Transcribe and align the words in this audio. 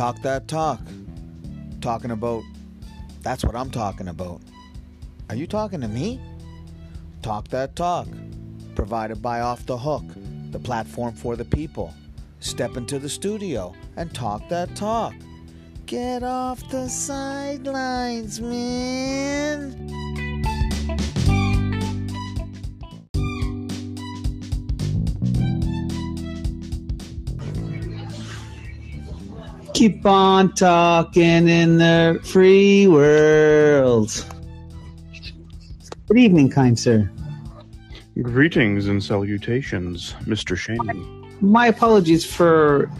Talk 0.00 0.22
that 0.22 0.48
talk. 0.48 0.80
Talking 1.82 2.10
about. 2.12 2.42
That's 3.20 3.44
what 3.44 3.54
I'm 3.54 3.70
talking 3.70 4.08
about. 4.08 4.40
Are 5.28 5.34
you 5.34 5.46
talking 5.46 5.82
to 5.82 5.88
me? 5.88 6.18
Talk 7.20 7.48
that 7.48 7.76
talk. 7.76 8.08
Provided 8.74 9.20
by 9.20 9.40
Off 9.42 9.66
the 9.66 9.76
Hook, 9.76 10.04
the 10.52 10.58
platform 10.58 11.12
for 11.12 11.36
the 11.36 11.44
people. 11.44 11.92
Step 12.38 12.78
into 12.78 12.98
the 12.98 13.10
studio 13.10 13.74
and 13.98 14.14
talk 14.14 14.48
that 14.48 14.74
talk. 14.74 15.12
Get 15.84 16.22
off 16.22 16.66
the 16.70 16.88
sidelines, 16.88 18.40
man. 18.40 20.09
Keep 29.80 30.04
on 30.04 30.52
talking 30.52 31.48
in 31.48 31.78
the 31.78 32.20
free 32.22 32.86
world. 32.86 34.26
Good 36.06 36.18
evening, 36.18 36.50
kind 36.50 36.78
sir. 36.78 37.10
Greetings 38.20 38.88
and 38.88 39.02
salutations, 39.02 40.12
Mr. 40.26 40.54
Shane. 40.54 41.34
My 41.40 41.68
apologies 41.68 42.26
for 42.26 42.90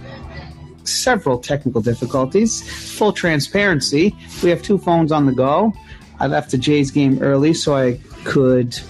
several 0.85 1.39
technical 1.39 1.83
difficulties. 1.83 2.63
Full 2.97 3.13
transparency, 3.13 4.17
we 4.43 4.49
have 4.49 4.63
two 4.63 4.79
phones 4.79 5.13
on 5.13 5.27
the 5.27 5.33
go. 5.33 5.75
I 6.19 6.29
left 6.29 6.51
the 6.51 6.57
Jays 6.57 6.91
game 6.91 7.23
early 7.23 7.53
so 7.53 7.77
I 7.77 8.01
could 8.25 8.81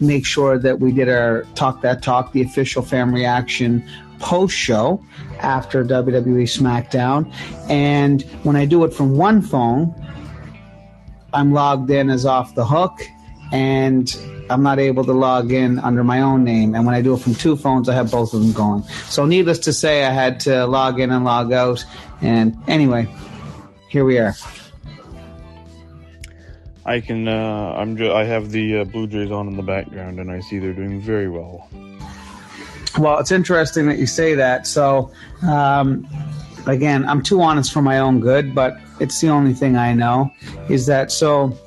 make 0.00 0.24
sure 0.24 0.58
that 0.58 0.80
we 0.80 0.90
did 0.90 1.10
our 1.10 1.42
Talk 1.54 1.82
That 1.82 2.02
Talk, 2.02 2.32
the 2.32 2.40
official 2.40 2.80
fan 2.80 3.12
reaction 3.12 3.86
post 4.22 4.56
show 4.56 5.04
after 5.40 5.84
WWE 5.84 6.44
SmackDown. 6.44 7.30
And 7.68 8.22
when 8.44 8.56
I 8.56 8.64
do 8.64 8.84
it 8.84 8.94
from 8.94 9.16
one 9.16 9.42
phone, 9.42 9.94
I'm 11.34 11.52
logged 11.52 11.90
in 11.90 12.08
as 12.08 12.24
off 12.24 12.54
the 12.54 12.64
hook 12.64 13.00
and 13.52 14.16
I'm 14.48 14.62
not 14.62 14.78
able 14.78 15.04
to 15.04 15.12
log 15.12 15.52
in 15.52 15.78
under 15.78 16.04
my 16.04 16.20
own 16.20 16.44
name. 16.44 16.74
And 16.74 16.86
when 16.86 16.94
I 16.94 17.02
do 17.02 17.14
it 17.14 17.18
from 17.18 17.34
two 17.34 17.56
phones, 17.56 17.88
I 17.88 17.94
have 17.94 18.10
both 18.10 18.32
of 18.32 18.40
them 18.40 18.52
going. 18.52 18.82
So, 19.08 19.26
needless 19.26 19.58
to 19.60 19.72
say, 19.72 20.04
I 20.04 20.10
had 20.10 20.40
to 20.40 20.66
log 20.66 21.00
in 21.00 21.10
and 21.10 21.24
log 21.24 21.52
out. 21.52 21.84
And 22.20 22.56
anyway, 22.66 23.08
here 23.88 24.04
we 24.04 24.18
are. 24.18 24.34
I 26.84 27.00
can. 27.00 27.28
Uh, 27.28 27.74
I'm. 27.76 27.96
Ju- 27.96 28.12
I 28.12 28.24
have 28.24 28.50
the 28.50 28.80
uh, 28.80 28.84
Blue 28.84 29.06
Jays 29.06 29.30
on 29.30 29.46
in 29.46 29.56
the 29.56 29.62
background, 29.62 30.18
and 30.18 30.30
I 30.30 30.40
see 30.40 30.58
they're 30.58 30.72
doing 30.72 31.00
very 31.00 31.28
well. 31.28 31.68
Well, 32.98 33.18
it's 33.18 33.32
interesting 33.32 33.86
that 33.86 33.98
you 33.98 34.06
say 34.06 34.34
that. 34.34 34.66
So, 34.66 35.10
um, 35.42 36.06
again, 36.66 37.08
I'm 37.08 37.22
too 37.22 37.40
honest 37.40 37.72
for 37.72 37.82
my 37.82 37.98
own 37.98 38.20
good, 38.20 38.54
but 38.54 38.78
it's 39.00 39.20
the 39.20 39.28
only 39.28 39.54
thing 39.54 39.76
I 39.76 39.94
know 39.94 40.30
is 40.68 40.86
that 40.86 41.10
so 41.10 41.58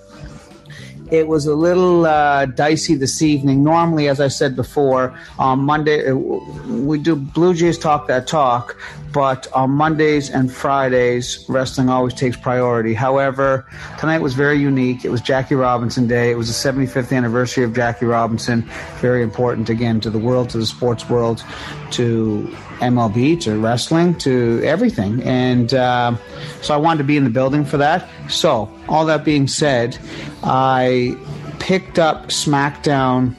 it 1.11 1.27
was 1.27 1.45
a 1.45 1.55
little 1.55 2.05
uh, 2.05 2.45
dicey 2.45 2.95
this 2.95 3.21
evening. 3.21 3.63
Normally, 3.63 4.07
as 4.07 4.19
I 4.19 4.27
said 4.27 4.55
before, 4.55 5.17
on 5.37 5.59
Monday 5.59 6.09
uh, 6.09 6.15
we 6.15 6.97
do 6.97 7.15
Blue 7.15 7.53
Jays 7.53 7.77
talk 7.77 8.07
that 8.07 8.27
talk, 8.27 8.77
but 9.15 9.47
on 9.53 9.71
Mondays 9.71 10.29
and 10.29 10.51
Fridays, 10.51 11.45
wrestling 11.47 11.87
always 11.87 12.13
takes 12.13 12.35
priority. 12.35 12.93
However, 12.93 13.65
tonight 13.97 14.19
was 14.19 14.33
very 14.33 14.57
unique. 14.57 15.05
It 15.05 15.09
was 15.09 15.21
Jackie 15.21 15.55
Robinson 15.55 16.05
Day. 16.05 16.31
It 16.31 16.35
was 16.35 16.49
the 16.49 16.69
75th 16.69 17.15
anniversary 17.15 17.63
of 17.63 17.73
Jackie 17.73 18.07
Robinson. 18.07 18.69
Very 18.99 19.23
important 19.23 19.69
again 19.69 20.01
to 20.01 20.09
the 20.09 20.19
world, 20.19 20.49
to 20.49 20.57
the 20.57 20.65
sports 20.65 21.09
world, 21.09 21.45
to 21.91 22.53
MLB, 22.81 23.39
to 23.43 23.57
wrestling, 23.57 24.17
to 24.17 24.61
everything. 24.65 25.23
And 25.23 25.73
uh, 25.73 26.17
so 26.61 26.73
I 26.73 26.77
wanted 26.77 26.97
to 26.97 27.05
be 27.05 27.15
in 27.15 27.23
the 27.23 27.29
building 27.29 27.63
for 27.63 27.77
that. 27.77 28.09
So, 28.27 28.69
all 28.89 29.05
that 29.05 29.23
being 29.23 29.47
said, 29.47 29.97
I 30.43 31.15
picked 31.59 31.99
up 31.99 32.27
SmackDown 32.27 33.33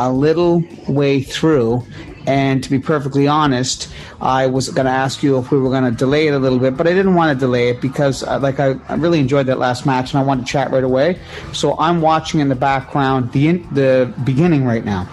a 0.00 0.12
little 0.12 0.64
way 0.88 1.22
through. 1.22 1.86
And 2.26 2.62
to 2.62 2.70
be 2.70 2.78
perfectly 2.78 3.26
honest, 3.26 3.92
I 4.20 4.46
was 4.46 4.68
going 4.68 4.86
to 4.86 4.92
ask 4.92 5.22
you 5.22 5.38
if 5.38 5.50
we 5.50 5.58
were 5.58 5.70
going 5.70 5.84
to 5.84 5.90
delay 5.90 6.28
it 6.28 6.34
a 6.34 6.38
little 6.38 6.58
bit, 6.58 6.76
but 6.76 6.86
I 6.86 6.92
didn't 6.92 7.14
want 7.14 7.36
to 7.36 7.38
delay 7.38 7.70
it 7.70 7.80
because, 7.80 8.22
uh, 8.22 8.38
like, 8.38 8.60
I, 8.60 8.76
I 8.88 8.94
really 8.94 9.18
enjoyed 9.18 9.46
that 9.46 9.58
last 9.58 9.86
match 9.86 10.12
and 10.12 10.20
I 10.20 10.22
wanted 10.22 10.46
to 10.46 10.52
chat 10.52 10.70
right 10.70 10.84
away. 10.84 11.18
So 11.52 11.76
I'm 11.78 12.00
watching 12.00 12.40
in 12.40 12.48
the 12.48 12.54
background 12.54 13.32
the 13.32 13.48
in, 13.48 13.74
the 13.74 14.14
beginning 14.24 14.64
right 14.64 14.84
now. 14.84 15.08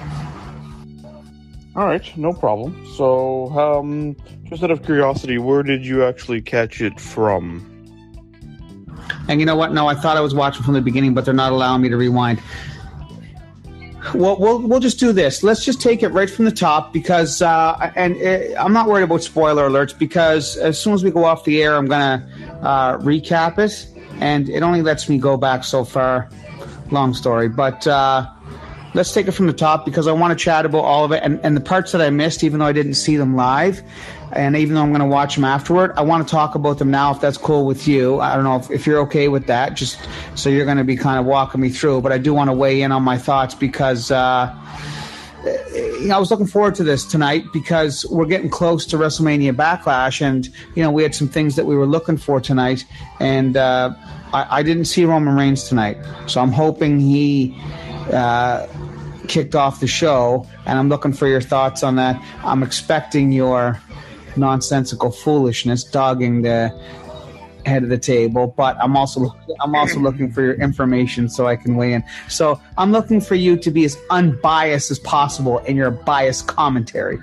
All 1.75 1.85
right, 1.85 2.17
no 2.17 2.33
problem. 2.33 2.85
So, 2.95 3.47
um, 3.57 4.15
just 4.43 4.63
out 4.63 4.71
of 4.71 4.83
curiosity, 4.83 5.37
where 5.37 5.63
did 5.63 5.85
you 5.85 6.03
actually 6.03 6.41
catch 6.41 6.81
it 6.81 6.99
from? 6.99 7.65
And 9.27 9.39
you 9.39 9.45
know 9.45 9.55
what? 9.55 9.73
No, 9.73 9.87
I 9.87 9.95
thought 9.95 10.17
I 10.17 10.21
was 10.21 10.33
watching 10.33 10.63
from 10.63 10.73
the 10.73 10.81
beginning, 10.81 11.13
but 11.13 11.23
they're 11.23 11.33
not 11.33 11.51
allowing 11.51 11.81
me 11.81 11.89
to 11.89 11.97
rewind. 11.97 12.41
Well, 14.13 14.37
we'll 14.37 14.59
we'll 14.61 14.79
just 14.79 14.99
do 14.99 15.11
this. 15.11 15.43
Let's 15.43 15.63
just 15.65 15.81
take 15.81 16.03
it 16.03 16.09
right 16.09 16.29
from 16.29 16.45
the 16.45 16.51
top 16.51 16.93
because, 16.93 17.41
uh, 17.41 17.91
and 17.95 18.15
uh, 18.15 18.59
I'm 18.59 18.73
not 18.73 18.87
worried 18.87 19.03
about 19.03 19.23
spoiler 19.23 19.69
alerts 19.69 19.97
because 19.97 20.57
as 20.57 20.81
soon 20.81 20.93
as 20.93 21.03
we 21.03 21.11
go 21.11 21.25
off 21.25 21.43
the 21.43 21.61
air, 21.61 21.75
I'm 21.75 21.87
gonna 21.87 22.27
uh, 22.61 22.97
recap 22.97 23.59
it, 23.59 23.87
and 24.21 24.49
it 24.49 24.63
only 24.63 24.81
lets 24.81 25.09
me 25.09 25.17
go 25.17 25.37
back 25.37 25.63
so 25.63 25.83
far. 25.83 26.29
Long 26.91 27.13
story, 27.13 27.49
but 27.49 27.85
uh, 27.85 28.27
let's 28.93 29.13
take 29.13 29.27
it 29.27 29.31
from 29.31 29.47
the 29.47 29.53
top 29.53 29.85
because 29.85 30.07
I 30.07 30.11
want 30.11 30.37
to 30.37 30.43
chat 30.43 30.65
about 30.65 30.83
all 30.85 31.05
of 31.05 31.11
it 31.11 31.21
and, 31.23 31.39
and 31.43 31.55
the 31.55 31.61
parts 31.61 31.91
that 31.91 32.01
I 32.01 32.09
missed, 32.09 32.43
even 32.43 32.59
though 32.59 32.65
I 32.65 32.73
didn't 32.73 32.95
see 32.95 33.15
them 33.15 33.35
live. 33.35 33.83
And 34.31 34.55
even 34.55 34.75
though 34.75 34.81
I'm 34.81 34.89
going 34.89 34.99
to 34.99 35.05
watch 35.05 35.35
them 35.35 35.45
afterward, 35.45 35.93
I 35.97 36.01
want 36.01 36.27
to 36.27 36.31
talk 36.31 36.55
about 36.55 36.77
them 36.77 36.91
now 36.91 37.11
if 37.11 37.19
that's 37.19 37.37
cool 37.37 37.65
with 37.65 37.87
you. 37.87 38.19
I 38.19 38.35
don't 38.35 38.43
know 38.43 38.57
if, 38.57 38.69
if 38.69 38.85
you're 38.85 38.99
okay 39.01 39.27
with 39.27 39.47
that, 39.47 39.73
just 39.73 39.99
so 40.35 40.49
you're 40.49 40.65
going 40.65 40.77
to 40.77 40.83
be 40.83 40.95
kind 40.95 41.19
of 41.19 41.25
walking 41.25 41.61
me 41.61 41.69
through. 41.69 42.01
But 42.01 42.11
I 42.11 42.17
do 42.17 42.33
want 42.33 42.49
to 42.49 42.53
weigh 42.53 42.81
in 42.81 42.91
on 42.91 43.03
my 43.03 43.17
thoughts 43.17 43.55
because 43.55 44.11
uh, 44.11 44.55
you 45.73 46.07
know, 46.07 46.15
I 46.15 46.19
was 46.19 46.31
looking 46.31 46.47
forward 46.47 46.75
to 46.75 46.83
this 46.83 47.05
tonight 47.05 47.45
because 47.53 48.05
we're 48.09 48.25
getting 48.25 48.49
close 48.49 48.85
to 48.87 48.97
WrestleMania 48.97 49.53
Backlash. 49.53 50.21
And, 50.21 50.47
you 50.75 50.83
know, 50.83 50.91
we 50.91 51.03
had 51.03 51.15
some 51.15 51.27
things 51.27 51.55
that 51.55 51.65
we 51.65 51.75
were 51.75 51.87
looking 51.87 52.17
for 52.17 52.39
tonight. 52.39 52.85
And 53.19 53.57
uh, 53.57 53.93
I, 54.33 54.59
I 54.59 54.63
didn't 54.63 54.85
see 54.85 55.05
Roman 55.05 55.35
Reigns 55.35 55.67
tonight. 55.67 55.97
So 56.27 56.41
I'm 56.41 56.51
hoping 56.51 56.99
he. 56.99 57.57
Uh, 58.11 58.67
kicked 59.27 59.53
off 59.53 59.79
the 59.79 59.87
show, 59.87 60.45
and 60.65 60.79
I'm 60.79 60.89
looking 60.89 61.13
for 61.13 61.27
your 61.27 61.39
thoughts 61.39 61.83
on 61.83 61.97
that. 61.97 62.19
I'm 62.43 62.63
expecting 62.63 63.31
your 63.31 63.79
nonsensical 64.37 65.11
foolishness 65.11 65.83
dogging 65.83 66.41
the 66.41 66.73
head 67.65 67.83
of 67.83 67.89
the 67.89 67.97
table, 67.97 68.53
but 68.57 68.77
I'm 68.81 68.95
also 68.95 69.35
I'm 69.61 69.75
also 69.75 69.99
looking 69.99 70.31
for 70.31 70.41
your 70.41 70.55
information 70.55 71.29
so 71.29 71.47
I 71.47 71.55
can 71.55 71.75
weigh 71.75 71.93
in. 71.93 72.03
So 72.27 72.59
I'm 72.77 72.91
looking 72.91 73.21
for 73.21 73.35
you 73.35 73.57
to 73.57 73.71
be 73.71 73.85
as 73.85 73.97
unbiased 74.09 74.91
as 74.91 74.99
possible 74.99 75.59
in 75.59 75.75
your 75.75 75.91
biased 75.91 76.47
commentary. 76.47 77.19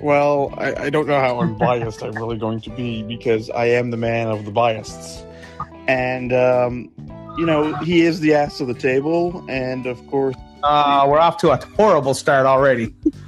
Well, 0.00 0.54
I, 0.58 0.74
I 0.74 0.90
don't 0.90 1.06
know 1.06 1.18
how 1.18 1.40
unbiased 1.40 2.02
I'm 2.02 2.12
really 2.12 2.36
going 2.36 2.60
to 2.60 2.70
be 2.70 3.02
because 3.02 3.48
I 3.50 3.66
am 3.66 3.90
the 3.90 3.96
man 3.96 4.28
of 4.28 4.44
the 4.44 4.50
biases, 4.50 5.24
and 5.88 6.32
um, 6.32 6.90
you 7.38 7.46
know 7.46 7.74
he 7.76 8.02
is 8.02 8.20
the 8.20 8.34
ass 8.34 8.60
of 8.60 8.68
the 8.68 8.74
table, 8.74 9.44
and 9.48 9.86
of 9.86 10.06
course, 10.08 10.36
Uh, 10.62 11.06
we're 11.08 11.20
off 11.20 11.36
to 11.38 11.50
a 11.50 11.56
horrible 11.76 12.14
start 12.14 12.44
already. 12.46 12.94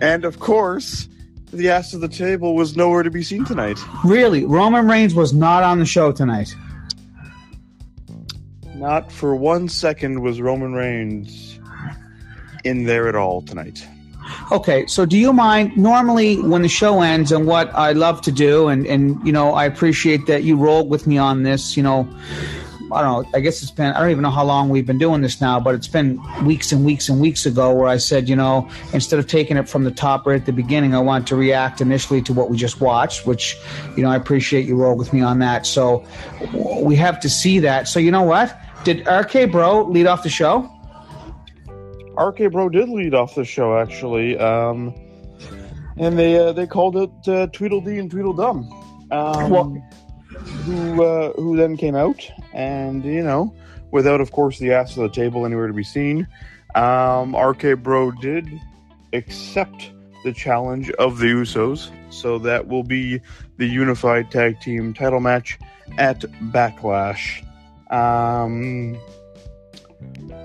and 0.00 0.24
of 0.24 0.40
course, 0.40 1.08
the 1.52 1.68
ass 1.68 1.94
of 1.94 2.00
the 2.00 2.08
table 2.08 2.54
was 2.54 2.76
nowhere 2.76 3.02
to 3.02 3.10
be 3.10 3.22
seen 3.22 3.44
tonight. 3.44 3.78
Really, 4.04 4.44
Roman 4.44 4.88
Reigns 4.88 5.14
was 5.14 5.32
not 5.32 5.62
on 5.62 5.78
the 5.78 5.86
show 5.86 6.12
tonight. 6.12 6.54
Not 8.74 9.12
for 9.12 9.34
one 9.34 9.68
second 9.68 10.20
was 10.20 10.40
Roman 10.40 10.72
Reigns 10.72 11.58
in 12.64 12.84
there 12.84 13.08
at 13.08 13.14
all 13.14 13.42
tonight. 13.42 13.86
Okay, 14.52 14.86
so 14.86 15.04
do 15.04 15.18
you 15.18 15.32
mind? 15.32 15.76
Normally, 15.76 16.40
when 16.40 16.62
the 16.62 16.68
show 16.68 17.02
ends, 17.02 17.32
and 17.32 17.46
what 17.46 17.74
I 17.74 17.92
love 17.92 18.20
to 18.22 18.32
do, 18.32 18.68
and 18.68 18.86
and 18.86 19.24
you 19.26 19.32
know, 19.32 19.54
I 19.54 19.64
appreciate 19.64 20.26
that 20.26 20.44
you 20.44 20.56
rolled 20.56 20.88
with 20.88 21.06
me 21.06 21.18
on 21.18 21.42
this. 21.42 21.76
You 21.76 21.82
know, 21.82 22.08
I 22.92 23.02
don't 23.02 23.24
know. 23.24 23.30
I 23.34 23.40
guess 23.40 23.62
it's 23.62 23.70
been 23.70 23.92
I 23.92 24.00
don't 24.00 24.10
even 24.10 24.22
know 24.22 24.30
how 24.30 24.44
long 24.44 24.68
we've 24.68 24.86
been 24.86 24.98
doing 24.98 25.20
this 25.20 25.40
now, 25.40 25.60
but 25.60 25.74
it's 25.74 25.88
been 25.88 26.20
weeks 26.44 26.72
and 26.72 26.84
weeks 26.84 27.08
and 27.08 27.20
weeks 27.20 27.46
ago 27.46 27.72
where 27.72 27.88
I 27.88 27.98
said, 27.98 28.28
you 28.28 28.36
know, 28.36 28.68
instead 28.92 29.18
of 29.18 29.26
taking 29.26 29.56
it 29.56 29.68
from 29.68 29.84
the 29.84 29.90
top 29.90 30.26
right 30.26 30.40
at 30.40 30.46
the 30.46 30.52
beginning, 30.52 30.94
I 30.94 30.98
want 30.98 31.26
to 31.28 31.36
react 31.36 31.80
initially 31.80 32.20
to 32.22 32.32
what 32.32 32.50
we 32.50 32.56
just 32.56 32.80
watched, 32.80 33.26
which 33.26 33.56
you 33.96 34.02
know 34.02 34.10
I 34.10 34.16
appreciate 34.16 34.66
you 34.66 34.76
roll 34.76 34.96
with 34.96 35.12
me 35.12 35.20
on 35.20 35.38
that. 35.40 35.66
So 35.66 36.04
we 36.82 36.96
have 36.96 37.20
to 37.20 37.28
see 37.30 37.58
that. 37.60 37.86
So 37.88 38.00
you 38.00 38.10
know 38.10 38.22
what? 38.22 38.58
Did 38.84 39.06
RK 39.06 39.52
Bro 39.52 39.84
lead 39.88 40.06
off 40.06 40.22
the 40.22 40.30
show? 40.30 40.68
RK 42.18 42.50
Bro 42.52 42.70
did 42.70 42.88
lead 42.88 43.14
off 43.14 43.34
the 43.34 43.44
show 43.44 43.78
actually, 43.78 44.38
um, 44.38 44.94
and 45.96 46.18
they 46.18 46.38
uh, 46.38 46.52
they 46.52 46.66
called 46.66 46.96
it 46.96 47.10
uh, 47.28 47.46
Tweedledee 47.48 47.98
and 47.98 48.10
Tweedledum. 48.10 48.70
Um, 49.10 49.50
Well- 49.50 49.82
who 50.64 51.02
uh, 51.02 51.32
who 51.34 51.56
then 51.56 51.76
came 51.76 51.96
out 51.96 52.30
and 52.52 53.04
you 53.04 53.22
know 53.22 53.54
without 53.90 54.20
of 54.20 54.32
course 54.32 54.58
the 54.58 54.72
ass 54.72 54.96
of 54.96 55.02
the 55.02 55.08
table 55.08 55.44
anywhere 55.46 55.66
to 55.66 55.72
be 55.72 55.84
seen. 55.84 56.26
Um, 56.74 57.34
RK 57.34 57.82
Bro 57.82 58.12
did 58.12 58.48
accept 59.12 59.90
the 60.24 60.32
challenge 60.32 60.90
of 60.92 61.18
the 61.18 61.26
Usos. 61.26 61.90
So 62.10 62.38
that 62.40 62.66
will 62.66 62.82
be 62.82 63.20
the 63.56 63.66
unified 63.66 64.30
tag 64.30 64.60
team 64.60 64.92
title 64.92 65.20
match 65.20 65.58
at 65.98 66.20
Backlash. 66.52 67.44
Um, 67.90 68.98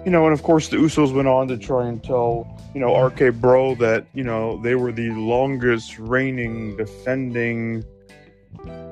you 0.04 0.12
know, 0.12 0.26
and 0.26 0.34
of 0.34 0.44
course 0.44 0.70
the 0.70 0.78
Usos 0.78 1.14
went 1.14 1.28
on 1.28 1.48
to 1.48 1.58
try 1.58 1.88
and 1.88 2.04
tell 2.04 2.48
you 2.74 2.82
know 2.82 2.96
RK 2.96 3.36
Bro 3.36 3.76
that 3.76 4.06
you 4.14 4.24
know 4.24 4.58
they 4.62 4.76
were 4.76 4.92
the 4.92 5.10
longest 5.12 5.98
reigning 5.98 6.76
defending 6.78 7.84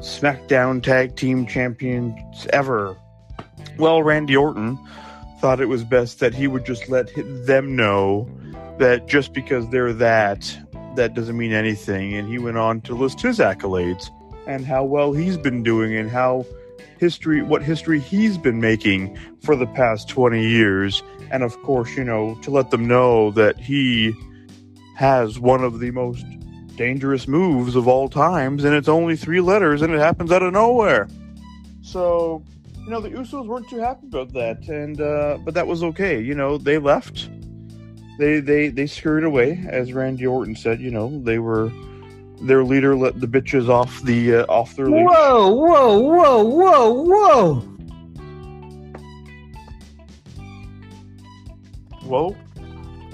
SmackDown 0.03 0.83
Tag 0.83 1.15
Team 1.15 1.45
Champions 1.45 2.45
ever. 2.51 2.97
Well, 3.77 4.03
Randy 4.03 4.35
Orton 4.35 4.77
thought 5.39 5.61
it 5.61 5.67
was 5.67 5.85
best 5.85 6.19
that 6.19 6.33
he 6.33 6.45
would 6.45 6.65
just 6.65 6.89
let 6.89 7.09
them 7.45 7.77
know 7.77 8.29
that 8.79 9.07
just 9.07 9.31
because 9.31 9.67
they're 9.69 9.93
that, 9.93 10.59
that 10.97 11.13
doesn't 11.13 11.37
mean 11.37 11.53
anything. 11.53 12.15
And 12.15 12.27
he 12.27 12.37
went 12.37 12.57
on 12.57 12.81
to 12.81 12.93
list 12.93 13.21
his 13.21 13.39
accolades 13.39 14.09
and 14.45 14.65
how 14.65 14.83
well 14.83 15.13
he's 15.13 15.37
been 15.37 15.63
doing 15.63 15.95
and 15.95 16.11
how 16.11 16.45
history, 16.99 17.41
what 17.41 17.63
history 17.63 18.01
he's 18.01 18.37
been 18.37 18.59
making 18.59 19.17
for 19.41 19.55
the 19.55 19.67
past 19.67 20.09
20 20.09 20.45
years. 20.45 21.01
And 21.31 21.43
of 21.43 21.57
course, 21.61 21.95
you 21.95 22.03
know, 22.03 22.35
to 22.41 22.51
let 22.51 22.71
them 22.71 22.85
know 22.85 23.31
that 23.31 23.57
he 23.57 24.13
has 24.97 25.39
one 25.39 25.63
of 25.63 25.79
the 25.79 25.91
most 25.91 26.25
dangerous 26.75 27.27
moves 27.27 27.75
of 27.75 27.87
all 27.87 28.09
times, 28.09 28.63
and 28.63 28.75
it's 28.75 28.87
only 28.87 29.15
three 29.15 29.41
letters, 29.41 29.81
and 29.81 29.93
it 29.93 29.99
happens 29.99 30.31
out 30.31 30.43
of 30.43 30.53
nowhere. 30.53 31.07
So, 31.81 32.43
you 32.83 32.89
know, 32.89 32.99
the 32.99 33.09
Usos 33.09 33.45
weren't 33.45 33.69
too 33.69 33.79
happy 33.79 34.07
about 34.07 34.33
that, 34.33 34.67
and 34.67 34.99
uh, 34.99 35.37
but 35.43 35.53
that 35.53 35.67
was 35.67 35.83
okay. 35.83 36.21
You 36.21 36.35
know, 36.35 36.57
they 36.57 36.77
left. 36.77 37.29
They 38.17 38.39
they 38.39 38.69
they 38.69 38.87
scurried 38.87 39.23
away, 39.23 39.63
as 39.67 39.93
Randy 39.93 40.25
Orton 40.25 40.55
said. 40.55 40.79
You 40.79 40.91
know, 40.91 41.21
they 41.23 41.39
were 41.39 41.71
their 42.41 42.63
leader 42.63 42.95
let 42.95 43.19
the 43.19 43.27
bitches 43.27 43.69
off 43.69 44.01
the 44.03 44.35
uh, 44.37 44.45
off 44.45 44.75
their 44.75 44.87
leash. 44.87 45.05
Whoa, 45.05 45.49
whoa, 45.53 45.99
whoa, 45.99 46.43
whoa, 46.43 46.91
whoa! 47.03 47.59
Whoa! 52.03 52.35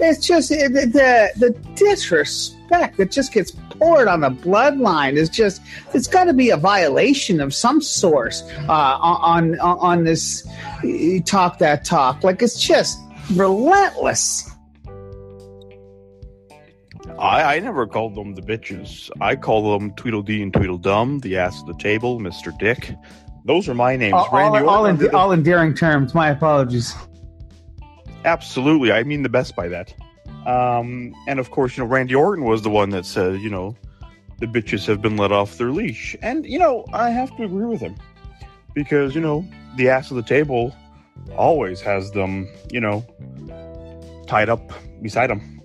It's 0.00 0.26
just 0.26 0.48
the 0.48 0.68
the, 0.68 1.30
the 1.36 1.50
disrespect 1.74 2.59
that 2.70 3.10
just 3.10 3.32
gets 3.32 3.50
poured 3.50 4.08
on 4.08 4.20
the 4.20 4.30
bloodline 4.30 5.14
is 5.14 5.28
just 5.28 5.60
it's 5.92 6.06
got 6.06 6.24
to 6.24 6.32
be 6.32 6.50
a 6.50 6.56
violation 6.56 7.40
of 7.40 7.52
some 7.54 7.80
sort 7.82 8.42
uh, 8.68 8.72
on, 9.00 9.58
on 9.60 9.78
on 9.78 10.04
this 10.04 10.48
talk 11.26 11.58
that 11.58 11.84
talk. 11.84 12.24
Like 12.24 12.40
it's 12.42 12.60
just 12.60 12.98
relentless. 13.34 14.50
I, 17.18 17.56
I 17.56 17.58
never 17.58 17.86
called 17.86 18.14
them 18.14 18.34
the 18.34 18.42
bitches. 18.42 19.10
I 19.20 19.36
call 19.36 19.78
them 19.78 19.92
Tweedledee 19.94 20.42
and 20.42 20.54
Tweedledum, 20.54 21.18
the 21.18 21.38
ass 21.38 21.60
of 21.60 21.66
the 21.66 21.74
table, 21.74 22.18
Mister 22.18 22.52
Dick. 22.58 22.94
Those 23.44 23.68
are 23.68 23.74
my 23.74 23.96
names. 23.96 24.14
All, 24.14 24.28
all, 24.30 24.38
Randy 24.38 24.66
all, 24.66 24.80
Orton 24.80 24.96
en- 24.96 25.02
did 25.02 25.14
all 25.14 25.32
endearing 25.32 25.74
terms. 25.74 26.14
My 26.14 26.30
apologies. 26.30 26.94
Absolutely, 28.24 28.92
I 28.92 29.02
mean 29.02 29.22
the 29.22 29.28
best 29.28 29.56
by 29.56 29.68
that. 29.68 29.94
Um, 30.46 31.14
and 31.26 31.38
of 31.38 31.50
course, 31.50 31.76
you 31.76 31.84
know, 31.84 31.88
Randy 31.90 32.14
Orton 32.14 32.44
was 32.44 32.62
the 32.62 32.70
one 32.70 32.90
that 32.90 33.04
said, 33.04 33.40
you 33.40 33.50
know, 33.50 33.76
the 34.38 34.46
bitches 34.46 34.86
have 34.86 35.02
been 35.02 35.16
let 35.16 35.32
off 35.32 35.58
their 35.58 35.70
leash. 35.70 36.16
And, 36.22 36.46
you 36.46 36.58
know, 36.58 36.84
I 36.92 37.10
have 37.10 37.36
to 37.36 37.44
agree 37.44 37.66
with 37.66 37.80
him. 37.80 37.96
Because, 38.74 39.14
you 39.14 39.20
know, 39.20 39.46
the 39.76 39.88
ass 39.88 40.10
of 40.10 40.16
the 40.16 40.22
table 40.22 40.74
always 41.36 41.80
has 41.80 42.10
them, 42.12 42.48
you 42.70 42.80
know, 42.80 43.04
tied 44.26 44.48
up 44.48 44.72
beside 45.02 45.30
him. 45.30 45.60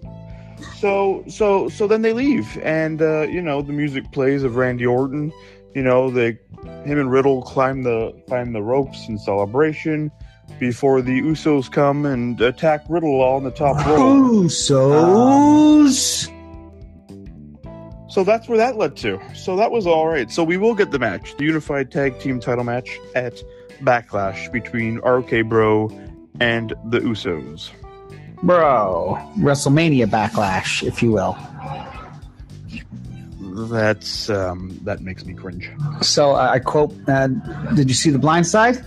So, 0.78 1.24
so, 1.28 1.70
so 1.70 1.88
then 1.88 2.02
they 2.02 2.14
leave, 2.14 2.58
and 2.62 3.02
uh, 3.02 3.22
you 3.22 3.42
know 3.42 3.62
the 3.62 3.74
music 3.74 4.12
plays 4.12 4.44
of 4.44 4.56
Randy 4.56 4.86
Orton. 4.86 5.32
You 5.74 5.84
know, 5.84 6.10
they, 6.10 6.38
him 6.86 7.00
and 7.00 7.12
Riddle 7.12 7.42
climb 7.42 7.84
the 7.84 8.14
climb 8.28 8.54
the 8.54 8.62
ropes 8.62 9.08
in 9.08 9.18
celebration 9.18 10.12
before 10.60 11.02
the 11.02 11.22
Usos 11.22 11.72
come 11.72 12.06
and 12.06 12.40
attack 12.42 12.86
Riddle 12.90 13.22
on 13.22 13.44
the 13.44 13.52
top 13.52 13.86
row. 13.86 14.44
Usos. 14.44 16.32
So 18.10 18.24
that's 18.24 18.48
where 18.48 18.58
that 18.58 18.78
led 18.78 18.96
to. 18.98 19.20
So 19.34 19.58
that 19.58 19.72
was 19.72 19.86
all 19.86 20.08
right. 20.08 20.32
So 20.32 20.44
we 20.44 20.56
will 20.58 20.74
get 20.74 20.92
the 20.92 21.00
match, 21.00 21.36
the 21.38 21.44
unified 21.44 21.92
tag 21.92 22.18
team 22.20 22.40
title 22.40 22.64
match 22.64 22.98
at 23.14 23.44
Backlash 23.82 24.50
between 24.52 25.00
RK 25.00 25.50
Bro 25.50 25.90
and 26.40 26.74
the 26.86 27.00
Usos. 27.00 27.72
Bro, 28.44 29.18
WrestleMania 29.38 30.06
backlash, 30.06 30.84
if 30.86 31.02
you 31.02 31.12
will. 31.12 31.38
That's 33.70 34.30
um, 34.30 34.80
that 34.84 35.02
makes 35.02 35.26
me 35.26 35.34
cringe. 35.34 35.70
So 36.02 36.36
uh, 36.36 36.50
I 36.52 36.60
quote: 36.60 36.94
uh, 37.08 37.28
"Did 37.74 37.90
you 37.90 37.96
see 37.96 38.10
the 38.10 38.20
Blind 38.20 38.46
Side? 38.46 38.84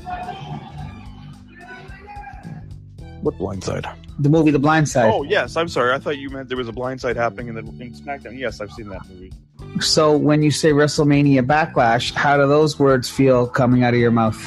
What 3.22 3.36
blindside? 3.38 3.86
The 4.18 4.28
movie 4.28 4.50
The 4.50 4.58
Blind 4.58 4.88
Side." 4.88 5.10
Oh 5.12 5.22
yes, 5.22 5.56
I'm 5.56 5.68
sorry. 5.68 5.92
I 5.94 5.98
thought 5.98 6.18
you 6.18 6.30
meant 6.30 6.48
there 6.48 6.56
was 6.58 6.68
a 6.68 6.72
blindside 6.72 7.16
happening 7.16 7.48
in 7.48 7.54
the 7.54 7.60
in 7.60 7.92
SmackDown. 7.92 8.38
Yes, 8.38 8.60
I've 8.60 8.72
seen 8.72 8.88
that 8.88 9.08
movie. 9.08 9.32
So 9.80 10.16
when 10.16 10.42
you 10.42 10.50
say 10.50 10.72
WrestleMania 10.72 11.42
backlash, 11.46 12.12
how 12.12 12.36
do 12.36 12.46
those 12.46 12.78
words 12.78 13.08
feel 13.08 13.46
coming 13.46 13.84
out 13.84 13.94
of 13.94 14.00
your 14.00 14.10
mouth? 14.10 14.38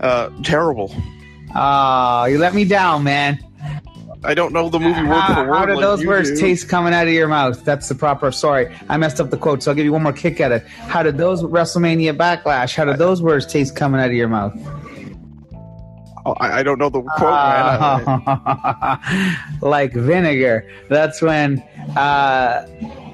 Uh, 0.00 0.30
terrible. 0.44 0.94
Ah, 1.54 2.26
you 2.26 2.38
let 2.38 2.54
me 2.54 2.64
down, 2.64 3.02
man. 3.04 3.38
I 4.24 4.34
don't 4.34 4.52
know 4.52 4.68
the 4.68 4.80
movie 4.80 5.00
word 5.02 5.20
How, 5.20 5.34
for 5.34 5.48
word. 5.48 5.56
how 5.56 5.66
do 5.66 5.72
like 5.74 5.80
those 5.80 6.04
words 6.04 6.30
do. 6.30 6.36
taste 6.38 6.68
coming 6.68 6.92
out 6.92 7.06
of 7.06 7.12
your 7.12 7.28
mouth? 7.28 7.64
That's 7.64 7.88
the 7.88 7.94
proper. 7.94 8.32
Sorry, 8.32 8.74
I 8.88 8.96
messed 8.96 9.20
up 9.20 9.30
the 9.30 9.36
quote, 9.36 9.62
so 9.62 9.70
I'll 9.70 9.76
give 9.76 9.84
you 9.84 9.92
one 9.92 10.02
more 10.02 10.12
kick 10.12 10.40
at 10.40 10.50
it. 10.50 10.66
How 10.66 11.02
did 11.04 11.18
those 11.18 11.42
WrestleMania 11.42 12.16
backlash? 12.16 12.74
How 12.74 12.84
did 12.84 12.98
those 12.98 13.22
words 13.22 13.46
taste 13.46 13.76
coming 13.76 14.00
out 14.00 14.08
of 14.08 14.14
your 14.14 14.28
mouth? 14.28 14.54
Oh, 16.28 16.34
I, 16.40 16.58
I 16.58 16.62
don't 16.62 16.78
know 16.78 16.90
the 16.90 17.00
quote, 17.00 17.32
man. 17.32 18.98
Like 19.62 19.94
vinegar. 19.94 20.68
That's 20.90 21.22
when. 21.22 21.60
Uh, 21.96 22.66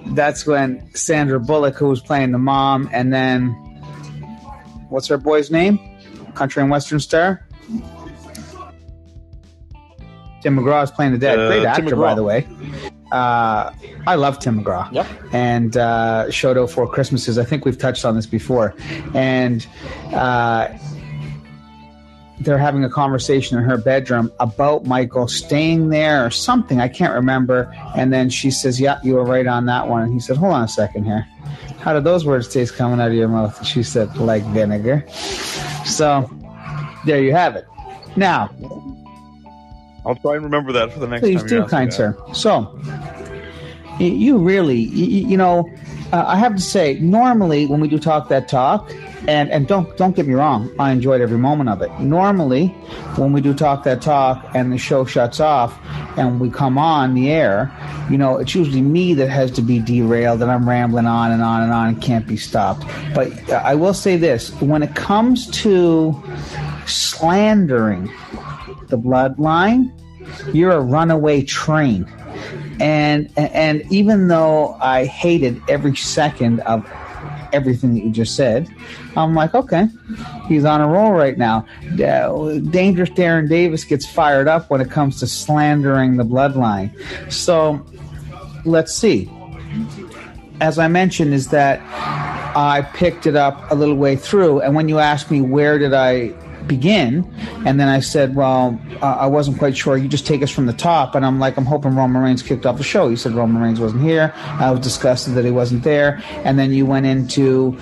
that's 0.09 0.47
when 0.47 0.95
Sandra 0.95 1.41
Bullock, 1.41 1.77
who 1.77 1.89
was 1.89 2.01
playing 2.01 2.33
the 2.33 2.39
mom, 2.39 2.89
and 2.93 3.13
then 3.13 3.51
what's 4.89 5.09
her 5.09 5.17
boy's 5.17 5.51
name? 5.51 5.79
Country 6.35 6.61
and 6.61 6.71
Western 6.71 7.01
star. 7.01 7.47
Tim 10.43 10.59
McGraw 10.59 10.83
is 10.83 10.91
playing 10.91 11.13
the 11.13 11.19
dad. 11.19 11.39
Uh, 11.39 11.47
Great 11.47 11.65
actor, 11.65 11.97
by 11.97 12.15
the 12.15 12.23
way. 12.23 12.47
Uh, 13.13 13.73
I 14.07 14.17
love 14.17 14.41
Tim 14.41 14.63
McGraw. 14.63 14.93
Yep. 14.93 15.07
And 15.33 15.77
uh, 15.77 16.27
Shoto 16.29 16.69
Four 16.69 16.91
Christmases. 16.91 17.39
I 17.39 17.45
think 17.45 17.65
we've 17.65 17.79
touched 17.79 18.05
on 18.05 18.17
this 18.17 18.27
before. 18.27 18.75
And 19.15 19.67
uh, 20.13 20.69
they're 22.41 22.59
having 22.59 22.85
a 22.85 22.91
conversation 22.91 23.59
in 23.59 23.65
her 23.65 23.79
bedroom 23.79 24.33
about 24.41 24.85
Michael 24.85 25.29
staying 25.29 25.91
there 25.91 26.25
or 26.27 26.31
something. 26.31 26.81
I 26.81 26.89
can't 26.89 27.15
remember. 27.15 27.73
And 27.97 28.13
then 28.13 28.29
she 28.29 28.51
says, 28.51 28.81
Yeah, 28.81 28.99
you 29.03 29.15
were 29.15 29.25
right 29.25 29.47
on 29.47 29.67
that 29.67 29.89
one. 29.89 30.03
And 30.03 30.13
he 30.13 30.21
said, 30.21 30.37
Hold 30.37 30.55
on 30.55 30.65
a 30.65 30.69
second 30.69 31.05
here. 31.05 31.27
How 31.79 31.93
did 31.93 32.05
those 32.05 32.25
words 32.25 32.49
taste 32.49 32.75
coming 32.75 33.01
out 33.01 33.09
of 33.09 33.15
your 33.15 33.29
mouth? 33.29 33.57
And 33.59 33.67
she 33.67 33.83
said, 33.83 34.17
Like 34.17 34.43
vinegar. 34.47 35.05
So 35.85 36.29
there 37.07 37.23
you 37.23 37.33
have 37.33 37.57
it. 37.57 37.67
Now, 38.17 38.51
I'll 40.07 40.17
try 40.17 40.35
and 40.35 40.45
remember 40.45 40.73
that 40.73 40.93
for 40.93 41.01
the 41.01 41.07
next 41.07 41.21
Please 41.21 41.41
time. 41.41 41.51
you 41.51 41.63
do, 41.63 41.67
kind 41.67 41.93
sir. 41.93 42.17
So, 42.33 42.79
you 43.99 44.39
really, 44.39 44.79
you, 44.79 45.29
you 45.29 45.37
know, 45.37 45.71
uh, 46.13 46.25
I 46.27 46.37
have 46.37 46.57
to 46.57 46.63
say, 46.63 46.99
normally 47.01 47.67
when 47.67 47.81
we 47.81 47.89
do 47.89 47.99
talk 47.99 48.29
that 48.29 48.49
talk, 48.49 48.93
and 49.29 49.51
and 49.51 49.67
don't 49.67 49.97
don't 49.97 50.15
get 50.15 50.27
me 50.27 50.35
wrong, 50.35 50.71
I 50.79 50.93
enjoyed 50.93 51.21
every 51.21 51.39
moment 51.39 51.71
of 51.71 51.83
it. 51.83 51.91
Normally, 52.01 52.69
when 53.17 53.33
we 53.33 53.41
do 53.41 53.55
talk 53.55 53.85
that 53.85 54.03
talk 54.03 54.51
and 54.55 54.73
the 54.73 54.79
show 54.79 55.05
shuts 55.05 55.41
off 55.41 55.79
and 56.19 56.41
we 56.41 56.51
come 56.51 56.79
on 56.79 57.15
the 57.15 57.31
air, 57.31 57.73
you 58.11 58.19
know, 58.19 58.37
it's 58.37 58.55
usually 58.55 58.83
me 58.83 59.15
that 59.15 59.29
has 59.29 59.51
to 59.53 59.63
be 59.63 59.79
derailed 59.79 60.43
and 60.43 60.51
I'm 60.51 60.69
rambling 60.69 61.07
on 61.07 61.33
and 61.33 61.43
on 61.43 61.63
and 61.63 61.73
on 61.73 61.89
and 61.89 62.03
can't 62.03 62.27
be 62.27 62.37
stopped. 62.37 62.85
But 63.15 63.51
I 63.51 63.75
will 63.75 63.95
say 63.95 64.17
this: 64.17 64.51
when 64.61 64.83
it 64.83 64.95
comes 64.95 65.51
to 65.63 66.23
slandering 66.87 68.07
the 68.89 68.99
bloodline, 68.99 69.91
you're 70.53 70.73
a 70.73 70.81
runaway 70.81 71.43
train. 71.43 72.07
And 72.81 73.31
and 73.37 73.83
even 73.91 74.29
though 74.29 74.75
I 74.81 75.07
hated 75.07 75.63
every 75.69 75.95
second 75.97 76.61
of 76.61 76.85
everything 77.55 77.95
that 77.95 78.05
you 78.05 78.11
just 78.11 78.37
said, 78.37 78.69
I'm 79.17 79.35
like, 79.35 79.55
okay, 79.55 79.89
he's 80.49 80.65
on 80.65 80.81
a 80.81 80.89
roll 80.89 81.13
right 81.13 81.39
now. 81.39 81.67
Dangerous 81.97 83.11
Darren 83.11 83.49
Davis 83.49 83.85
gets 83.85 84.05
fired 84.05 84.49
up 84.49 84.69
when 84.69 84.81
it 84.81 84.91
comes 84.91 85.21
to 85.21 85.27
slandering 85.27 86.17
the 86.17 86.25
bloodline. 86.25 86.91
So 87.33 87.87
let's 88.65 88.93
see. 88.95 89.31
As 90.61 90.79
I 90.79 90.89
mentioned, 90.89 91.33
is 91.35 91.49
that 91.49 91.81
I 92.57 92.83
picked 92.95 93.27
it 93.27 93.37
up 93.37 93.71
a 93.71 93.75
little 93.75 93.97
way 93.97 94.17
through, 94.17 94.61
and 94.61 94.75
when 94.75 94.89
you 94.89 94.99
asked 94.99 95.31
me 95.31 95.41
where 95.41 95.79
did 95.79 95.93
I 95.95 96.33
begin. 96.67 97.31
And 97.67 97.79
then 97.79 97.89
I 97.89 98.01
said, 98.01 98.35
well, 98.35 98.79
uh, 99.03 99.17
I 99.21 99.27
wasn't 99.27 99.59
quite 99.59 99.77
sure. 99.77 99.97
You 99.97 100.09
just 100.09 100.27
take 100.27 100.43
us 100.43 100.51
from 100.51 100.67
the 100.67 100.73
top. 100.73 101.15
And 101.15 101.25
I'm 101.25 101.39
like, 101.39 101.57
I'm 101.57 101.65
hoping 101.65 101.95
Roman 101.95 102.23
Reigns 102.23 102.43
kicked 102.43 102.67
off 102.67 102.79
the 102.79 102.85
show. 102.85 103.09
You 103.09 103.17
said 103.17 103.33
Roman 103.33 103.63
Reigns 103.63 103.81
wasn't 103.81 104.03
here. 104.03 104.33
I 104.37 104.71
was 104.71 104.81
disgusted 104.81 105.35
that 105.35 105.45
he 105.45 105.51
wasn't 105.51 105.85
there. 105.85 106.23
And 106.45 106.59
then 106.59 106.73
you 106.73 106.87
went 106.87 107.07
into 107.07 107.79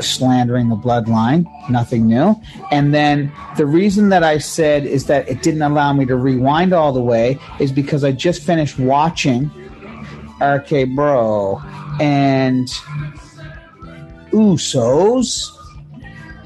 slandering 0.00 0.68
the 0.68 0.76
bloodline, 0.76 1.46
nothing 1.68 2.06
new. 2.06 2.40
And 2.70 2.94
then 2.94 3.32
the 3.56 3.66
reason 3.66 4.10
that 4.10 4.22
I 4.22 4.38
said 4.38 4.86
is 4.86 5.06
that 5.06 5.28
it 5.28 5.42
didn't 5.42 5.62
allow 5.62 5.92
me 5.92 6.06
to 6.06 6.16
rewind 6.16 6.72
all 6.72 6.92
the 6.92 7.02
way 7.02 7.38
is 7.58 7.72
because 7.72 8.04
I 8.04 8.12
just 8.12 8.42
finished 8.42 8.78
watching 8.78 9.50
RK 10.40 10.94
Bro 10.94 11.60
and 12.00 12.68
Usos. 14.30 15.57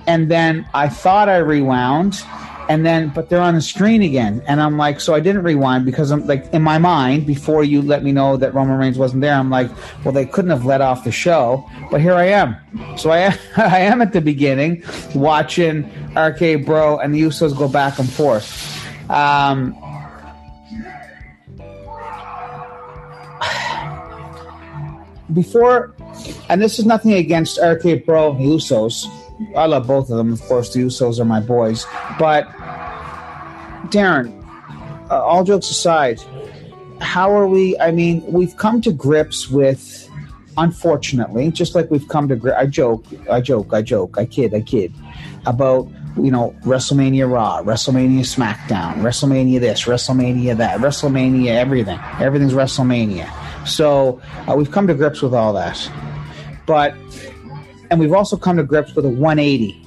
And 0.06 0.30
then 0.30 0.66
I 0.74 0.88
thought 0.88 1.28
I 1.28 1.38
rewound 1.38 2.22
and 2.68 2.86
then 2.86 3.08
but 3.08 3.28
they're 3.28 3.40
on 3.40 3.54
the 3.54 3.60
screen 3.60 4.02
again 4.02 4.42
and 4.46 4.60
i'm 4.60 4.76
like 4.76 5.00
so 5.00 5.14
i 5.14 5.20
didn't 5.20 5.42
rewind 5.42 5.84
because 5.84 6.10
i'm 6.10 6.26
like 6.26 6.46
in 6.54 6.62
my 6.62 6.78
mind 6.78 7.26
before 7.26 7.64
you 7.64 7.82
let 7.82 8.02
me 8.02 8.12
know 8.12 8.36
that 8.36 8.54
roman 8.54 8.78
reigns 8.78 8.96
wasn't 8.98 9.20
there 9.20 9.34
i'm 9.34 9.50
like 9.50 9.68
well 10.04 10.12
they 10.12 10.24
couldn't 10.24 10.50
have 10.50 10.64
let 10.64 10.80
off 10.80 11.04
the 11.04 11.12
show 11.12 11.68
but 11.90 12.00
here 12.00 12.14
i 12.14 12.24
am 12.24 12.56
so 12.96 13.10
i 13.10 13.36
i 13.56 13.78
am 13.78 14.00
at 14.00 14.12
the 14.12 14.20
beginning 14.20 14.82
watching 15.14 15.82
rk 16.14 16.64
bro 16.64 16.98
and 16.98 17.14
the 17.14 17.20
usos 17.20 17.56
go 17.56 17.68
back 17.68 17.98
and 17.98 18.08
forth 18.08 18.68
um, 19.10 19.76
before 25.32 25.94
and 26.48 26.60
this 26.60 26.78
is 26.78 26.86
nothing 26.86 27.14
against 27.14 27.58
RK 27.58 28.04
Bro 28.04 28.36
and 28.36 28.40
Usos. 28.40 29.06
I 29.56 29.66
love 29.66 29.86
both 29.86 30.10
of 30.10 30.16
them. 30.16 30.32
Of 30.32 30.42
course, 30.42 30.72
the 30.72 30.80
Usos 30.80 31.18
are 31.18 31.24
my 31.24 31.40
boys. 31.40 31.86
But, 32.18 32.46
Darren, 33.90 34.32
uh, 35.10 35.22
all 35.22 35.44
jokes 35.44 35.70
aside, 35.70 36.20
how 37.00 37.34
are 37.34 37.46
we? 37.46 37.78
I 37.78 37.90
mean, 37.90 38.24
we've 38.26 38.56
come 38.56 38.80
to 38.82 38.92
grips 38.92 39.50
with, 39.50 40.08
unfortunately, 40.56 41.50
just 41.50 41.74
like 41.74 41.90
we've 41.90 42.08
come 42.08 42.28
to 42.28 42.36
grips. 42.36 42.56
I 42.58 42.66
joke, 42.66 43.04
I 43.30 43.40
joke, 43.40 43.72
I 43.72 43.82
joke, 43.82 44.18
I 44.18 44.24
kid, 44.26 44.54
I 44.54 44.60
kid, 44.60 44.94
about 45.46 45.88
you 46.16 46.30
know, 46.30 46.54
WrestleMania 46.62 47.30
Raw, 47.30 47.62
WrestleMania 47.62 48.20
SmackDown, 48.20 48.96
WrestleMania 48.96 49.60
this, 49.60 49.84
WrestleMania 49.84 50.56
that, 50.58 50.78
WrestleMania 50.80 51.48
everything. 51.48 51.98
Everything's 52.20 52.52
WrestleMania. 52.52 53.30
So 53.66 54.20
uh, 54.46 54.54
we've 54.54 54.70
come 54.70 54.86
to 54.88 54.94
grips 54.94 55.22
with 55.22 55.32
all 55.34 55.52
that. 55.54 55.90
But, 56.66 56.94
and 57.92 58.00
we've 58.00 58.14
also 58.14 58.38
come 58.38 58.56
to 58.56 58.62
grips 58.62 58.94
with 58.94 59.04
a 59.04 59.10
180, 59.10 59.78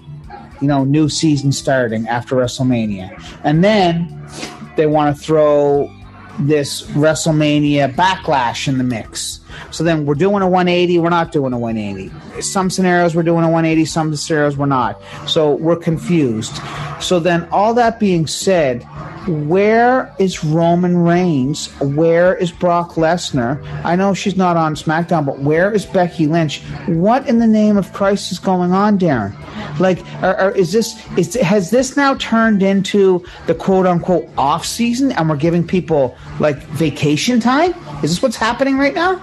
you 0.62 0.68
know, 0.68 0.84
new 0.84 1.10
season 1.10 1.52
starting 1.52 2.08
after 2.08 2.36
WrestleMania. 2.36 3.20
And 3.44 3.64
then 3.64 4.30
they 4.76 4.86
want 4.86 5.18
to 5.18 5.20
throw 5.20 5.92
this 6.40 6.84
WrestleMania 6.92 7.96
backlash 7.96 8.68
in 8.68 8.78
the 8.78 8.84
mix. 8.84 9.40
So 9.72 9.84
then 9.84 10.06
we're 10.06 10.14
doing 10.14 10.44
a 10.44 10.48
180, 10.48 11.00
we're 11.00 11.10
not 11.10 11.32
doing 11.32 11.52
a 11.52 11.58
180. 11.58 12.42
Some 12.44 12.70
scenarios 12.70 13.16
we're 13.16 13.24
doing 13.24 13.44
a 13.44 13.50
180, 13.50 13.86
some 13.86 14.16
scenarios 14.16 14.56
we're 14.56 14.68
not. 14.68 15.02
So 15.26 15.56
we're 15.56 15.76
confused. 15.76 16.56
So 17.00 17.20
then, 17.20 17.48
all 17.52 17.74
that 17.74 18.00
being 18.00 18.28
said, 18.28 18.86
where 19.27 20.13
is 20.20 20.44
Roman 20.44 20.98
Reigns? 20.98 21.67
Where 21.79 22.36
is 22.36 22.51
Brock 22.51 22.91
Lesnar? 22.91 23.63
I 23.84 23.96
know 23.96 24.13
she's 24.13 24.38
not 24.38 24.55
on 24.58 24.75
SmackDown, 24.75 25.25
but 25.25 25.39
where 25.39 25.72
is 25.72 25.86
Becky 25.86 26.27
Lynch? 26.27 26.62
What 26.88 27.27
in 27.27 27.39
the 27.39 27.48
name 27.48 27.77
of 27.77 27.91
Christ 27.94 28.32
is 28.32 28.39
going 28.39 28.72
on, 28.72 29.00
Darren? 29.00 29.34
Like, 29.79 30.00
are, 30.24 30.51
is 30.51 30.72
this 30.72 30.96
is 31.17 31.34
has 31.36 31.72
this 31.72 31.98
now 31.98 32.15
turned 32.15 32.62
into 32.62 33.25
the 33.48 33.55
quote 33.55 33.88
unquote 33.88 34.29
off 34.38 34.65
season, 34.65 35.12
and 35.12 35.29
we're 35.29 35.38
giving 35.38 35.65
people 35.65 36.15
like 36.39 36.58
vacation 36.58 37.39
time? 37.39 37.74
Is 38.03 38.12
this 38.12 38.22
what's 38.22 38.38
happening 38.38 38.77
right 38.77 38.94
now? 38.94 39.22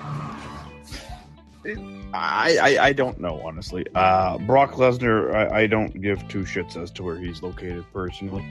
I, 2.15 2.59
I, 2.61 2.85
I 2.87 2.93
don't 2.93 3.19
know 3.21 3.41
honestly. 3.43 3.87
Uh, 3.95 4.37
Brock 4.39 4.73
Lesnar, 4.73 5.35
I, 5.35 5.63
I 5.63 5.67
don't 5.67 6.01
give 6.03 6.27
two 6.29 6.43
shits 6.43 6.77
as 6.77 6.91
to 6.93 7.03
where 7.03 7.17
he's 7.17 7.43
located 7.43 7.85
personally. 7.93 8.45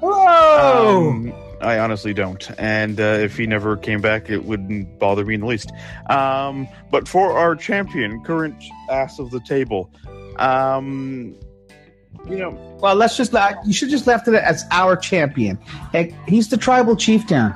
Whoa! 0.00 1.10
Um, 1.10 1.34
I 1.60 1.78
honestly 1.78 2.14
don't. 2.14 2.50
And 2.58 2.98
uh, 2.98 3.18
if 3.20 3.36
he 3.36 3.46
never 3.46 3.76
came 3.76 4.00
back, 4.00 4.30
it 4.30 4.44
wouldn't 4.44 4.98
bother 4.98 5.24
me 5.24 5.34
in 5.34 5.40
the 5.40 5.46
least. 5.46 5.72
Um, 6.08 6.68
but 6.90 7.06
for 7.06 7.36
our 7.36 7.54
champion, 7.54 8.22
current 8.24 8.62
ass 8.88 9.18
of 9.18 9.30
the 9.30 9.40
table, 9.40 9.90
um, 10.36 11.36
you 12.28 12.36
know, 12.36 12.50
well, 12.80 12.94
let's 12.94 13.16
just 13.16 13.34
you 13.66 13.72
should 13.72 13.90
just 13.90 14.06
left 14.06 14.28
it 14.28 14.34
as 14.34 14.64
our 14.70 14.96
champion. 14.96 15.58
He's 16.26 16.48
the 16.48 16.56
tribal 16.56 16.96
chieftain. 16.96 17.52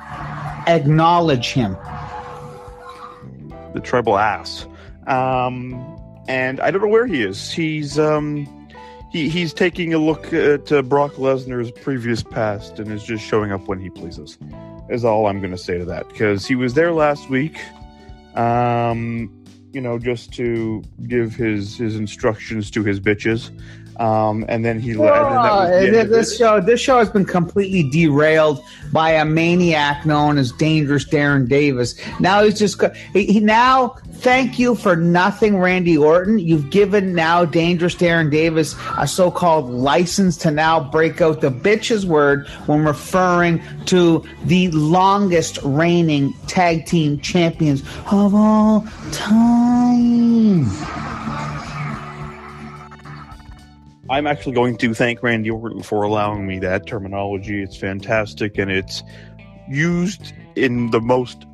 Acknowledge 0.67 1.51
him. 1.51 1.75
The 3.73 3.81
tribal 3.83 4.17
ass. 4.17 4.65
Um, 5.07 5.73
and 6.27 6.59
I 6.59 6.71
don't 6.71 6.81
know 6.81 6.87
where 6.87 7.05
he 7.05 7.21
is. 7.21 7.51
He's 7.51 7.99
um, 7.99 8.64
he, 9.15 9.29
he's 9.29 9.53
taking 9.53 9.93
a 9.93 9.97
look 9.97 10.33
at 10.33 10.69
uh, 10.73 10.81
Brock 10.81 11.13
Lesnar's 11.13 11.71
previous 11.71 12.21
past 12.21 12.79
and 12.79 12.91
is 12.91 13.01
just 13.01 13.23
showing 13.23 13.53
up 13.53 13.65
when 13.65 13.79
he 13.79 13.89
pleases. 13.89 14.37
Is 14.89 15.05
all 15.05 15.27
I'm 15.27 15.39
going 15.39 15.53
to 15.53 15.57
say 15.57 15.77
to 15.77 15.85
that 15.85 16.09
because 16.09 16.45
he 16.45 16.55
was 16.55 16.73
there 16.73 16.91
last 16.91 17.29
week. 17.29 17.57
Um, 18.35 19.31
you 19.71 19.79
know, 19.79 19.97
just 19.97 20.33
to 20.33 20.83
give 21.07 21.33
his 21.33 21.77
his 21.77 21.95
instructions 21.95 22.69
to 22.71 22.83
his 22.83 22.99
bitches. 22.99 23.57
Um, 23.97 24.45
and 24.47 24.65
then 24.65 24.79
he 24.79 24.93
left. 24.93 25.93
The 25.93 26.03
this 26.03 26.37
show, 26.37 26.59
this 26.59 26.81
show 26.81 26.99
has 26.99 27.09
been 27.09 27.25
completely 27.25 27.89
derailed 27.89 28.63
by 28.91 29.11
a 29.11 29.25
maniac 29.25 30.05
known 30.05 30.37
as 30.37 30.51
Dangerous 30.51 31.05
Darren 31.05 31.47
Davis. 31.47 31.95
Now 32.19 32.43
he's 32.43 32.59
just 32.59 32.81
he, 33.13 33.25
he 33.25 33.39
now 33.39 33.95
thank 34.15 34.59
you 34.59 34.75
for 34.75 34.95
nothing, 34.95 35.57
Randy 35.57 35.97
Orton. 35.97 36.39
You've 36.39 36.69
given 36.69 37.13
now 37.13 37.45
Dangerous 37.45 37.95
Darren 37.95 38.29
Davis 38.31 38.75
a 38.97 39.07
so 39.07 39.31
called 39.31 39.69
license 39.69 40.37
to 40.37 40.51
now 40.51 40.79
break 40.79 41.21
out 41.21 41.41
the 41.41 41.51
bitch's 41.51 42.05
word 42.05 42.47
when 42.65 42.85
referring 42.85 43.61
to 43.85 44.25
the 44.43 44.69
longest 44.71 45.59
reigning 45.63 46.33
tag 46.47 46.85
team 46.85 47.19
champions 47.19 47.81
of 48.11 48.35
all 48.35 48.85
time. 49.11 50.65
I'm 54.09 54.27
actually 54.27 54.53
going 54.53 54.77
to 54.77 54.93
thank 54.93 55.23
Randy 55.23 55.49
Orton 55.49 55.81
for 55.81 56.03
allowing 56.03 56.45
me 56.45 56.59
that 56.59 56.85
terminology. 56.85 57.63
It's 57.63 57.75
fantastic 57.75 58.57
and 58.57 58.71
it's 58.71 59.01
used 59.67 60.33
in 60.55 60.91
the 60.91 61.01
most, 61.01 61.45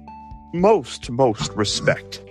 most, 0.54 1.10
most 1.10 1.52
respect. 1.54 2.22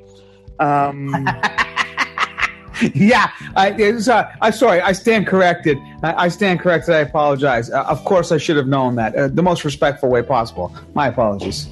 Um, 0.59 1.11
yeah, 2.95 3.31
I, 3.57 3.73
uh, 3.73 4.33
I'm 4.43 4.53
sorry. 4.53 4.83
I 4.83 4.93
stand 4.93 5.27
corrected. 5.27 5.79
I, 6.03 6.25
I 6.25 6.29
stand 6.29 6.61
corrected. 6.61 6.95
I 6.95 6.99
apologize. 6.99 7.71
Uh, 7.71 7.85
of 7.85 8.05
course, 8.05 8.31
I 8.31 8.37
should 8.37 8.57
have 8.57 8.69
known 8.69 8.97
that 8.97 9.17
uh, 9.17 9.29
the 9.29 9.43
most 9.43 9.65
respectful 9.65 10.11
way 10.11 10.23
possible. 10.23 10.75
My 10.95 11.09
apologies. 11.09 11.69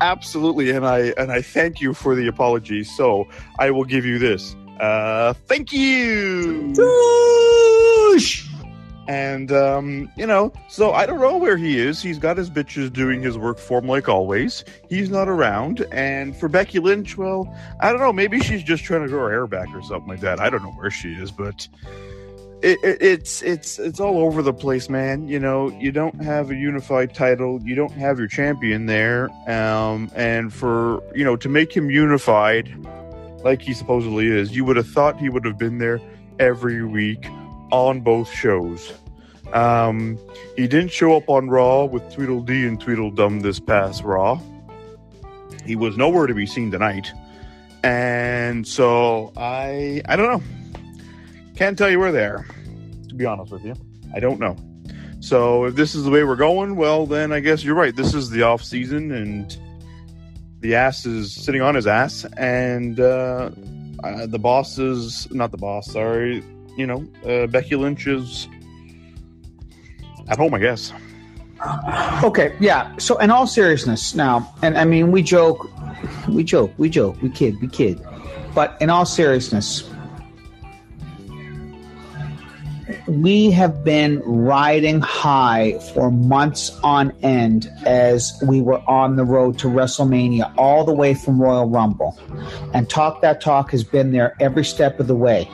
Absolutely, 0.00 0.70
and 0.70 0.86
I 0.86 1.12
and 1.18 1.30
I 1.30 1.42
thank 1.42 1.80
you 1.80 1.92
for 1.92 2.14
the 2.14 2.26
apology. 2.26 2.84
So 2.84 3.28
I 3.58 3.70
will 3.70 3.84
give 3.84 4.06
you 4.06 4.18
this. 4.18 4.56
Uh, 4.80 5.34
thank 5.46 5.72
you. 5.72 6.72
And, 9.06 9.50
um, 9.50 10.10
you 10.16 10.26
know, 10.26 10.52
so 10.68 10.92
I 10.92 11.04
don't 11.04 11.20
know 11.20 11.36
where 11.36 11.56
he 11.56 11.78
is. 11.78 12.00
He's 12.00 12.18
got 12.18 12.36
his 12.36 12.48
bitches 12.48 12.92
doing 12.92 13.20
his 13.20 13.36
work 13.36 13.58
for 13.58 13.80
him 13.80 13.88
like 13.88 14.08
always. 14.08 14.64
He's 14.88 15.10
not 15.10 15.28
around. 15.28 15.84
And 15.90 16.34
for 16.36 16.48
Becky 16.48 16.78
Lynch, 16.78 17.18
well, 17.18 17.52
I 17.80 17.90
don't 17.90 18.00
know. 18.00 18.12
Maybe 18.12 18.40
she's 18.40 18.62
just 18.62 18.84
trying 18.84 19.02
to 19.02 19.08
grow 19.08 19.24
her 19.24 19.30
hair 19.30 19.46
back 19.48 19.68
or 19.74 19.82
something 19.82 20.08
like 20.08 20.20
that. 20.20 20.40
I 20.40 20.48
don't 20.48 20.62
know 20.62 20.70
where 20.70 20.92
she 20.92 21.12
is, 21.14 21.32
but 21.32 21.66
it, 22.62 22.78
it, 22.84 23.02
it's 23.02 23.42
it's 23.42 23.78
it's 23.78 24.00
all 24.00 24.18
over 24.18 24.42
the 24.42 24.52
place, 24.52 24.88
man. 24.88 25.26
You 25.26 25.40
know, 25.40 25.70
you 25.70 25.90
don't 25.90 26.22
have 26.22 26.50
a 26.50 26.54
unified 26.54 27.14
title. 27.14 27.60
You 27.62 27.74
don't 27.74 27.92
have 27.92 28.18
your 28.18 28.28
champion 28.28 28.86
there. 28.86 29.28
Um, 29.50 30.10
and 30.14 30.52
for 30.52 31.02
you 31.14 31.24
know 31.24 31.36
to 31.36 31.48
make 31.48 31.76
him 31.76 31.90
unified, 31.90 32.72
like 33.42 33.62
he 33.62 33.74
supposedly 33.74 34.26
is, 34.26 34.54
you 34.54 34.64
would 34.64 34.76
have 34.76 34.88
thought 34.88 35.18
he 35.18 35.28
would 35.28 35.44
have 35.44 35.58
been 35.58 35.78
there 35.78 36.00
every 36.38 36.84
week 36.84 37.26
on 37.70 38.00
both 38.00 38.30
shows. 38.32 38.92
Um, 39.52 40.18
he 40.56 40.68
didn't 40.68 40.92
show 40.92 41.16
up 41.16 41.28
on 41.28 41.48
Raw 41.48 41.84
with 41.84 42.02
Tweedledee 42.12 42.66
and 42.66 42.80
Tweedledum 42.80 43.40
this 43.40 43.58
past 43.58 44.04
Raw. 44.04 44.40
He 45.64 45.76
was 45.76 45.96
nowhere 45.96 46.26
to 46.26 46.34
be 46.34 46.46
seen 46.46 46.70
tonight. 46.70 47.12
And 47.82 48.66
so 48.66 49.32
I 49.36 50.02
I 50.06 50.16
don't 50.16 50.30
know. 50.30 50.42
Can't 51.56 51.76
tell 51.76 51.90
you 51.90 51.98
where 51.98 52.12
they 52.12 52.24
are, 52.24 52.46
to 53.08 53.14
be 53.14 53.24
honest 53.26 53.52
with 53.52 53.64
you. 53.64 53.74
I 54.14 54.20
don't 54.20 54.38
know. 54.38 54.56
So 55.20 55.64
if 55.64 55.74
this 55.74 55.94
is 55.94 56.04
the 56.04 56.10
way 56.10 56.24
we're 56.24 56.36
going, 56.36 56.76
well 56.76 57.06
then 57.06 57.32
I 57.32 57.40
guess 57.40 57.64
you're 57.64 57.74
right. 57.74 57.94
This 57.94 58.14
is 58.14 58.30
the 58.30 58.42
off 58.42 58.62
season 58.62 59.12
and 59.12 59.56
the 60.60 60.74
ass 60.74 61.06
is 61.06 61.32
sitting 61.32 61.62
on 61.62 61.74
his 61.74 61.86
ass 61.86 62.24
and 62.36 63.00
uh, 63.00 63.50
uh, 64.04 64.26
the 64.26 64.38
boss 64.38 64.78
is 64.78 65.30
not 65.30 65.50
the 65.50 65.58
boss, 65.58 65.90
sorry 65.90 66.42
you 66.76 66.86
know, 66.86 67.06
uh, 67.26 67.46
Becky 67.46 67.76
Lynch 67.76 68.06
is 68.06 68.48
At 70.28 70.38
home, 70.38 70.54
I 70.54 70.58
guess. 70.58 70.92
Okay, 72.24 72.56
yeah. 72.60 72.96
So, 72.96 73.18
in 73.18 73.30
all 73.30 73.46
seriousness, 73.46 74.14
now, 74.14 74.54
and 74.62 74.78
I 74.78 74.84
mean, 74.84 75.12
we 75.12 75.22
joke, 75.22 75.70
we 76.28 76.42
joke, 76.42 76.72
we 76.78 76.88
joke, 76.88 77.20
we 77.20 77.28
kid, 77.28 77.60
we 77.60 77.68
kid. 77.68 78.00
But 78.54 78.80
in 78.80 78.88
all 78.88 79.04
seriousness, 79.04 79.89
we 83.06 83.50
have 83.50 83.84
been 83.84 84.20
riding 84.20 85.00
high 85.00 85.78
for 85.94 86.10
months 86.10 86.70
on 86.82 87.12
end 87.22 87.70
as 87.86 88.32
we 88.46 88.60
were 88.60 88.80
on 88.88 89.16
the 89.16 89.24
road 89.24 89.58
to 89.58 89.66
WrestleMania, 89.68 90.52
all 90.56 90.84
the 90.84 90.92
way 90.92 91.14
from 91.14 91.40
Royal 91.40 91.68
Rumble. 91.68 92.18
And 92.74 92.88
Talk 92.88 93.22
That 93.22 93.40
Talk 93.40 93.70
has 93.72 93.84
been 93.84 94.12
there 94.12 94.36
every 94.40 94.64
step 94.64 95.00
of 95.00 95.06
the 95.06 95.16
way 95.16 95.48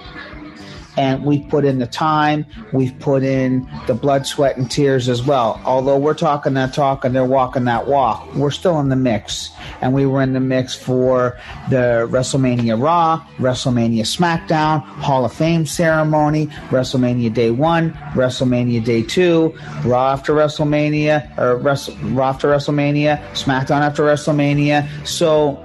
and 0.97 1.25
we've 1.25 1.47
put 1.49 1.65
in 1.65 1.79
the 1.79 1.87
time, 1.87 2.47
we've 2.73 2.99
put 2.99 3.23
in 3.23 3.69
the 3.87 3.95
blood, 3.95 4.26
sweat, 4.26 4.57
and 4.57 4.71
tears 4.71 5.09
as 5.09 5.23
well. 5.23 5.61
Although 5.65 5.99
we're 5.99 6.15
talking 6.15 6.55
that 6.55 6.73
talk 6.75 7.05
and 7.05 7.15
they're 7.15 7.25
walking 7.25 7.65
that 7.65 7.87
walk, 7.87 8.35
we're 8.35 8.50
still 8.50 8.81
in 8.81 8.88
the 8.88 8.97
mix. 8.97 9.50
And 9.81 9.93
we 9.93 10.07
were 10.07 10.23
in 10.23 10.33
the 10.33 10.41
mix 10.41 10.75
for 10.75 11.38
the 11.69 12.09
WrestleMania 12.11 12.83
Raw, 12.83 13.25
WrestleMania 13.37 14.03
SmackDown, 14.03 14.81
Hall 14.81 15.25
of 15.25 15.33
Fame 15.33 15.67
ceremony, 15.67 16.47
WrestleMania 16.71 17.33
Day 17.33 17.50
1, 17.50 17.93
WrestleMania 17.93 18.85
Day 18.85 19.03
2, 19.03 19.55
Raw 19.85 20.12
after 20.12 20.33
WrestleMania, 20.33 21.37
or 21.38 21.57
Raw 21.57 22.29
after 22.29 22.49
WrestleMania, 22.49 23.23
SmackDown 23.33 23.83
after 23.83 24.03
WrestleMania. 24.03 24.88
So, 25.07 25.62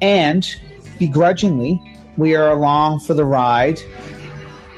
and 0.00 0.48
begrudgingly, 0.98 1.80
we 2.18 2.34
are 2.34 2.50
along 2.50 3.00
for 3.00 3.14
the 3.14 3.24
ride 3.24 3.80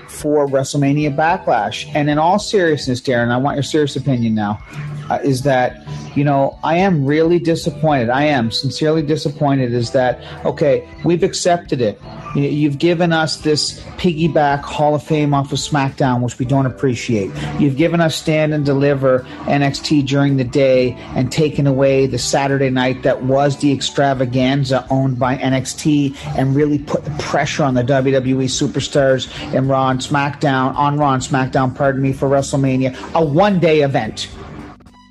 for 0.07 0.47
WrestleMania 0.47 1.17
Backlash. 1.17 1.91
And 1.95 2.11
in 2.11 2.19
all 2.19 2.39
seriousness, 2.39 3.01
Darren, 3.01 3.31
I 3.31 3.39
want 3.39 3.57
your 3.57 3.63
serious 3.63 3.97
opinion 3.97 4.35
now. 4.35 4.63
Uh, 5.09 5.19
is 5.25 5.43
that 5.43 5.85
you 6.17 6.23
know 6.23 6.57
I 6.63 6.77
am 6.77 7.05
really 7.05 7.41
disappointed. 7.41 8.11
I 8.11 8.25
am 8.25 8.53
sincerely 8.53 9.03
disappointed. 9.03 9.73
Is 9.73 9.91
that 9.91 10.21
okay? 10.47 10.89
We've 11.05 11.25
accepted 11.25 11.81
it. 11.81 12.01
You've 12.35 12.79
given 12.79 13.13
us 13.13 13.39
this 13.39 13.81
piggyback 13.99 14.61
Hall 14.61 14.95
of 14.95 15.03
Fame 15.03 15.35
off 15.35 15.53
of 15.53 15.59
SmackDown, 15.59 16.21
which 16.21 16.39
we 16.39 16.45
don't 16.45 16.67
appreciate. 16.67 17.31
You've 17.59 17.77
given 17.77 18.01
us 18.01 18.15
stand 18.15 18.55
and 18.55 18.65
deliver 18.65 19.21
NXT 19.47 20.07
during 20.07 20.37
the 20.37 20.45
day 20.45 20.93
and 21.17 21.33
taken 21.33 21.67
away 21.67 22.07
the 22.07 22.19
Saturday 22.19 22.71
night 22.71 23.03
that 23.03 23.25
was 23.25 23.57
the 23.59 23.73
extravaganza 23.73 24.87
owned 24.91 25.19
by 25.19 25.37
NXT 25.37 26.17
and 26.37 26.55
really 26.55 26.79
put 26.79 27.05
the 27.05 27.11
pressure 27.19 27.65
on 27.65 27.75
the 27.75 27.83
WWE 27.83 28.45
superstars 28.45 29.29
in 29.53 29.67
Raw 29.67 29.89
and 29.89 30.01
SmackDown, 30.01 30.75
on 30.77 30.99
Raw 30.99 31.15
and 31.15 31.23
SmackDown, 31.23 31.75
pardon 31.75 32.01
me, 32.01 32.13
for 32.13 32.29
WrestleMania, 32.29 32.97
a 33.15 33.25
one 33.25 33.59
day 33.59 33.81
event, 33.81 34.29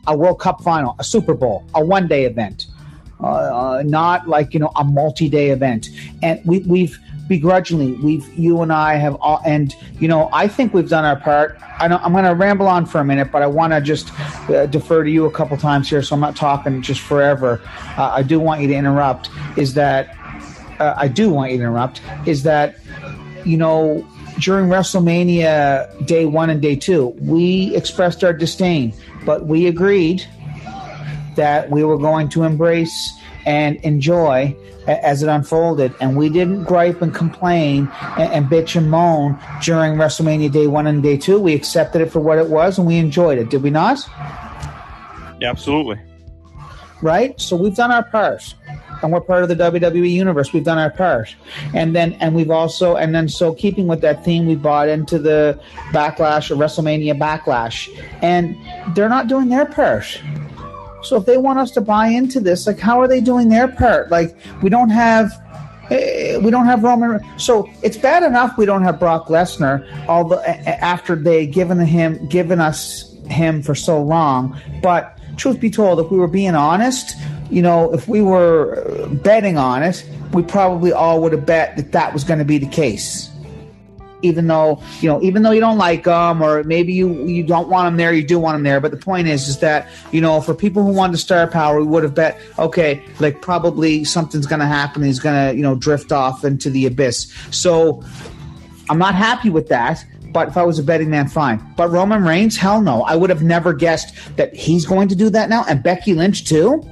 a 0.08 0.16
World 0.16 0.40
Cup 0.40 0.64
final, 0.64 0.96
a 1.00 1.04
Super 1.04 1.34
Bowl, 1.34 1.66
a 1.76 1.84
one 1.84 2.08
day 2.08 2.24
event. 2.24 2.68
Uh, 3.22 3.26
uh, 3.26 3.84
not 3.86 4.30
like 4.30 4.54
you 4.54 4.62
know 4.62 4.72
a 4.78 4.84
multi-day 4.84 5.50
event, 5.50 5.90
and 6.24 6.40
we, 6.46 6.60
we've 6.60 6.98
begrudgingly. 7.30 7.94
We've 7.94 8.28
you 8.38 8.62
and 8.62 8.74
i 8.74 8.96
have 8.96 9.16
all 9.22 9.40
and 9.46 9.74
you 10.00 10.08
know 10.08 10.30
i 10.34 10.48
think 10.48 10.74
we've 10.74 10.90
done 10.90 11.06
our 11.06 11.16
part. 11.16 11.58
I 11.80 11.86
am 11.86 12.12
going 12.12 12.26
to 12.26 12.36
ramble 12.36 12.68
on 12.68 12.86
for 12.86 13.00
a 13.00 13.06
minute 13.06 13.32
but 13.32 13.42
i 13.42 13.48
want 13.48 13.72
to 13.72 13.80
just 13.80 14.12
uh, 14.50 14.66
defer 14.66 15.04
to 15.04 15.10
you 15.10 15.26
a 15.26 15.32
couple 15.32 15.56
times 15.56 15.90
here 15.90 16.02
so 16.02 16.16
i'm 16.16 16.20
not 16.20 16.36
talking 16.36 16.82
just 16.82 17.00
forever. 17.00 17.62
Uh, 17.98 18.12
i 18.16 18.24
do 18.24 18.40
want 18.40 18.62
you 18.62 18.68
to 18.68 18.74
interrupt 18.74 19.30
is 19.56 19.76
that 19.76 20.18
uh, 20.80 20.96
i 20.98 21.08
do 21.08 21.30
want 21.30 21.52
you 21.52 21.58
to 21.58 21.64
interrupt 21.64 22.02
is 22.26 22.44
that 22.44 22.76
you 23.46 23.56
know 23.56 24.06
during 24.40 24.66
wrestlemania 24.68 26.06
day 26.08 26.26
one 26.26 26.50
and 26.50 26.62
day 26.62 26.76
two 26.76 27.08
we 27.20 27.76
expressed 27.76 28.24
our 28.24 28.34
disdain 28.34 28.92
but 29.24 29.46
we 29.46 29.68
agreed 29.68 30.26
that 31.36 31.70
we 31.70 31.84
were 31.84 31.98
going 31.98 32.28
to 32.28 32.44
embrace 32.44 33.19
and 33.50 33.78
enjoy 33.78 34.56
as 34.86 35.24
it 35.24 35.28
unfolded. 35.28 35.92
And 36.00 36.16
we 36.16 36.30
didn't 36.30 36.66
gripe 36.66 37.02
and 37.02 37.14
complain 37.14 37.90
and, 38.16 38.32
and, 38.32 38.46
bitch 38.46 38.76
and 38.76 38.92
moan 38.92 39.40
during 39.64 39.94
WrestleMania 39.94 40.52
Day 40.52 40.68
1 40.68 40.86
and 40.86 41.02
Day 41.02 41.18
2. 41.18 41.40
We 41.40 41.56
accepted 41.56 42.02
it 42.02 42.12
for 42.12 42.20
what 42.20 42.38
it 42.38 42.48
was 42.48 42.78
and 42.78 42.86
we 42.86 42.98
enjoyed 42.98 43.40
it, 43.40 43.50
did 43.50 43.64
we 43.64 43.72
not? 43.72 44.08
Yeah, 45.40 45.50
absolutely. 45.50 46.00
Right? 47.02 47.42
So 47.42 47.56
we've 47.56 47.76
done 47.76 47.92
our 47.92 48.04
part. 48.04 48.54
And 49.02 49.12
we're 49.12 49.22
part 49.22 49.42
of 49.42 49.50
the 49.50 49.56
WWE 49.56 50.12
universe. 50.12 50.54
We've 50.54 50.64
done 50.64 50.78
our 50.78 50.92
part. 50.92 51.36
And 51.74 51.96
then 51.96 52.14
and 52.20 52.36
we've 52.36 52.52
also 52.52 52.98
and 52.98 53.16
then 53.16 53.30
so 53.30 53.56
keeping 53.56 53.88
with 53.88 54.02
that 54.02 54.24
theme, 54.26 54.46
we 54.46 54.56
bought 54.56 54.90
into 54.90 55.18
the 55.18 55.60
backlash 55.92 56.52
or 56.52 56.56
WrestleMania 56.56 57.18
backlash. 57.18 57.90
And 58.22 58.56
they're 58.96 59.10
not 59.10 59.28
doing 59.28 59.50
their 59.50 59.66
part 59.66 60.22
so 61.02 61.18
if 61.18 61.26
they 61.26 61.38
want 61.38 61.60
us 61.60 61.72
to 61.72 61.82
buy 61.82 62.08
into 62.08 62.40
this, 62.40 62.68
like 62.68 62.80
how 62.80 63.00
are 63.00 63.08
they 63.08 63.22
doing 63.22 63.50
their 63.50 63.68
part? 63.68 64.10
Like 64.12 64.36
we 64.62 64.70
don't 64.70 64.90
have 64.90 65.32
eh, 65.90 65.96
eh 65.96 66.38
we 66.38 66.52
don't 66.52 66.66
have 66.66 66.84
Roman. 66.84 67.20
So 67.38 67.70
it's 67.84 67.98
bad 67.98 68.24
enough 68.24 68.58
we 68.58 68.66
don't 68.66 68.84
have 68.84 69.00
Brock 69.00 69.28
Lesnar. 69.28 69.88
Although 70.08 70.40
eh, 70.40 70.62
eh, 70.66 70.78
after 70.82 71.16
they 71.16 71.48
given 71.48 71.80
him 71.80 72.28
given 72.28 72.60
us 72.60 73.14
him 73.28 73.62
for 73.62 73.76
so 73.76 74.02
long, 74.02 74.60
but 74.82 75.20
truth 75.38 75.60
be 75.60 75.70
told, 75.70 76.00
if 76.00 76.12
we 76.12 76.18
were 76.18 76.28
being 76.28 76.56
honest, 76.56 77.16
you 77.50 77.62
know, 77.62 77.94
if 77.94 78.08
we 78.08 78.22
were 78.22 79.08
betting 79.24 79.58
on 79.58 79.84
it, 79.84 80.06
we 80.34 80.44
probably 80.44 80.92
all 80.92 81.22
would 81.22 81.32
have 81.32 81.46
bet 81.46 81.78
that 81.78 81.92
that 81.94 82.14
was 82.14 82.24
going 82.24 82.40
to 82.40 82.46
be 82.46 82.58
the 82.58 82.68
case 82.68 83.29
even 84.22 84.48
though 84.48 84.82
you 85.02 85.10
know 85.10 85.22
even 85.22 85.44
though 85.44 85.52
you 85.52 85.60
don't 85.60 85.78
like 85.78 86.04
them 86.04 86.42
or 86.42 86.64
maybe 86.64 86.94
you 86.94 87.26
you 87.26 87.44
don't 87.44 87.70
want 87.70 87.88
them 87.88 87.98
there 87.98 88.14
you 88.14 88.24
do 88.24 88.40
want 88.40 88.56
them 88.56 88.64
there 88.64 88.80
but 88.80 88.92
the 88.92 88.98
point 88.98 89.28
is 89.28 89.48
is 89.48 89.60
that 89.60 89.88
you 90.12 90.22
know 90.22 90.42
for 90.42 90.54
people 90.54 90.84
who 90.84 90.92
want 90.92 91.12
the 91.12 91.18
star 91.18 91.48
power 91.48 91.80
we 91.80 91.86
would 91.86 92.04
have 92.04 92.16
bet 92.16 92.40
okay 92.58 93.04
like 93.20 93.42
probably 93.42 94.04
something's 94.04 94.46
to 94.60 94.66
happen 94.66 95.04
he's 95.04 95.20
to 95.20 95.56
you 95.56 95.62
know 95.64 95.76
drift 95.76 96.12
off 96.12 96.44
into 96.44 96.70
the 96.70 96.86
abyss 96.86 97.34
so 97.52 98.04
i'm 98.90 98.98
not 98.98 99.16
happy 99.16 99.50
with 99.50 99.68
that 99.70 100.04
but 100.32 100.48
if 100.48 100.58
I 100.58 100.64
was 100.64 100.78
a 100.78 100.84
betting 100.84 101.10
man, 101.10 101.28
fine. 101.28 101.60
But 101.76 101.90
Roman 101.90 102.24
Reigns, 102.24 102.56
hell 102.56 102.82
no. 102.82 103.02
I 103.02 103.16
would 103.16 103.32
have 103.32 103.42
never 103.42 103.74
guessed 103.74 104.16
that 104.38 104.56
he's 104.56 104.86
going 104.86 105.08
to 105.08 105.16
do 105.16 105.30
that 105.32 105.50
now. 105.50 105.66
And 105.68 105.82
Becky 105.82 106.14
Lynch, 106.14 106.46
too. 106.46 106.88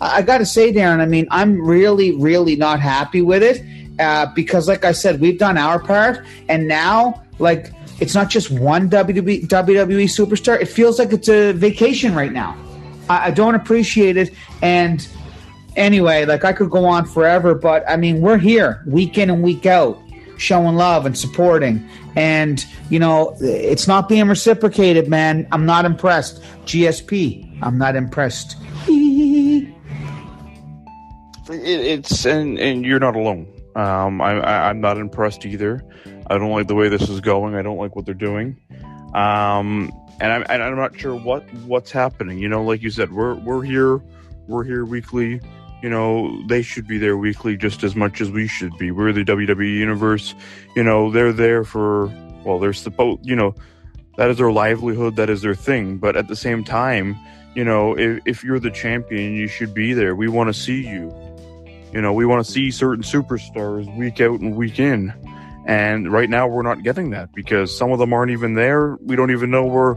I, 0.00 0.16
I 0.16 0.22
got 0.22 0.38
to 0.38 0.46
say, 0.46 0.72
Darren, 0.72 1.00
I 1.00 1.04
mean, 1.06 1.26
I'm 1.30 1.60
really, 1.60 2.16
really 2.16 2.56
not 2.56 2.80
happy 2.80 3.20
with 3.20 3.42
it 3.42 3.62
uh, 3.98 4.26
because, 4.34 4.68
like 4.68 4.84
I 4.84 4.92
said, 4.92 5.20
we've 5.20 5.38
done 5.38 5.58
our 5.58 5.78
part, 5.78 6.24
and 6.48 6.68
now 6.68 7.22
like 7.38 7.72
it's 8.00 8.14
not 8.14 8.30
just 8.30 8.50
one 8.50 8.90
WWE, 8.90 9.46
WWE 9.46 10.04
superstar. 10.04 10.60
It 10.60 10.66
feels 10.66 10.98
like 10.98 11.12
it's 11.12 11.28
a 11.28 11.52
vacation 11.52 12.14
right 12.14 12.32
now. 12.32 12.56
I, 13.08 13.26
I 13.26 13.30
don't 13.30 13.54
appreciate 13.54 14.16
it, 14.16 14.32
and 14.62 15.06
anyway, 15.76 16.24
like 16.24 16.44
I 16.44 16.52
could 16.52 16.70
go 16.70 16.84
on 16.84 17.06
forever, 17.06 17.54
but 17.54 17.84
I 17.88 17.96
mean, 17.96 18.20
we're 18.20 18.38
here 18.38 18.82
week 18.86 19.18
in 19.18 19.30
and 19.30 19.42
week 19.42 19.66
out, 19.66 19.98
showing 20.38 20.76
love 20.76 21.06
and 21.06 21.16
supporting. 21.16 21.86
And, 22.16 22.64
you 22.90 22.98
know, 22.98 23.36
it's 23.40 23.88
not 23.88 24.08
being 24.08 24.28
reciprocated, 24.28 25.08
man. 25.08 25.46
I'm 25.52 25.66
not 25.66 25.84
impressed. 25.84 26.42
GSP, 26.64 27.58
I'm 27.62 27.78
not 27.78 27.96
impressed. 27.96 28.56
it, 28.88 29.74
it's, 31.50 32.24
and, 32.24 32.58
and 32.58 32.84
you're 32.84 33.00
not 33.00 33.16
alone. 33.16 33.48
Um, 33.76 34.20
I, 34.20 34.68
I'm 34.68 34.80
not 34.80 34.98
impressed 34.98 35.44
either. 35.44 35.84
I 36.26 36.38
don't 36.38 36.50
like 36.50 36.68
the 36.68 36.74
way 36.74 36.88
this 36.88 37.08
is 37.08 37.20
going. 37.20 37.54
I 37.54 37.62
don't 37.62 37.76
like 37.76 37.96
what 37.96 38.06
they're 38.06 38.14
doing. 38.14 38.56
Um, 39.14 39.92
and 40.20 40.32
I'm, 40.32 40.44
and 40.48 40.62
I'm 40.62 40.76
not 40.76 40.98
sure 40.98 41.14
what 41.14 41.42
what's 41.64 41.90
happening. 41.90 42.38
You 42.38 42.48
know, 42.48 42.62
like 42.62 42.82
you 42.82 42.90
said, 42.90 43.12
we're 43.12 43.34
we're 43.34 43.62
here, 43.62 44.00
we're 44.46 44.64
here 44.64 44.84
weekly. 44.84 45.40
You 45.82 45.90
know, 45.90 46.42
they 46.46 46.62
should 46.62 46.86
be 46.86 46.98
there 46.98 47.16
weekly 47.16 47.56
just 47.56 47.82
as 47.82 47.94
much 47.94 48.20
as 48.20 48.30
we 48.30 48.46
should 48.46 48.76
be. 48.78 48.90
We're 48.90 49.12
the 49.12 49.24
WWE 49.24 49.76
universe. 49.76 50.34
You 50.74 50.82
know, 50.82 51.10
they're 51.10 51.32
there 51.32 51.64
for 51.64 52.06
well, 52.44 52.58
they're 52.58 52.72
supposed. 52.72 53.26
You 53.26 53.36
know, 53.36 53.54
that 54.16 54.30
is 54.30 54.38
their 54.38 54.52
livelihood. 54.52 55.16
That 55.16 55.30
is 55.30 55.42
their 55.42 55.54
thing. 55.54 55.98
But 55.98 56.16
at 56.16 56.28
the 56.28 56.36
same 56.36 56.64
time, 56.64 57.16
you 57.54 57.64
know, 57.64 57.96
if 57.98 58.20
if 58.24 58.44
you're 58.44 58.60
the 58.60 58.70
champion, 58.70 59.34
you 59.34 59.48
should 59.48 59.74
be 59.74 59.92
there. 59.92 60.14
We 60.14 60.28
want 60.28 60.48
to 60.48 60.54
see 60.54 60.86
you. 60.86 61.12
You 61.94 62.02
know, 62.02 62.12
we 62.12 62.26
want 62.26 62.44
to 62.44 62.50
see 62.50 62.72
certain 62.72 63.04
superstars 63.04 63.94
week 63.96 64.20
out 64.20 64.40
and 64.40 64.56
week 64.56 64.80
in. 64.80 65.12
And 65.64 66.12
right 66.12 66.28
now 66.28 66.48
we're 66.48 66.62
not 66.62 66.82
getting 66.82 67.10
that 67.10 67.32
because 67.32 67.76
some 67.76 67.92
of 67.92 67.98
them 68.00 68.12
aren't 68.12 68.32
even 68.32 68.54
there. 68.54 68.96
We 69.00 69.16
don't 69.16 69.30
even 69.30 69.50
know 69.50 69.64
where 69.64 69.94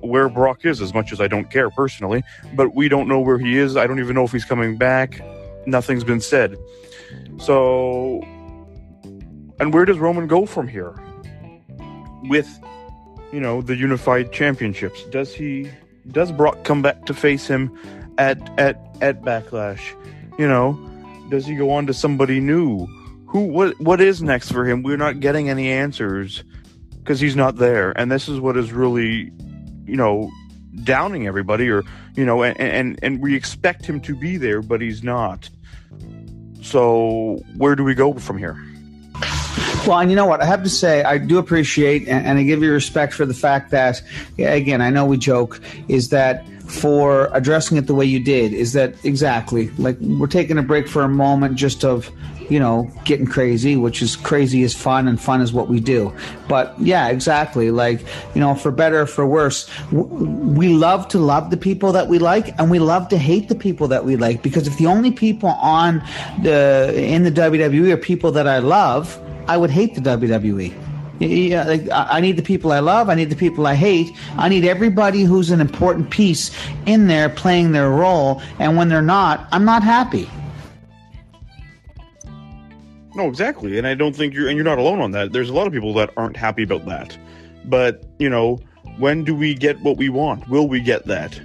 where 0.00 0.28
Brock 0.28 0.64
is 0.64 0.80
as 0.80 0.94
much 0.94 1.12
as 1.12 1.20
I 1.20 1.26
don't 1.26 1.50
care 1.50 1.70
personally, 1.70 2.22
but 2.54 2.74
we 2.74 2.88
don't 2.88 3.08
know 3.08 3.20
where 3.20 3.38
he 3.38 3.58
is. 3.58 3.76
I 3.76 3.86
don't 3.86 3.98
even 3.98 4.14
know 4.14 4.24
if 4.24 4.32
he's 4.32 4.44
coming 4.44 4.76
back. 4.76 5.20
Nothing's 5.66 6.04
been 6.04 6.20
said. 6.20 6.56
So 7.38 8.22
and 9.60 9.74
where 9.74 9.84
does 9.84 9.98
Roman 9.98 10.26
go 10.26 10.46
from 10.46 10.68
here? 10.68 10.94
With 12.24 12.48
you 13.32 13.40
know, 13.40 13.60
the 13.60 13.76
unified 13.76 14.32
championships. 14.32 15.04
Does 15.04 15.34
he 15.34 15.70
does 16.10 16.32
Brock 16.32 16.64
come 16.64 16.80
back 16.80 17.04
to 17.06 17.14
face 17.14 17.46
him 17.46 17.76
at 18.16 18.38
at 18.58 18.80
at 19.02 19.22
Backlash? 19.22 19.94
You 20.38 20.46
know, 20.46 20.78
does 21.30 21.46
he 21.46 21.56
go 21.56 21.70
on 21.72 21.86
to 21.88 21.94
somebody 21.94 22.38
new? 22.38 22.86
Who 23.26 23.40
what 23.40 23.78
what 23.80 24.00
is 24.00 24.22
next 24.22 24.52
for 24.52 24.64
him? 24.64 24.82
We're 24.82 24.96
not 24.96 25.20
getting 25.20 25.50
any 25.50 25.68
answers 25.68 26.44
because 26.98 27.20
he's 27.20 27.36
not 27.36 27.56
there, 27.56 27.92
and 27.98 28.10
this 28.10 28.28
is 28.28 28.38
what 28.38 28.56
is 28.56 28.72
really, 28.72 29.32
you 29.84 29.96
know, 29.96 30.30
downing 30.84 31.26
everybody, 31.26 31.68
or 31.68 31.82
you 32.14 32.24
know, 32.24 32.44
and 32.44 32.58
and 32.58 32.98
and 33.02 33.20
we 33.20 33.34
expect 33.34 33.84
him 33.84 34.00
to 34.02 34.14
be 34.14 34.36
there, 34.36 34.62
but 34.62 34.80
he's 34.80 35.02
not. 35.02 35.50
So 36.62 37.42
where 37.56 37.74
do 37.74 37.82
we 37.82 37.94
go 37.94 38.14
from 38.14 38.38
here? 38.38 38.56
Well, 39.86 39.98
and 40.00 40.10
you 40.10 40.16
know 40.16 40.26
what? 40.26 40.40
I 40.40 40.44
have 40.44 40.62
to 40.64 40.68
say, 40.68 41.02
I 41.02 41.18
do 41.18 41.38
appreciate 41.38 42.06
and, 42.08 42.26
and 42.26 42.38
I 42.38 42.42
give 42.42 42.62
you 42.62 42.70
respect 42.70 43.14
for 43.14 43.24
the 43.24 43.34
fact 43.34 43.70
that, 43.70 44.02
again, 44.38 44.82
I 44.82 44.90
know 44.90 45.06
we 45.06 45.16
joke, 45.16 45.60
is 45.88 46.10
that 46.10 46.44
for 46.68 47.30
addressing 47.32 47.78
it 47.78 47.86
the 47.86 47.94
way 47.94 48.04
you 48.04 48.20
did, 48.20 48.52
is 48.52 48.74
that 48.74 48.94
exactly 49.04 49.70
like 49.78 49.96
we're 50.00 50.26
taking 50.26 50.58
a 50.58 50.62
break 50.62 50.86
for 50.86 51.02
a 51.02 51.08
moment 51.08 51.56
just 51.56 51.84
of, 51.84 52.10
you 52.50 52.60
know, 52.60 52.90
getting 53.04 53.26
crazy, 53.26 53.74
which 53.74 54.02
is 54.02 54.16
crazy 54.16 54.62
is 54.62 54.74
fun 54.74 55.08
and 55.08 55.20
fun 55.20 55.40
is 55.40 55.52
what 55.52 55.68
we 55.68 55.80
do. 55.80 56.12
But 56.46 56.78
yeah, 56.78 57.08
exactly. 57.08 57.70
Like, 57.70 58.04
you 58.34 58.40
know, 58.40 58.54
for 58.54 58.70
better 58.70 59.00
or 59.00 59.06
for 59.06 59.26
worse, 59.26 59.68
we 59.90 60.68
love 60.68 61.08
to 61.08 61.18
love 61.18 61.50
the 61.50 61.56
people 61.56 61.92
that 61.92 62.08
we 62.08 62.18
like 62.18 62.58
and 62.58 62.70
we 62.70 62.78
love 62.78 63.08
to 63.08 63.18
hate 63.18 63.48
the 63.48 63.54
people 63.54 63.88
that 63.88 64.04
we 64.04 64.16
like 64.16 64.42
because 64.42 64.66
if 64.66 64.76
the 64.76 64.86
only 64.86 65.10
people 65.10 65.50
on 65.50 66.02
the, 66.42 66.92
in 66.94 67.22
the 67.22 67.32
WWE 67.32 67.92
are 67.92 67.96
people 67.96 68.30
that 68.32 68.46
I 68.46 68.58
love, 68.58 69.18
I 69.48 69.56
would 69.56 69.70
hate 69.70 69.94
the 69.94 70.02
WWE. 70.02 70.87
Yeah, 71.20 71.64
like, 71.64 71.88
I 71.90 72.20
need 72.20 72.36
the 72.36 72.42
people 72.42 72.70
I 72.70 72.78
love. 72.78 73.08
I 73.08 73.14
need 73.14 73.28
the 73.30 73.36
people 73.36 73.66
I 73.66 73.74
hate. 73.74 74.16
I 74.36 74.48
need 74.48 74.64
everybody 74.64 75.22
who's 75.22 75.50
an 75.50 75.60
important 75.60 76.10
piece 76.10 76.56
in 76.86 77.08
there 77.08 77.28
playing 77.28 77.72
their 77.72 77.90
role. 77.90 78.40
And 78.60 78.76
when 78.76 78.88
they're 78.88 79.02
not, 79.02 79.48
I'm 79.50 79.64
not 79.64 79.82
happy. 79.82 80.30
No, 83.16 83.26
exactly. 83.26 83.78
And 83.78 83.86
I 83.86 83.94
don't 83.94 84.14
think 84.14 84.32
you're, 84.32 84.46
and 84.46 84.54
you're 84.56 84.64
not 84.64 84.78
alone 84.78 85.00
on 85.00 85.10
that. 85.10 85.32
There's 85.32 85.48
a 85.48 85.52
lot 85.52 85.66
of 85.66 85.72
people 85.72 85.92
that 85.94 86.10
aren't 86.16 86.36
happy 86.36 86.62
about 86.62 86.86
that. 86.86 87.18
But, 87.64 88.04
you 88.20 88.30
know, 88.30 88.60
when 88.98 89.24
do 89.24 89.34
we 89.34 89.54
get 89.54 89.80
what 89.80 89.96
we 89.96 90.08
want? 90.08 90.48
Will 90.48 90.68
we 90.68 90.80
get 90.80 91.04
that? 91.06 91.36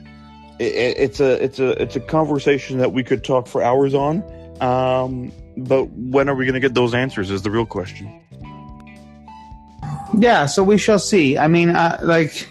It, 0.59 0.75
it's 0.99 1.19
a, 1.19 1.43
it's 1.43 1.57
a, 1.57 1.81
it's 1.81 1.95
a 1.95 1.99
conversation 1.99 2.77
that 2.77 2.93
we 2.93 3.03
could 3.03 3.23
talk 3.23 3.47
for 3.47 3.63
hours 3.63 3.95
on. 3.95 4.23
Um, 4.61 5.31
but 5.57 5.85
when 5.89 6.29
are 6.29 6.35
we 6.35 6.45
going 6.45 6.53
to 6.53 6.59
get 6.59 6.75
those 6.75 6.93
answers 6.93 7.31
is 7.31 7.41
the 7.41 7.49
real 7.49 7.65
question. 7.65 8.22
Yeah, 10.17 10.45
so 10.45 10.63
we 10.63 10.77
shall 10.77 10.99
see. 10.99 11.37
I 11.37 11.47
mean, 11.47 11.69
uh, 11.69 11.99
like, 12.03 12.47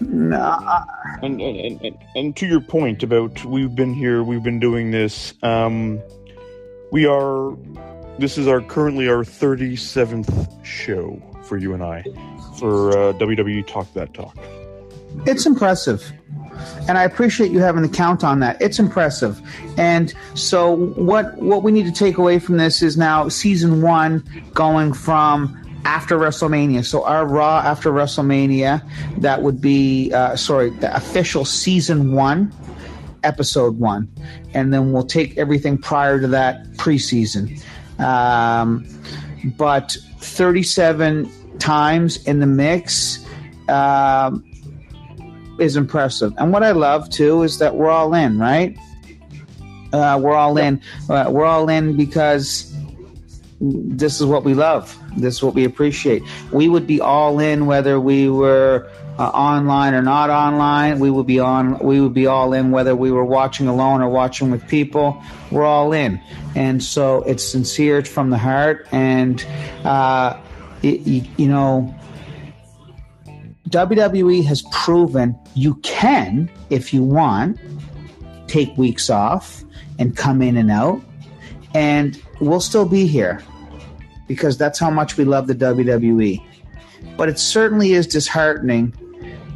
no, 0.00 0.36
uh, 0.36 0.84
and, 1.22 1.40
and, 1.40 1.80
and 1.82 1.98
and 2.14 2.36
to 2.36 2.46
your 2.46 2.60
point 2.60 3.02
about 3.02 3.44
we've 3.44 3.74
been 3.74 3.94
here, 3.94 4.22
we've 4.22 4.42
been 4.42 4.60
doing 4.60 4.90
this. 4.90 5.34
Um, 5.42 6.00
we 6.90 7.06
are. 7.06 7.56
This 8.18 8.38
is 8.38 8.48
our 8.48 8.60
currently 8.60 9.08
our 9.08 9.24
thirty 9.24 9.76
seventh 9.76 10.48
show 10.64 11.22
for 11.44 11.56
you 11.56 11.74
and 11.74 11.82
I 11.82 12.02
for 12.58 12.90
uh, 12.90 13.12
WWE 13.14 13.66
Talk 13.66 13.92
That 13.94 14.12
Talk. 14.14 14.36
It's 15.26 15.46
impressive. 15.46 16.12
And 16.88 16.96
I 16.96 17.04
appreciate 17.04 17.50
you 17.50 17.58
having 17.60 17.82
the 17.82 17.88
count 17.88 18.24
on 18.24 18.40
that. 18.40 18.60
It's 18.60 18.78
impressive. 18.78 19.40
And 19.78 20.14
so 20.34 20.72
what 20.72 21.36
what 21.36 21.62
we 21.62 21.72
need 21.72 21.86
to 21.86 21.92
take 21.92 22.18
away 22.18 22.38
from 22.38 22.56
this 22.56 22.82
is 22.82 22.96
now 22.96 23.28
season 23.28 23.82
1 23.82 24.24
going 24.54 24.92
from 24.92 25.65
after 25.86 26.18
WrestleMania. 26.18 26.84
So 26.84 27.04
our 27.04 27.24
Raw 27.24 27.60
after 27.60 27.92
WrestleMania, 27.92 28.82
that 29.18 29.42
would 29.42 29.60
be 29.60 30.12
uh, 30.12 30.34
sorry, 30.34 30.70
the 30.70 30.94
official 30.94 31.44
season 31.44 32.12
1 32.12 32.52
episode 33.22 33.78
1. 33.78 34.08
And 34.52 34.74
then 34.74 34.92
we'll 34.92 35.06
take 35.06 35.38
everything 35.38 35.78
prior 35.78 36.20
to 36.20 36.26
that 36.28 36.64
preseason. 36.72 37.62
Um, 38.00 38.84
but 39.56 39.96
37 40.18 41.30
times 41.58 42.26
in 42.26 42.40
the 42.40 42.46
mix 42.46 43.24
um, 43.68 44.44
is 45.60 45.76
impressive. 45.76 46.34
And 46.38 46.52
what 46.52 46.64
I 46.64 46.72
love 46.72 47.08
too 47.10 47.44
is 47.44 47.58
that 47.60 47.76
we're 47.76 47.90
all 47.90 48.12
in, 48.12 48.40
right? 48.40 48.76
Uh, 49.92 50.18
we're 50.20 50.34
all 50.34 50.58
in. 50.58 50.82
Uh, 51.08 51.30
we're 51.30 51.44
all 51.44 51.68
in 51.68 51.96
because 51.96 52.75
this 53.60 54.20
is 54.20 54.26
what 54.26 54.44
we 54.44 54.54
love. 54.54 54.96
This 55.16 55.36
is 55.36 55.42
what 55.42 55.54
we 55.54 55.64
appreciate. 55.64 56.22
We 56.52 56.68
would 56.68 56.86
be 56.86 57.00
all 57.00 57.38
in 57.38 57.66
whether 57.66 57.98
we 57.98 58.28
were 58.28 58.90
uh, 59.18 59.28
online 59.28 59.94
or 59.94 60.02
not 60.02 60.28
online. 60.28 60.98
We 60.98 61.10
would 61.10 61.26
be 61.26 61.40
on. 61.40 61.78
We 61.78 62.00
would 62.00 62.14
be 62.14 62.26
all 62.26 62.52
in 62.52 62.70
whether 62.70 62.94
we 62.94 63.10
were 63.10 63.24
watching 63.24 63.66
alone 63.66 64.02
or 64.02 64.08
watching 64.08 64.50
with 64.50 64.66
people. 64.68 65.22
We're 65.50 65.64
all 65.64 65.92
in, 65.92 66.20
and 66.54 66.82
so 66.82 67.22
it's 67.22 67.44
sincere. 67.44 67.98
It's 67.98 68.10
from 68.10 68.30
the 68.30 68.38
heart, 68.38 68.86
and 68.92 69.44
uh, 69.84 70.38
it, 70.82 71.00
you, 71.06 71.24
you 71.38 71.48
know 71.48 71.94
WWE 73.70 74.44
has 74.44 74.62
proven 74.70 75.36
you 75.54 75.74
can, 75.76 76.50
if 76.70 76.94
you 76.94 77.02
want, 77.02 77.58
take 78.46 78.76
weeks 78.76 79.10
off 79.10 79.64
and 79.98 80.16
come 80.16 80.40
in 80.40 80.56
and 80.56 80.70
out, 80.70 81.00
and 81.76 82.22
we'll 82.40 82.60
still 82.60 82.88
be 82.88 83.06
here 83.06 83.42
because 84.28 84.56
that's 84.56 84.78
how 84.78 84.88
much 84.88 85.18
we 85.18 85.24
love 85.24 85.46
the 85.46 85.54
WWE. 85.54 86.42
But 87.18 87.28
it 87.28 87.38
certainly 87.38 87.92
is 87.92 88.06
disheartening 88.06 88.94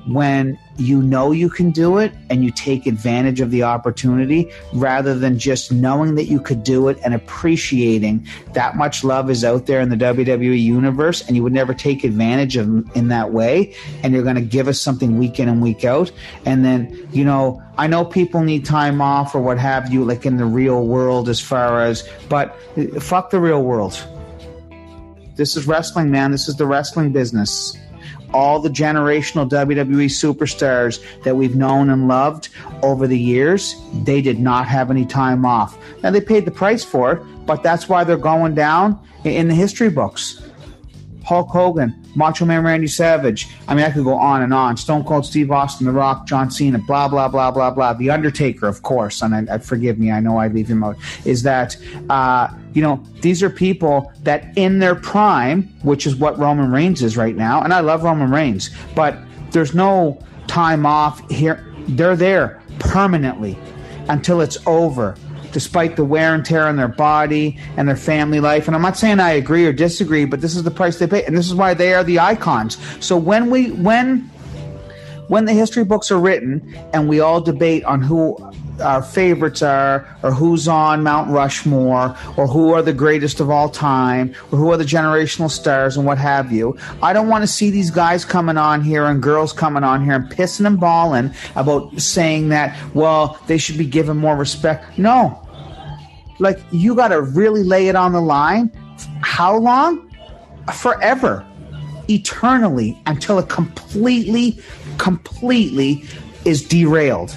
when 0.06 0.58
you 0.76 1.02
know 1.02 1.30
you 1.30 1.50
can 1.50 1.70
do 1.70 1.98
it 1.98 2.12
and 2.30 2.44
you 2.44 2.50
take 2.50 2.86
advantage 2.86 3.40
of 3.40 3.50
the 3.50 3.62
opportunity 3.62 4.50
rather 4.72 5.14
than 5.14 5.38
just 5.38 5.70
knowing 5.70 6.14
that 6.14 6.24
you 6.24 6.40
could 6.40 6.62
do 6.62 6.88
it 6.88 6.98
and 7.04 7.14
appreciating 7.14 8.26
that 8.54 8.76
much 8.76 9.04
love 9.04 9.30
is 9.30 9.44
out 9.44 9.66
there 9.66 9.80
in 9.80 9.88
the 9.88 9.96
WWE 9.96 10.60
universe 10.60 11.26
and 11.26 11.36
you 11.36 11.42
would 11.42 11.52
never 11.52 11.74
take 11.74 12.02
advantage 12.02 12.56
of 12.56 12.66
in 12.96 13.08
that 13.08 13.32
way 13.32 13.74
and 14.02 14.14
you're 14.14 14.22
going 14.22 14.36
to 14.36 14.40
give 14.40 14.68
us 14.68 14.80
something 14.80 15.18
week 15.18 15.38
in 15.38 15.48
and 15.48 15.60
week 15.60 15.84
out. 15.84 16.10
And 16.46 16.64
then 16.64 17.08
you 17.12 17.24
know 17.24 17.62
I 17.76 17.86
know 17.86 18.04
people 18.04 18.42
need 18.42 18.64
time 18.64 19.00
off 19.00 19.34
or 19.34 19.40
what 19.40 19.58
have 19.58 19.92
you 19.92 20.04
like 20.04 20.24
in 20.24 20.36
the 20.36 20.46
real 20.46 20.86
world 20.86 21.28
as 21.28 21.40
far 21.40 21.82
as 21.82 22.08
but 22.28 22.58
uh, 22.76 23.00
fuck 23.00 23.30
the 23.30 23.40
real 23.40 23.62
world. 23.62 24.02
This 25.36 25.56
is 25.56 25.66
wrestling 25.66 26.10
man. 26.10 26.32
This 26.32 26.48
is 26.48 26.56
the 26.56 26.66
wrestling 26.66 27.12
business 27.12 27.76
all 28.32 28.60
the 28.60 28.68
generational 28.68 29.48
WWE 29.48 30.06
superstars 30.06 31.02
that 31.22 31.36
we've 31.36 31.56
known 31.56 31.90
and 31.90 32.08
loved 32.08 32.48
over 32.82 33.06
the 33.06 33.18
years, 33.18 33.76
they 34.04 34.22
did 34.22 34.38
not 34.38 34.66
have 34.66 34.90
any 34.90 35.04
time 35.04 35.44
off. 35.44 35.76
Now 36.02 36.10
they 36.10 36.20
paid 36.20 36.44
the 36.44 36.50
price 36.50 36.84
for 36.84 37.12
it, 37.12 37.22
but 37.46 37.62
that's 37.62 37.88
why 37.88 38.04
they're 38.04 38.16
going 38.16 38.54
down 38.54 38.98
in 39.24 39.48
the 39.48 39.54
history 39.54 39.90
books. 39.90 40.49
Hulk 41.30 41.48
Hogan, 41.48 41.94
Macho 42.16 42.44
Man 42.44 42.64
Randy 42.64 42.88
Savage. 42.88 43.46
I 43.68 43.74
mean, 43.76 43.84
I 43.84 43.90
could 43.92 44.02
go 44.02 44.16
on 44.16 44.42
and 44.42 44.52
on. 44.52 44.76
Stone 44.76 45.04
Cold 45.04 45.24
Steve 45.24 45.52
Austin, 45.52 45.86
The 45.86 45.92
Rock, 45.92 46.26
John 46.26 46.50
Cena, 46.50 46.80
blah, 46.80 47.06
blah, 47.06 47.28
blah, 47.28 47.52
blah, 47.52 47.70
blah. 47.70 47.92
The 47.92 48.10
Undertaker, 48.10 48.66
of 48.66 48.82
course, 48.82 49.22
and 49.22 49.48
I, 49.48 49.54
I 49.54 49.58
forgive 49.58 49.96
me, 49.96 50.10
I 50.10 50.18
know 50.18 50.38
I 50.38 50.48
leave 50.48 50.66
him 50.66 50.82
out, 50.82 50.96
is 51.24 51.44
that, 51.44 51.76
uh, 52.08 52.48
you 52.72 52.82
know, 52.82 53.00
these 53.20 53.44
are 53.44 53.48
people 53.48 54.12
that 54.24 54.58
in 54.58 54.80
their 54.80 54.96
prime, 54.96 55.72
which 55.82 56.04
is 56.04 56.16
what 56.16 56.36
Roman 56.36 56.72
Reigns 56.72 57.00
is 57.00 57.16
right 57.16 57.36
now, 57.36 57.62
and 57.62 57.72
I 57.72 57.78
love 57.78 58.02
Roman 58.02 58.32
Reigns, 58.32 58.70
but 58.96 59.16
there's 59.52 59.72
no 59.72 60.20
time 60.48 60.84
off 60.84 61.22
here. 61.30 61.64
They're 61.86 62.16
there 62.16 62.60
permanently 62.80 63.56
until 64.08 64.40
it's 64.40 64.58
over 64.66 65.14
despite 65.52 65.96
the 65.96 66.04
wear 66.04 66.34
and 66.34 66.44
tear 66.44 66.66
on 66.66 66.76
their 66.76 66.88
body 66.88 67.58
and 67.76 67.88
their 67.88 67.96
family 67.96 68.40
life. 68.40 68.66
And 68.66 68.74
I'm 68.74 68.82
not 68.82 68.96
saying 68.96 69.20
I 69.20 69.30
agree 69.30 69.66
or 69.66 69.72
disagree, 69.72 70.24
but 70.24 70.40
this 70.40 70.56
is 70.56 70.62
the 70.62 70.70
price 70.70 70.98
they 70.98 71.06
pay, 71.06 71.24
and 71.24 71.36
this 71.36 71.46
is 71.46 71.54
why 71.54 71.74
they 71.74 71.94
are 71.94 72.04
the 72.04 72.20
icons. 72.20 72.78
So 73.04 73.16
when 73.16 73.50
we 73.50 73.70
when 73.72 74.30
when 75.28 75.44
the 75.44 75.52
history 75.52 75.84
books 75.84 76.10
are 76.10 76.18
written 76.18 76.76
and 76.92 77.08
we 77.08 77.20
all 77.20 77.40
debate 77.40 77.84
on 77.84 78.02
who 78.02 78.36
our 78.80 79.02
favorites 79.02 79.62
are, 79.62 80.06
or 80.22 80.32
who's 80.32 80.66
on 80.68 81.02
Mount 81.02 81.30
Rushmore, 81.30 82.16
or 82.36 82.46
who 82.46 82.72
are 82.72 82.82
the 82.82 82.92
greatest 82.92 83.40
of 83.40 83.50
all 83.50 83.68
time, 83.68 84.34
or 84.50 84.58
who 84.58 84.70
are 84.70 84.76
the 84.76 84.84
generational 84.84 85.50
stars, 85.50 85.96
and 85.96 86.06
what 86.06 86.18
have 86.18 86.50
you. 86.52 86.76
I 87.02 87.12
don't 87.12 87.28
want 87.28 87.42
to 87.42 87.48
see 87.48 87.70
these 87.70 87.90
guys 87.90 88.24
coming 88.24 88.56
on 88.56 88.82
here 88.82 89.04
and 89.06 89.22
girls 89.22 89.52
coming 89.52 89.84
on 89.84 90.04
here 90.04 90.14
and 90.14 90.30
pissing 90.30 90.66
and 90.66 90.78
bawling 90.80 91.32
about 91.56 92.00
saying 92.00 92.48
that, 92.50 92.76
well, 92.94 93.38
they 93.46 93.58
should 93.58 93.78
be 93.78 93.86
given 93.86 94.16
more 94.16 94.36
respect. 94.36 94.98
No. 94.98 95.46
Like, 96.38 96.58
you 96.70 96.94
got 96.94 97.08
to 97.08 97.20
really 97.20 97.62
lay 97.62 97.88
it 97.88 97.96
on 97.96 98.12
the 98.12 98.20
line. 98.20 98.72
How 99.20 99.56
long? 99.56 100.10
Forever. 100.74 101.46
Eternally 102.08 103.00
until 103.06 103.38
it 103.38 103.48
completely, 103.48 104.58
completely 104.98 106.04
is 106.44 106.66
derailed. 106.66 107.36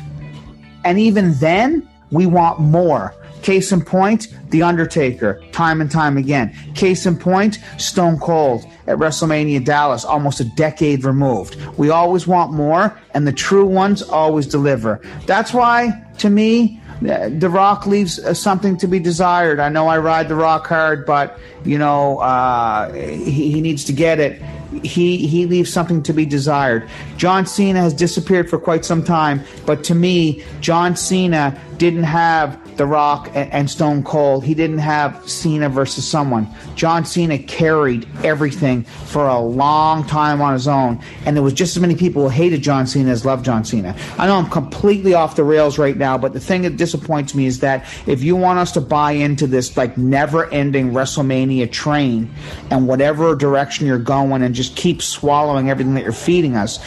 And 0.83 0.99
even 0.99 1.33
then, 1.35 1.87
we 2.11 2.25
want 2.25 2.59
more. 2.59 3.15
Case 3.41 3.73
in 3.73 3.81
point, 3.81 4.27
The 4.51 4.63
Undertaker, 4.63 5.41
time 5.51 5.81
and 5.81 5.91
time 5.91 6.17
again. 6.17 6.55
Case 6.75 7.05
in 7.05 7.17
point, 7.17 7.59
Stone 7.77 8.19
Cold 8.19 8.65
at 8.87 8.97
WrestleMania 8.97 9.65
Dallas, 9.65 10.05
almost 10.05 10.39
a 10.39 10.45
decade 10.45 11.03
removed. 11.03 11.57
We 11.77 11.89
always 11.89 12.25
want 12.25 12.53
more, 12.53 12.97
and 13.13 13.27
the 13.27 13.33
true 13.33 13.65
ones 13.65 14.01
always 14.01 14.47
deliver. 14.47 15.01
That's 15.25 15.53
why, 15.53 16.05
to 16.19 16.29
me, 16.29 16.79
the 17.01 17.49
Rock 17.51 17.85
leaves 17.85 18.19
uh, 18.19 18.33
something 18.33 18.77
to 18.77 18.87
be 18.87 18.99
desired. 18.99 19.59
I 19.59 19.69
know 19.69 19.87
I 19.87 19.97
ride 19.97 20.29
The 20.29 20.35
Rock 20.35 20.67
hard, 20.67 21.05
but 21.05 21.37
you 21.65 21.77
know 21.77 22.19
uh, 22.19 22.93
he, 22.93 23.51
he 23.51 23.61
needs 23.61 23.83
to 23.85 23.93
get 23.93 24.19
it. 24.19 24.41
He 24.81 25.27
he 25.27 25.45
leaves 25.45 25.71
something 25.71 26.01
to 26.03 26.13
be 26.13 26.25
desired. 26.25 26.89
John 27.17 27.45
Cena 27.45 27.81
has 27.81 27.93
disappeared 27.93 28.49
for 28.49 28.57
quite 28.57 28.85
some 28.85 29.03
time, 29.03 29.41
but 29.65 29.83
to 29.85 29.95
me, 29.95 30.43
John 30.61 30.95
Cena 30.95 31.59
didn't 31.77 32.03
have 32.03 32.59
The 32.77 32.85
Rock 32.85 33.29
and 33.33 33.69
Stone 33.69 34.03
Cold. 34.03 34.43
He 34.43 34.53
didn't 34.53 34.79
have 34.79 35.29
Cena 35.29 35.69
versus 35.69 36.07
someone. 36.07 36.47
John 36.75 37.05
Cena 37.05 37.37
carried 37.37 38.07
everything 38.23 38.83
for 38.83 39.27
a 39.27 39.39
long 39.39 40.05
time 40.05 40.41
on 40.41 40.53
his 40.53 40.67
own, 40.67 40.99
and 41.25 41.35
there 41.35 41.43
was 41.43 41.53
just 41.53 41.75
as 41.75 41.81
many 41.81 41.95
people 41.95 42.23
who 42.23 42.29
hated 42.29 42.61
John 42.61 42.87
Cena 42.87 43.11
as 43.11 43.25
loved 43.25 43.45
John 43.45 43.63
Cena. 43.63 43.95
I 44.17 44.27
know 44.27 44.35
I'm 44.35 44.49
completely 44.49 45.13
off 45.13 45.35
the 45.35 45.43
rails 45.43 45.77
right 45.77 45.95
now, 45.95 46.17
but 46.17 46.33
the 46.33 46.39
thing 46.39 46.63
that 46.63 46.77
disappoints 46.77 47.35
me 47.35 47.45
is 47.45 47.59
that 47.59 47.85
if 48.07 48.23
you 48.23 48.35
want 48.35 48.59
us 48.59 48.71
to 48.73 48.81
buy 48.81 49.11
into 49.11 49.47
this 49.47 49.77
like 49.77 49.97
never-ending 49.97 50.91
WrestleMania 50.91 51.71
train 51.71 52.33
and 52.71 52.87
whatever 52.87 53.35
direction 53.35 53.85
you're 53.85 53.97
going, 53.99 54.41
and 54.41 54.55
just 54.55 54.75
keep 54.75 55.01
swallowing 55.01 55.69
everything 55.69 55.93
that 55.93 56.03
you're 56.03 56.11
feeding 56.11 56.55
us, 56.55 56.79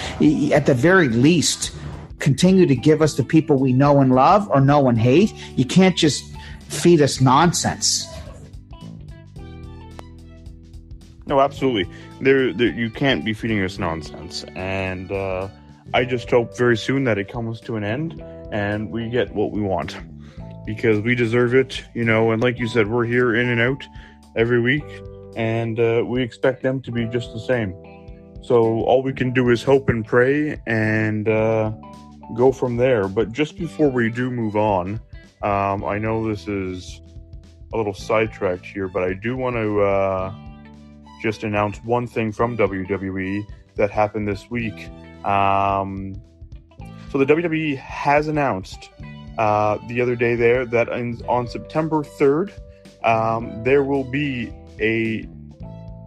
at 0.53 0.67
the 0.67 0.75
very 0.75 1.09
least 1.09 1.73
continue 2.19 2.67
to 2.67 2.77
give 2.77 3.03
us 3.03 3.17
the 3.17 3.25
people 3.25 3.57
we 3.57 3.73
know 3.73 4.01
and 4.01 4.15
love 4.15 4.49
or 4.51 4.61
know 4.61 4.89
and 4.89 4.99
hate. 4.99 5.33
You 5.57 5.65
can't 5.65 5.97
just 5.97 6.25
feed 6.69 7.01
us 7.01 7.21
nonsense. 7.21 8.07
No, 11.27 11.41
absolutely. 11.41 11.93
There, 12.21 12.53
there 12.53 12.69
you 12.69 12.89
can't 12.89 13.25
be 13.25 13.33
feeding 13.33 13.63
us 13.63 13.79
nonsense, 13.79 14.45
and 14.55 15.11
uh, 15.11 15.49
I 15.93 16.05
just 16.05 16.31
hope 16.31 16.57
very 16.57 16.77
soon 16.77 17.05
that 17.05 17.19
it 17.19 17.29
comes 17.29 17.61
to 17.63 17.77
an 17.77 17.85
end 17.85 18.23
and 18.53 18.91
we 18.91 19.09
get 19.09 19.35
what 19.35 19.51
we 19.51 19.61
want 19.61 19.97
because 20.65 21.01
we 21.01 21.15
deserve 21.15 21.55
it, 21.55 21.85
you 21.95 22.05
know. 22.05 22.31
And 22.31 22.43
like 22.43 22.59
you 22.59 22.69
said, 22.69 22.89
we're 22.89 23.05
here 23.05 23.35
in 23.35 23.49
and 23.49 23.61
out 23.61 23.85
every 24.37 24.61
week, 24.61 24.85
and 25.37 25.79
uh, 25.79 26.05
we 26.07 26.23
expect 26.23 26.63
them 26.63 26.81
to 26.83 26.93
be 26.93 27.07
just 27.07 27.33
the 27.33 27.41
same. 27.41 27.75
So 28.43 28.83
all 28.85 29.03
we 29.03 29.13
can 29.13 29.33
do 29.33 29.51
is 29.51 29.63
hope 29.63 29.89
and 29.89 30.07
pray 30.07 30.61
and 30.67 31.29
uh, 31.29 31.73
go 32.35 32.53
from 32.53 32.77
there. 32.77 33.09
But 33.09 33.33
just 33.33 33.57
before 33.57 33.91
we 33.91 34.11
do 34.11 34.31
move 34.31 34.57
on, 34.57 35.01
um, 35.43 35.85
I 35.85 35.99
know 35.99 36.29
this 36.29 36.49
is 36.49 37.01
a 37.73 37.77
little 37.77 37.95
sidetracked 37.95 38.67
here, 38.67 38.89
but 38.89 39.03
I 39.03 39.13
do 39.13 39.37
want 39.37 39.57
to 39.57 39.81
uh, 39.83 40.35
just 41.23 41.45
announce 41.45 41.79
one 41.79 42.07
thing 42.07 42.33
from 42.33 42.57
WWE 42.57 43.45
that 43.77 43.91
happened 43.91 44.27
this 44.27 44.51
week. 44.51 44.89
Um, 45.25 46.21
so 47.11 47.19
the 47.19 47.27
WWE 47.27 47.77
has 47.77 48.29
announced 48.29 48.91
uh, 49.39 49.79
the 49.89 50.01
other 50.01 50.17
day 50.17 50.35
there 50.35 50.65
that 50.67 50.89
in, 50.89 51.21
on 51.29 51.47
September 51.47 52.03
3rd, 52.03 52.53
um, 53.05 53.63
there 53.63 53.85
will 53.85 54.05
be 54.05 54.53
a 54.81 55.23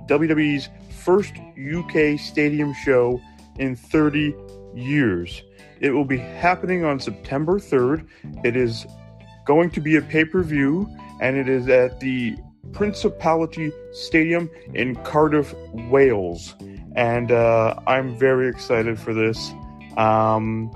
WWE's 0.07 0.69
first 0.89 1.33
UK 1.57 2.19
stadium 2.19 2.73
show 2.73 3.21
in 3.57 3.75
30 3.75 4.33
years. 4.75 5.43
It 5.79 5.91
will 5.91 6.05
be 6.05 6.17
happening 6.17 6.83
on 6.83 6.99
September 6.99 7.59
3rd. 7.59 8.07
It 8.43 8.55
is 8.55 8.85
going 9.45 9.71
to 9.71 9.81
be 9.81 9.95
a 9.95 10.01
pay 10.01 10.25
per 10.25 10.43
view, 10.43 10.87
and 11.21 11.37
it 11.37 11.49
is 11.49 11.67
at 11.69 11.99
the 11.99 12.35
Principality 12.73 13.71
Stadium 13.93 14.49
in 14.73 14.95
Cardiff, 15.03 15.53
Wales. 15.73 16.55
And 16.95 17.31
uh, 17.31 17.79
I'm 17.87 18.17
very 18.17 18.47
excited 18.47 18.99
for 18.99 19.13
this. 19.13 19.51
Um, 19.97 20.71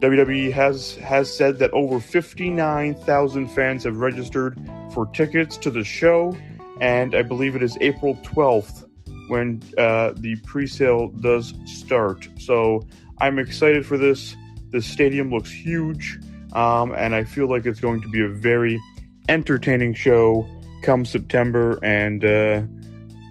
WWE 0.00 0.50
has 0.52 0.96
has 0.96 1.34
said 1.34 1.58
that 1.58 1.70
over 1.72 2.00
59,000 2.00 3.48
fans 3.48 3.84
have 3.84 3.98
registered 3.98 4.58
for 4.92 5.06
tickets 5.06 5.56
to 5.58 5.70
the 5.70 5.84
show, 5.84 6.36
and 6.80 7.14
I 7.14 7.22
believe 7.22 7.54
it 7.54 7.62
is 7.62 7.76
April 7.80 8.16
12th 8.16 8.88
when 9.28 9.62
uh, 9.78 10.12
the 10.16 10.36
pre-sale 10.44 11.08
does 11.08 11.54
start. 11.64 12.28
So 12.38 12.86
I'm 13.20 13.38
excited 13.38 13.84
for 13.84 13.98
this. 13.98 14.36
The 14.70 14.80
stadium 14.80 15.30
looks 15.30 15.50
huge, 15.50 16.18
um, 16.52 16.92
and 16.92 17.14
I 17.14 17.24
feel 17.24 17.48
like 17.48 17.66
it's 17.66 17.80
going 17.80 18.00
to 18.02 18.08
be 18.08 18.22
a 18.22 18.28
very 18.28 18.80
entertaining 19.28 19.94
show 19.94 20.46
come 20.82 21.04
September. 21.04 21.78
And 21.82 22.24
uh, 22.24 22.62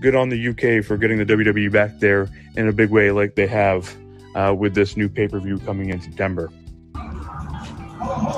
good 0.02 0.16
on 0.16 0.30
the 0.30 0.50
UK 0.50 0.84
for 0.84 0.98
getting 0.98 1.18
the 1.18 1.26
WWE 1.26 1.72
back 1.72 2.00
there 2.00 2.30
in 2.56 2.68
a 2.68 2.74
big 2.74 2.90
way, 2.90 3.12
like 3.12 3.36
they 3.36 3.48
have 3.48 3.96
uh, 4.36 4.54
with 4.58 4.76
this 4.76 4.96
new 4.96 5.10
pay-per-view 5.10 5.60
coming 5.60 5.90
in 5.90 6.02
September. 6.02 6.50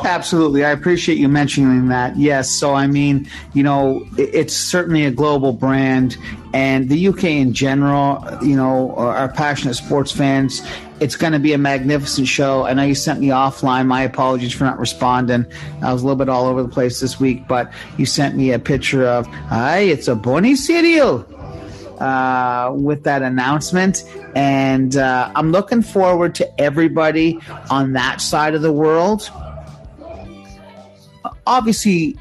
Absolutely. 0.04 0.66
I 0.66 0.72
appreciate 0.72 1.18
you 1.18 1.28
mentioning 1.28 1.88
that. 1.90 2.18
Yes. 2.18 2.50
So, 2.50 2.74
I 2.74 2.88
mean, 2.88 3.30
you 3.54 3.64
know, 3.64 4.06
it's 4.18 4.56
certainly 4.56 5.06
a 5.06 5.12
global 5.12 5.54
brand, 5.54 6.18
and 6.54 6.90
the 6.90 7.08
UK 7.08 7.26
in 7.26 7.54
general, 7.54 8.26
you 8.42 8.56
know, 8.56 8.96
are 8.96 9.30
passionate 9.30 9.76
sports 9.76 10.12
fans. 10.12 10.62
It's 11.00 11.16
going 11.16 11.34
to 11.34 11.40
be 11.40 11.54
a 11.54 11.58
magnificent 11.58 12.28
show. 12.28 12.66
I 12.66 12.74
know 12.74 12.84
you 12.84 12.96
sent 12.96 13.20
me 13.20 13.28
offline. 13.28 13.88
My 13.88 14.04
apologies 14.04 14.54
for 14.54 14.66
not 14.66 14.78
responding. 14.78 15.46
I 15.82 15.92
was 15.92 16.02
a 16.04 16.06
little 16.06 16.18
bit 16.18 16.30
all 16.30 16.46
over 16.46 16.62
the 16.62 16.70
place 16.70 17.00
this 17.00 17.20
week, 17.20 17.48
but 17.48 17.72
you 17.98 18.06
sent 18.06 18.36
me 18.36 18.52
a 18.52 18.60
picture 18.60 19.06
of, 19.06 19.26
hi, 19.28 19.80
it's 19.80 20.08
a 20.08 20.16
bunny 20.16 20.56
cereal. 20.56 21.26
Uh, 22.00 22.74
with 22.74 23.04
that 23.04 23.22
announcement. 23.22 24.04
And 24.36 24.98
uh, 24.98 25.32
I'm 25.36 25.52
looking 25.52 25.84
forward 25.84 26.34
to 26.34 26.60
everybody 26.62 27.40
on 27.70 27.94
that 27.94 28.22
side 28.22 28.56
of 28.56 28.64
the 28.64 28.74
world 28.74 29.30
obviously 31.48 32.18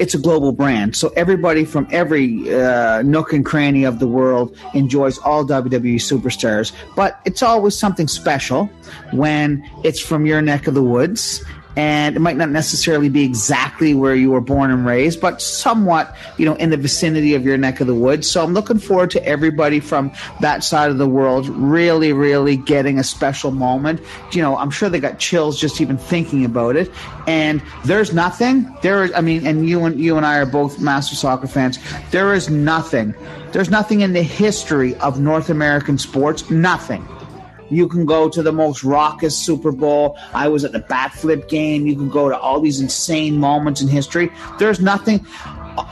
it's 0.00 0.14
a 0.14 0.18
global 0.18 0.50
brand, 0.50 0.96
so 0.96 1.12
everybody 1.14 1.64
from 1.64 1.86
every 1.92 2.52
uh, 2.52 3.02
nook 3.02 3.34
and 3.34 3.44
cranny 3.44 3.84
of 3.84 3.98
the 3.98 4.08
world 4.08 4.56
enjoys 4.74 5.18
all 5.18 5.44
WWE 5.44 5.96
superstars. 5.96 6.72
But 6.96 7.20
it's 7.26 7.42
always 7.42 7.78
something 7.78 8.08
special 8.08 8.66
when 9.12 9.62
it's 9.84 10.00
from 10.00 10.24
your 10.24 10.40
neck 10.40 10.66
of 10.66 10.74
the 10.74 10.82
woods 10.82 11.44
and 11.80 12.14
it 12.14 12.20
might 12.20 12.36
not 12.36 12.50
necessarily 12.50 13.08
be 13.08 13.24
exactly 13.24 13.94
where 13.94 14.14
you 14.14 14.30
were 14.30 14.42
born 14.42 14.70
and 14.70 14.84
raised, 14.84 15.18
but 15.18 15.40
somewhat, 15.40 16.14
you 16.36 16.44
know, 16.44 16.54
in 16.56 16.68
the 16.68 16.76
vicinity 16.76 17.32
of 17.32 17.42
your 17.42 17.56
neck 17.56 17.80
of 17.80 17.86
the 17.86 17.94
woods. 17.94 18.30
So 18.30 18.44
I'm 18.44 18.52
looking 18.52 18.78
forward 18.78 19.10
to 19.12 19.24
everybody 19.24 19.80
from 19.80 20.12
that 20.40 20.62
side 20.62 20.90
of 20.90 20.98
the 20.98 21.06
world 21.06 21.48
really, 21.48 22.12
really 22.12 22.58
getting 22.58 22.98
a 22.98 23.02
special 23.02 23.50
moment. 23.50 24.02
You 24.32 24.42
know, 24.42 24.58
I'm 24.58 24.70
sure 24.70 24.90
they 24.90 25.00
got 25.00 25.18
chills 25.18 25.58
just 25.58 25.80
even 25.80 25.96
thinking 25.96 26.44
about 26.44 26.76
it. 26.76 26.90
And 27.26 27.62
there's 27.86 28.12
nothing 28.12 28.70
there 28.82 29.04
is. 29.04 29.12
I 29.14 29.22
mean, 29.22 29.46
and 29.46 29.66
you 29.66 29.82
and 29.86 29.98
you 29.98 30.18
and 30.18 30.26
I 30.26 30.36
are 30.36 30.44
both 30.44 30.80
master 30.80 31.16
soccer 31.16 31.46
fans. 31.46 31.78
There 32.10 32.34
is 32.34 32.50
nothing. 32.50 33.14
There's 33.52 33.70
nothing 33.70 34.02
in 34.02 34.12
the 34.12 34.22
history 34.22 34.96
of 34.96 35.18
North 35.18 35.48
American 35.48 35.96
sports. 35.96 36.50
Nothing 36.50 37.08
you 37.70 37.88
can 37.88 38.04
go 38.04 38.28
to 38.28 38.42
the 38.42 38.52
most 38.52 38.82
raucous 38.84 39.36
Super 39.36 39.72
Bowl. 39.72 40.18
I 40.34 40.48
was 40.48 40.64
at 40.64 40.72
the 40.72 40.80
bat 40.80 41.12
flip 41.12 41.48
game. 41.48 41.86
You 41.86 41.94
can 41.94 42.10
go 42.10 42.28
to 42.28 42.38
all 42.38 42.60
these 42.60 42.80
insane 42.80 43.38
moments 43.38 43.80
in 43.80 43.88
history. 43.88 44.30
There's 44.58 44.80
nothing. 44.80 45.24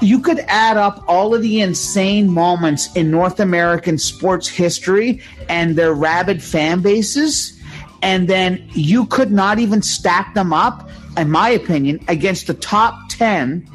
You 0.02 0.20
could 0.20 0.40
add 0.48 0.76
up 0.76 1.04
all 1.06 1.34
of 1.34 1.42
the 1.42 1.60
insane 1.60 2.28
moments 2.30 2.94
in 2.94 3.10
North 3.10 3.40
American 3.40 3.96
sports 3.96 4.48
history 4.48 5.22
and 5.48 5.76
their 5.76 5.94
rabid 5.94 6.42
fan 6.42 6.82
bases, 6.82 7.58
and 8.02 8.28
then 8.28 8.68
you 8.72 9.06
could 9.06 9.30
not 9.30 9.58
even 9.58 9.82
stack 9.82 10.34
them 10.34 10.52
up, 10.52 10.90
in 11.16 11.30
my 11.30 11.48
opinion, 11.48 12.00
against 12.08 12.48
the 12.48 12.54
top 12.54 12.98
10 13.10 13.68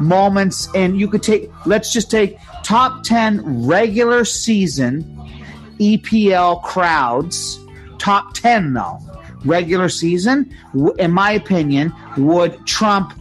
moments. 0.00 0.68
And 0.74 0.98
you 0.98 1.08
could 1.08 1.22
take, 1.22 1.50
let's 1.66 1.92
just 1.92 2.10
take 2.10 2.38
top 2.62 3.02
10 3.02 3.66
regular 3.66 4.24
season 4.24 5.13
EPL 5.78 6.62
crowds, 6.62 7.58
top 7.98 8.34
10 8.34 8.74
though, 8.74 8.98
regular 9.44 9.88
season, 9.88 10.54
in 10.98 11.10
my 11.10 11.32
opinion, 11.32 11.92
would 12.16 12.66
trump 12.66 13.12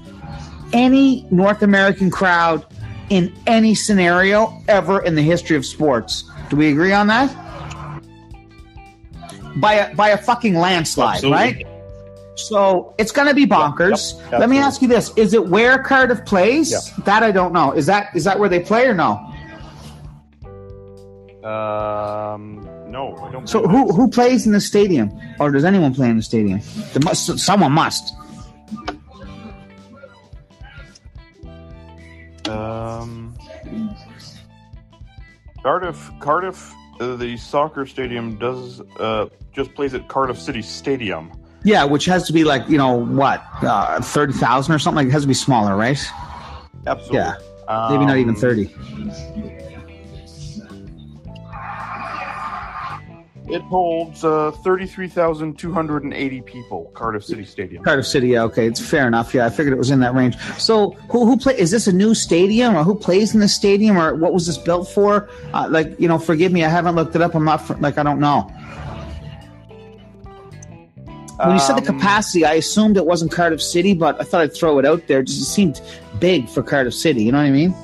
any 0.74 1.28
North 1.30 1.62
American 1.62 2.10
crowd 2.10 2.66
in 3.10 3.34
any 3.46 3.76
scenario 3.76 4.62
ever 4.68 5.04
in 5.04 5.16
the 5.16 5.22
history 5.22 5.56
of 5.56 5.66
sports. 5.66 6.24
Do 6.50 6.56
we 6.56 6.72
agree 6.72 6.94
on 6.94 7.08
that? 7.08 7.30
By 9.58 9.74
a, 9.74 9.96
by 9.96 10.10
a 10.10 10.18
fucking 10.18 10.56
landslide, 10.56 11.16
Absolutely. 11.16 11.38
right? 11.38 11.68
So 12.36 12.96
it's 12.98 13.12
going 13.12 13.28
to 13.28 13.36
be 13.36 13.46
bonkers. 13.46 14.16
Yep, 14.16 14.32
yep, 14.32 14.40
Let 14.40 14.50
me 14.50 14.58
ask 14.58 14.82
you 14.82 14.88
this: 14.88 15.12
Is 15.16 15.34
it 15.34 15.48
where 15.48 15.78
Cardiff 15.78 16.26
plays? 16.26 16.72
Yep. 16.72 17.06
That 17.06 17.24
I 17.24 17.32
don't 17.32 17.54
know. 17.54 17.72
Is 17.74 17.86
that 17.86 18.10
is 18.16 18.24
that 18.24 18.40
where 18.40 18.50
they 18.50 18.60
play 18.60 18.88
or 18.88 18.96
no? 18.96 19.33
Um, 21.44 22.66
no, 22.90 23.18
I 23.18 23.32
don't. 23.32 23.50
So 23.50 23.68
who 23.68 23.92
who 23.92 24.10
plays 24.10 24.46
in 24.46 24.54
the 24.54 24.62
stadium, 24.62 25.12
or 25.40 25.52
does 25.52 25.66
anyone 25.66 25.94
play 25.94 26.10
in 26.10 26.16
the 26.16 26.24
stadium? 26.24 26.62
There 26.94 27.02
must 27.04 27.38
someone 27.38 27.74
must. 27.74 28.16
Um, 32.48 33.36
Cardiff, 35.64 36.12
Cardiff, 36.20 36.74
uh, 37.02 37.16
the 37.18 37.36
soccer 37.36 37.86
stadium 37.86 38.38
does 38.38 38.82
uh, 39.00 39.28
just 39.52 39.74
plays 39.76 39.94
at 39.94 40.08
Cardiff 40.08 40.40
City 40.40 40.62
Stadium. 40.62 41.32
Yeah, 41.66 41.84
which 41.84 42.06
has 42.06 42.26
to 42.28 42.34
be 42.34 42.46
like 42.46 42.70
you 42.70 42.78
know 42.78 42.94
what, 42.94 43.44
uh, 43.64 44.00
thirty 44.02 44.34
thousand 44.34 44.76
or 44.76 44.80
something. 44.80 45.06
Like 45.06 45.08
it 45.08 45.12
has 45.12 45.24
to 45.24 45.28
be 45.28 45.34
smaller, 45.34 45.76
right? 45.76 46.00
Absolutely. 46.88 47.18
Yeah, 47.18 47.36
maybe 47.90 48.06
not 48.06 48.18
even 48.18 48.30
um, 48.30 48.36
thirty. 48.36 48.74
It 53.54 53.62
holds 53.64 54.24
uh, 54.26 54.52
33,280 54.64 56.42
people, 56.42 56.92
Cardiff 56.94 57.24
City 57.24 57.46
Stadium. 57.46 57.84
Cardiff 57.84 58.08
City, 58.08 58.30
yeah, 58.30 58.44
okay, 58.44 58.68
it's 58.68 58.80
fair 58.82 59.08
enough. 59.08 59.34
Yeah, 59.34 59.46
I 59.46 59.50
figured 59.50 59.74
it 59.74 59.78
was 59.78 59.92
in 59.92 60.00
that 60.00 60.14
range. 60.16 60.38
So, 60.58 60.92
who 61.10 61.26
who 61.26 61.38
play? 61.38 61.58
Is 61.58 61.72
this 61.72 61.86
a 61.88 61.94
new 61.94 62.16
stadium, 62.16 62.76
or 62.76 62.84
who 62.84 62.96
plays 62.96 63.34
in 63.34 63.40
the 63.40 63.48
stadium, 63.48 63.98
or 63.98 64.16
what 64.16 64.34
was 64.34 64.48
this 64.48 64.58
built 64.58 64.90
for? 64.90 65.30
Uh, 65.54 65.68
like, 65.70 66.00
you 66.00 66.08
know, 66.08 66.18
forgive 66.18 66.52
me, 66.52 66.64
I 66.64 66.70
haven't 66.70 66.96
looked 66.96 67.16
it 67.16 67.22
up. 67.22 67.36
I'm 67.36 67.46
not 67.46 67.80
like 67.82 67.98
I 67.98 68.04
don't 68.04 68.20
know. 68.20 68.50
When 71.38 71.52
you 71.52 71.60
said 71.60 71.76
the 71.76 71.90
Um, 71.92 72.00
capacity, 72.00 72.46
I 72.46 72.54
assumed 72.54 72.96
it 72.96 73.06
wasn't 73.06 73.32
Cardiff 73.32 73.62
City, 73.62 73.94
but 73.94 74.20
I 74.22 74.24
thought 74.24 74.42
I'd 74.42 74.56
throw 74.56 74.80
it 74.80 74.86
out 74.86 75.08
there. 75.08 75.24
Just 75.24 75.42
it 75.42 75.46
seemed 75.46 75.82
big 76.20 76.48
for 76.48 76.64
Cardiff 76.64 76.94
City. 76.94 77.24
You 77.24 77.32
know 77.32 77.40
what 77.40 77.46
I 77.48 77.52
mean? 77.52 77.76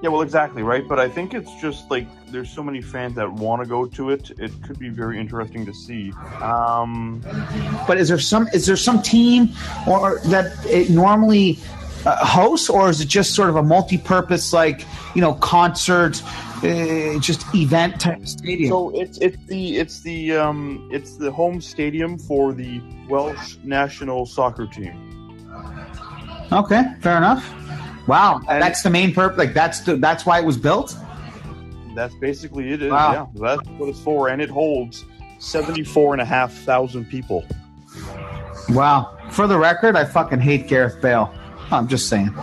Yeah, 0.00 0.10
well, 0.10 0.22
exactly, 0.22 0.62
right? 0.62 0.86
But 0.86 1.00
I 1.00 1.08
think 1.08 1.34
it's 1.34 1.52
just 1.60 1.90
like 1.90 2.06
there's 2.30 2.50
so 2.50 2.62
many 2.62 2.80
fans 2.80 3.16
that 3.16 3.32
want 3.32 3.62
to 3.62 3.68
go 3.68 3.84
to 3.86 4.10
it. 4.10 4.30
It 4.38 4.52
could 4.62 4.78
be 4.78 4.90
very 4.90 5.18
interesting 5.18 5.66
to 5.66 5.74
see. 5.74 6.12
Um, 6.40 7.20
But 7.86 7.98
is 7.98 8.08
there 8.08 8.20
some 8.20 8.46
is 8.52 8.64
there 8.66 8.76
some 8.76 9.02
team 9.02 9.50
or 9.88 10.20
that 10.26 10.52
it 10.66 10.90
normally 10.90 11.58
uh, 12.06 12.24
hosts, 12.24 12.70
or 12.70 12.88
is 12.88 13.00
it 13.00 13.08
just 13.08 13.34
sort 13.34 13.48
of 13.48 13.56
a 13.56 13.62
multi-purpose 13.62 14.52
like 14.52 14.84
you 15.16 15.20
know 15.20 15.34
concert, 15.34 16.22
uh, 16.62 17.18
just 17.18 17.44
event 17.54 18.00
type 18.00 18.24
stadium? 18.24 18.70
so 18.70 18.90
it's 18.90 19.18
it's 19.18 19.36
the 19.46 19.78
it's 19.78 20.00
the 20.02 20.36
um, 20.36 20.88
it's 20.92 21.16
the 21.16 21.32
home 21.32 21.60
stadium 21.60 22.18
for 22.18 22.52
the 22.52 22.80
Welsh 23.08 23.56
national 23.64 24.26
soccer 24.26 24.66
team. 24.66 24.94
okay, 26.52 26.84
fair 27.00 27.16
enough. 27.16 27.44
Wow, 28.08 28.40
And- 28.48 28.60
that's 28.62 28.82
the 28.82 28.90
main 28.90 29.14
purpose. 29.14 29.38
Like 29.38 29.54
that's 29.54 29.80
the, 29.80 29.96
that's 29.96 30.26
why 30.26 30.40
it 30.40 30.44
was 30.44 30.56
built. 30.56 30.96
That's 31.94 32.14
basically 32.16 32.72
it. 32.72 32.82
Is, 32.82 32.90
Wow. 32.90 33.30
Yeah, 33.34 33.40
that's 33.54 33.68
what 33.76 33.88
it's 33.88 34.00
for, 34.00 34.28
and 34.28 34.40
it 34.42 34.48
holds 34.50 35.04
seventy-four 35.38 36.14
and 36.14 36.20
a 36.20 36.24
half 36.24 36.52
thousand 36.52 37.04
people. 37.06 37.44
Wow. 38.70 39.16
For 39.30 39.46
the 39.46 39.58
record, 39.58 39.94
I 39.96 40.04
fucking 40.04 40.40
hate 40.40 40.68
Gareth 40.68 41.00
Bale. 41.02 41.32
I'm 41.70 41.86
just 41.88 42.08
saying. 42.08 42.34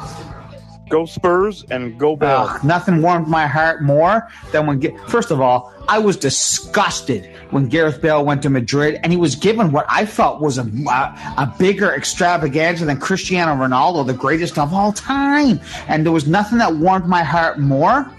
Go 0.90 1.06
Spurs 1.06 1.64
and 1.72 1.98
go 2.00 2.16
Bale. 2.16 2.60
Nothing 2.64 3.02
warmed 3.02 3.28
my 3.28 3.48
heart 3.48 3.82
more 3.82 4.28
than 4.52 4.68
when. 4.68 4.80
First 5.08 5.32
of 5.32 5.42
all, 5.42 5.74
I 5.88 6.00
was 6.00 6.18
disgusted 6.18 7.30
when 7.52 7.68
Gareth 7.68 8.02
Bale 8.02 8.26
went 8.26 8.42
to 8.44 8.50
Madrid, 8.50 9.00
and 9.04 9.12
he 9.12 9.18
was 9.18 9.36
given 9.36 9.72
what 9.72 9.86
I 9.90 10.06
felt 10.06 10.42
was 10.42 10.58
a 10.58 10.66
a, 10.90 11.54
bigger 11.58 11.94
extravaganza 11.94 12.86
than 12.86 13.00
Cristiano 13.00 13.54
Ronaldo, 13.56 14.06
the 14.06 14.14
greatest 14.14 14.58
of 14.58 14.74
all 14.74 14.92
time. 14.92 15.60
And 15.88 16.06
there 16.06 16.12
was 16.12 16.28
nothing 16.28 16.58
that 16.58 16.76
warmed 16.76 17.08
my 17.08 17.24
heart 17.24 17.60
more. 17.60 18.12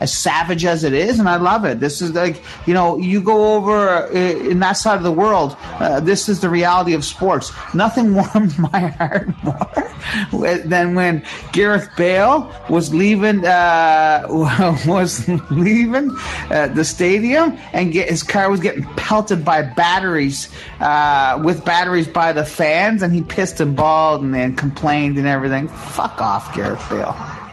As 0.00 0.16
savage 0.16 0.64
as 0.64 0.84
it 0.84 0.92
is, 0.92 1.18
and 1.18 1.28
I 1.28 1.36
love 1.36 1.64
it. 1.64 1.80
This 1.80 2.02
is 2.02 2.12
like 2.12 2.42
you 2.66 2.74
know, 2.74 2.96
you 2.98 3.20
go 3.20 3.54
over 3.54 3.88
uh, 3.88 4.10
in 4.10 4.58
that 4.60 4.72
side 4.72 4.96
of 4.96 5.02
the 5.02 5.12
world. 5.12 5.56
Uh, 5.78 6.00
this 6.00 6.28
is 6.28 6.40
the 6.40 6.48
reality 6.48 6.94
of 6.94 7.04
sports. 7.04 7.52
Nothing 7.74 8.14
warmed 8.34 8.58
my 8.58 8.88
heart 8.88 9.28
more 9.42 10.58
than 10.64 10.94
when 10.94 11.24
Gareth 11.52 11.88
Bale 11.96 12.52
was 12.68 12.94
leaving 12.94 13.44
uh, 13.44 14.26
was 14.86 15.28
leaving 15.50 16.10
uh, 16.50 16.68
the 16.68 16.84
stadium 16.84 17.58
and 17.72 17.92
get, 17.92 18.08
his 18.08 18.22
car 18.22 18.50
was 18.50 18.60
getting 18.60 18.84
pelted 18.94 19.44
by 19.44 19.62
batteries 19.62 20.48
uh, 20.80 21.40
with 21.44 21.64
batteries 21.64 22.08
by 22.08 22.32
the 22.32 22.44
fans, 22.44 23.02
and 23.02 23.14
he 23.14 23.22
pissed 23.22 23.60
and 23.60 23.76
bawled 23.76 24.22
and 24.22 24.34
then 24.34 24.54
complained 24.56 25.18
and 25.18 25.26
everything. 25.26 25.68
Fuck 25.68 26.20
off, 26.20 26.54
Gareth 26.54 26.84
Bale. 26.88 27.43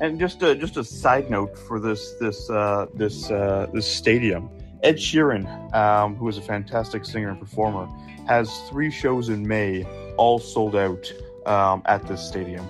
And 0.00 0.18
just 0.18 0.42
a 0.42 0.54
just 0.54 0.76
a 0.78 0.84
side 0.84 1.30
note 1.30 1.58
for 1.58 1.78
this 1.78 2.14
this 2.20 2.48
uh, 2.48 2.86
this 2.94 3.30
uh, 3.30 3.66
this 3.74 3.86
stadium, 3.86 4.48
Ed 4.82 4.96
Sheeran, 4.96 5.74
um, 5.74 6.16
who 6.16 6.26
is 6.28 6.38
a 6.38 6.42
fantastic 6.42 7.04
singer 7.04 7.28
and 7.28 7.38
performer, 7.38 7.86
has 8.26 8.50
three 8.70 8.90
shows 8.90 9.28
in 9.28 9.46
May, 9.46 9.84
all 10.16 10.38
sold 10.38 10.74
out 10.74 11.12
um, 11.44 11.82
at 11.84 12.06
this 12.06 12.26
stadium. 12.26 12.66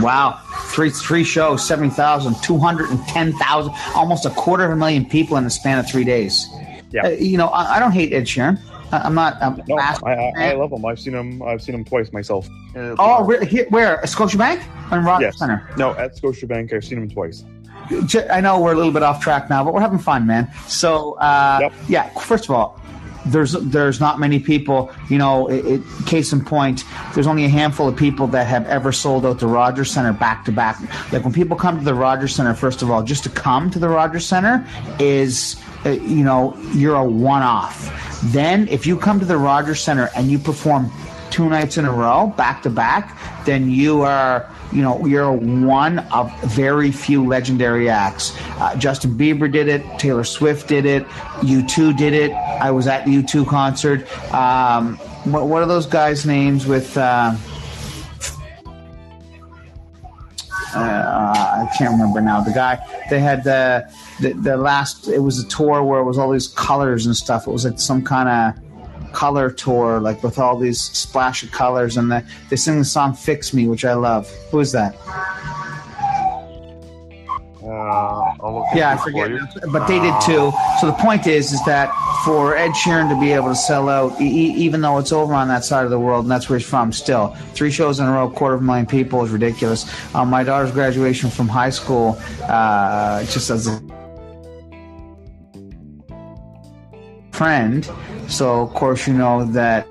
Wow, 0.00 0.40
three 0.70 0.90
three 0.90 1.24
shows, 1.24 1.66
70,000, 1.66 2.34
210,000, 2.42 3.72
almost 3.94 4.26
a 4.26 4.30
quarter 4.30 4.64
of 4.64 4.72
a 4.72 4.76
million 4.76 5.04
people 5.04 5.36
in 5.36 5.44
the 5.44 5.50
span 5.50 5.78
of 5.78 5.88
three 5.88 6.04
days. 6.04 6.48
Yeah. 6.90 7.06
Uh, 7.06 7.08
you 7.10 7.36
know, 7.36 7.48
I, 7.48 7.76
I 7.76 7.78
don't 7.78 7.92
hate 7.92 8.12
Ed 8.12 8.24
Sheeran. 8.24 8.60
I, 8.92 8.98
I'm 8.98 9.14
not. 9.14 9.40
I'm 9.42 9.62
No, 9.68 9.78
I, 9.78 9.96
I, 10.36 10.50
I 10.50 10.52
love 10.54 10.70
them. 10.70 10.84
I've 10.84 10.98
seen 10.98 11.12
them. 11.12 11.42
I've 11.42 11.62
seen 11.62 11.74
them 11.74 11.84
twice 11.84 12.12
myself. 12.12 12.48
Uh, 12.74 12.94
Oh, 12.98 13.24
where, 13.24 13.44
Here, 13.44 13.66
where? 13.70 13.98
Scotiabank 14.04 14.62
and 14.92 15.04
Rogers 15.04 15.26
yes. 15.26 15.38
Center. 15.38 15.68
No, 15.76 15.92
at 15.96 16.16
Scotiabank, 16.16 16.72
I've 16.72 16.84
seen 16.84 17.00
them 17.00 17.10
twice. 17.10 17.44
I 18.30 18.40
know 18.40 18.60
we're 18.60 18.72
a 18.72 18.76
little 18.76 18.92
bit 18.92 19.02
off 19.02 19.22
track 19.22 19.48
now, 19.48 19.64
but 19.64 19.72
we're 19.72 19.80
having 19.80 19.98
fun, 19.98 20.26
man. 20.26 20.50
So, 20.66 21.14
uh, 21.14 21.58
Yep. 21.62 21.72
yeah. 21.88 22.08
First 22.20 22.44
of 22.44 22.50
all, 22.50 22.78
there's 23.26 23.52
there's 23.52 24.00
not 24.00 24.18
many 24.18 24.38
people. 24.38 24.90
You 25.08 25.18
know, 25.18 25.48
it, 25.48 25.64
it, 25.66 25.82
case 26.06 26.32
in 26.32 26.44
point, 26.44 26.84
there's 27.14 27.26
only 27.26 27.44
a 27.44 27.48
handful 27.48 27.88
of 27.88 27.96
people 27.96 28.26
that 28.28 28.46
have 28.46 28.66
ever 28.66 28.92
sold 28.92 29.24
out 29.26 29.38
the 29.38 29.46
Rogers 29.46 29.90
Center 29.90 30.12
back 30.12 30.44
to 30.46 30.52
back. 30.52 30.78
Like 31.12 31.24
when 31.24 31.32
people 31.32 31.56
come 31.56 31.78
to 31.78 31.84
the 31.84 31.94
Rogers 31.94 32.34
Center, 32.34 32.54
first 32.54 32.82
of 32.82 32.90
all, 32.90 33.02
just 33.02 33.24
to 33.24 33.30
come 33.30 33.70
to 33.70 33.78
the 33.78 33.88
Rogers 33.88 34.24
Center 34.26 34.66
is, 34.98 35.56
uh, 35.84 35.90
you 35.90 36.24
know, 36.24 36.56
you're 36.72 36.96
a 36.96 37.04
one 37.04 37.42
off. 37.42 38.20
Then 38.32 38.68
if 38.68 38.86
you 38.86 38.96
come 38.96 39.20
to 39.20 39.26
the 39.26 39.38
Rogers 39.38 39.80
Center 39.80 40.10
and 40.16 40.30
you 40.30 40.38
perform 40.38 40.90
two 41.30 41.48
nights 41.48 41.76
in 41.76 41.84
a 41.84 41.92
row, 41.92 42.32
back 42.36 42.62
to 42.62 42.70
back, 42.70 43.16
then 43.44 43.70
you 43.70 44.02
are, 44.02 44.50
you 44.72 44.82
know, 44.82 45.04
you're 45.06 45.32
one 45.32 46.00
of 46.10 46.32
very 46.42 46.90
few 46.90 47.26
legendary 47.26 47.88
acts. 47.88 48.36
Uh, 48.58 48.74
Justin 48.76 49.16
Bieber 49.16 49.50
did 49.50 49.68
it, 49.68 49.82
Taylor 49.98 50.24
Swift 50.24 50.68
did 50.68 50.84
it, 50.84 51.06
U2 51.40 51.96
did 51.96 52.12
it. 52.12 52.32
I 52.32 52.70
was 52.70 52.86
at 52.86 53.04
the 53.04 53.22
U2 53.22 53.46
concert. 53.46 54.02
Um, 54.34 54.96
what, 55.24 55.46
what 55.46 55.62
are 55.62 55.66
those 55.66 55.86
guys' 55.86 56.26
names 56.26 56.66
with? 56.66 56.96
Uh, 56.96 57.36
uh, 60.74 61.66
I 61.68 61.76
can't 61.76 61.92
remember 61.92 62.20
now. 62.20 62.40
The 62.40 62.52
guy 62.52 62.78
they 63.10 63.20
had 63.20 63.44
the, 63.44 63.90
the 64.20 64.32
the 64.34 64.56
last. 64.56 65.08
It 65.08 65.20
was 65.20 65.38
a 65.38 65.46
tour 65.48 65.82
where 65.82 66.00
it 66.00 66.04
was 66.04 66.18
all 66.18 66.30
these 66.30 66.48
colors 66.48 67.06
and 67.06 67.16
stuff. 67.16 67.46
It 67.46 67.50
was 67.50 67.64
like 67.64 67.78
some 67.78 68.02
kind 68.02 68.28
of 68.28 69.12
color 69.12 69.50
tour, 69.50 70.00
like 70.00 70.22
with 70.22 70.38
all 70.38 70.56
these 70.58 70.80
splash 70.80 71.42
of 71.42 71.50
colors, 71.50 71.96
and 71.96 72.10
the, 72.10 72.24
they 72.50 72.56
sing 72.56 72.78
the 72.78 72.84
song 72.84 73.14
"Fix 73.14 73.52
Me," 73.54 73.66
which 73.68 73.84
I 73.84 73.94
love. 73.94 74.28
Who 74.50 74.60
is 74.60 74.72
that? 74.72 74.94
Uh, 77.60 78.64
Yeah, 78.74 78.92
I 78.92 78.96
forget, 78.96 79.30
for 79.52 79.68
but 79.70 79.86
they 79.86 79.98
did 79.98 80.14
too. 80.22 80.52
So 80.80 80.86
the 80.86 80.96
point 80.98 81.26
is, 81.26 81.52
is 81.52 81.62
that 81.66 81.92
for 82.24 82.56
Ed 82.56 82.70
Sheeran 82.70 83.10
to 83.10 83.20
be 83.20 83.32
able 83.32 83.48
to 83.48 83.54
sell 83.54 83.88
out, 83.90 84.18
e- 84.20 84.54
even 84.54 84.80
though 84.80 84.96
it's 84.98 85.12
over 85.12 85.34
on 85.34 85.48
that 85.48 85.64
side 85.64 85.84
of 85.84 85.90
the 85.90 85.98
world, 85.98 86.24
and 86.24 86.30
that's 86.30 86.48
where 86.48 86.58
he's 86.58 86.66
from, 86.68 86.92
still 86.92 87.34
three 87.52 87.70
shows 87.70 88.00
in 88.00 88.06
a 88.06 88.12
row, 88.12 88.30
quarter 88.30 88.54
of 88.54 88.60
a 88.62 88.64
million 88.64 88.86
people 88.86 89.22
is 89.24 89.30
ridiculous. 89.30 89.84
Um, 90.14 90.30
my 90.30 90.44
daughter's 90.44 90.72
graduation 90.72 91.28
from 91.28 91.46
high 91.48 91.68
school, 91.70 92.18
uh, 92.44 93.24
just 93.24 93.50
as 93.50 93.66
a 93.66 93.80
friend, 97.38 97.88
so 98.26 98.62
of 98.62 98.74
course 98.74 99.06
you 99.06 99.14
know 99.14 99.44
that 99.52 99.86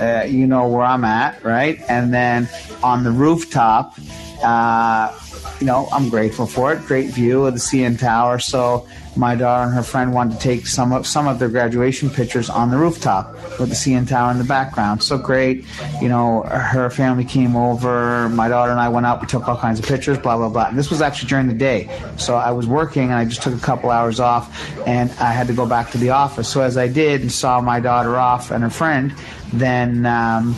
uh, 0.00 0.24
you 0.26 0.46
know 0.46 0.66
where 0.66 0.82
I'm 0.82 1.04
at, 1.04 1.44
right? 1.44 1.78
And 1.88 2.12
then 2.12 2.48
on 2.82 3.04
the 3.04 3.10
rooftop, 3.10 3.98
uh, 4.42 5.14
you 5.60 5.66
know, 5.66 5.88
I'm 5.92 6.08
grateful 6.08 6.46
for 6.46 6.72
it. 6.72 6.82
Great 6.86 7.10
view 7.10 7.44
of 7.44 7.54
the 7.54 7.60
CN 7.60 7.98
Tower. 7.98 8.38
So 8.38 8.88
my 9.16 9.34
daughter 9.34 9.64
and 9.64 9.74
her 9.74 9.82
friend 9.82 10.12
wanted 10.12 10.34
to 10.34 10.40
take 10.40 10.66
some 10.66 10.92
of 10.92 11.06
some 11.06 11.26
of 11.26 11.38
their 11.38 11.48
graduation 11.48 12.10
pictures 12.10 12.50
on 12.50 12.70
the 12.70 12.76
rooftop 12.76 13.32
with 13.58 13.68
the 13.68 13.74
CN 13.74 14.08
Tower 14.08 14.30
in 14.30 14.38
the 14.38 14.44
background. 14.44 15.02
So 15.02 15.18
great. 15.18 15.64
You 16.00 16.08
know, 16.08 16.42
her 16.42 16.90
family 16.90 17.24
came 17.24 17.56
over. 17.56 18.28
My 18.28 18.48
daughter 18.48 18.72
and 18.72 18.80
I 18.80 18.88
went 18.88 19.06
out. 19.06 19.20
We 19.20 19.26
took 19.26 19.48
all 19.48 19.56
kinds 19.56 19.78
of 19.78 19.86
pictures. 19.86 20.18
Blah 20.18 20.36
blah 20.36 20.48
blah. 20.48 20.68
And 20.68 20.78
this 20.78 20.90
was 20.90 21.00
actually 21.00 21.28
during 21.28 21.48
the 21.48 21.54
day. 21.54 21.88
So 22.16 22.36
I 22.36 22.50
was 22.50 22.66
working 22.66 23.04
and 23.04 23.14
I 23.14 23.24
just 23.24 23.42
took 23.42 23.54
a 23.54 23.60
couple 23.60 23.90
hours 23.90 24.20
off, 24.20 24.46
and 24.86 25.10
I 25.12 25.32
had 25.32 25.46
to 25.48 25.54
go 25.54 25.66
back 25.66 25.90
to 25.92 25.98
the 25.98 26.10
office. 26.10 26.48
So 26.48 26.60
as 26.60 26.76
I 26.76 26.88
did 26.88 27.22
and 27.22 27.32
saw 27.32 27.60
my 27.60 27.80
daughter 27.80 28.16
off 28.16 28.50
and 28.50 28.62
her 28.62 28.70
friend, 28.70 29.14
then 29.52 30.06
um, 30.06 30.54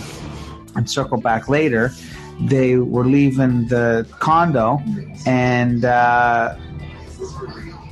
and 0.75 0.89
circle 0.91 1.21
back 1.21 1.49
later 1.49 1.93
they 2.41 2.77
were 2.77 3.05
leaving 3.05 3.67
the 3.67 4.07
condo 4.21 4.81
and 5.27 5.85
uh, 5.85 6.57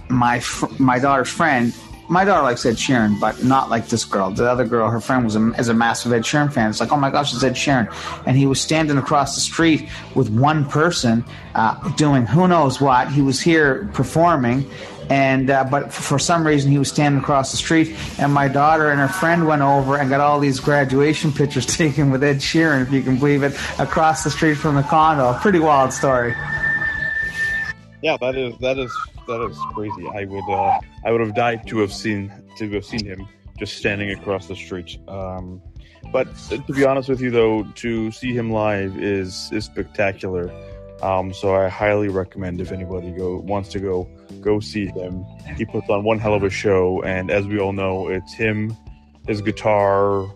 my 0.08 0.40
fr- 0.40 0.66
my 0.78 0.98
daughter's 0.98 1.30
friend 1.30 1.72
my 2.08 2.24
daughter 2.24 2.42
likes 2.42 2.64
Ed 2.64 2.74
Sheeran, 2.74 3.18
but 3.20 3.42
not 3.42 3.68
like 3.68 3.88
this 3.88 4.04
girl. 4.04 4.30
The 4.30 4.48
other 4.48 4.64
girl, 4.64 4.88
her 4.90 5.00
friend, 5.00 5.24
was 5.24 5.36
a, 5.36 5.48
is 5.58 5.68
a 5.68 5.74
massive 5.74 6.12
Ed 6.12 6.22
Sheeran 6.22 6.52
fan. 6.52 6.70
It's 6.70 6.80
like, 6.80 6.92
oh 6.92 6.96
my 6.96 7.10
gosh, 7.10 7.34
it's 7.34 7.42
Ed 7.42 7.54
Sheeran, 7.54 7.92
and 8.26 8.36
he 8.36 8.46
was 8.46 8.60
standing 8.60 8.96
across 8.96 9.34
the 9.34 9.40
street 9.40 9.88
with 10.14 10.30
one 10.30 10.64
person 10.66 11.24
uh, 11.54 11.92
doing 11.94 12.26
who 12.26 12.46
knows 12.48 12.80
what. 12.80 13.10
He 13.10 13.22
was 13.22 13.40
here 13.40 13.90
performing, 13.92 14.70
and 15.10 15.50
uh, 15.50 15.64
but 15.64 15.92
for 15.92 16.18
some 16.18 16.46
reason 16.46 16.70
he 16.70 16.78
was 16.78 16.88
standing 16.88 17.20
across 17.20 17.50
the 17.50 17.56
street, 17.56 17.96
and 18.18 18.32
my 18.32 18.48
daughter 18.48 18.90
and 18.90 19.00
her 19.00 19.08
friend 19.08 19.46
went 19.46 19.62
over 19.62 19.98
and 19.98 20.08
got 20.08 20.20
all 20.20 20.38
these 20.38 20.60
graduation 20.60 21.32
pictures 21.32 21.66
taken 21.76 22.10
with 22.10 22.22
Ed 22.22 22.36
Sheeran, 22.36 22.82
if 22.82 22.92
you 22.92 23.02
can 23.02 23.16
believe 23.16 23.42
it, 23.42 23.52
across 23.78 24.22
the 24.22 24.30
street 24.30 24.54
from 24.54 24.76
the 24.76 24.82
condo. 24.82 25.34
Pretty 25.40 25.58
wild 25.58 25.92
story. 25.92 26.34
Yeah, 28.02 28.16
that 28.18 28.36
is 28.36 28.56
that 28.58 28.78
is 28.78 28.92
that 29.26 29.40
is 29.50 29.58
crazy. 29.74 30.06
I 30.14 30.24
would 30.24 30.48
uh, 30.48 30.78
I 31.04 31.12
would 31.12 31.20
have 31.20 31.34
died 31.34 31.66
to 31.68 31.78
have 31.78 31.92
seen 31.92 32.32
to 32.58 32.70
have 32.70 32.84
seen 32.84 33.04
him 33.04 33.26
just 33.58 33.76
standing 33.76 34.10
across 34.10 34.46
the 34.46 34.56
street. 34.56 34.98
Um, 35.08 35.62
but 36.12 36.28
to 36.48 36.72
be 36.72 36.84
honest 36.84 37.08
with 37.08 37.20
you, 37.20 37.30
though, 37.30 37.64
to 37.76 38.10
see 38.10 38.34
him 38.34 38.50
live 38.50 38.96
is 38.98 39.50
is 39.52 39.64
spectacular. 39.64 40.50
Um, 41.02 41.34
so 41.34 41.54
I 41.54 41.68
highly 41.68 42.08
recommend 42.08 42.60
if 42.60 42.72
anybody 42.72 43.12
go 43.12 43.38
wants 43.38 43.68
to 43.70 43.80
go 43.80 44.08
go 44.40 44.60
see 44.60 44.86
him. 44.86 45.24
He 45.56 45.64
puts 45.64 45.88
on 45.90 46.04
one 46.04 46.18
hell 46.18 46.34
of 46.34 46.42
a 46.42 46.50
show, 46.50 47.02
and 47.02 47.30
as 47.30 47.46
we 47.46 47.58
all 47.58 47.72
know, 47.72 48.08
it's 48.08 48.32
him, 48.32 48.76
his 49.26 49.42
guitar, 49.42 50.26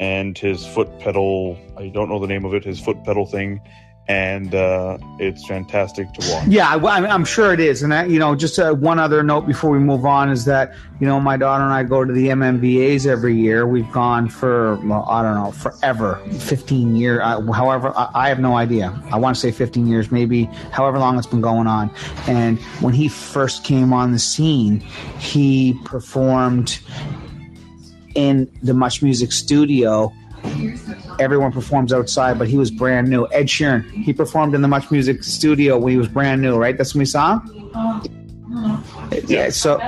and 0.00 0.36
his 0.36 0.66
foot 0.66 0.98
pedal. 0.98 1.56
I 1.76 1.88
don't 1.88 2.08
know 2.08 2.18
the 2.18 2.26
name 2.26 2.44
of 2.44 2.54
it. 2.54 2.64
His 2.64 2.80
foot 2.80 3.04
pedal 3.04 3.26
thing, 3.26 3.60
and 4.08 4.54
uh, 4.56 4.98
it's 5.20 5.46
fantastic 5.46 6.12
to 6.14 6.32
watch. 6.32 6.48
Yeah, 6.48 6.68
I, 6.68 7.06
I'm 7.06 7.24
sure 7.24 7.52
it 7.52 7.60
is. 7.60 7.82
And 7.84 8.12
you 8.12 8.18
know, 8.18 8.34
just 8.34 8.58
uh, 8.58 8.72
one 8.74 8.98
other 8.98 9.22
note 9.22 9.46
before 9.46 9.70
we 9.70 9.78
move 9.78 10.04
on 10.04 10.30
is 10.30 10.44
that 10.46 10.74
you 10.98 11.06
know 11.06 11.20
my 11.20 11.36
daughter 11.36 11.62
and 11.62 11.72
I 11.72 11.84
go 11.84 12.04
to 12.04 12.12
the 12.12 12.28
MMVA's 12.28 13.06
every 13.06 13.36
year. 13.36 13.66
We've 13.66 13.90
gone 13.92 14.28
for 14.28 14.76
well, 14.84 15.06
I 15.08 15.22
don't 15.22 15.34
know 15.34 15.52
forever, 15.52 16.16
15 16.40 16.96
years. 16.96 17.20
Uh, 17.22 17.40
however, 17.52 17.92
I, 17.96 18.10
I 18.14 18.28
have 18.28 18.40
no 18.40 18.56
idea. 18.56 19.00
I 19.12 19.16
want 19.16 19.36
to 19.36 19.40
say 19.40 19.52
15 19.52 19.86
years, 19.86 20.10
maybe 20.10 20.44
however 20.72 20.98
long 20.98 21.16
it's 21.16 21.26
been 21.26 21.40
going 21.40 21.68
on. 21.68 21.90
And 22.26 22.58
when 22.80 22.94
he 22.94 23.08
first 23.08 23.62
came 23.62 23.92
on 23.92 24.12
the 24.12 24.18
scene, 24.18 24.80
he 25.20 25.78
performed 25.84 26.80
in 28.16 28.50
the 28.62 28.74
Much 28.74 29.02
Music 29.02 29.30
studio 29.30 30.12
everyone 31.18 31.52
performs 31.52 31.92
outside, 31.92 32.38
but 32.38 32.48
he 32.48 32.56
was 32.56 32.70
brand 32.70 33.08
new. 33.08 33.26
Ed 33.32 33.46
Sheeran, 33.46 33.88
he 33.90 34.12
performed 34.12 34.54
in 34.54 34.62
the 34.62 34.68
Much 34.68 34.90
Music 34.90 35.22
studio 35.22 35.78
when 35.78 35.92
he 35.92 35.98
was 35.98 36.08
brand 36.08 36.42
new, 36.42 36.56
right? 36.56 36.76
That's 36.76 36.94
when 36.94 37.00
we 37.00 37.04
saw? 37.06 37.40
Yeah, 39.26 39.50
so 39.50 39.78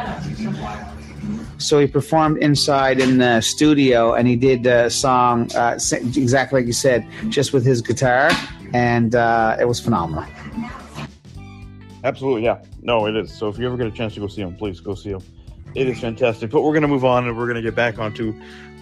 so 1.58 1.78
he 1.78 1.86
performed 1.86 2.38
inside 2.38 3.00
in 3.00 3.18
the 3.18 3.40
studio 3.40 4.14
and 4.14 4.26
he 4.26 4.36
did 4.36 4.66
a 4.66 4.90
song 4.90 5.50
uh, 5.54 5.78
exactly 5.92 6.60
like 6.60 6.66
you 6.66 6.72
said, 6.72 7.06
just 7.28 7.52
with 7.52 7.64
his 7.64 7.80
guitar, 7.82 8.30
and 8.72 9.14
uh, 9.14 9.56
it 9.60 9.66
was 9.66 9.80
phenomenal. 9.80 10.24
Absolutely, 12.04 12.44
yeah. 12.44 12.60
No, 12.82 13.06
it 13.06 13.16
is. 13.16 13.32
So 13.32 13.48
if 13.48 13.58
you 13.58 13.66
ever 13.66 13.76
get 13.76 13.86
a 13.86 13.92
chance 13.92 14.14
to 14.14 14.20
go 14.20 14.26
see 14.26 14.42
him, 14.42 14.56
please 14.56 14.80
go 14.80 14.94
see 14.94 15.10
him. 15.10 15.22
It 15.74 15.86
is 15.86 16.00
fantastic. 16.00 16.50
But 16.50 16.62
we're 16.62 16.72
going 16.72 16.82
to 16.82 16.88
move 16.88 17.04
on 17.04 17.26
and 17.26 17.36
we're 17.36 17.46
going 17.46 17.56
to 17.56 17.62
get 17.62 17.74
back 17.74 17.98
onto 17.98 18.34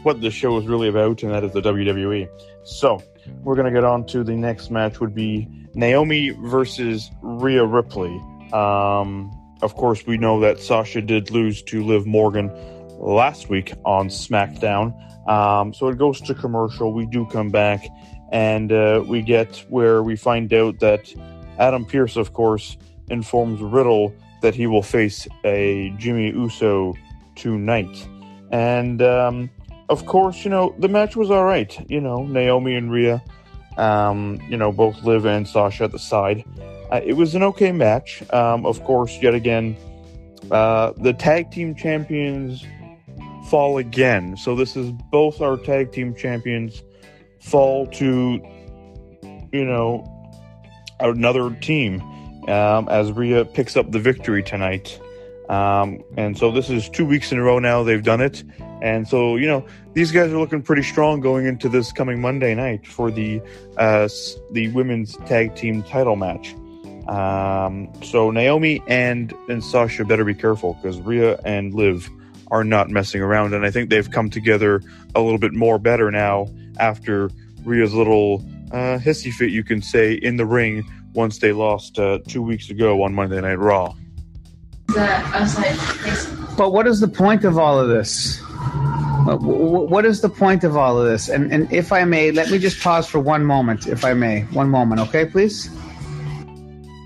what 0.03 0.21
the 0.21 0.31
show 0.31 0.57
is 0.59 0.67
really 0.67 0.89
about, 0.89 1.23
and 1.23 1.33
that 1.33 1.45
is 1.45 1.53
the 1.53 1.61
WWE. 1.61 2.29
So 2.65 3.03
we're 3.43 3.57
gonna 3.57 3.73
get 3.73 3.85
on 3.85 4.07
to 4.07 4.25
the 4.25 4.35
next 4.35 4.71
match. 4.71 5.01
Would 5.01 5.15
be 5.15 5.49
Naomi 5.75 6.31
versus 6.31 7.11
Rhea 7.23 7.65
Ripley. 7.65 8.17
Um, 8.53 9.31
of 9.63 9.75
course, 9.75 10.07
we 10.07 10.17
know 10.17 10.41
that 10.41 10.61
Sasha 10.61 11.03
did 11.03 11.31
lose 11.31 11.63
to 11.65 11.85
Liv 11.85 12.07
Morgan 12.07 12.51
last 12.99 13.49
week 13.49 13.73
on 13.85 14.09
SmackDown. 14.09 14.95
Um, 15.29 15.75
so 15.75 15.89
it 15.89 15.99
goes 15.99 16.21
to 16.23 16.35
commercial. 16.35 16.93
We 16.93 17.07
do 17.07 17.27
come 17.27 17.51
back, 17.51 17.87
and 18.33 18.73
uh, 18.73 19.05
we 19.07 19.23
get 19.23 19.65
where 19.69 20.03
we 20.03 20.17
find 20.17 20.53
out 20.53 20.81
that 20.81 21.13
Adam 21.59 21.85
Pearce, 21.85 22.17
of 22.17 22.33
course, 22.33 22.77
informs 23.11 23.61
Riddle 23.61 24.15
that 24.41 24.55
he 24.55 24.67
will 24.67 24.83
face 24.83 25.29
a 25.45 25.93
Jimmy 25.99 26.29
Uso 26.31 26.95
tonight. 27.37 28.09
And 28.51 29.03
um, 29.03 29.51
of 29.91 30.07
course, 30.07 30.45
you 30.45 30.51
know, 30.51 30.75
the 30.79 30.89
match 30.89 31.17
was 31.17 31.31
all 31.31 31.45
right. 31.45 31.77
You 31.91 32.01
know, 32.01 32.25
Naomi 32.25 32.77
and 32.77 32.91
Rhea, 32.91 33.23
um, 33.77 34.41
you 34.49 34.57
know, 34.57 34.71
both 34.71 35.03
Liv 35.03 35.27
and 35.27 35.47
Sasha 35.47 35.85
at 35.85 35.93
the 35.93 35.99
side. 35.99 36.45
Uh, 36.91 37.01
it 37.05 37.15
was 37.15 37.35
an 37.35 37.43
okay 37.43 37.73
match. 37.73 38.23
Um, 38.33 38.65
of 38.65 38.83
course, 38.85 39.19
yet 39.21 39.35
again, 39.35 39.77
uh, 40.51 40.93
the 40.97 41.13
tag 41.13 41.51
team 41.51 41.75
champions 41.75 42.65
fall 43.49 43.79
again. 43.79 44.37
So 44.37 44.55
this 44.55 44.77
is 44.77 44.93
both 45.11 45.41
our 45.41 45.57
tag 45.57 45.91
team 45.91 46.15
champions 46.15 46.85
fall 47.41 47.87
to, 47.89 48.41
you 49.53 49.65
know, 49.65 50.07
another 51.01 51.51
team 51.57 52.01
um, 52.49 52.89
as 52.89 53.11
Rhea 53.11 53.45
picks 53.45 53.77
up 53.77 53.91
the 53.91 53.99
victory 53.99 54.45
tonight. 54.45 55.01
Um, 55.49 56.05
and 56.17 56.39
so 56.39 56.53
this 56.53 56.71
is 56.71 56.89
two 56.89 57.05
weeks 57.05 57.33
in 57.33 57.39
a 57.39 57.43
row 57.43 57.59
now 57.59 57.83
they've 57.83 58.05
done 58.05 58.21
it. 58.21 58.45
And 58.83 59.07
so, 59.07 59.37
you 59.37 59.47
know, 59.47 59.67
these 59.95 60.13
guys 60.13 60.33
are 60.33 60.39
looking 60.39 60.63
pretty 60.63 60.83
strong 60.83 61.21
going 61.21 61.47
into 61.47 61.69
this 61.69 61.93
coming 61.93 62.21
Monday 62.21 62.55
night 62.55 62.87
for 62.87 63.11
the 63.11 63.41
uh, 63.77 64.09
the 64.53 64.69
women's 64.69 65.17
tag 65.27 65.55
team 65.57 65.83
title 65.83 66.17
match. 66.17 66.55
Um, 67.09 67.91
so 68.03 68.31
Naomi 68.31 68.83
and 68.87 69.33
and 69.49 69.65
Sasha 69.65 70.05
better 70.05 70.25
be 70.25 70.35
careful 70.35 70.75
because 70.75 71.01
Rhea 71.01 71.39
and 71.45 71.75
Liv 71.75 72.09
are 72.51 72.65
not 72.65 72.91
messing 72.91 73.21
around, 73.21 73.55
and 73.55 73.65
I 73.65 73.71
think 73.71 73.91
they've 73.91 74.11
come 74.11 74.31
together 74.31 74.83
a 75.15 75.21
little 75.21 75.39
bit 75.39 75.53
more 75.53 75.79
better 75.79 76.11
now 76.11 76.49
after 76.79 77.31
Rhea's 77.65 77.95
little 77.95 78.45
uh, 78.73 78.99
hissy 78.99 79.33
fit, 79.33 79.51
you 79.51 79.65
can 79.65 79.83
say, 79.83 80.15
in 80.15 80.37
the 80.37 80.47
ring 80.47 80.85
once 81.13 81.39
they 81.39 81.53
lost 81.53 81.99
uh, 81.99 82.19
two 82.27 82.43
weeks 82.43 82.71
ago 82.71 83.03
on 83.03 83.15
Monday 83.15 83.41
Night 83.41 83.59
Raw. 83.59 83.95
But 86.57 86.73
what 86.73 86.87
is 86.87 87.01
the 87.01 87.09
point 87.09 87.45
of 87.45 87.59
all 87.59 87.79
of 87.79 87.89
this? 87.89 88.43
What 89.39 90.05
is 90.05 90.21
the 90.23 90.29
point 90.29 90.65
of 90.65 90.77
all 90.77 91.01
of 91.01 91.07
this? 91.07 91.29
And, 91.29 91.53
and 91.53 91.73
if 91.73 91.93
I 91.93 92.05
may, 92.05 92.33
let 92.33 92.51
me 92.51 92.59
just 92.59 92.81
pause 92.83 93.07
for 93.07 93.21
one 93.21 93.45
moment, 93.45 93.87
if 93.87 94.05
I 94.05 94.15
may. 94.15 94.43
One 94.53 94.69
moment, 94.69 95.01
okay, 95.03 95.27
please? 95.27 95.71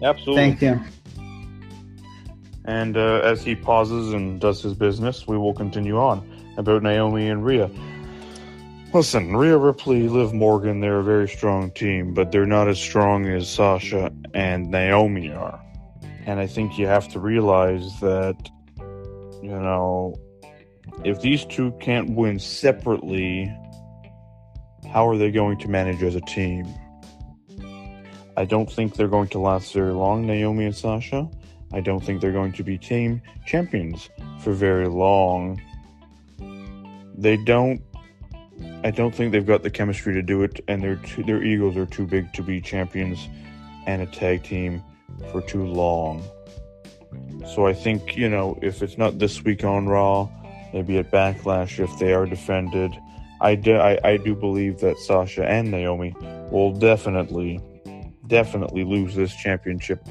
Absolutely. 0.02 0.34
Thank 0.36 0.62
you. 0.62 0.80
And 2.64 2.96
uh, 2.96 3.20
as 3.22 3.42
he 3.42 3.54
pauses 3.54 4.12
and 4.14 4.40
does 4.40 4.62
his 4.62 4.74
business, 4.74 5.26
we 5.26 5.36
will 5.36 5.52
continue 5.52 5.98
on 5.98 6.26
about 6.56 6.82
Naomi 6.82 7.28
and 7.28 7.44
Rhea. 7.44 7.70
Listen, 8.94 9.36
Rhea 9.36 9.58
Ripley, 9.58 10.08
Liv 10.08 10.32
Morgan, 10.32 10.80
they're 10.80 11.00
a 11.00 11.04
very 11.04 11.28
strong 11.28 11.72
team, 11.72 12.14
but 12.14 12.30
they're 12.30 12.46
not 12.46 12.68
as 12.68 12.78
strong 12.78 13.26
as 13.26 13.50
Sasha 13.50 14.12
and 14.34 14.70
Naomi 14.70 15.32
are. 15.32 15.60
And 16.26 16.38
I 16.38 16.46
think 16.46 16.78
you 16.78 16.86
have 16.86 17.08
to 17.08 17.18
realize 17.18 18.00
that, 18.00 18.36
you 19.42 19.50
know, 19.50 20.14
if 21.02 21.20
these 21.20 21.44
two 21.44 21.72
can't 21.80 22.10
win 22.10 22.38
separately, 22.38 23.52
how 24.90 25.08
are 25.08 25.16
they 25.16 25.30
going 25.30 25.58
to 25.58 25.68
manage 25.68 26.02
as 26.02 26.14
a 26.14 26.20
team? 26.20 26.66
I 28.36 28.44
don't 28.44 28.70
think 28.70 28.96
they're 28.96 29.08
going 29.08 29.28
to 29.28 29.38
last 29.38 29.72
very 29.72 29.92
long, 29.92 30.26
Naomi 30.26 30.66
and 30.66 30.74
Sasha. 30.74 31.28
I 31.72 31.80
don't 31.80 32.04
think 32.04 32.20
they're 32.20 32.32
going 32.32 32.52
to 32.52 32.62
be 32.62 32.78
team 32.78 33.20
champions 33.46 34.08
for 34.40 34.52
very 34.52 34.88
long. 34.88 35.60
They 37.16 37.36
don't. 37.36 37.82
I 38.84 38.90
don't 38.90 39.14
think 39.14 39.32
they've 39.32 39.46
got 39.46 39.62
the 39.62 39.70
chemistry 39.70 40.14
to 40.14 40.22
do 40.22 40.42
it, 40.42 40.60
and 40.68 40.82
their 40.82 41.00
their 41.26 41.42
egos 41.42 41.76
are 41.76 41.86
too 41.86 42.06
big 42.06 42.32
to 42.34 42.42
be 42.42 42.60
champions 42.60 43.28
and 43.86 44.02
a 44.02 44.06
tag 44.06 44.44
team 44.44 44.82
for 45.30 45.40
too 45.42 45.64
long. 45.64 46.22
So 47.54 47.66
I 47.66 47.72
think 47.72 48.16
you 48.16 48.28
know 48.28 48.58
if 48.62 48.82
it's 48.82 48.98
not 48.98 49.18
this 49.18 49.42
week 49.44 49.64
on 49.64 49.86
Raw, 49.86 50.28
maybe 50.74 50.98
at 50.98 51.10
Backlash 51.10 51.78
if 51.78 51.98
they 52.00 52.12
are 52.12 52.26
defended. 52.26 52.92
I 53.40 53.54
do, 53.54 53.76
I, 53.76 53.98
I 54.02 54.16
do 54.16 54.34
believe 54.34 54.80
that 54.80 54.98
Sasha 54.98 55.46
and 55.46 55.70
Naomi 55.70 56.14
will 56.50 56.72
definitely, 56.72 57.60
definitely 58.26 58.84
lose 58.84 59.14
this 59.14 59.34
championship 59.36 60.06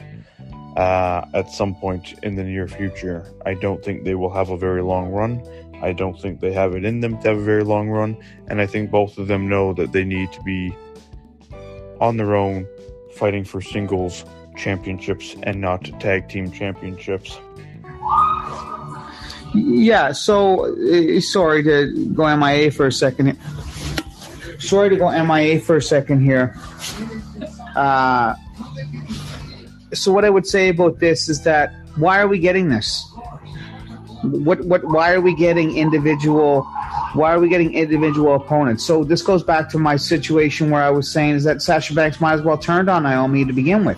uh, 0.77 1.25
at 1.33 1.51
some 1.51 1.75
point 1.75 2.15
in 2.23 2.35
the 2.35 2.43
near 2.43 2.67
future. 2.67 3.29
I 3.45 3.55
don't 3.55 3.83
think 3.83 4.05
they 4.05 4.15
will 4.15 4.31
have 4.31 4.49
a 4.51 4.57
very 4.57 4.81
long 4.81 5.09
run. 5.09 5.43
I 5.81 5.91
don't 5.91 6.19
think 6.19 6.39
they 6.39 6.53
have 6.53 6.75
it 6.75 6.85
in 6.85 7.01
them 7.01 7.21
to 7.21 7.29
have 7.29 7.37
a 7.37 7.43
very 7.43 7.65
long 7.65 7.89
run. 7.89 8.17
And 8.47 8.61
I 8.61 8.65
think 8.65 8.89
both 8.89 9.17
of 9.17 9.27
them 9.27 9.49
know 9.49 9.73
that 9.73 9.91
they 9.91 10.05
need 10.05 10.31
to 10.31 10.41
be 10.43 10.73
on 11.99 12.15
their 12.15 12.35
own 12.35 12.65
fighting 13.15 13.43
for 13.43 13.61
singles 13.61 14.23
championships 14.55 15.35
and 15.43 15.59
not 15.59 15.83
tag 15.99 16.29
team 16.29 16.51
championships. 16.51 17.37
Yeah, 19.53 20.11
so 20.11 20.75
uh, 20.75 21.19
sorry 21.21 21.63
to 21.63 22.09
go 22.13 22.35
MIA 22.35 22.71
for 22.71 22.87
a 22.87 22.91
second. 22.91 23.37
Sorry 24.59 24.89
to 24.89 24.95
go 24.95 25.11
MIA 25.23 25.59
for 25.59 25.77
a 25.77 25.81
second 25.81 26.23
here. 26.23 26.57
Uh, 27.75 28.33
so 29.93 30.11
what 30.11 30.25
I 30.25 30.29
would 30.29 30.47
say 30.47 30.69
about 30.69 30.99
this 30.99 31.29
is 31.29 31.43
that 31.43 31.73
why 31.97 32.19
are 32.19 32.27
we 32.27 32.39
getting 32.39 32.69
this? 32.69 33.05
What 34.23 34.61
what 34.65 34.83
why 34.85 35.13
are 35.13 35.21
we 35.21 35.35
getting 35.35 35.77
individual 35.77 36.63
why 37.13 37.31
are 37.33 37.39
we 37.39 37.49
getting 37.49 37.73
individual 37.73 38.35
opponents? 38.35 38.83
So 38.85 39.03
this 39.03 39.21
goes 39.21 39.43
back 39.43 39.69
to 39.69 39.77
my 39.77 39.97
situation 39.97 40.71
where 40.71 40.81
I 40.81 40.89
was 40.89 41.11
saying 41.11 41.35
is 41.35 41.43
that 41.43 41.61
Sasha 41.61 41.93
Banks 41.93 42.19
might 42.19 42.33
as 42.33 42.41
well 42.41 42.57
turned 42.57 42.89
on 42.89 43.03
Naomi 43.03 43.45
to 43.45 43.53
begin 43.53 43.85
with 43.85 43.97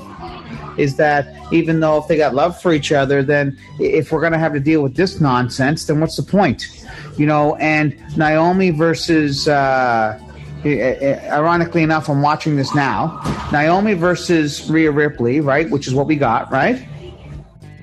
is 0.77 0.95
that 0.97 1.27
even 1.53 1.79
though 1.79 1.97
if 1.97 2.07
they 2.07 2.17
got 2.17 2.33
love 2.33 2.59
for 2.61 2.73
each 2.73 2.91
other, 2.91 3.23
then 3.23 3.57
if 3.79 4.11
we're 4.11 4.19
going 4.19 4.33
to 4.33 4.39
have 4.39 4.53
to 4.53 4.59
deal 4.59 4.81
with 4.81 4.95
this 4.95 5.19
nonsense, 5.19 5.85
then 5.85 5.99
what's 5.99 6.17
the 6.17 6.23
point? 6.23 6.85
You 7.17 7.25
know, 7.25 7.55
and 7.55 7.95
Naomi 8.17 8.71
versus, 8.71 9.47
uh, 9.47 10.19
ironically 10.65 11.83
enough, 11.83 12.09
I'm 12.09 12.21
watching 12.21 12.55
this 12.55 12.73
now. 12.73 13.21
Naomi 13.51 13.93
versus 13.93 14.69
Rhea 14.69 14.91
Ripley, 14.91 15.39
right? 15.39 15.69
Which 15.69 15.87
is 15.87 15.93
what 15.93 16.07
we 16.07 16.15
got, 16.15 16.51
right? 16.51 16.87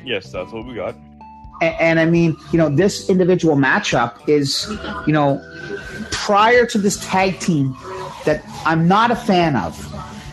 Yes, 0.04 0.30
that's 0.30 0.52
what 0.52 0.66
we 0.66 0.74
got. 0.74 0.94
And, 1.60 1.74
and, 1.78 2.00
I 2.00 2.06
mean, 2.06 2.36
you 2.50 2.58
know, 2.58 2.68
this 2.68 3.08
individual 3.08 3.54
matchup 3.54 4.28
is, 4.28 4.68
you 5.06 5.12
know, 5.12 5.40
prior 6.10 6.66
to 6.66 6.78
this 6.78 6.98
tag 7.06 7.38
team 7.38 7.76
that 8.24 8.42
I'm 8.66 8.88
not 8.88 9.10
a 9.10 9.16
fan 9.16 9.56
of. 9.56 9.78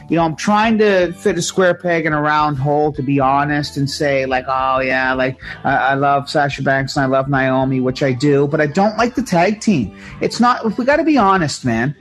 You 0.10 0.16
know, 0.16 0.26
I'm 0.26 0.36
trying 0.36 0.80
to 0.80 1.14
fit 1.14 1.38
a 1.38 1.42
square 1.42 1.76
peg 1.76 2.06
in 2.06 2.14
a 2.14 2.22
round 2.22 2.58
hole, 2.58 2.92
to 2.94 3.04
be 3.04 3.20
honest, 3.20 3.78
and 3.78 3.88
say 3.88 4.26
like, 4.26 4.46
oh 4.48 4.80
yeah, 4.80 5.14
like 5.14 5.40
I, 5.64 5.76
I 5.76 5.94
love 5.94 6.30
Sasha 6.30 6.64
Banks 6.64 6.98
and 6.98 7.04
I 7.04 7.08
love 7.08 7.30
Naomi, 7.30 7.80
which 7.80 8.02
I 8.02 8.14
do, 8.14 8.48
but 8.48 8.60
I 8.60 8.66
don't 8.66 8.98
like 8.98 9.14
the 9.14 9.22
tag 9.22 9.62
team. 9.62 9.96
It's 10.20 10.40
not. 10.40 10.78
We 10.78 10.86
got 10.86 10.98
to 10.98 11.04
be 11.04 11.18
honest, 11.18 11.64
man. 11.64 11.96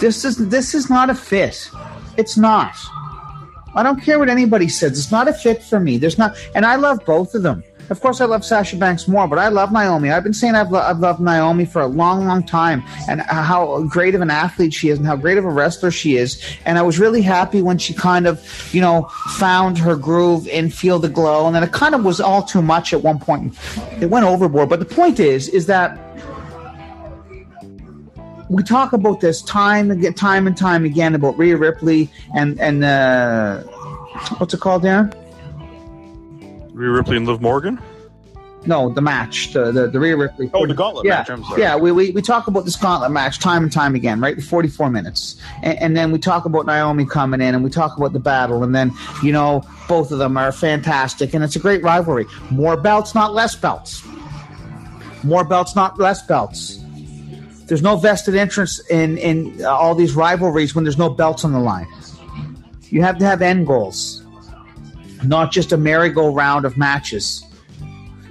This 0.00 0.24
is 0.24 0.48
this 0.48 0.74
is 0.74 0.88
not 0.88 1.10
a 1.10 1.14
fit. 1.14 1.70
It's 2.16 2.38
not. 2.38 2.74
I 3.74 3.82
don't 3.82 4.00
care 4.02 4.18
what 4.18 4.28
anybody 4.28 4.68
says. 4.68 4.92
It's 4.92 5.12
not 5.12 5.28
a 5.28 5.32
fit 5.32 5.62
for 5.62 5.78
me. 5.78 5.96
There's 5.98 6.18
not, 6.18 6.36
and 6.54 6.66
I 6.66 6.74
love 6.76 7.04
both 7.04 7.34
of 7.34 7.42
them. 7.42 7.62
Of 7.90 8.00
course, 8.00 8.20
I 8.20 8.24
love 8.24 8.44
Sasha 8.44 8.76
Banks 8.76 9.08
more, 9.08 9.26
but 9.26 9.40
I 9.40 9.48
love 9.48 9.72
Naomi. 9.72 10.10
I've 10.10 10.22
been 10.22 10.32
saying 10.32 10.54
I've, 10.54 10.70
lo- 10.70 10.80
I've 10.80 11.00
loved 11.00 11.18
Naomi 11.18 11.64
for 11.64 11.82
a 11.82 11.88
long, 11.88 12.24
long 12.24 12.44
time, 12.44 12.84
and 13.08 13.20
how 13.22 13.82
great 13.82 14.14
of 14.14 14.20
an 14.20 14.30
athlete 14.30 14.72
she 14.72 14.90
is, 14.90 14.98
and 14.98 15.06
how 15.06 15.16
great 15.16 15.38
of 15.38 15.44
a 15.44 15.50
wrestler 15.50 15.90
she 15.90 16.16
is. 16.16 16.40
And 16.64 16.78
I 16.78 16.82
was 16.82 17.00
really 17.00 17.20
happy 17.20 17.62
when 17.62 17.78
she 17.78 17.92
kind 17.92 18.28
of, 18.28 18.40
you 18.72 18.80
know, 18.80 19.10
found 19.38 19.76
her 19.78 19.96
groove 19.96 20.46
and 20.48 20.72
feel 20.72 21.00
the 21.00 21.08
glow. 21.08 21.46
And 21.46 21.56
then 21.56 21.64
it 21.64 21.72
kind 21.72 21.96
of 21.96 22.04
was 22.04 22.20
all 22.20 22.44
too 22.44 22.62
much 22.62 22.92
at 22.92 23.02
one 23.02 23.18
point. 23.18 23.58
It 24.00 24.06
went 24.06 24.24
overboard. 24.24 24.68
But 24.68 24.78
the 24.78 24.86
point 24.86 25.18
is, 25.18 25.48
is 25.48 25.66
that 25.66 25.98
we 28.48 28.62
talk 28.62 28.92
about 28.92 29.20
this 29.20 29.42
time 29.42 29.90
and 29.90 30.16
time 30.16 30.46
and 30.46 30.56
time 30.56 30.84
again 30.84 31.16
about 31.16 31.36
Rhea 31.36 31.56
Ripley 31.56 32.08
and 32.36 32.60
and 32.60 32.84
uh, 32.84 33.62
what's 34.38 34.54
it 34.54 34.60
called, 34.60 34.84
Darren? 34.84 35.12
Rhea 36.80 36.90
Ripley 36.90 37.18
and 37.18 37.26
Liv 37.26 37.42
Morgan. 37.42 37.78
No, 38.66 38.90
the 38.90 39.00
match, 39.00 39.52
the 39.52 39.70
the, 39.70 39.88
the 39.88 40.00
Rhea 40.00 40.16
Ripley. 40.16 40.50
Oh, 40.54 40.66
the 40.66 40.74
gauntlet 40.74 41.06
yeah, 41.06 41.18
match. 41.18 41.30
I'm 41.30 41.44
sorry. 41.44 41.60
Yeah, 41.60 41.76
we, 41.76 41.92
we, 41.92 42.10
we 42.10 42.22
talk 42.22 42.46
about 42.46 42.64
this 42.64 42.76
gauntlet 42.76 43.10
match 43.10 43.38
time 43.38 43.62
and 43.62 43.72
time 43.72 43.94
again, 43.94 44.20
right? 44.20 44.36
The 44.36 44.42
44 44.42 44.90
minutes. 44.90 45.36
And, 45.62 45.78
and, 45.78 45.96
then 45.96 46.10
we 46.10 46.18
talk 46.18 46.44
about 46.44 46.66
Naomi 46.66 47.06
coming 47.06 47.40
in 47.40 47.54
and 47.54 47.64
we 47.64 47.70
talk 47.70 47.96
about 47.96 48.12
the 48.12 48.20
battle. 48.20 48.62
And 48.62 48.74
then, 48.74 48.92
you 49.22 49.32
know, 49.32 49.62
both 49.88 50.10
of 50.10 50.18
them 50.18 50.36
are 50.36 50.52
fantastic. 50.52 51.32
And 51.32 51.42
it's 51.42 51.56
a 51.56 51.58
great 51.58 51.82
rivalry. 51.82 52.26
More 52.50 52.76
belts, 52.76 53.14
not 53.14 53.32
less 53.32 53.54
belts. 53.54 54.04
More 55.22 55.44
belts, 55.44 55.74
not 55.74 55.98
less 55.98 56.22
belts. 56.26 56.78
There's 57.66 57.82
no 57.82 57.96
vested 57.96 58.34
interest 58.34 58.90
in, 58.90 59.16
in 59.18 59.64
all 59.64 59.94
these 59.94 60.14
rivalries 60.14 60.74
when 60.74 60.84
there's 60.84 60.98
no 60.98 61.08
belts 61.08 61.44
on 61.44 61.52
the 61.52 61.60
line. 61.60 61.86
You 62.90 63.02
have 63.02 63.18
to 63.18 63.24
have 63.24 63.40
end 63.40 63.66
goals 63.66 64.19
not 65.24 65.52
just 65.52 65.72
a 65.72 65.76
merry-go-round 65.76 66.64
of 66.64 66.76
matches. 66.76 67.44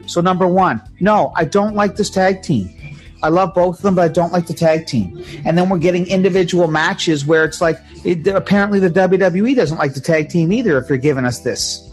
So, 0.07 0.21
number 0.21 0.47
one, 0.47 0.81
no, 0.99 1.31
I 1.35 1.45
don't 1.45 1.75
like 1.75 1.95
this 1.95 2.09
tag 2.09 2.41
team. 2.41 2.75
I 3.21 3.29
love 3.29 3.53
both 3.53 3.77
of 3.77 3.81
them, 3.81 3.95
but 3.95 4.05
I 4.05 4.07
don't 4.07 4.31
like 4.31 4.47
the 4.47 4.53
tag 4.53 4.87
team. 4.87 5.23
And 5.45 5.57
then 5.57 5.69
we're 5.69 5.77
getting 5.77 6.07
individual 6.07 6.67
matches 6.67 7.25
where 7.25 7.43
it's 7.43 7.61
like, 7.61 7.77
it, 8.05 8.25
apparently 8.27 8.79
the 8.79 8.89
WWE 8.89 9.55
doesn't 9.55 9.77
like 9.77 9.93
the 9.93 9.99
tag 9.99 10.29
team 10.29 10.53
either 10.53 10.77
if 10.77 10.87
you're 10.89 10.97
giving 10.97 11.25
us 11.25 11.39
this. 11.39 11.85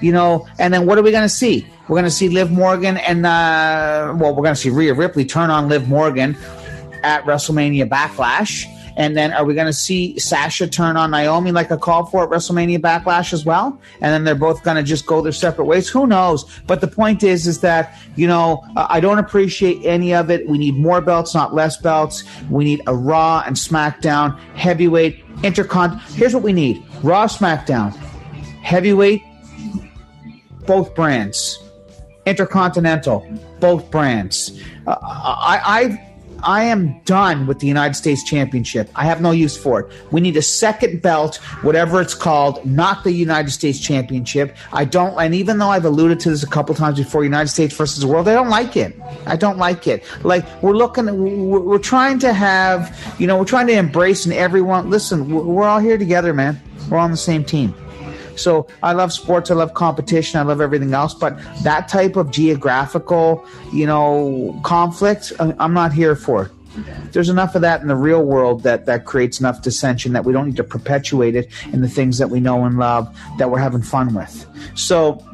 You 0.00 0.12
know, 0.12 0.46
and 0.58 0.72
then 0.72 0.86
what 0.86 0.96
are 0.98 1.02
we 1.02 1.10
going 1.10 1.24
to 1.24 1.28
see? 1.28 1.66
We're 1.88 1.96
going 1.96 2.04
to 2.04 2.10
see 2.10 2.28
Liv 2.28 2.52
Morgan 2.52 2.98
and, 2.98 3.26
uh, 3.26 4.14
well, 4.16 4.34
we're 4.34 4.44
going 4.44 4.54
to 4.54 4.60
see 4.60 4.70
Rhea 4.70 4.94
Ripley 4.94 5.24
turn 5.24 5.50
on 5.50 5.68
Liv 5.68 5.88
Morgan 5.88 6.36
at 7.02 7.24
WrestleMania 7.24 7.88
Backlash 7.88 8.66
and 8.98 9.16
then 9.16 9.32
are 9.32 9.44
we 9.44 9.54
going 9.54 9.68
to 9.68 9.72
see 9.72 10.18
Sasha 10.18 10.66
turn 10.66 10.96
on 10.96 11.12
Naomi 11.12 11.52
like 11.52 11.70
a 11.70 11.78
call 11.78 12.04
for 12.06 12.24
at 12.24 12.30
WrestleMania 12.30 12.80
Backlash 12.80 13.32
as 13.32 13.44
well? 13.44 13.80
And 14.00 14.12
then 14.12 14.24
they're 14.24 14.34
both 14.34 14.64
going 14.64 14.76
to 14.76 14.82
just 14.82 15.06
go 15.06 15.22
their 15.22 15.32
separate 15.32 15.66
ways. 15.66 15.88
Who 15.88 16.08
knows? 16.08 16.44
But 16.66 16.80
the 16.80 16.88
point 16.88 17.22
is, 17.22 17.46
is 17.46 17.60
that 17.60 17.96
you 18.16 18.26
know 18.26 18.64
I 18.76 18.98
don't 18.98 19.18
appreciate 19.18 19.86
any 19.86 20.12
of 20.12 20.30
it. 20.30 20.48
We 20.48 20.58
need 20.58 20.76
more 20.76 21.00
belts, 21.00 21.32
not 21.32 21.54
less 21.54 21.76
belts. 21.76 22.24
We 22.50 22.64
need 22.64 22.82
a 22.88 22.94
Raw 22.94 23.44
and 23.46 23.54
SmackDown 23.54 24.36
heavyweight 24.54 25.24
intercon. 25.42 26.00
Here's 26.16 26.34
what 26.34 26.42
we 26.42 26.52
need: 26.52 26.84
Raw, 27.04 27.28
SmackDown, 27.28 27.94
heavyweight, 28.62 29.22
both 30.66 30.94
brands. 30.96 31.62
Intercontinental, 32.26 33.26
both 33.58 33.90
brands. 33.90 34.60
Uh, 34.86 34.96
I, 35.00 35.60
I've 35.64 36.07
I 36.42 36.64
am 36.64 37.00
done 37.00 37.46
with 37.46 37.58
the 37.58 37.66
United 37.66 37.94
States 37.94 38.22
Championship. 38.22 38.90
I 38.94 39.04
have 39.04 39.20
no 39.20 39.30
use 39.30 39.56
for 39.56 39.80
it. 39.80 39.92
We 40.12 40.20
need 40.20 40.36
a 40.36 40.42
second 40.42 41.02
belt, 41.02 41.36
whatever 41.62 42.00
it's 42.00 42.14
called, 42.14 42.64
not 42.64 43.04
the 43.04 43.12
United 43.12 43.50
States 43.50 43.80
Championship. 43.80 44.56
I 44.72 44.84
don't, 44.84 45.18
and 45.18 45.34
even 45.34 45.58
though 45.58 45.70
I've 45.70 45.84
alluded 45.84 46.20
to 46.20 46.30
this 46.30 46.42
a 46.42 46.48
couple 46.48 46.74
times 46.74 46.98
before, 46.98 47.24
United 47.24 47.48
States 47.48 47.74
versus 47.74 48.00
the 48.00 48.06
world, 48.06 48.28
I 48.28 48.34
don't 48.34 48.50
like 48.50 48.76
it. 48.76 48.94
I 49.26 49.36
don't 49.36 49.58
like 49.58 49.86
it. 49.86 50.04
Like 50.24 50.44
we're 50.62 50.76
looking, 50.76 51.48
we're 51.48 51.78
trying 51.78 52.18
to 52.20 52.32
have, 52.32 52.96
you 53.18 53.26
know, 53.26 53.38
we're 53.38 53.44
trying 53.44 53.66
to 53.68 53.74
embrace 53.74 54.24
and 54.24 54.34
everyone. 54.34 54.90
Listen, 54.90 55.28
we're 55.30 55.64
all 55.64 55.80
here 55.80 55.98
together, 55.98 56.32
man. 56.32 56.60
We're 56.90 56.98
on 56.98 57.10
the 57.10 57.16
same 57.16 57.44
team. 57.44 57.74
So 58.38 58.68
I 58.82 58.92
love 58.92 59.12
sports, 59.12 59.50
I 59.50 59.54
love 59.54 59.74
competition, 59.74 60.38
I 60.40 60.42
love 60.42 60.60
everything 60.60 60.94
else, 60.94 61.14
but 61.14 61.38
that 61.62 61.88
type 61.88 62.16
of 62.16 62.30
geographical, 62.30 63.46
you 63.72 63.86
know, 63.86 64.58
conflict, 64.64 65.32
I'm 65.38 65.74
not 65.74 65.92
here 65.92 66.16
for. 66.16 66.50
There's 67.10 67.28
enough 67.28 67.56
of 67.56 67.62
that 67.62 67.80
in 67.80 67.88
the 67.88 67.96
real 67.96 68.22
world 68.22 68.62
that 68.62 68.86
that 68.86 69.04
creates 69.04 69.40
enough 69.40 69.62
dissension 69.62 70.12
that 70.12 70.24
we 70.24 70.32
don't 70.32 70.46
need 70.46 70.56
to 70.56 70.64
perpetuate 70.64 71.34
it 71.34 71.50
in 71.72 71.80
the 71.80 71.88
things 71.88 72.18
that 72.18 72.30
we 72.30 72.38
know 72.38 72.64
and 72.64 72.78
love 72.78 73.12
that 73.38 73.50
we're 73.50 73.58
having 73.58 73.82
fun 73.82 74.14
with. 74.14 74.46
So 74.76 75.24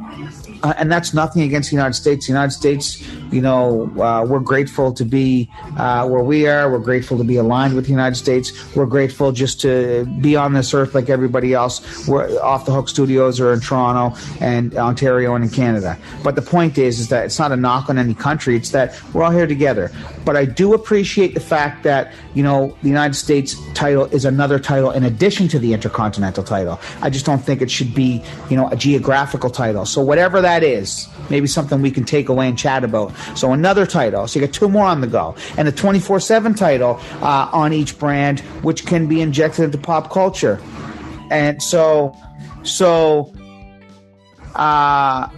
uh, 0.65 0.73
and 0.79 0.91
that's 0.91 1.12
nothing 1.12 1.43
against 1.43 1.71
the 1.71 1.77
United 1.77 1.93
States. 1.93 2.27
The 2.27 2.33
United 2.33 2.53
States, 2.53 3.07
you 3.31 3.43
know, 3.43 3.83
uh, 4.01 4.25
we're 4.25 4.41
grateful 4.41 4.95
to 4.95 5.05
be 5.05 5.51
uh, 5.77 6.09
where 6.09 6.23
we 6.23 6.49
are. 6.49 6.71
We're 6.71 6.79
grateful 6.79 7.19
to 7.19 7.25
be 7.25 7.37
aligned 7.37 7.75
with 7.75 7.85
the 7.85 7.91
United 7.91 8.15
States. 8.15 8.75
We're 8.75 8.87
grateful 8.87 9.31
just 9.31 9.61
to 9.61 10.07
be 10.23 10.37
on 10.37 10.55
this 10.55 10.73
earth 10.73 10.95
like 10.95 11.11
everybody 11.11 11.53
else. 11.53 12.09
We're 12.09 12.41
off 12.43 12.65
the 12.65 12.73
hook 12.73 12.89
studios 12.89 13.41
are 13.41 13.53
in 13.53 13.61
Toronto 13.61 14.19
and 14.41 14.75
Ontario 14.75 15.35
and 15.35 15.45
in 15.45 15.51
Canada. 15.51 15.99
But 16.23 16.35
the 16.35 16.43
point 16.43 16.79
is, 16.79 16.99
is 16.99 17.09
that 17.09 17.27
it's 17.27 17.39
not 17.39 17.53
a 17.53 17.57
knock 17.57 17.91
on 17.91 17.99
any 17.99 18.15
country. 18.15 18.57
It's 18.57 18.71
that 18.71 18.99
we're 19.12 19.23
all 19.23 19.33
here 19.33 19.47
together. 19.47 19.93
But 20.25 20.37
I 20.39 20.47
do 20.47 20.73
appreciate 20.73 21.35
the 21.35 21.41
fact 21.41 21.83
that 21.83 22.12
you 22.33 22.43
know 22.43 22.75
the 22.81 22.89
United 22.89 23.15
States 23.15 23.55
title 23.75 24.07
is 24.07 24.25
another 24.25 24.59
title 24.59 24.93
in 24.93 25.05
addition 25.05 25.47
to 25.49 25.59
the 25.59 25.75
Intercontinental 25.75 26.43
title. 26.43 26.81
I 27.03 27.11
just 27.11 27.27
don't 27.27 27.45
think 27.45 27.61
it 27.61 27.71
should 27.71 27.95
be 27.95 28.23
you 28.49 28.57
know 28.57 28.69
a 28.71 28.77
geographical 28.77 29.51
title. 29.51 29.85
So 29.85 30.01
whatever 30.01 30.41
that 30.41 30.54
is, 30.63 31.09
maybe 31.31 31.47
something 31.47 31.83
we 31.83 31.91
can 31.91 32.05
take 32.05 32.29
away 32.29 32.49
and 32.49 32.59
chat 32.59 32.85
about. 32.85 33.13
So 33.37 33.53
another 33.53 33.87
title. 33.87 34.27
So 34.27 34.39
you 34.39 34.47
got 34.47 34.55
two 34.55 34.69
more 34.69 34.87
on 34.87 35.01
the 35.01 35.07
go, 35.07 35.35
and 35.57 35.67
a 35.69 35.73
24/7 35.73 36.57
title 36.57 37.01
uh, 37.23 37.51
on 37.53 37.73
each 37.73 37.99
brand, 37.99 38.41
which 38.63 38.87
can 38.87 39.07
be 39.07 39.21
injected 39.21 39.65
into 39.65 39.79
pop 39.79 40.11
culture. 40.11 40.61
And 41.31 41.63
so, 41.63 42.17
so, 42.63 43.33
uh, 44.55 45.29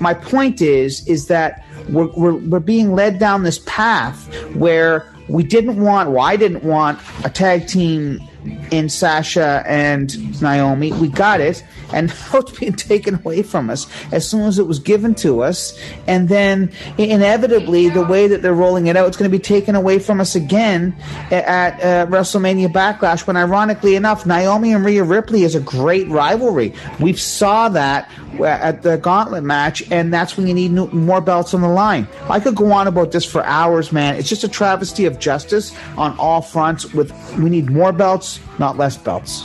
my 0.00 0.14
point 0.14 0.60
is, 0.60 1.06
is 1.06 1.26
that 1.28 1.64
we're, 1.88 2.08
we're, 2.16 2.34
we're 2.34 2.60
being 2.60 2.94
led 2.94 3.18
down 3.18 3.42
this 3.42 3.60
path 3.66 4.26
where 4.54 5.06
we 5.28 5.42
didn't 5.42 5.80
want, 5.80 6.10
well, 6.10 6.24
I 6.24 6.36
didn't 6.36 6.64
want 6.64 6.98
a 7.24 7.30
tag 7.30 7.66
team 7.66 8.20
in 8.70 8.88
Sasha 8.88 9.62
and 9.66 10.40
Naomi. 10.40 10.92
We 10.92 11.08
got 11.08 11.40
it, 11.40 11.64
and 11.92 12.08
now 12.32 12.40
it's 12.40 12.58
being 12.58 12.74
taken 12.74 13.16
away 13.16 13.42
from 13.42 13.70
us 13.70 13.86
as 14.12 14.28
soon 14.28 14.42
as 14.42 14.58
it 14.58 14.66
was 14.66 14.78
given 14.78 15.14
to 15.16 15.42
us. 15.42 15.78
And 16.06 16.28
then 16.28 16.72
inevitably, 16.98 17.88
the 17.88 18.04
way 18.04 18.26
that 18.28 18.42
they're 18.42 18.54
rolling 18.54 18.86
it 18.86 18.96
out, 18.96 19.08
it's 19.08 19.16
going 19.16 19.30
to 19.30 19.36
be 19.36 19.42
taken 19.42 19.74
away 19.74 19.98
from 19.98 20.20
us 20.20 20.34
again 20.34 20.94
at 21.30 21.74
uh, 21.80 22.10
WrestleMania 22.10 22.72
Backlash. 22.72 23.26
When 23.26 23.36
ironically 23.36 23.96
enough, 23.96 24.26
Naomi 24.26 24.72
and 24.72 24.84
Rhea 24.84 25.04
Ripley 25.04 25.42
is 25.42 25.54
a 25.54 25.60
great 25.60 26.08
rivalry. 26.08 26.74
We 27.00 27.14
saw 27.14 27.68
that 27.70 28.10
at 28.42 28.82
the 28.82 28.96
Gauntlet 28.98 29.44
match, 29.44 29.82
and 29.90 30.12
that's 30.12 30.36
when 30.36 30.46
you 30.46 30.54
need 30.54 30.72
more 30.72 31.20
belts 31.20 31.54
on 31.54 31.60
the 31.60 31.68
line. 31.68 32.08
I 32.28 32.40
could 32.40 32.56
go 32.56 32.72
on 32.72 32.86
about 32.86 33.12
this 33.12 33.24
for 33.24 33.44
hours, 33.44 33.92
man. 33.92 34.16
It's 34.16 34.28
just 34.28 34.44
a 34.44 34.48
travesty 34.48 35.06
of 35.06 35.18
justice 35.18 35.74
on 35.96 36.16
all 36.18 36.42
fronts. 36.42 36.92
With 36.92 37.12
we 37.38 37.50
need 37.50 37.70
more 37.70 37.92
belts 37.92 38.33
not 38.58 38.76
less 38.76 38.96
belts. 38.96 39.44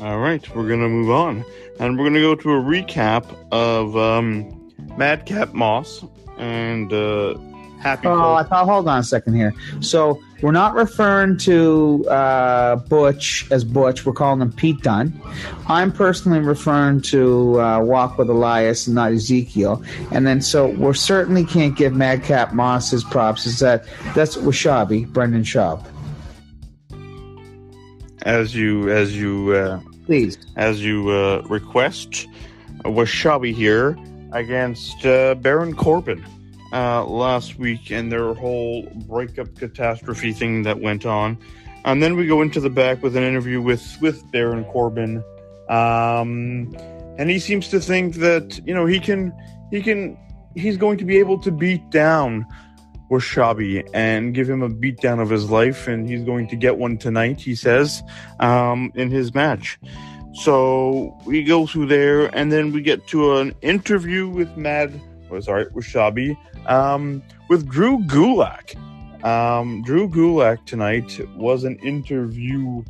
All 0.00 0.18
right, 0.18 0.54
we're 0.54 0.68
gonna 0.68 0.88
move 0.88 1.10
on, 1.10 1.44
and 1.78 1.98
we're 1.98 2.04
gonna 2.04 2.20
go 2.20 2.34
to 2.34 2.50
a 2.50 2.60
recap 2.60 3.24
of 3.52 3.96
um, 3.96 4.72
Madcap 4.96 5.54
Moss 5.54 6.04
and 6.36 6.92
uh, 6.92 7.34
Happy. 7.84 8.08
Oh, 8.08 8.16
Cole. 8.16 8.36
I 8.36 8.42
thought. 8.44 8.64
Hold 8.64 8.88
on 8.88 9.00
a 9.00 9.02
second 9.02 9.34
here. 9.34 9.52
So 9.80 10.18
we're 10.40 10.52
not 10.52 10.74
referring 10.74 11.36
to 11.38 12.02
uh, 12.08 12.76
Butch 12.76 13.46
as 13.50 13.62
Butch. 13.62 14.06
We're 14.06 14.14
calling 14.14 14.40
him 14.40 14.52
Pete 14.52 14.80
Dunne. 14.80 15.12
I'm 15.68 15.92
personally 15.92 16.38
referring 16.38 17.02
to 17.02 17.60
uh, 17.60 17.80
Walk 17.80 18.16
with 18.16 18.30
Elias 18.30 18.86
and 18.86 18.94
not 18.94 19.12
Ezekiel. 19.12 19.84
And 20.12 20.26
then 20.26 20.40
so 20.40 20.68
we 20.68 20.94
certainly 20.94 21.44
can't 21.44 21.76
give 21.76 21.92
Madcap 21.92 22.54
Moss 22.54 22.90
his 22.90 23.04
props. 23.04 23.44
Is 23.44 23.58
that 23.58 23.84
that's 24.14 24.36
Washabi, 24.38 25.06
Brendan 25.06 25.42
Schaub 25.42 25.86
as 28.24 28.54
you 28.54 28.90
as 28.90 29.16
you 29.16 29.52
uh, 29.52 29.80
please 30.06 30.38
as 30.56 30.82
you 30.82 31.10
uh, 31.10 31.42
request. 31.48 32.26
Washabi 32.84 33.54
here 33.54 33.96
against 34.32 35.06
uh, 35.06 35.34
Baron 35.36 35.74
Corbin 35.74 36.24
uh, 36.72 37.04
last 37.04 37.58
week 37.58 37.90
and 37.90 38.10
their 38.10 38.34
whole 38.34 38.82
breakup 39.06 39.54
catastrophe 39.54 40.32
thing 40.32 40.62
that 40.64 40.80
went 40.80 41.06
on. 41.06 41.38
And 41.84 42.02
then 42.02 42.16
we 42.16 42.26
go 42.26 42.42
into 42.42 42.60
the 42.60 42.70
back 42.70 43.02
with 43.02 43.16
an 43.16 43.22
interview 43.22 43.62
with, 43.62 43.96
with 44.00 44.30
Baron 44.32 44.64
Corbin. 44.64 45.22
Um, 45.68 46.74
and 47.16 47.30
he 47.30 47.38
seems 47.38 47.68
to 47.68 47.80
think 47.80 48.16
that, 48.16 48.60
you 48.66 48.74
know, 48.74 48.86
he 48.86 48.98
can, 48.98 49.32
he 49.70 49.82
can, 49.82 50.18
he's 50.54 50.76
going 50.76 50.98
to 50.98 51.04
be 51.04 51.18
able 51.18 51.38
to 51.38 51.52
beat 51.52 51.88
down 51.90 52.46
Washabi 53.10 53.88
and 53.92 54.34
give 54.34 54.48
him 54.48 54.62
a 54.62 54.68
beatdown 54.68 55.20
of 55.20 55.30
his 55.30 55.50
life, 55.50 55.86
and 55.88 56.08
he's 56.08 56.22
going 56.22 56.48
to 56.48 56.56
get 56.56 56.78
one 56.78 56.98
tonight, 56.98 57.40
he 57.40 57.54
says, 57.54 58.02
um, 58.40 58.92
in 58.94 59.10
his 59.10 59.34
match. 59.34 59.78
So 60.34 61.16
we 61.24 61.44
go 61.44 61.66
through 61.66 61.86
there, 61.86 62.26
and 62.36 62.50
then 62.50 62.72
we 62.72 62.82
get 62.82 63.06
to 63.08 63.36
an 63.36 63.54
interview 63.62 64.28
with 64.28 64.56
Mad, 64.56 65.00
oh, 65.30 65.40
sorry, 65.40 65.66
Washabi, 65.66 66.36
um, 66.66 67.22
with 67.48 67.68
Drew 67.68 67.98
Gulak. 68.00 68.74
Um, 69.24 69.82
Drew 69.82 70.08
Gulak 70.08 70.66
tonight 70.66 71.20
was 71.36 71.64
an 71.64 71.76
interviewer 71.78 72.84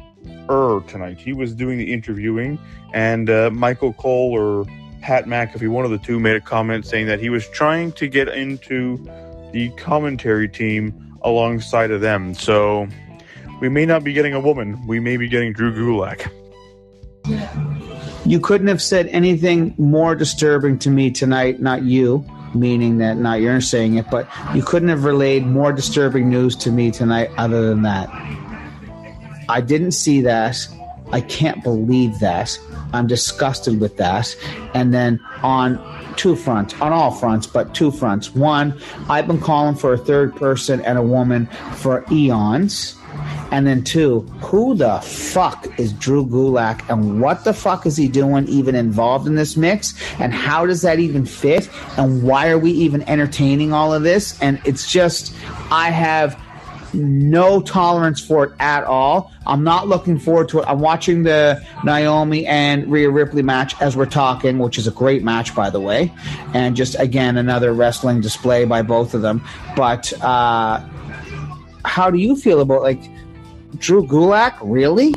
tonight. 0.88 1.18
He 1.18 1.32
was 1.32 1.54
doing 1.54 1.78
the 1.78 1.92
interviewing, 1.92 2.58
and 2.94 3.28
uh, 3.28 3.50
Michael 3.50 3.92
Cole 3.92 4.32
or 4.32 4.64
Pat 5.02 5.26
McAfee, 5.26 5.68
one 5.68 5.84
of 5.84 5.90
the 5.90 5.98
two, 5.98 6.18
made 6.18 6.36
a 6.36 6.40
comment 6.40 6.86
saying 6.86 7.06
that 7.08 7.20
he 7.20 7.28
was 7.28 7.46
trying 7.48 7.92
to 7.92 8.08
get 8.08 8.28
into 8.28 9.06
the 9.54 9.70
commentary 9.76 10.48
team 10.48 11.16
alongside 11.22 11.92
of 11.92 12.00
them. 12.00 12.34
So 12.34 12.88
we 13.60 13.68
may 13.68 13.86
not 13.86 14.02
be 14.02 14.12
getting 14.12 14.34
a 14.34 14.40
woman. 14.40 14.84
We 14.86 14.98
may 14.98 15.16
be 15.16 15.28
getting 15.28 15.52
Drew 15.52 15.72
Gulak. 15.72 16.28
You 18.26 18.40
couldn't 18.40 18.66
have 18.66 18.82
said 18.82 19.06
anything 19.06 19.74
more 19.78 20.16
disturbing 20.16 20.78
to 20.80 20.90
me 20.90 21.12
tonight, 21.12 21.60
not 21.60 21.84
you, 21.84 22.26
meaning 22.52 22.98
that 22.98 23.16
not 23.16 23.40
you're 23.40 23.60
saying 23.60 23.94
it, 23.96 24.10
but 24.10 24.28
you 24.54 24.62
couldn't 24.62 24.88
have 24.88 25.04
relayed 25.04 25.46
more 25.46 25.72
disturbing 25.72 26.28
news 26.28 26.56
to 26.56 26.72
me 26.72 26.90
tonight 26.90 27.30
other 27.36 27.68
than 27.68 27.82
that. 27.82 28.08
I 29.48 29.60
didn't 29.60 29.92
see 29.92 30.20
that. 30.22 30.56
I 31.12 31.20
can't 31.20 31.62
believe 31.62 32.18
that. 32.18 32.58
I'm 32.92 33.06
disgusted 33.06 33.80
with 33.80 33.98
that. 33.98 34.34
And 34.74 34.92
then 34.92 35.20
on 35.42 35.76
two 36.16 36.36
fronts, 36.36 36.74
on 36.80 36.92
all 36.92 37.10
fronts, 37.10 37.46
but 37.46 37.74
two 37.74 37.90
fronts. 37.90 38.34
One, 38.34 38.80
I've 39.08 39.26
been 39.26 39.40
calling 39.40 39.74
for 39.74 39.92
a 39.92 39.98
third 39.98 40.34
person 40.36 40.80
and 40.82 40.98
a 40.98 41.02
woman 41.02 41.46
for 41.74 42.04
eons. 42.10 42.96
And 43.50 43.66
then 43.66 43.84
two, 43.84 44.20
who 44.40 44.74
the 44.74 44.98
fuck 45.00 45.68
is 45.78 45.92
Drew 45.92 46.26
Gulak 46.26 46.88
and 46.90 47.20
what 47.20 47.44
the 47.44 47.54
fuck 47.54 47.86
is 47.86 47.96
he 47.96 48.08
doing 48.08 48.48
even 48.48 48.74
involved 48.74 49.28
in 49.28 49.36
this 49.36 49.56
mix? 49.56 49.94
And 50.18 50.34
how 50.34 50.66
does 50.66 50.82
that 50.82 50.98
even 50.98 51.24
fit? 51.24 51.70
And 51.96 52.24
why 52.24 52.48
are 52.48 52.58
we 52.58 52.72
even 52.72 53.02
entertaining 53.02 53.72
all 53.72 53.94
of 53.94 54.02
this? 54.02 54.40
And 54.42 54.60
it's 54.64 54.90
just, 54.90 55.32
I 55.70 55.90
have 55.90 56.40
no 56.94 57.60
tolerance 57.60 58.20
for 58.20 58.44
it 58.44 58.52
at 58.58 58.84
all. 58.84 59.32
I'm 59.46 59.64
not 59.64 59.88
looking 59.88 60.18
forward 60.18 60.48
to 60.50 60.60
it. 60.60 60.64
I'm 60.66 60.80
watching 60.80 61.24
the 61.24 61.62
Naomi 61.84 62.46
and 62.46 62.90
Rhea 62.90 63.10
Ripley 63.10 63.42
match 63.42 63.80
as 63.80 63.96
we're 63.96 64.06
talking, 64.06 64.58
which 64.58 64.78
is 64.78 64.86
a 64.86 64.90
great 64.90 65.22
match, 65.22 65.54
by 65.54 65.70
the 65.70 65.80
way. 65.80 66.12
And 66.54 66.76
just, 66.76 66.98
again, 66.98 67.36
another 67.36 67.72
wrestling 67.74 68.20
display 68.20 68.64
by 68.64 68.82
both 68.82 69.14
of 69.14 69.22
them. 69.22 69.42
But 69.76 70.12
uh, 70.22 70.80
how 71.84 72.10
do 72.10 72.18
you 72.18 72.36
feel 72.36 72.60
about, 72.60 72.82
like, 72.82 73.02
Drew 73.78 74.06
Gulak, 74.06 74.56
really? 74.62 75.12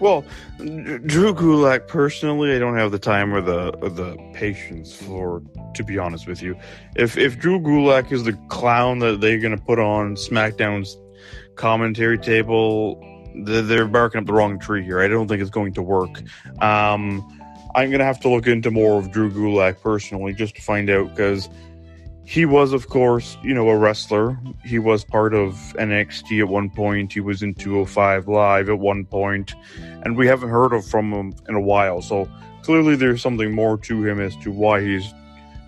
Well, 0.00 0.24
Drew 0.58 1.34
Gulak, 1.34 1.88
personally, 1.88 2.54
I 2.54 2.58
don't 2.58 2.76
have 2.76 2.92
the 2.92 2.98
time 2.98 3.34
or 3.34 3.40
the 3.40 3.70
or 3.78 3.90
the 3.90 4.16
patience 4.32 4.94
for. 4.94 5.42
To 5.74 5.84
be 5.84 5.98
honest 5.98 6.26
with 6.26 6.42
you, 6.42 6.56
if 6.96 7.16
if 7.16 7.38
Drew 7.38 7.60
Gulak 7.60 8.10
is 8.10 8.24
the 8.24 8.32
clown 8.48 8.98
that 9.00 9.20
they're 9.20 9.38
going 9.38 9.56
to 9.56 9.62
put 9.62 9.78
on 9.78 10.16
SmackDown's 10.16 10.96
commentary 11.56 12.18
table, 12.18 13.00
they're 13.44 13.86
barking 13.86 14.20
up 14.20 14.26
the 14.26 14.32
wrong 14.32 14.58
tree 14.58 14.82
here. 14.82 15.00
I 15.00 15.08
don't 15.08 15.28
think 15.28 15.40
it's 15.40 15.50
going 15.50 15.74
to 15.74 15.82
work. 15.82 16.22
Um, 16.62 17.22
I'm 17.74 17.90
going 17.90 18.00
to 18.00 18.04
have 18.04 18.20
to 18.20 18.28
look 18.28 18.46
into 18.46 18.70
more 18.70 18.98
of 18.98 19.12
Drew 19.12 19.30
Gulak 19.30 19.80
personally 19.80 20.32
just 20.32 20.56
to 20.56 20.62
find 20.62 20.88
out 20.90 21.10
because 21.10 21.48
he 22.28 22.44
was, 22.44 22.74
of 22.74 22.88
course, 22.88 23.38
you 23.42 23.54
know, 23.54 23.70
a 23.70 23.78
wrestler. 23.78 24.38
He 24.62 24.78
was 24.78 25.02
part 25.02 25.32
of 25.32 25.54
NXT 25.78 26.40
at 26.40 26.48
one 26.48 26.68
point. 26.68 27.12
He 27.12 27.20
was 27.20 27.42
in 27.42 27.54
205 27.54 28.28
Live 28.28 28.68
at 28.68 28.78
one 28.78 29.06
point, 29.06 29.54
and 30.02 30.14
we 30.14 30.26
haven't 30.26 30.50
heard 30.50 30.74
of 30.74 30.86
from 30.86 31.10
him 31.10 31.34
in 31.48 31.54
a 31.54 31.60
while. 31.60 32.02
So 32.02 32.28
clearly, 32.62 32.96
there's 32.96 33.22
something 33.22 33.54
more 33.54 33.78
to 33.78 34.04
him 34.04 34.20
as 34.20 34.36
to 34.42 34.50
why 34.50 34.82
he's 34.82 35.10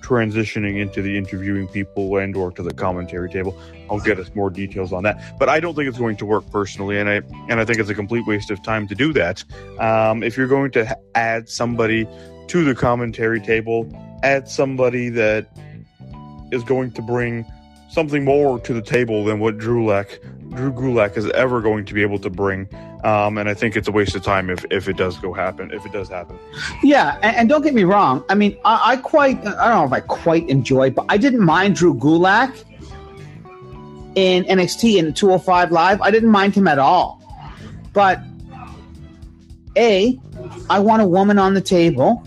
transitioning 0.00 0.80
into 0.80 1.02
the 1.02 1.16
interviewing 1.16 1.68
people 1.68 2.16
and 2.16 2.34
or 2.36 2.50
to 2.52 2.62
the 2.62 2.72
commentary 2.72 3.28
table. 3.28 3.58
I'll 3.90 4.00
get 4.00 4.18
us 4.18 4.30
more 4.34 4.50
details 4.50 4.92
on 4.92 5.02
that, 5.04 5.38
but 5.38 5.48
I 5.48 5.60
don't 5.60 5.74
think 5.74 5.88
it's 5.88 5.98
going 5.98 6.16
to 6.16 6.26
work 6.26 6.48
personally, 6.50 6.98
and 6.98 7.08
I 7.08 7.22
and 7.48 7.60
I 7.60 7.64
think 7.64 7.78
it's 7.78 7.90
a 7.90 7.94
complete 7.94 8.26
waste 8.26 8.50
of 8.50 8.62
time 8.62 8.86
to 8.88 8.94
do 8.94 9.12
that. 9.14 9.44
Um, 9.78 10.22
if 10.22 10.36
you're 10.36 10.48
going 10.48 10.70
to 10.72 10.96
add 11.14 11.48
somebody 11.48 12.06
to 12.48 12.64
the 12.64 12.74
commentary 12.74 13.40
table, 13.40 13.88
add 14.22 14.48
somebody 14.48 15.08
that 15.10 15.48
is 16.52 16.62
going 16.64 16.92
to 16.92 17.02
bring 17.02 17.44
something 17.90 18.24
more 18.24 18.58
to 18.60 18.72
the 18.72 18.82
table 18.82 19.24
than 19.24 19.40
what 19.40 19.58
Drew 19.58 19.86
Gulak, 19.86 20.18
Drew 20.50 20.72
Gulak 20.72 21.16
is 21.16 21.30
ever 21.30 21.60
going 21.60 21.84
to 21.84 21.94
be 21.94 22.02
able 22.02 22.18
to 22.18 22.30
bring. 22.30 22.68
Um, 23.04 23.38
and 23.38 23.48
I 23.48 23.54
think 23.54 23.76
it's 23.76 23.88
a 23.88 23.92
waste 23.92 24.14
of 24.14 24.22
time 24.22 24.50
if, 24.50 24.64
if 24.70 24.88
it 24.88 24.96
does 24.96 25.16
go 25.18 25.32
happen, 25.32 25.70
if 25.72 25.86
it 25.86 25.92
does 25.92 26.08
happen. 26.08 26.38
Yeah, 26.82 27.18
and, 27.22 27.36
and 27.36 27.48
don't 27.48 27.62
get 27.62 27.74
me 27.74 27.84
wrong. 27.84 28.24
I 28.28 28.34
mean, 28.34 28.58
I, 28.64 28.92
I, 28.92 28.96
quite, 28.96 29.38
I 29.38 29.68
don't 29.68 29.76
know 29.76 29.84
if 29.84 29.92
I 29.92 30.00
quite 30.00 30.48
enjoy, 30.48 30.90
but 30.90 31.06
I 31.08 31.16
didn't 31.16 31.44
mind 31.44 31.76
Drew 31.76 31.94
Gulak 31.94 32.64
in 34.16 34.44
NXT 34.44 34.98
in 34.98 35.14
205 35.14 35.70
Live. 35.70 36.00
I 36.02 36.10
didn't 36.10 36.30
mind 36.30 36.54
him 36.54 36.66
at 36.66 36.78
all. 36.78 37.22
But 37.92 38.20
A, 39.76 40.18
I 40.68 40.80
want 40.80 41.02
a 41.02 41.06
woman 41.06 41.38
on 41.38 41.54
the 41.54 41.60
table 41.60 42.26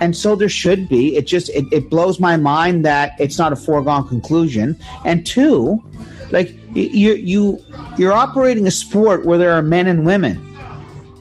and 0.00 0.16
so 0.16 0.34
there 0.34 0.48
should 0.48 0.88
be. 0.88 1.14
It 1.16 1.26
just 1.26 1.50
it, 1.50 1.66
it 1.70 1.90
blows 1.90 2.18
my 2.18 2.36
mind 2.36 2.84
that 2.84 3.12
it's 3.20 3.38
not 3.38 3.52
a 3.52 3.56
foregone 3.56 4.08
conclusion. 4.08 4.78
And 5.04 5.26
two, 5.26 5.84
like 6.30 6.54
you 6.74 7.14
you 7.14 7.64
you're 7.98 8.12
operating 8.12 8.66
a 8.66 8.70
sport 8.70 9.24
where 9.24 9.38
there 9.38 9.52
are 9.52 9.62
men 9.62 9.86
and 9.86 10.06
women, 10.06 10.40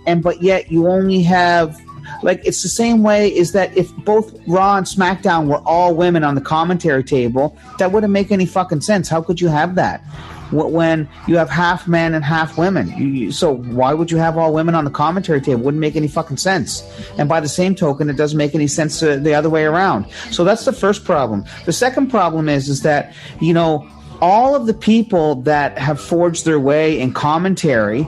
and 0.06 0.22
but 0.24 0.42
yet 0.42 0.72
you 0.72 0.88
only 0.88 1.22
have 1.24 1.80
like 2.24 2.42
it's 2.46 2.64
the 2.64 2.70
same 2.70 3.04
way 3.04 3.34
is 3.34 3.52
that 3.54 3.76
if 3.78 3.96
both 3.98 4.34
Raw 4.48 4.78
and 4.78 4.86
SmackDown 4.86 5.48
were 5.48 5.62
all 5.66 5.96
women 5.96 6.24
on 6.24 6.36
the 6.36 6.42
commentary 6.42 7.04
table, 7.04 7.58
that 7.78 7.92
wouldn't 7.92 8.14
make 8.14 8.32
any 8.32 8.46
fucking 8.46 8.82
sense. 8.82 9.10
How 9.10 9.22
could 9.22 9.40
you 9.42 9.48
have 9.48 9.76
that? 9.76 10.04
when 10.52 11.08
you 11.28 11.38
have 11.38 11.50
half 11.50 11.88
men 11.88 12.14
and 12.14 12.24
half 12.24 12.58
women. 12.58 12.88
You, 12.98 13.32
so 13.32 13.56
why 13.58 13.94
would 13.94 14.10
you 14.10 14.18
have 14.18 14.38
all 14.38 14.54
women 14.54 14.76
on 14.76 14.86
the 14.86 14.92
commentary 14.92 15.42
table? 15.42 15.62
Wouldn't 15.62 15.80
make 15.82 15.96
any 15.96 16.08
fucking 16.08 16.38
sense. 16.38 16.82
And 17.18 17.30
by 17.30 17.40
the 17.40 17.48
same 17.48 17.76
token, 17.76 18.10
it 18.10 18.18
doesn't 18.18 18.38
make 18.38 18.56
any 18.56 18.68
sense 18.68 19.02
uh, 19.04 19.18
the 19.18 19.34
other 19.34 19.50
way 19.50 19.66
around. 19.66 20.10
So 20.32 20.44
that's 20.44 20.66
the 20.66 20.74
first 20.74 21.06
problem. 21.06 21.46
The 21.66 21.74
second 21.74 22.10
problem 22.10 22.50
is 22.50 22.70
is 22.70 22.82
that 22.82 23.14
you 23.40 23.54
know 23.54 23.88
all 24.22 24.56
of 24.56 24.66
the 24.66 24.74
people 24.74 25.36
that 25.44 25.78
have 25.78 26.00
forged 26.00 26.46
their 26.46 26.60
way 26.60 27.00
in 27.00 27.14
commentary, 27.14 28.08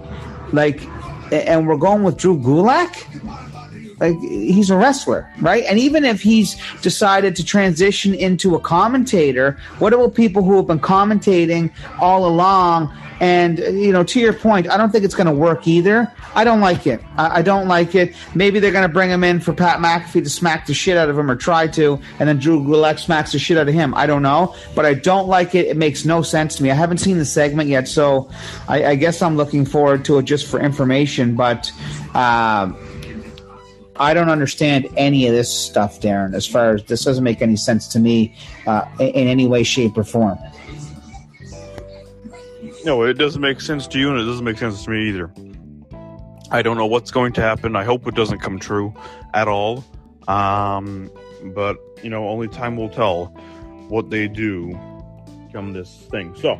like, 0.51 0.81
and 1.31 1.67
we're 1.67 1.77
going 1.77 2.03
with 2.03 2.17
Drew 2.17 2.37
Gulak 2.37 2.93
like 4.01 4.19
he's 4.19 4.71
a 4.71 4.75
wrestler, 4.75 5.31
right? 5.39 5.63
And 5.65 5.77
even 5.77 6.03
if 6.03 6.21
he's 6.21 6.57
decided 6.81 7.35
to 7.35 7.45
transition 7.45 8.15
into 8.15 8.55
a 8.55 8.59
commentator, 8.59 9.59
what 9.77 9.93
about 9.93 10.15
people 10.15 10.43
who 10.43 10.57
have 10.57 10.65
been 10.65 10.79
commentating 10.79 11.71
all 11.99 12.25
along? 12.25 12.91
And 13.19 13.59
you 13.59 13.93
know, 13.93 14.03
to 14.03 14.19
your 14.19 14.33
point, 14.33 14.67
I 14.67 14.77
don't 14.77 14.89
think 14.89 15.05
it's 15.05 15.13
going 15.13 15.27
to 15.27 15.33
work 15.33 15.67
either. 15.67 16.11
I 16.33 16.43
don't 16.43 16.61
like 16.61 16.87
it. 16.87 16.99
I, 17.17 17.39
I 17.39 17.41
don't 17.43 17.67
like 17.67 17.93
it. 17.93 18.15
Maybe 18.33 18.59
they're 18.59 18.71
going 18.71 18.87
to 18.87 18.93
bring 18.93 19.11
him 19.11 19.23
in 19.23 19.39
for 19.39 19.53
Pat 19.53 19.77
McAfee 19.77 20.23
to 20.23 20.29
smack 20.29 20.65
the 20.65 20.73
shit 20.73 20.97
out 20.97 21.07
of 21.07 21.19
him, 21.19 21.29
or 21.29 21.35
try 21.35 21.67
to, 21.67 21.99
and 22.17 22.27
then 22.27 22.39
Drew 22.39 22.59
Gulak 22.59 22.97
smacks 22.97 23.33
the 23.33 23.39
shit 23.39 23.59
out 23.59 23.67
of 23.67 23.73
him. 23.75 23.93
I 23.93 24.07
don't 24.07 24.23
know, 24.23 24.55
but 24.73 24.87
I 24.87 24.95
don't 24.95 25.27
like 25.27 25.53
it. 25.53 25.67
It 25.67 25.77
makes 25.77 26.05
no 26.05 26.23
sense 26.23 26.55
to 26.55 26.63
me. 26.63 26.71
I 26.71 26.73
haven't 26.73 26.97
seen 26.97 27.19
the 27.19 27.25
segment 27.25 27.69
yet, 27.69 27.87
so 27.87 28.31
I, 28.67 28.83
I 28.85 28.95
guess 28.95 29.21
I'm 29.21 29.37
looking 29.37 29.63
forward 29.63 30.03
to 30.05 30.17
it 30.17 30.23
just 30.23 30.47
for 30.47 30.59
information. 30.59 31.35
But. 31.35 31.71
Uh, 32.15 32.71
I 34.01 34.15
don't 34.15 34.29
understand 34.29 34.87
any 34.97 35.27
of 35.27 35.33
this 35.33 35.53
stuff, 35.53 36.01
Darren. 36.01 36.33
As 36.33 36.47
far 36.47 36.73
as 36.73 36.83
this 36.85 37.03
doesn't 37.03 37.23
make 37.23 37.39
any 37.39 37.55
sense 37.55 37.87
to 37.89 37.99
me 37.99 38.35
uh, 38.65 38.83
in 38.99 39.27
any 39.27 39.45
way, 39.45 39.61
shape, 39.61 39.95
or 39.95 40.03
form. 40.03 40.39
No, 42.83 43.03
it 43.03 43.13
doesn't 43.13 43.41
make 43.41 43.61
sense 43.61 43.85
to 43.85 43.99
you, 43.99 44.09
and 44.09 44.19
it 44.19 44.23
doesn't 44.23 44.43
make 44.43 44.57
sense 44.57 44.83
to 44.85 44.89
me 44.89 45.07
either. 45.09 45.31
I 46.49 46.63
don't 46.63 46.77
know 46.77 46.87
what's 46.87 47.11
going 47.11 47.33
to 47.33 47.41
happen. 47.41 47.75
I 47.75 47.83
hope 47.83 48.07
it 48.07 48.15
doesn't 48.15 48.39
come 48.39 48.57
true 48.57 48.91
at 49.35 49.47
all. 49.47 49.85
Um, 50.27 51.11
but 51.53 51.77
you 52.01 52.09
know, 52.09 52.27
only 52.27 52.47
time 52.47 52.77
will 52.77 52.89
tell 52.89 53.25
what 53.87 54.09
they 54.09 54.27
do 54.27 54.71
come 55.53 55.73
this 55.73 56.07
thing. 56.09 56.33
So 56.37 56.59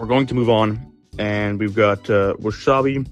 we're 0.00 0.06
going 0.06 0.26
to 0.26 0.34
move 0.34 0.50
on, 0.50 0.84
and 1.20 1.60
we've 1.60 1.76
got 1.76 2.10
uh, 2.10 2.34
Washabi 2.40 3.06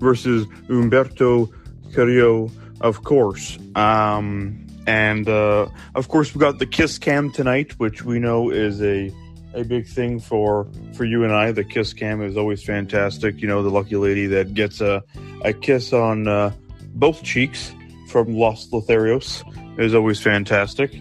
versus 0.00 0.46
Humberto 0.66 1.52
Carrillo 1.92 2.50
of 2.82 3.04
course. 3.04 3.58
Um, 3.74 4.66
and 4.86 5.28
uh, 5.28 5.68
of 5.94 6.08
course, 6.08 6.34
we 6.34 6.40
got 6.40 6.58
the 6.58 6.66
kiss 6.66 6.98
cam 6.98 7.30
tonight, 7.30 7.78
which 7.78 8.04
we 8.04 8.18
know 8.18 8.50
is 8.50 8.82
a 8.82 9.10
a 9.54 9.64
big 9.64 9.86
thing 9.86 10.18
for 10.18 10.66
for 10.94 11.04
you 11.04 11.24
and 11.24 11.32
I. 11.32 11.52
The 11.52 11.64
kiss 11.64 11.92
cam 11.92 12.20
is 12.22 12.36
always 12.36 12.62
fantastic. 12.62 13.40
You 13.40 13.48
know, 13.48 13.62
the 13.62 13.70
lucky 13.70 13.96
lady 13.96 14.26
that 14.26 14.54
gets 14.54 14.80
a 14.80 15.02
a 15.44 15.52
kiss 15.52 15.92
on 15.92 16.26
uh, 16.26 16.52
both 16.94 17.22
cheeks 17.22 17.72
from 18.08 18.34
Los 18.34 18.68
Lotharios 18.70 19.44
is 19.78 19.94
always 19.94 20.20
fantastic. 20.20 20.92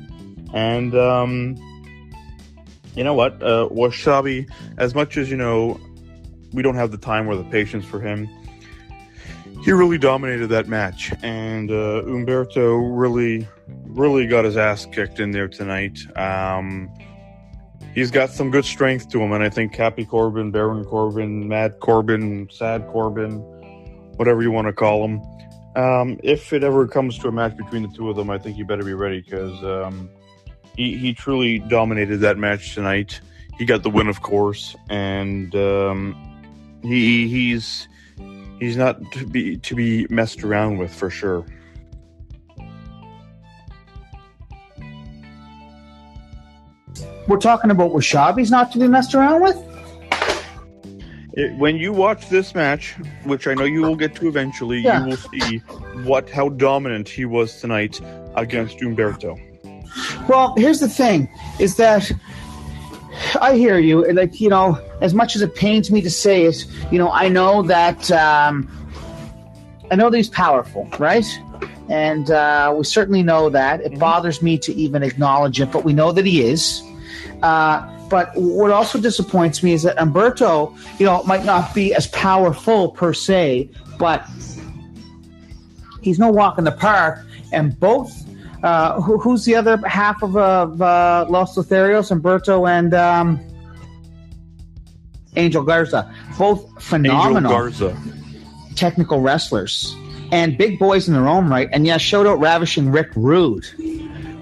And 0.53 0.95
um, 0.95 1.55
you 2.95 3.03
know 3.03 3.13
what, 3.13 3.41
uh, 3.41 3.67
Washabi, 3.71 4.49
as 4.77 4.93
much 4.93 5.17
as 5.17 5.31
you 5.31 5.37
know, 5.37 5.79
we 6.53 6.61
don't 6.61 6.75
have 6.75 6.91
the 6.91 6.97
time 6.97 7.27
or 7.27 7.35
the 7.35 7.45
patience 7.45 7.85
for 7.85 7.99
him. 7.99 8.29
He 9.63 9.71
really 9.71 9.99
dominated 9.99 10.47
that 10.47 10.67
match, 10.67 11.13
and 11.21 11.69
uh, 11.69 12.01
Humberto 12.03 12.79
really, 12.99 13.47
really 13.67 14.25
got 14.25 14.43
his 14.43 14.57
ass 14.57 14.87
kicked 14.87 15.19
in 15.19 15.31
there 15.31 15.47
tonight. 15.47 15.99
Um, 16.17 16.91
he's 17.93 18.09
got 18.09 18.31
some 18.31 18.49
good 18.49 18.65
strength 18.65 19.09
to 19.09 19.21
him, 19.21 19.31
and 19.33 19.43
I 19.43 19.49
think 19.49 19.71
Cappy 19.71 20.03
Corbin, 20.03 20.49
Baron 20.49 20.83
Corbin, 20.83 21.47
Mad 21.47 21.79
Corbin, 21.79 22.49
Sad 22.51 22.87
Corbin, 22.87 23.35
whatever 24.15 24.41
you 24.41 24.49
want 24.49 24.65
to 24.65 24.73
call 24.73 25.05
him. 25.05 25.21
Um, 25.75 26.19
if 26.23 26.53
it 26.53 26.63
ever 26.63 26.87
comes 26.87 27.19
to 27.19 27.27
a 27.27 27.31
match 27.31 27.55
between 27.55 27.83
the 27.83 27.95
two 27.95 28.09
of 28.09 28.15
them, 28.15 28.31
I 28.31 28.39
think 28.39 28.57
you 28.57 28.65
better 28.65 28.83
be 28.83 28.95
ready 28.95 29.21
because 29.21 29.63
um, 29.63 30.09
he 30.75 30.97
he 30.97 31.13
truly 31.13 31.59
dominated 31.59 32.17
that 32.17 32.37
match 32.37 32.73
tonight. 32.73 33.21
He 33.59 33.65
got 33.65 33.83
the 33.83 33.91
win, 33.91 34.07
of 34.07 34.23
course, 34.23 34.75
and 34.89 35.53
um, 35.55 36.79
he 36.81 37.27
he's 37.27 37.87
he's 38.61 38.77
not 38.77 39.01
to 39.11 39.25
be 39.25 39.57
to 39.57 39.75
be 39.75 40.07
messed 40.09 40.43
around 40.43 40.77
with 40.77 40.93
for 40.93 41.09
sure. 41.09 41.45
We're 47.27 47.37
talking 47.37 47.71
about 47.71 47.91
Washabi's 47.91 48.51
not 48.51 48.71
to 48.73 48.79
be 48.79 48.87
messed 48.87 49.15
around 49.15 49.41
with. 49.41 49.57
It, 51.33 51.57
when 51.57 51.77
you 51.77 51.93
watch 51.93 52.27
this 52.29 52.53
match, 52.53 52.93
which 53.23 53.47
I 53.47 53.53
know 53.53 53.63
you 53.63 53.81
will 53.81 53.95
get 53.95 54.15
to 54.15 54.27
eventually, 54.27 54.79
Yeah. 54.79 55.01
you 55.03 55.09
will 55.09 55.17
see 55.17 55.57
what 56.03 56.29
how 56.29 56.49
dominant 56.49 57.09
he 57.09 57.25
was 57.25 57.59
tonight 57.59 57.99
against 58.35 58.77
Humberto. 58.79 59.39
Well, 60.27 60.53
here's 60.57 60.79
the 60.81 60.89
thing: 60.89 61.29
is 61.59 61.77
that 61.77 62.11
I 63.39 63.55
hear 63.55 63.77
you. 63.77 64.05
and, 64.05 64.17
Like 64.17 64.39
you 64.39 64.49
know, 64.49 64.79
as 65.01 65.13
much 65.13 65.35
as 65.35 65.41
it 65.41 65.55
pains 65.55 65.91
me 65.91 66.01
to 66.01 66.09
say 66.09 66.45
it, 66.45 66.65
you 66.91 66.97
know, 66.97 67.11
I 67.11 67.27
know 67.27 67.61
that 67.63 68.11
um, 68.11 68.69
I 69.91 69.95
know 69.95 70.09
that 70.09 70.17
he's 70.17 70.29
powerful, 70.29 70.87
right? 70.99 71.25
And 71.89 72.31
uh, 72.31 72.73
we 72.77 72.85
certainly 72.85 73.23
know 73.23 73.49
that. 73.49 73.81
It 73.81 73.99
bothers 73.99 74.41
me 74.41 74.57
to 74.59 74.73
even 74.73 75.03
acknowledge 75.03 75.59
it, 75.59 75.71
but 75.71 75.83
we 75.83 75.91
know 75.93 76.13
that 76.13 76.25
he 76.25 76.41
is. 76.41 76.81
Uh, 77.43 77.85
but 78.09 78.31
what 78.35 78.71
also 78.71 78.99
disappoints 78.99 79.63
me 79.63 79.73
is 79.73 79.83
that 79.83 79.97
Humberto, 79.97 80.77
you 80.99 81.05
know, 81.05 81.23
might 81.23 81.43
not 81.43 81.73
be 81.73 81.93
as 81.93 82.07
powerful 82.07 82.91
per 82.91 83.13
se, 83.13 83.69
but 83.97 84.25
he's 86.01 86.19
no 86.19 86.29
walk 86.29 86.57
in 86.57 86.63
the 86.63 86.71
park. 86.71 87.25
And 87.51 87.77
both, 87.79 88.25
uh, 88.63 89.01
who, 89.01 89.17
who's 89.17 89.45
the 89.45 89.55
other 89.55 89.77
half 89.87 90.21
of, 90.21 90.37
of 90.37 90.81
uh, 90.81 91.25
Los 91.29 91.55
Lotharios, 91.55 92.11
Humberto 92.11 92.69
and 92.69 92.93
um, 92.93 93.39
Angel 95.35 95.63
Garza, 95.63 96.13
both 96.37 96.81
phenomenal 96.81 97.51
Garza. 97.51 97.97
technical 98.75 99.21
wrestlers 99.21 99.95
and 100.31 100.57
big 100.57 100.79
boys 100.79 101.07
in 101.07 101.13
their 101.13 101.27
own 101.27 101.49
right. 101.49 101.69
And 101.71 101.85
yeah, 101.85 101.97
shout 101.97 102.25
out 102.25 102.39
Ravishing 102.39 102.91
Rick 102.91 103.09
Rude 103.15 103.65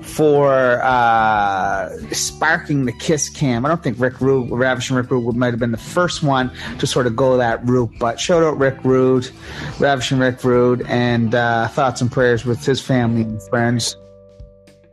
for 0.04 0.82
uh, 0.84 1.96
sparking 2.12 2.86
the 2.86 2.92
kiss 2.94 3.30
cam. 3.30 3.66
I 3.66 3.70
don't 3.70 3.84
think 3.84 4.00
Rick 4.00 4.20
Rude, 4.20 4.50
Ravishing 4.52 4.96
Rick 4.96 5.12
Rude, 5.12 5.36
might 5.36 5.52
have 5.52 5.60
been 5.60 5.72
the 5.72 5.78
first 5.78 6.24
one 6.24 6.52
to 6.80 6.88
sort 6.88 7.08
of 7.08 7.16
go 7.16 7.38
that 7.38 7.66
route, 7.66 7.92
but 8.00 8.20
shout 8.20 8.44
out 8.44 8.58
Rick 8.58 8.84
Rude, 8.84 9.30
Ravishing 9.80 10.20
Rick 10.20 10.44
Rude, 10.44 10.82
and 10.88 11.36
uh, 11.36 11.68
thoughts 11.70 12.02
and 12.02 12.12
prayers 12.12 12.44
with 12.44 12.66
his 12.66 12.82
family 12.82 13.22
and 13.22 13.42
friends. 13.44 13.96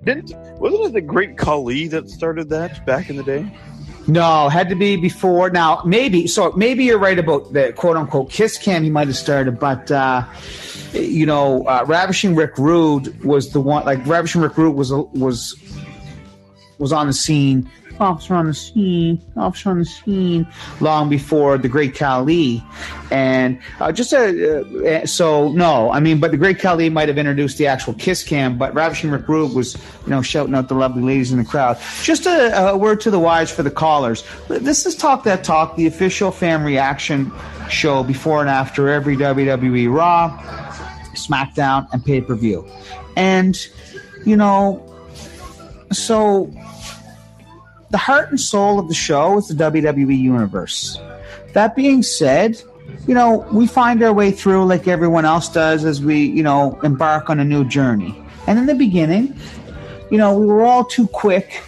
Didn't 0.06 0.32
wasn't 0.60 0.84
it 0.84 0.92
the 0.92 1.00
great 1.00 1.36
Khali 1.36 1.88
that 1.88 2.08
started 2.08 2.48
that 2.50 2.86
back 2.86 3.10
in 3.10 3.16
the 3.16 3.24
day? 3.24 3.44
No, 4.06 4.48
had 4.48 4.68
to 4.68 4.76
be 4.76 4.94
before. 4.94 5.50
Now, 5.50 5.82
maybe 5.84 6.28
so. 6.28 6.52
Maybe 6.52 6.84
you're 6.84 6.98
right 6.98 7.18
about 7.18 7.52
the 7.52 7.72
quote 7.72 7.96
unquote 7.96 8.30
kiss 8.30 8.56
cam. 8.56 8.84
He 8.84 8.90
might 8.90 9.08
have 9.08 9.16
started, 9.16 9.58
but 9.58 9.90
uh, 9.90 10.24
you 10.92 11.26
know, 11.26 11.66
uh, 11.66 11.84
ravishing 11.88 12.36
Rick 12.36 12.56
Rude 12.56 13.24
was 13.24 13.52
the 13.52 13.60
one. 13.60 13.84
Like 13.84 14.06
ravishing 14.06 14.42
Rick 14.42 14.56
Rude 14.56 14.76
was 14.76 14.92
was 14.92 15.56
was 16.78 16.92
on 16.92 17.08
the 17.08 17.12
scene. 17.12 17.68
Officer 18.00 18.34
on 18.34 18.46
the 18.46 18.54
scene. 18.54 19.20
Officer 19.36 19.70
on 19.70 19.78
the 19.78 19.84
scene. 19.84 20.46
Long 20.80 21.08
before 21.08 21.58
the 21.58 21.68
Great 21.68 21.94
Khali, 21.94 22.62
and 23.10 23.58
uh, 23.80 23.92
just 23.92 24.12
a 24.12 25.02
uh, 25.02 25.06
so 25.06 25.52
no. 25.52 25.90
I 25.90 26.00
mean, 26.00 26.20
but 26.20 26.30
the 26.30 26.36
Great 26.36 26.58
Khali 26.58 26.88
might 26.90 27.08
have 27.08 27.18
introduced 27.18 27.58
the 27.58 27.66
actual 27.66 27.94
kiss 27.94 28.22
cam, 28.22 28.58
but 28.58 28.74
ravishing 28.74 29.10
Rude 29.10 29.54
was 29.54 29.76
you 30.04 30.10
know 30.10 30.22
shouting 30.22 30.54
out 30.54 30.68
the 30.68 30.74
lovely 30.74 31.02
ladies 31.02 31.32
in 31.32 31.38
the 31.38 31.44
crowd. 31.44 31.78
Just 32.02 32.26
a, 32.26 32.70
a 32.70 32.76
word 32.76 33.00
to 33.02 33.10
the 33.10 33.18
wise 33.18 33.50
for 33.50 33.62
the 33.62 33.70
callers. 33.70 34.24
This 34.48 34.86
is 34.86 34.94
Talk 34.94 35.24
That 35.24 35.44
Talk, 35.44 35.76
the 35.76 35.86
official 35.86 36.30
fan 36.30 36.64
reaction 36.64 37.32
show 37.68 38.02
before 38.02 38.40
and 38.40 38.50
after 38.50 38.88
every 38.88 39.16
WWE 39.16 39.92
Raw, 39.92 40.38
SmackDown, 41.14 41.86
and 41.92 42.04
pay 42.04 42.20
per 42.20 42.34
view. 42.34 42.66
And, 43.16 43.58
you 44.24 44.36
know, 44.36 44.82
so 45.92 46.52
the 47.90 47.98
heart 47.98 48.30
and 48.30 48.40
soul 48.40 48.78
of 48.78 48.88
the 48.88 48.94
show 48.94 49.38
is 49.38 49.48
the 49.48 49.54
WWE 49.54 50.18
Universe. 50.18 50.98
That 51.52 51.76
being 51.76 52.02
said, 52.02 52.60
you 53.06 53.14
know, 53.14 53.46
we 53.52 53.66
find 53.66 54.02
our 54.02 54.12
way 54.12 54.30
through 54.30 54.66
like 54.66 54.88
everyone 54.88 55.24
else 55.24 55.48
does 55.48 55.84
as 55.84 56.02
we, 56.02 56.24
you 56.24 56.42
know, 56.42 56.78
embark 56.82 57.30
on 57.30 57.40
a 57.40 57.44
new 57.44 57.64
journey. 57.64 58.20
And 58.46 58.58
in 58.58 58.66
the 58.66 58.74
beginning, 58.74 59.38
you 60.10 60.18
know, 60.18 60.38
we 60.38 60.46
were 60.46 60.64
all 60.64 60.84
too 60.84 61.06
quick 61.08 61.62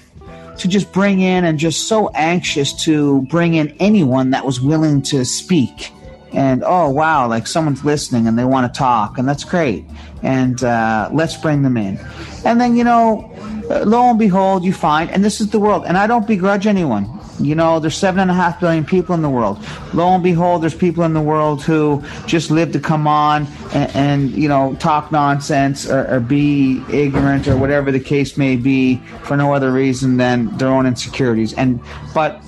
to 0.59 0.69
just 0.69 0.93
bring 0.93 1.21
in 1.21 1.45
and 1.45 1.59
just 1.59 1.89
so 1.89 2.09
anxious 2.11 2.73
to 2.85 3.23
bring 3.23 3.55
in 3.55 3.69
anyone 3.79 4.31
that 4.31 4.45
was 4.45 4.61
willing 4.61 5.03
to 5.03 5.25
speak. 5.25 5.93
And 6.33 6.63
oh 6.65 6.91
wow, 6.91 7.27
like 7.27 7.47
someone's 7.47 7.85
listening 7.85 8.27
and 8.27 8.39
they 8.39 8.45
want 8.45 8.73
to 8.73 8.79
talk, 8.79 9.17
and 9.17 9.27
that's 9.27 9.45
great. 9.45 9.87
And 10.23 10.63
uh, 10.63 11.09
let's 11.13 11.37
bring 11.37 11.63
them 11.63 11.77
in. 11.77 11.99
And 12.45 12.61
then 12.61 12.77
you 12.77 12.85
know, 12.85 13.33
uh, 13.71 13.85
lo 13.85 14.11
and 14.11 14.19
behold, 14.19 14.65
you 14.65 14.73
find, 14.73 15.11
and 15.11 15.25
this 15.25 15.41
is 15.41 15.51
the 15.51 15.59
world. 15.59 15.85
And 15.87 15.97
I 15.97 16.07
don't 16.07 16.27
begrudge 16.27 16.67
anyone. 16.67 17.09
You 17.41 17.55
know, 17.55 17.79
there's 17.79 17.97
seven 17.97 18.21
and 18.21 18.31
a 18.31 18.35
half 18.35 18.59
billion 18.59 18.85
people 18.85 19.15
in 19.15 19.23
the 19.23 19.31
world. 19.31 19.65
Lo 19.95 20.09
and 20.09 20.23
behold, 20.23 20.63
there's 20.63 20.75
people 20.75 21.05
in 21.05 21.13
the 21.13 21.21
world 21.21 21.63
who 21.63 22.03
just 22.27 22.51
live 22.51 22.73
to 22.73 22.81
come 22.81 23.07
on 23.07 23.47
and, 23.73 23.97
and 23.97 24.31
you 24.31 24.49
know 24.49 24.75
talk 24.77 25.13
nonsense 25.13 25.89
or, 25.89 26.09
or 26.13 26.21
be 26.21 26.83
ignorant 26.91 27.47
or 27.47 27.57
whatever 27.57 27.93
the 27.93 28.01
case 28.01 28.37
may 28.37 28.57
be 28.57 28.97
for 29.23 29.37
no 29.37 29.55
other 29.55 29.71
reason 29.71 30.17
than 30.17 30.57
their 30.59 30.69
own 30.69 30.87
insecurities. 30.87 31.53
And 31.55 31.81
but 32.13 32.43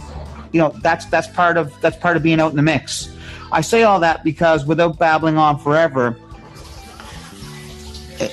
you 0.52 0.60
know 0.60 0.74
that's 0.82 1.06
that's 1.06 1.28
part 1.28 1.56
of 1.56 1.78
that's 1.80 1.96
part 1.96 2.16
of 2.16 2.22
being 2.22 2.40
out 2.40 2.50
in 2.50 2.56
the 2.56 2.62
mix. 2.62 3.14
I 3.52 3.60
say 3.60 3.82
all 3.82 4.00
that 4.00 4.24
because 4.24 4.64
without 4.64 4.98
babbling 4.98 5.36
on 5.36 5.58
forever, 5.58 6.16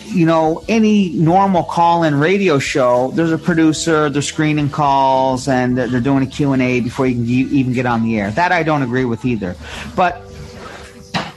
you 0.06 0.26
know, 0.26 0.64
any 0.68 1.10
normal 1.10 1.64
call-in 1.64 2.20
radio 2.20 2.60
show, 2.60 3.12
there's 3.12 3.32
a 3.32 3.38
producer, 3.38 4.10
they're 4.10 4.22
screening 4.22 4.70
calls, 4.70 5.48
and 5.48 5.78
they're, 5.78 6.02
doing 6.02 6.24
a 6.24 6.28
Q&A 6.28 6.80
before 6.82 7.08
you 7.08 7.16
can 7.16 7.26
even 7.28 7.74
get 7.74 7.86
on 7.86 8.04
the 8.04 8.20
air. 8.20 8.32
That 8.32 8.52
I 8.52 8.64
don't 8.64 8.84
agree 8.84 9.06
with 9.06 9.26
either. 9.26 9.56
But 9.96 10.16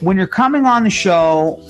when 0.00 0.16
you're 0.16 0.26
coming 0.26 0.66
on 0.66 0.84
the 0.84 0.90
show, 0.90 1.62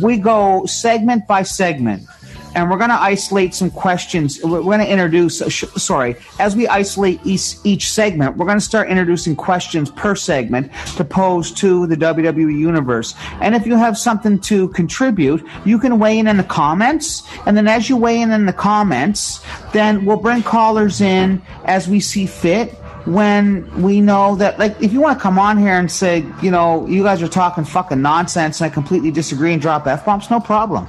we 0.00 0.18
go 0.18 0.66
segment 0.66 1.26
by 1.26 1.42
segment 1.42 2.06
and 2.54 2.70
we're 2.70 2.78
going 2.78 2.90
to 2.90 3.00
isolate 3.00 3.54
some 3.54 3.70
questions. 3.70 4.42
We're 4.42 4.62
going 4.62 4.80
to 4.80 4.90
introduce 4.90 5.40
uh, 5.42 5.48
sorry 5.48 6.16
as 6.38 6.56
we 6.56 6.66
isolate 6.68 7.20
each, 7.24 7.56
each 7.64 7.90
segment 7.90 8.36
we're 8.36 8.46
going 8.46 8.58
to 8.58 8.64
start 8.64 8.88
introducing 8.88 9.36
questions 9.36 9.90
per 9.90 10.14
segment 10.14 10.72
to 10.96 11.04
pose 11.04 11.52
to 11.52 11.86
the 11.86 11.96
wwe 11.96 12.58
universe. 12.58 13.14
And 13.40 13.54
if 13.54 13.66
you 13.66 13.76
have 13.76 13.96
something 13.96 14.38
to 14.40 14.68
contribute 14.68 15.46
you 15.64 15.78
can 15.78 15.98
weigh 15.98 16.18
in 16.18 16.26
in 16.26 16.36
the 16.36 16.44
comments. 16.44 17.22
And 17.46 17.56
then 17.56 17.68
as 17.68 17.88
you 17.88 17.96
weigh 17.96 18.20
in 18.20 18.30
in 18.32 18.46
the 18.46 18.52
comments 18.52 19.44
then 19.72 20.04
we'll 20.04 20.16
bring 20.16 20.42
callers 20.42 21.00
in 21.00 21.42
as 21.64 21.88
we 21.88 22.00
see 22.00 22.26
fit. 22.26 22.74
When 23.06 23.82
we 23.82 24.02
know 24.02 24.36
that 24.36 24.58
like 24.58 24.80
if 24.82 24.92
you 24.92 25.00
want 25.00 25.18
to 25.18 25.22
come 25.22 25.38
on 25.38 25.56
here 25.56 25.72
and 25.72 25.90
say 25.90 26.24
you 26.42 26.50
know 26.50 26.86
you 26.86 27.02
guys 27.02 27.22
are 27.22 27.28
talking 27.28 27.64
fucking 27.64 28.02
nonsense 28.02 28.60
and 28.60 28.70
i 28.70 28.72
completely 28.72 29.10
disagree 29.10 29.54
and 29.54 29.62
drop 29.62 29.86
f-bombs 29.86 30.30
no 30.30 30.38
problem. 30.38 30.86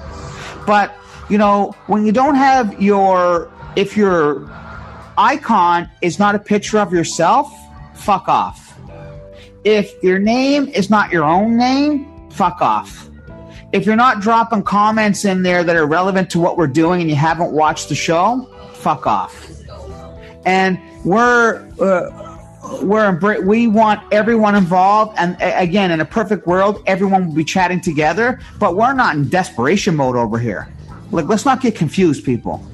But 0.68 0.94
you 1.32 1.38
know 1.38 1.74
when 1.88 2.06
you 2.06 2.12
don't 2.12 2.36
have 2.36 2.82
your 2.82 3.52
if 3.76 3.96
your 3.96 4.50
icon 5.18 5.90
is 6.02 6.20
not 6.20 6.36
a 6.36 6.40
picture 6.40 6.78
of 6.78 6.92
yourself 6.92 7.52
fuck 7.96 8.28
off 8.28 8.78
if 9.64 9.92
your 10.04 10.20
name 10.20 10.68
is 10.70 10.90
not 10.90 11.12
your 11.12 11.24
own 11.24 11.58
name 11.58 12.30
fuck 12.32 12.62
off 12.62 13.10
if 13.72 13.86
you're 13.86 13.96
not 13.96 14.20
dropping 14.20 14.64
comments 14.64 15.24
in 15.24 15.44
there 15.44 15.64
that 15.64 15.76
are 15.76 15.86
relevant 15.86 16.30
to 16.32 16.40
what 16.40 16.58
we're 16.58 16.68
doing 16.68 17.02
and 17.02 17.10
you 17.10 17.16
haven't 17.16 17.52
watched 17.52 17.88
the 17.88 17.96
show, 17.96 18.50
fuck 18.74 19.08
off. 19.08 19.50
And 20.46 20.78
we're 21.06 21.66
uh, 21.80 22.82
we're 22.82 23.42
we 23.46 23.68
want 23.68 24.02
everyone 24.12 24.56
involved. 24.56 25.18
And 25.18 25.38
again, 25.40 25.92
in 25.92 26.02
a 26.02 26.06
perfect 26.06 26.48
world, 26.48 26.84
everyone 26.86 27.28
will 27.28 27.36
be 27.36 27.46
chatting 27.46 27.80
together. 27.80 28.42
But 28.60 28.76
we're 28.76 28.94
not 28.94 29.16
in 29.16 29.30
desperation 29.30 29.96
mode 29.96 30.18
over 30.18 30.38
here. 30.38 30.68
Like, 31.12 31.28
let's 31.28 31.46
not 31.46 31.62
get 31.62 31.76
confused, 31.76 32.26
people. 32.26 32.66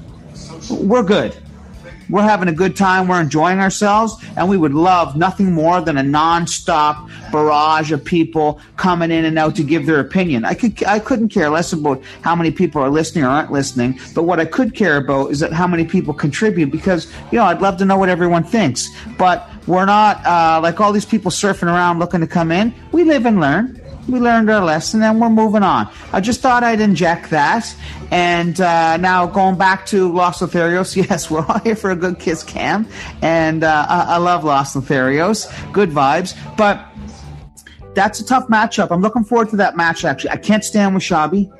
We're 0.70 1.02
good. 1.02 1.36
We're 2.10 2.22
having 2.22 2.48
a 2.48 2.52
good 2.52 2.74
time. 2.74 3.06
We're 3.06 3.20
enjoying 3.20 3.58
ourselves, 3.60 4.16
and 4.36 4.48
we 4.48 4.56
would 4.56 4.72
love 4.72 5.16
nothing 5.16 5.52
more 5.52 5.80
than 5.80 5.98
a 5.98 6.02
non-stop 6.02 7.08
barrage 7.30 7.92
of 7.92 8.02
people 8.02 8.60
coming 8.76 9.10
in 9.10 9.26
and 9.26 9.38
out 9.38 9.54
to 9.56 9.62
give 9.62 9.84
their 9.84 10.00
opinion. 10.00 10.44
I 10.44 10.54
could, 10.54 10.82
I 10.84 11.00
couldn't 11.00 11.28
care 11.28 11.50
less 11.50 11.72
about 11.72 12.02
how 12.22 12.34
many 12.34 12.50
people 12.50 12.80
are 12.80 12.88
listening 12.88 13.24
or 13.24 13.28
aren't 13.28 13.52
listening, 13.52 14.00
but 14.14 14.22
what 14.22 14.40
I 14.40 14.46
could 14.46 14.74
care 14.74 14.96
about 14.96 15.32
is 15.32 15.40
that 15.40 15.52
how 15.52 15.66
many 15.66 15.84
people 15.84 16.14
contribute 16.14 16.70
because 16.70 17.12
you 17.30 17.38
know 17.38 17.44
I'd 17.44 17.60
love 17.60 17.76
to 17.78 17.84
know 17.84 17.98
what 17.98 18.08
everyone 18.08 18.44
thinks. 18.44 18.88
But 19.18 19.48
we're 19.66 19.84
not 19.84 20.24
uh, 20.24 20.60
like 20.62 20.80
all 20.80 20.92
these 20.92 21.04
people 21.04 21.30
surfing 21.30 21.66
around 21.66 21.98
looking 21.98 22.20
to 22.20 22.26
come 22.26 22.50
in. 22.50 22.74
We 22.90 23.04
live 23.04 23.26
and 23.26 23.38
learn 23.38 23.78
we 24.08 24.20
learned 24.20 24.50
our 24.50 24.64
lesson 24.64 25.02
and 25.02 25.20
we're 25.20 25.30
moving 25.30 25.62
on. 25.62 25.90
I 26.12 26.20
just 26.20 26.40
thought 26.40 26.64
I'd 26.64 26.80
inject 26.80 27.30
that. 27.30 27.74
And 28.10 28.60
uh, 28.60 28.96
now 28.96 29.26
going 29.26 29.58
back 29.58 29.86
to 29.86 30.10
Los 30.12 30.40
Lotharios, 30.40 30.96
yes, 31.08 31.30
we're 31.30 31.44
all 31.44 31.58
here 31.60 31.76
for 31.76 31.90
a 31.90 31.96
good 31.96 32.18
kiss 32.18 32.42
cam. 32.42 32.86
And 33.22 33.64
uh, 33.64 33.86
I-, 33.88 34.14
I 34.14 34.16
love 34.16 34.44
Los 34.44 34.74
Lotharios. 34.74 35.72
Good 35.72 35.90
vibes. 35.90 36.36
But 36.56 36.84
that's 37.94 38.20
a 38.20 38.24
tough 38.24 38.48
matchup. 38.48 38.90
I'm 38.90 39.00
looking 39.00 39.24
forward 39.24 39.50
to 39.50 39.56
that 39.56 39.76
match, 39.76 40.04
actually. 40.04 40.30
I 40.30 40.36
can't 40.36 40.64
stand 40.64 40.94
with 40.94 41.02
Washabi 41.02 41.50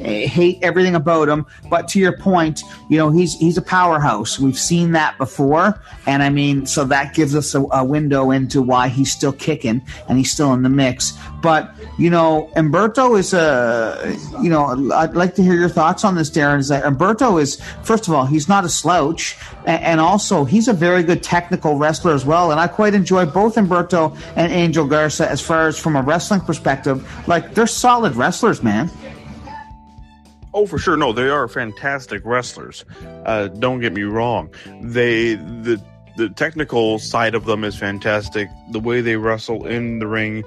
hate 0.00 0.58
everything 0.62 0.94
about 0.94 1.28
him. 1.28 1.46
But 1.68 1.88
to 1.88 1.98
your 1.98 2.16
point, 2.16 2.62
you 2.88 2.96
know, 2.96 3.10
he's 3.10 3.34
he's 3.34 3.56
a 3.56 3.62
powerhouse. 3.62 4.38
We've 4.38 4.58
seen 4.58 4.92
that 4.92 5.18
before, 5.18 5.80
and 6.06 6.22
I 6.22 6.30
mean, 6.30 6.66
so 6.66 6.84
that 6.84 7.14
gives 7.14 7.34
us 7.34 7.54
a, 7.54 7.62
a 7.72 7.84
window 7.84 8.30
into 8.30 8.62
why 8.62 8.88
he's 8.88 9.12
still 9.12 9.32
kicking 9.32 9.82
and 10.08 10.18
he's 10.18 10.30
still 10.30 10.52
in 10.54 10.62
the 10.62 10.68
mix. 10.68 11.12
But 11.42 11.70
you 11.98 12.10
know, 12.10 12.50
Humberto 12.56 13.18
is 13.18 13.32
a, 13.32 14.16
you 14.42 14.50
know, 14.50 14.92
I'd 14.94 15.14
like 15.14 15.34
to 15.36 15.42
hear 15.42 15.54
your 15.54 15.68
thoughts 15.68 16.04
on 16.04 16.14
this, 16.14 16.30
Darren. 16.30 16.58
Is 16.58 16.68
that 16.68 16.84
Humberto 16.84 17.40
is 17.40 17.60
first 17.82 18.08
of 18.08 18.14
all, 18.14 18.26
he's 18.26 18.48
not 18.48 18.64
a 18.64 18.68
slouch, 18.68 19.36
and, 19.66 19.82
and 19.82 20.00
also 20.00 20.44
he's 20.44 20.68
a 20.68 20.72
very 20.72 21.02
good 21.02 21.22
technical 21.22 21.76
wrestler 21.76 22.14
as 22.14 22.24
well. 22.24 22.50
And 22.50 22.60
I 22.60 22.66
quite 22.66 22.94
enjoy 22.94 23.26
both 23.26 23.56
Umberto 23.56 24.16
and 24.34 24.52
Angel 24.52 24.86
Garza 24.86 25.28
as 25.30 25.40
far 25.40 25.68
as 25.68 25.78
from 25.78 25.96
a 25.96 26.02
wrestling 26.02 26.40
perspective. 26.40 27.06
Like 27.28 27.54
they're 27.54 27.66
solid 27.66 28.16
wrestlers, 28.16 28.62
man. 28.62 28.90
Oh, 30.56 30.64
for 30.64 30.78
sure. 30.78 30.96
No, 30.96 31.12
they 31.12 31.28
are 31.28 31.48
fantastic 31.48 32.22
wrestlers. 32.24 32.86
Uh, 33.26 33.48
don't 33.48 33.80
get 33.80 33.92
me 33.92 34.04
wrong. 34.04 34.54
They 34.80 35.34
the 35.34 35.78
the 36.16 36.30
technical 36.30 36.98
side 36.98 37.34
of 37.34 37.44
them 37.44 37.62
is 37.62 37.76
fantastic. 37.76 38.48
The 38.70 38.80
way 38.80 39.02
they 39.02 39.16
wrestle 39.16 39.66
in 39.66 39.98
the 39.98 40.06
ring, 40.06 40.44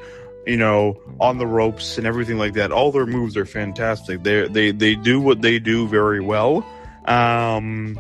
you 0.48 0.58
know, 0.58 1.00
on 1.20 1.38
the 1.38 1.46
ropes 1.46 2.00
and 2.00 2.08
everything 2.08 2.40
like 2.40 2.54
that. 2.54 2.72
All 2.72 2.92
their 2.92 3.06
moves 3.06 3.38
are 3.38 3.46
fantastic. 3.46 4.24
They 4.24 4.48
they 4.48 4.72
they 4.72 4.96
do 4.96 5.22
what 5.22 5.44
they 5.44 5.60
do 5.60 5.88
very 5.88 6.22
well. 6.22 6.66
Um, 7.06 8.00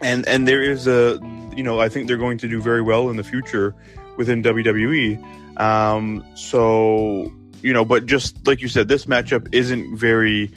and 0.00 0.26
and 0.26 0.48
there 0.48 0.62
is 0.62 0.86
a 0.86 1.20
you 1.54 1.62
know 1.62 1.78
I 1.78 1.90
think 1.90 2.08
they're 2.08 2.16
going 2.16 2.38
to 2.38 2.48
do 2.48 2.62
very 2.62 2.80
well 2.80 3.10
in 3.10 3.18
the 3.18 3.24
future 3.24 3.74
within 4.16 4.42
WWE. 4.42 5.60
Um, 5.60 6.24
so 6.36 7.30
you 7.62 7.72
know, 7.72 7.84
but 7.84 8.06
just 8.06 8.46
like 8.46 8.60
you 8.60 8.68
said, 8.68 8.88
this 8.88 9.06
matchup 9.06 9.48
isn't 9.52 9.96
very 9.96 10.50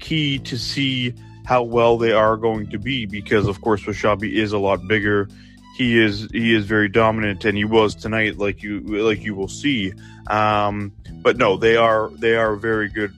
key 0.00 0.38
to 0.40 0.58
see 0.58 1.14
how 1.46 1.62
well 1.62 1.96
they 1.96 2.12
are 2.12 2.36
going 2.36 2.68
to 2.70 2.78
be 2.78 3.06
because, 3.06 3.46
of 3.46 3.60
course, 3.60 3.82
Washabi 3.82 4.32
is 4.32 4.52
a 4.52 4.58
lot 4.58 4.86
bigger. 4.86 5.28
He 5.76 5.98
is 5.98 6.28
he 6.32 6.54
is 6.54 6.66
very 6.66 6.88
dominant, 6.88 7.44
and 7.44 7.56
he 7.56 7.64
was 7.64 7.94
tonight, 7.94 8.36
like 8.36 8.62
you 8.62 8.80
like 8.80 9.22
you 9.22 9.34
will 9.34 9.48
see. 9.48 9.92
Um, 10.26 10.92
but 11.22 11.36
no, 11.36 11.56
they 11.56 11.76
are 11.76 12.10
they 12.10 12.34
are 12.34 12.56
very 12.56 12.88
good. 12.88 13.14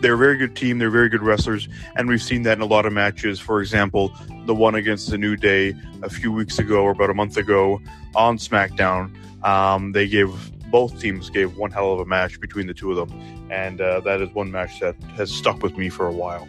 They're 0.00 0.14
a 0.14 0.18
very 0.18 0.36
good 0.36 0.56
team. 0.56 0.78
They're 0.78 0.90
very 0.90 1.08
good 1.08 1.22
wrestlers, 1.22 1.68
and 1.94 2.08
we've 2.08 2.22
seen 2.22 2.42
that 2.42 2.58
in 2.58 2.62
a 2.62 2.66
lot 2.66 2.84
of 2.84 2.92
matches. 2.92 3.38
For 3.38 3.60
example, 3.60 4.12
the 4.46 4.54
one 4.54 4.74
against 4.74 5.08
the 5.10 5.18
New 5.18 5.36
Day 5.36 5.74
a 6.02 6.10
few 6.10 6.32
weeks 6.32 6.58
ago 6.58 6.82
or 6.82 6.90
about 6.90 7.10
a 7.10 7.14
month 7.14 7.36
ago 7.36 7.80
on 8.16 8.38
SmackDown. 8.38 9.14
Um, 9.44 9.92
they 9.92 10.08
gave 10.08 10.28
both 10.70 11.00
teams 11.00 11.30
gave 11.30 11.56
one 11.56 11.70
hell 11.70 11.92
of 11.92 12.00
a 12.00 12.04
match 12.04 12.40
between 12.40 12.66
the 12.66 12.74
two 12.74 12.90
of 12.90 13.08
them, 13.08 13.48
and 13.50 13.80
uh, 13.80 14.00
that 14.00 14.20
is 14.20 14.30
one 14.30 14.50
match 14.50 14.80
that 14.80 14.94
has 15.16 15.30
stuck 15.30 15.62
with 15.62 15.76
me 15.76 15.88
for 15.88 16.06
a 16.06 16.12
while. 16.12 16.48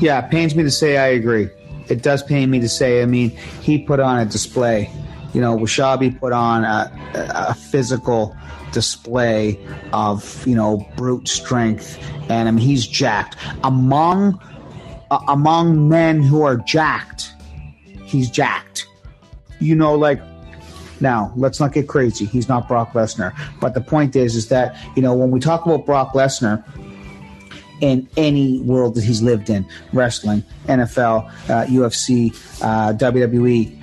Yeah, 0.00 0.20
pains 0.22 0.54
me 0.54 0.62
to 0.62 0.70
say 0.70 0.96
I 0.96 1.08
agree. 1.08 1.48
It 1.88 2.02
does 2.02 2.22
pain 2.22 2.50
me 2.50 2.60
to 2.60 2.68
say. 2.68 3.02
I 3.02 3.06
mean, 3.06 3.30
he 3.62 3.78
put 3.78 4.00
on 4.00 4.18
a 4.18 4.24
display. 4.24 4.90
You 5.32 5.40
know, 5.40 5.56
Washabi 5.56 6.18
put 6.18 6.32
on 6.32 6.64
a, 6.64 6.90
a 7.14 7.54
physical 7.54 8.36
display 8.72 9.58
of 9.92 10.46
you 10.46 10.54
know 10.54 10.86
brute 10.96 11.28
strength, 11.28 11.98
and 12.28 12.48
I 12.48 12.50
mean 12.50 12.64
he's 12.64 12.86
jacked 12.86 13.36
among 13.62 14.40
uh, 15.10 15.20
among 15.28 15.88
men 15.88 16.22
who 16.22 16.42
are 16.42 16.56
jacked. 16.56 17.32
He's 18.04 18.30
jacked. 18.30 18.86
You 19.60 19.74
know, 19.76 19.94
like 19.94 20.20
now, 21.00 21.32
let's 21.36 21.60
not 21.60 21.72
get 21.72 21.88
crazy. 21.88 22.24
He's 22.24 22.48
not 22.48 22.68
Brock 22.68 22.92
Lesnar. 22.92 23.34
But 23.60 23.74
the 23.74 23.80
point 23.80 24.16
is, 24.16 24.36
is 24.36 24.48
that, 24.48 24.76
you 24.96 25.02
know, 25.02 25.14
when 25.14 25.30
we 25.30 25.40
talk 25.40 25.66
about 25.66 25.86
Brock 25.86 26.12
Lesnar, 26.12 26.64
in 27.80 28.08
any 28.16 28.60
world 28.60 28.94
that 28.94 29.04
he's 29.04 29.20
lived 29.20 29.50
in 29.50 29.66
wrestling, 29.92 30.42
NFL, 30.66 31.28
uh, 31.50 31.66
UFC, 31.66 32.32
uh, 32.62 32.92
WWE. 32.94 33.78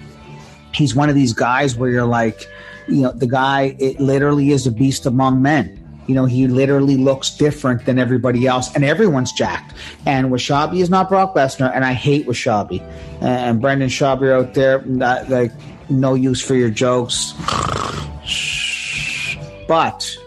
He's 0.74 0.96
one 0.96 1.10
of 1.10 1.16
these 1.16 1.34
guys 1.34 1.76
where 1.76 1.90
you're 1.90 2.06
like, 2.06 2.48
you 2.88 3.02
know, 3.02 3.12
the 3.12 3.28
guy, 3.28 3.76
it 3.80 4.00
literally 4.00 4.52
is 4.52 4.66
a 4.66 4.72
beast 4.72 5.06
among 5.06 5.42
men. 5.42 5.78
You 6.08 6.16
know, 6.16 6.26
he 6.26 6.48
literally 6.48 6.98
looks 6.98 7.30
different 7.30 7.86
than 7.86 8.00
everybody 8.00 8.48
else, 8.48 8.74
and 8.74 8.84
everyone's 8.84 9.32
jacked. 9.32 9.76
And 10.06 10.32
Washabi 10.32 10.82
is 10.82 10.90
not 10.90 11.08
Brock 11.08 11.36
Lesnar, 11.36 11.72
and 11.74 11.86
I 11.86 11.94
hate 11.94 12.26
Washabi. 12.26 12.82
And 13.22 13.62
Brendan 13.62 13.90
Schaub 13.90 14.28
out 14.30 14.54
there, 14.54 14.82
like, 14.82 15.52
no 15.92 16.14
use 16.14 16.42
for 16.42 16.56
your 16.56 16.70
jokes. 16.70 17.34
But 19.68 20.18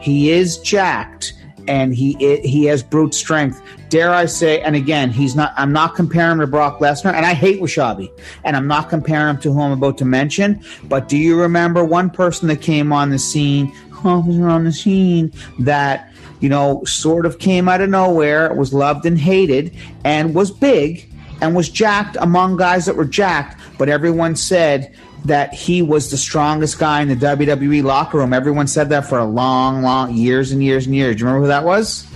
he 0.00 0.30
is 0.30 0.58
jacked 0.58 1.34
and 1.66 1.94
he 1.94 2.14
he 2.42 2.64
has 2.64 2.82
brute 2.82 3.14
strength. 3.14 3.62
Dare 3.90 4.10
I 4.10 4.26
say? 4.26 4.60
And 4.60 4.74
again, 4.74 5.10
he's 5.10 5.36
not. 5.36 5.52
I'm 5.56 5.72
not 5.72 5.94
comparing 5.94 6.32
him 6.32 6.40
to 6.40 6.46
Brock 6.46 6.78
Lesnar, 6.78 7.12
and 7.12 7.24
I 7.24 7.34
hate 7.34 7.60
Washabi, 7.60 8.10
and 8.44 8.56
I'm 8.56 8.66
not 8.66 8.88
comparing 8.88 9.36
him 9.36 9.40
to 9.42 9.52
who 9.52 9.60
I'm 9.60 9.72
about 9.72 9.98
to 9.98 10.04
mention. 10.04 10.62
But 10.84 11.08
do 11.08 11.16
you 11.16 11.40
remember 11.40 11.84
one 11.84 12.10
person 12.10 12.48
that 12.48 12.60
came 12.60 12.92
on 12.92 13.10
the 13.10 13.18
scene? 13.18 13.74
On 14.04 14.62
the 14.62 14.72
scene 14.72 15.32
that 15.58 16.12
you 16.40 16.48
know 16.48 16.84
sort 16.84 17.26
of 17.26 17.38
came 17.38 17.68
out 17.68 17.80
of 17.80 17.90
nowhere, 17.90 18.54
was 18.54 18.72
loved 18.72 19.04
and 19.06 19.18
hated, 19.18 19.76
and 20.04 20.34
was 20.34 20.50
big 20.50 21.10
and 21.40 21.54
was 21.54 21.68
jacked 21.68 22.16
among 22.20 22.56
guys 22.56 22.86
that 22.86 22.96
were 22.96 23.04
jacked, 23.04 23.60
but 23.78 23.88
everyone 23.88 24.36
said 24.36 24.94
that 25.24 25.52
he 25.52 25.82
was 25.82 26.10
the 26.10 26.16
strongest 26.16 26.78
guy 26.78 27.02
in 27.02 27.08
the 27.08 27.16
WWE 27.16 27.82
locker 27.82 28.18
room. 28.18 28.32
Everyone 28.32 28.66
said 28.66 28.88
that 28.90 29.06
for 29.06 29.18
a 29.18 29.24
long, 29.24 29.82
long 29.82 30.14
years 30.14 30.52
and 30.52 30.62
years 30.62 30.86
and 30.86 30.94
years. 30.94 31.16
Do 31.16 31.20
you 31.20 31.26
remember 31.26 31.46
who 31.46 31.48
that 31.48 31.64
was? 31.64 32.06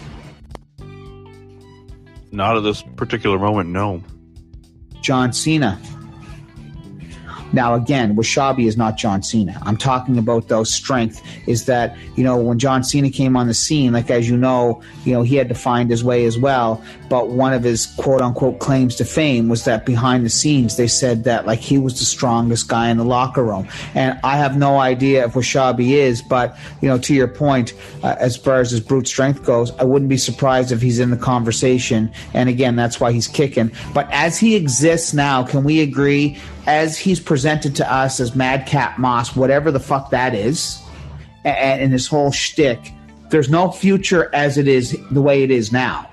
Not 2.30 2.56
at 2.56 2.62
this 2.62 2.82
particular 2.96 3.38
moment, 3.38 3.70
no. 3.70 4.02
John 5.00 5.32
Cena. 5.32 5.80
Now, 7.52 7.74
again, 7.74 8.16
Washabi 8.16 8.66
is 8.66 8.76
not 8.76 8.96
John 8.96 9.22
Cena. 9.22 9.60
I'm 9.62 9.76
talking 9.76 10.18
about 10.18 10.48
those 10.48 10.72
strength. 10.72 11.22
Is 11.46 11.66
that 11.66 11.96
you 12.16 12.24
know 12.24 12.36
when 12.36 12.58
John 12.58 12.84
Cena 12.84 13.10
came 13.10 13.36
on 13.36 13.46
the 13.46 13.54
scene, 13.54 13.92
like 13.92 14.10
as 14.10 14.28
you 14.28 14.36
know, 14.36 14.82
you 15.04 15.12
know 15.12 15.22
he 15.22 15.36
had 15.36 15.48
to 15.48 15.54
find 15.54 15.90
his 15.90 16.02
way 16.02 16.24
as 16.24 16.38
well. 16.38 16.82
But 17.08 17.28
one 17.28 17.52
of 17.52 17.62
his 17.62 17.86
quote 17.98 18.22
unquote 18.22 18.58
claims 18.58 18.96
to 18.96 19.04
fame 19.04 19.48
was 19.48 19.64
that 19.64 19.84
behind 19.84 20.24
the 20.24 20.30
scenes 20.30 20.76
they 20.76 20.88
said 20.88 21.24
that 21.24 21.46
like 21.46 21.58
he 21.58 21.78
was 21.78 21.98
the 21.98 22.04
strongest 22.04 22.68
guy 22.68 22.88
in 22.88 22.96
the 22.96 23.04
locker 23.04 23.44
room. 23.44 23.68
And 23.94 24.18
I 24.24 24.38
have 24.38 24.56
no 24.56 24.78
idea 24.78 25.26
if 25.26 25.34
Washabi 25.34 25.90
is, 25.90 26.22
but 26.22 26.56
you 26.80 26.88
know 26.88 26.98
to 26.98 27.14
your 27.14 27.28
point, 27.28 27.74
uh, 28.02 28.16
as 28.18 28.36
far 28.36 28.60
as 28.60 28.70
his 28.70 28.80
brute 28.80 29.06
strength 29.06 29.44
goes, 29.44 29.70
I 29.72 29.84
wouldn't 29.84 30.08
be 30.08 30.16
surprised 30.16 30.72
if 30.72 30.80
he's 30.80 30.98
in 30.98 31.10
the 31.10 31.16
conversation. 31.16 32.10
And 32.34 32.48
again, 32.48 32.76
that's 32.76 32.98
why 33.00 33.12
he's 33.12 33.28
kicking. 33.28 33.70
But 33.92 34.08
as 34.10 34.38
he 34.38 34.56
exists 34.56 35.12
now, 35.12 35.42
can 35.42 35.64
we 35.64 35.80
agree 35.80 36.38
as 36.66 36.98
he's 36.98 37.20
presented 37.20 37.76
to 37.76 37.92
us 37.92 38.20
as 38.20 38.34
Madcap 38.34 38.98
Moss, 38.98 39.34
whatever 39.34 39.70
the 39.70 39.80
fuck 39.80 40.10
that 40.10 40.34
is, 40.34 40.80
and, 41.44 41.82
and 41.82 41.92
his 41.92 42.06
whole 42.06 42.30
shtick, 42.30 42.92
there's 43.30 43.50
no 43.50 43.70
future 43.70 44.30
as 44.34 44.58
it 44.58 44.68
is 44.68 44.96
the 45.10 45.22
way 45.22 45.42
it 45.42 45.50
is 45.50 45.72
now. 45.72 46.08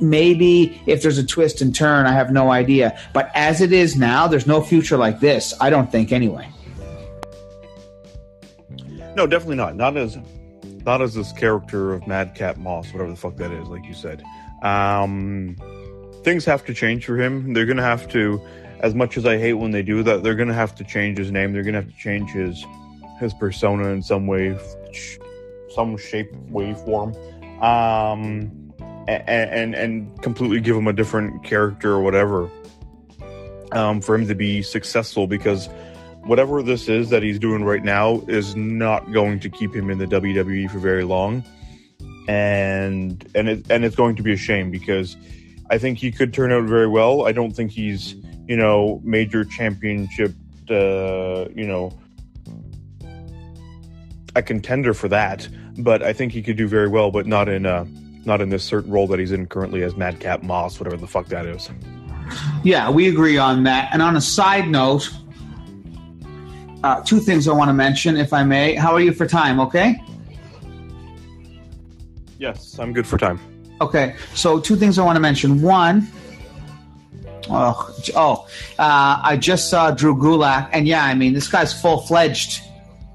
Maybe 0.00 0.80
if 0.86 1.02
there's 1.02 1.18
a 1.18 1.26
twist 1.26 1.60
and 1.60 1.74
turn, 1.74 2.06
I 2.06 2.12
have 2.12 2.30
no 2.30 2.52
idea. 2.52 2.98
But 3.12 3.30
as 3.34 3.60
it 3.60 3.72
is 3.72 3.96
now, 3.96 4.28
there's 4.28 4.46
no 4.46 4.62
future 4.62 4.96
like 4.96 5.18
this. 5.18 5.52
I 5.60 5.70
don't 5.70 5.90
think, 5.90 6.12
anyway. 6.12 6.48
No, 9.16 9.26
definitely 9.26 9.56
not. 9.56 9.74
Not 9.74 9.96
as 9.96 10.18
not 10.84 11.02
as 11.02 11.14
this 11.14 11.32
character 11.32 11.92
of 11.92 12.06
Madcap 12.06 12.58
Moss, 12.58 12.92
whatever 12.92 13.10
the 13.10 13.16
fuck 13.16 13.36
that 13.38 13.50
is, 13.50 13.66
like 13.66 13.84
you 13.84 13.94
said. 13.94 14.22
Um, 14.62 15.56
things 16.22 16.44
have 16.44 16.64
to 16.66 16.74
change 16.74 17.04
for 17.04 17.20
him. 17.20 17.52
They're 17.52 17.66
gonna 17.66 17.82
have 17.82 18.08
to, 18.10 18.40
as 18.80 18.94
much 18.94 19.16
as 19.16 19.26
I 19.26 19.38
hate 19.38 19.54
when 19.54 19.70
they 19.70 19.82
do 19.82 20.02
that, 20.02 20.22
they're 20.22 20.34
gonna 20.34 20.54
have 20.54 20.74
to 20.76 20.84
change 20.84 21.18
his 21.18 21.30
name. 21.30 21.52
They're 21.52 21.62
gonna 21.62 21.82
have 21.82 21.90
to 21.90 21.96
change 21.96 22.30
his 22.30 22.64
his 23.20 23.32
persona 23.34 23.88
in 23.88 24.02
some 24.02 24.26
way, 24.26 24.58
some 25.74 25.96
shape, 25.96 26.34
way, 26.50 26.74
form, 26.74 27.14
um, 27.62 28.72
and, 29.08 29.28
and 29.28 29.74
and 29.74 30.22
completely 30.22 30.60
give 30.60 30.76
him 30.76 30.86
a 30.86 30.92
different 30.92 31.42
character 31.44 31.92
or 31.92 32.00
whatever, 32.00 32.50
um, 33.72 34.00
for 34.00 34.14
him 34.14 34.26
to 34.28 34.34
be 34.34 34.62
successful 34.62 35.26
because 35.26 35.68
whatever 36.24 36.62
this 36.62 36.88
is 36.88 37.10
that 37.10 37.22
he's 37.22 37.38
doing 37.38 37.64
right 37.64 37.84
now 37.84 38.20
is 38.26 38.56
not 38.56 39.12
going 39.12 39.38
to 39.40 39.48
keep 39.48 39.74
him 39.74 39.90
in 39.90 39.98
the 39.98 40.06
WWE 40.06 40.70
for 40.70 40.78
very 40.78 41.04
long. 41.04 41.44
And 42.28 43.24
and 43.34 43.48
it 43.48 43.70
and 43.70 43.84
it's 43.84 43.96
going 43.96 44.16
to 44.16 44.22
be 44.22 44.32
a 44.32 44.36
shame 44.36 44.70
because 44.70 45.16
I 45.70 45.78
think 45.78 45.98
he 45.98 46.12
could 46.12 46.32
turn 46.32 46.52
out 46.52 46.64
very 46.64 46.86
well. 46.86 47.26
I 47.26 47.32
don't 47.32 47.52
think 47.52 47.70
he's, 47.70 48.14
you 48.46 48.56
know, 48.56 49.00
major 49.04 49.44
championship 49.44 50.32
uh, 50.70 51.46
you 51.54 51.66
know, 51.66 51.92
a 54.34 54.42
contender 54.42 54.92
for 54.92 55.08
that, 55.08 55.48
but 55.78 56.02
I 56.02 56.12
think 56.12 56.32
he 56.32 56.42
could 56.42 56.56
do 56.56 56.68
very 56.68 56.88
well, 56.88 57.10
but 57.10 57.26
not 57.26 57.48
in 57.48 57.66
uh 57.66 57.86
not 58.24 58.40
in 58.40 58.48
this 58.48 58.64
certain 58.64 58.90
role 58.90 59.06
that 59.06 59.20
he's 59.20 59.30
in 59.30 59.46
currently 59.46 59.84
as 59.84 59.96
Madcap 59.96 60.42
Moss, 60.42 60.80
whatever 60.80 60.96
the 60.96 61.06
fuck 61.06 61.26
that 61.28 61.46
is. 61.46 61.70
Yeah, 62.64 62.90
we 62.90 63.08
agree 63.08 63.38
on 63.38 63.62
that. 63.64 63.90
And 63.92 64.02
on 64.02 64.16
a 64.16 64.20
side 64.20 64.68
note, 64.68 65.08
uh, 66.82 67.02
two 67.02 67.20
things 67.20 67.46
I 67.46 67.52
want 67.52 67.68
to 67.68 67.72
mention, 67.72 68.16
if 68.16 68.32
I 68.32 68.42
may. 68.42 68.74
How 68.74 68.92
are 68.92 69.00
you 69.00 69.12
for 69.12 69.26
time? 69.26 69.60
Okay. 69.60 70.02
Yes, 72.38 72.78
I'm 72.80 72.92
good 72.92 73.06
for 73.06 73.16
time. 73.16 73.38
Okay. 73.80 74.16
So 74.34 74.58
two 74.58 74.74
things 74.74 74.98
I 74.98 75.04
want 75.04 75.16
to 75.16 75.20
mention. 75.20 75.62
One. 75.62 76.08
Oh, 77.48 77.94
oh! 78.14 78.46
Uh, 78.78 79.20
I 79.22 79.36
just 79.36 79.70
saw 79.70 79.90
Drew 79.90 80.16
Gulak, 80.16 80.68
and 80.72 80.86
yeah, 80.86 81.04
I 81.04 81.14
mean, 81.14 81.32
this 81.32 81.48
guy's 81.48 81.78
full 81.78 82.00
fledged. 82.00 82.62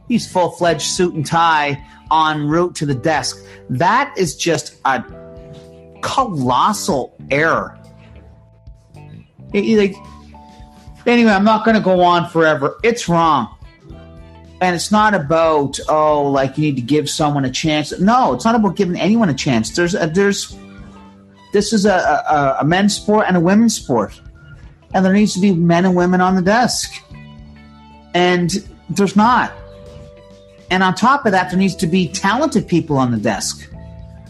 He's 0.07 0.31
full 0.31 0.51
fledged 0.51 0.83
suit 0.83 1.13
and 1.13 1.25
tie 1.25 1.83
en 2.11 2.47
route 2.47 2.75
to 2.75 2.85
the 2.85 2.95
desk. 2.95 3.43
That 3.69 4.13
is 4.17 4.35
just 4.35 4.75
a 4.85 5.03
colossal 6.01 7.15
error. 7.29 7.77
It- 9.53 9.77
like, 9.77 9.95
anyway, 11.05 11.31
I'm 11.31 11.43
not 11.43 11.65
going 11.65 11.75
to 11.75 11.83
go 11.83 12.01
on 12.01 12.29
forever. 12.29 12.79
It's 12.83 13.07
wrong 13.09 13.57
and 14.61 14.75
it's 14.75 14.91
not 14.91 15.13
about 15.13 15.79
oh 15.89 16.29
like 16.29 16.57
you 16.57 16.65
need 16.65 16.75
to 16.75 16.81
give 16.81 17.09
someone 17.09 17.43
a 17.43 17.51
chance 17.51 17.99
no 17.99 18.33
it's 18.33 18.45
not 18.45 18.55
about 18.55 18.75
giving 18.75 18.95
anyone 18.99 19.27
a 19.27 19.33
chance 19.33 19.75
there's 19.75 19.95
a, 19.95 20.07
there's 20.07 20.55
this 21.53 21.73
is 21.73 21.85
a, 21.85 21.95
a, 21.95 22.57
a 22.61 22.65
men's 22.65 22.95
sport 22.95 23.25
and 23.27 23.37
a 23.37 23.39
women's 23.39 23.75
sport. 23.75 24.19
And 24.93 25.05
there 25.05 25.13
needs 25.13 25.33
to 25.33 25.39
be 25.39 25.53
men 25.53 25.85
and 25.85 25.95
women 25.95 26.21
on 26.21 26.35
the 26.35 26.41
desk. 26.41 27.01
And 28.13 28.51
there's 28.89 29.15
not. 29.15 29.53
And 30.69 30.83
on 30.83 30.95
top 30.95 31.25
of 31.25 31.31
that 31.31 31.49
there 31.49 31.59
needs 31.59 31.75
to 31.77 31.87
be 31.87 32.07
talented 32.07 32.67
people 32.67 32.97
on 32.97 33.11
the 33.11 33.17
desk. 33.17 33.69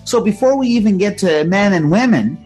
So 0.06 0.22
before 0.22 0.58
we 0.58 0.68
even 0.68 0.98
get 0.98 1.18
to 1.20 1.44
men 1.46 1.74
and 1.74 1.92
women 1.92 2.44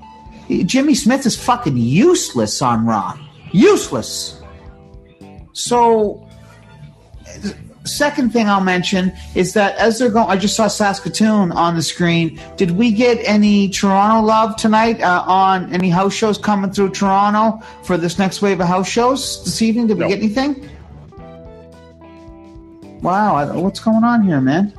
jimmy 0.65 0.93
smith 0.93 1.25
is 1.25 1.35
fucking 1.35 1.77
useless 1.77 2.61
on 2.61 2.85
raw. 2.85 3.17
Useless. 3.51 4.41
So 5.53 6.24
second 7.85 8.31
thing 8.31 8.47
I'll 8.49 8.61
mention 8.61 9.13
is 9.35 9.53
that 9.53 9.75
as 9.77 9.99
they're 9.99 10.09
going, 10.09 10.27
I 10.29 10.37
just 10.37 10.55
saw 10.55 10.67
Saskatoon 10.67 11.51
on 11.51 11.75
the 11.75 11.81
screen. 11.81 12.39
Did 12.57 12.71
we 12.71 12.91
get 12.91 13.17
any 13.23 13.69
Toronto 13.69 14.25
love 14.25 14.55
tonight 14.55 15.01
uh, 15.01 15.23
on 15.27 15.71
any 15.73 15.89
house 15.89 16.13
shows 16.13 16.37
coming 16.37 16.71
through 16.71 16.91
Toronto 16.91 17.63
for 17.83 17.97
this 17.97 18.17
next 18.19 18.41
wave 18.41 18.59
of 18.59 18.67
house 18.67 18.89
shows 18.89 19.43
this 19.45 19.61
evening? 19.61 19.87
Did 19.87 19.99
we 19.99 20.07
get 20.07 20.17
anything? 20.19 20.69
Wow, 23.01 23.35
I- 23.35 23.55
what's 23.55 23.79
going 23.79 24.03
on 24.03 24.23
here, 24.23 24.41
man? 24.41 24.73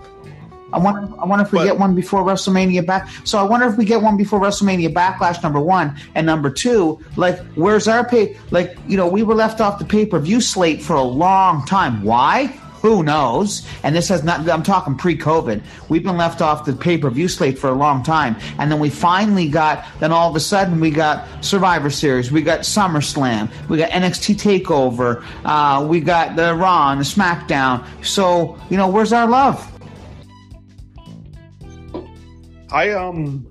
I 0.72 0.78
wonder, 0.78 1.09
I 1.22 1.24
wonder 1.26 1.44
if 1.44 1.52
we 1.52 1.61
But- 1.61 1.64
get 1.66 1.78
one 1.78 1.94
before 1.94 2.24
WrestleMania 2.24 2.84
back. 2.84 3.09
So 3.24 3.38
I 3.38 3.42
wonder 3.44 3.66
if 3.66 3.76
we 3.76 3.84
get 3.84 4.02
one 4.02 4.16
before 4.16 4.40
WrestleMania 4.40 4.92
Backlash 4.92 5.42
number 5.42 5.61
one 5.61 5.94
and 6.16 6.26
number 6.26 6.50
two. 6.50 6.98
Like, 7.14 7.38
where's 7.54 7.86
our 7.86 8.04
pay? 8.04 8.36
Like, 8.50 8.76
you 8.88 8.96
know, 8.96 9.07
we 9.07 9.22
were 9.22 9.34
left 9.34 9.61
off 9.61 9.78
the 9.78 9.84
pay 9.84 10.04
per 10.04 10.18
view 10.18 10.40
slate 10.40 10.82
for 10.82 10.94
a 10.96 11.02
long 11.02 11.64
time. 11.66 12.02
Why? 12.02 12.52
Who 12.82 13.02
knows? 13.02 13.66
And 13.82 13.94
this 13.94 14.08
has 14.08 14.22
not. 14.24 14.48
I'm 14.48 14.62
talking 14.62 14.96
pre-COVID. 14.96 15.62
We've 15.88 16.02
been 16.02 16.16
left 16.16 16.42
off 16.42 16.64
the 16.64 16.72
pay 16.72 16.98
per 16.98 17.10
view 17.10 17.28
slate 17.28 17.58
for 17.58 17.68
a 17.68 17.74
long 17.74 18.02
time, 18.02 18.36
and 18.58 18.70
then 18.70 18.78
we 18.78 18.90
finally 18.90 19.48
got. 19.48 19.84
Then 20.00 20.12
all 20.12 20.30
of 20.30 20.36
a 20.36 20.40
sudden 20.40 20.80
we 20.80 20.90
got 20.90 21.44
Survivor 21.44 21.90
Series. 21.90 22.30
We 22.30 22.42
got 22.42 22.60
SummerSlam. 22.60 23.50
We 23.68 23.78
got 23.78 23.90
NXT 23.90 24.36
Takeover. 24.36 25.24
Uh, 25.44 25.86
we 25.86 26.00
got 26.00 26.36
the 26.36 26.54
Raw 26.54 26.92
and 26.92 27.00
the 27.00 27.04
SmackDown. 27.04 27.84
So 28.04 28.58
you 28.70 28.76
know, 28.76 28.88
where's 28.88 29.12
our 29.12 29.26
love? 29.26 29.72
I 32.70 32.90
um, 32.90 33.46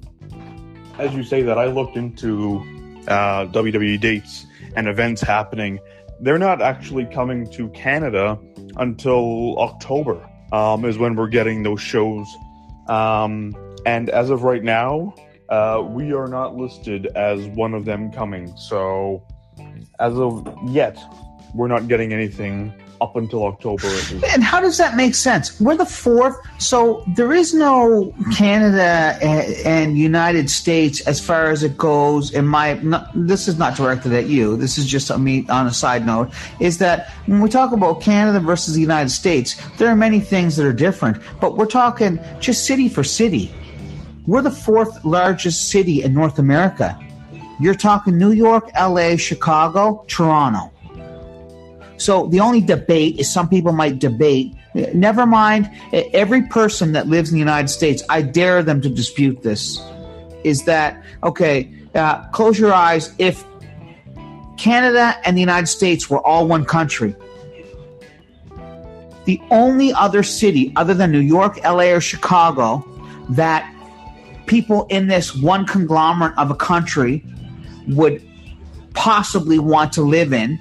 as 0.98 1.14
you 1.14 1.24
say 1.24 1.42
that, 1.42 1.58
I 1.58 1.66
looked 1.66 1.98
into 1.98 2.60
uh, 3.08 3.46
WWE 3.48 4.00
dates 4.00 4.46
and 4.76 4.88
events 4.88 5.22
happening. 5.22 5.80
They're 6.20 6.38
not 6.38 6.62
actually 6.62 7.06
coming 7.06 7.50
to 7.52 7.70
Canada 7.70 8.40
until 8.78 9.58
October. 9.60 10.30
Um, 10.52 10.86
is 10.86 10.98
when 10.98 11.16
we're 11.16 11.28
getting 11.28 11.64
those 11.64 11.82
shows. 11.82 12.28
Um, 12.88 13.56
and 13.86 14.10
as 14.10 14.30
of 14.30 14.44
right 14.44 14.64
now, 14.64 15.14
uh, 15.50 15.84
we 15.86 16.14
are 16.14 16.28
not 16.28 16.56
listed 16.56 17.08
as 17.16 17.46
one 17.48 17.74
of 17.74 17.86
them 17.86 18.12
coming. 18.12 18.56
So, 18.56 19.26
as 20.00 20.14
of 20.14 20.48
yet, 20.68 20.98
we're 21.54 21.68
not 21.68 21.88
getting 21.88 22.14
anything 22.14 22.74
up 23.02 23.16
until 23.16 23.46
October. 23.46 23.88
And 24.28 24.44
how 24.44 24.60
does 24.60 24.78
that 24.78 24.96
make 24.96 25.16
sense? 25.16 25.60
We're 25.60 25.78
the 25.78 25.86
fourth, 25.86 26.38
so 26.58 27.04
there 27.16 27.34
is 27.34 27.54
no 27.54 28.14
Canada 28.36 29.18
and 29.66 29.98
United 29.98 30.50
States 30.50 31.02
as 31.08 31.20
far 31.20 31.50
as 31.50 31.64
it 31.64 31.78
goes. 31.78 32.32
In 32.34 32.48
my, 32.48 32.74
not, 32.76 33.10
this 33.14 33.48
is 33.48 33.58
not 33.58 33.76
directed 33.76 34.14
at 34.14 34.28
you. 34.28 34.58
This 34.58 34.78
is 34.78 34.86
just 34.86 35.16
me 35.18 35.46
on 35.50 35.68
a 35.68 35.74
side 35.74 36.06
note. 36.06 36.32
Is 36.60 36.78
that 36.80 37.10
when 37.26 37.42
we 37.42 37.50
talk 37.50 37.72
about 37.72 38.02
Canada 38.02 38.40
versus 38.40 38.74
the 38.74 38.82
United 38.82 39.10
States, 39.10 39.56
there 39.78 39.88
are 39.90 39.96
many 39.96 40.20
things 40.20 40.56
that 40.58 40.66
are 40.66 40.74
different, 40.74 41.22
but 41.40 41.58
we're 41.58 41.66
talking 41.66 42.20
just 42.40 42.66
city 42.66 42.90
for 42.90 43.04
city. 43.04 43.54
We're 44.28 44.42
the 44.42 44.52
fourth 44.52 45.06
largest 45.06 45.70
city 45.70 46.04
in 46.04 46.14
North 46.14 46.40
America. 46.40 47.00
You're 47.60 47.76
talking 47.76 48.18
New 48.18 48.32
York, 48.32 48.70
LA, 48.78 49.16
Chicago, 49.18 50.04
Toronto. 50.08 50.72
So 51.98 52.28
the 52.28 52.40
only 52.40 52.62
debate 52.62 53.20
is 53.20 53.32
some 53.32 53.50
people 53.50 53.72
might 53.72 54.00
debate. 54.00 54.54
Never 54.94 55.26
mind, 55.26 55.70
every 55.94 56.44
person 56.44 56.92
that 56.94 57.08
lives 57.08 57.30
in 57.30 57.36
the 57.36 57.40
United 57.40 57.70
States, 57.70 58.04
I 58.10 58.22
dare 58.22 58.62
them 58.64 58.82
to 58.82 58.90
dispute 58.90 59.42
this. 59.42 59.80
Is 60.44 60.66
that 60.66 61.02
okay? 61.24 61.72
Uh, 61.94 62.28
close 62.30 62.60
your 62.60 62.74
eyes. 62.74 63.14
If 63.18 63.46
Canada 64.58 65.18
and 65.26 65.38
the 65.38 65.42
United 65.42 65.68
States 65.68 66.10
were 66.10 66.20
all 66.20 66.48
one 66.48 66.66
country, 66.66 67.16
the 69.26 69.42
only 69.50 69.92
other 69.94 70.22
city 70.22 70.72
other 70.76 70.94
than 70.94 71.12
New 71.12 71.20
York, 71.20 71.58
LA, 71.64 71.86
or 71.86 72.02
Chicago 72.02 72.84
that 73.30 73.72
people 74.46 74.86
in 74.90 75.08
this 75.08 75.36
one 75.36 75.66
conglomerate 75.66 76.38
of 76.38 76.52
a 76.52 76.56
country 76.56 77.24
would 77.88 78.22
possibly 78.94 79.58
want 79.58 79.94
to 79.94 80.02
live 80.02 80.32
in 80.32 80.60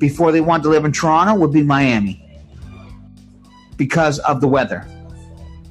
before 0.00 0.32
they 0.32 0.40
want 0.40 0.64
to 0.64 0.68
live 0.68 0.84
in 0.84 0.90
Toronto 0.90 1.34
would 1.34 1.52
be 1.52 1.62
Miami 1.62 2.16
because 3.76 4.18
of 4.20 4.40
the 4.40 4.48
weather. 4.48 4.84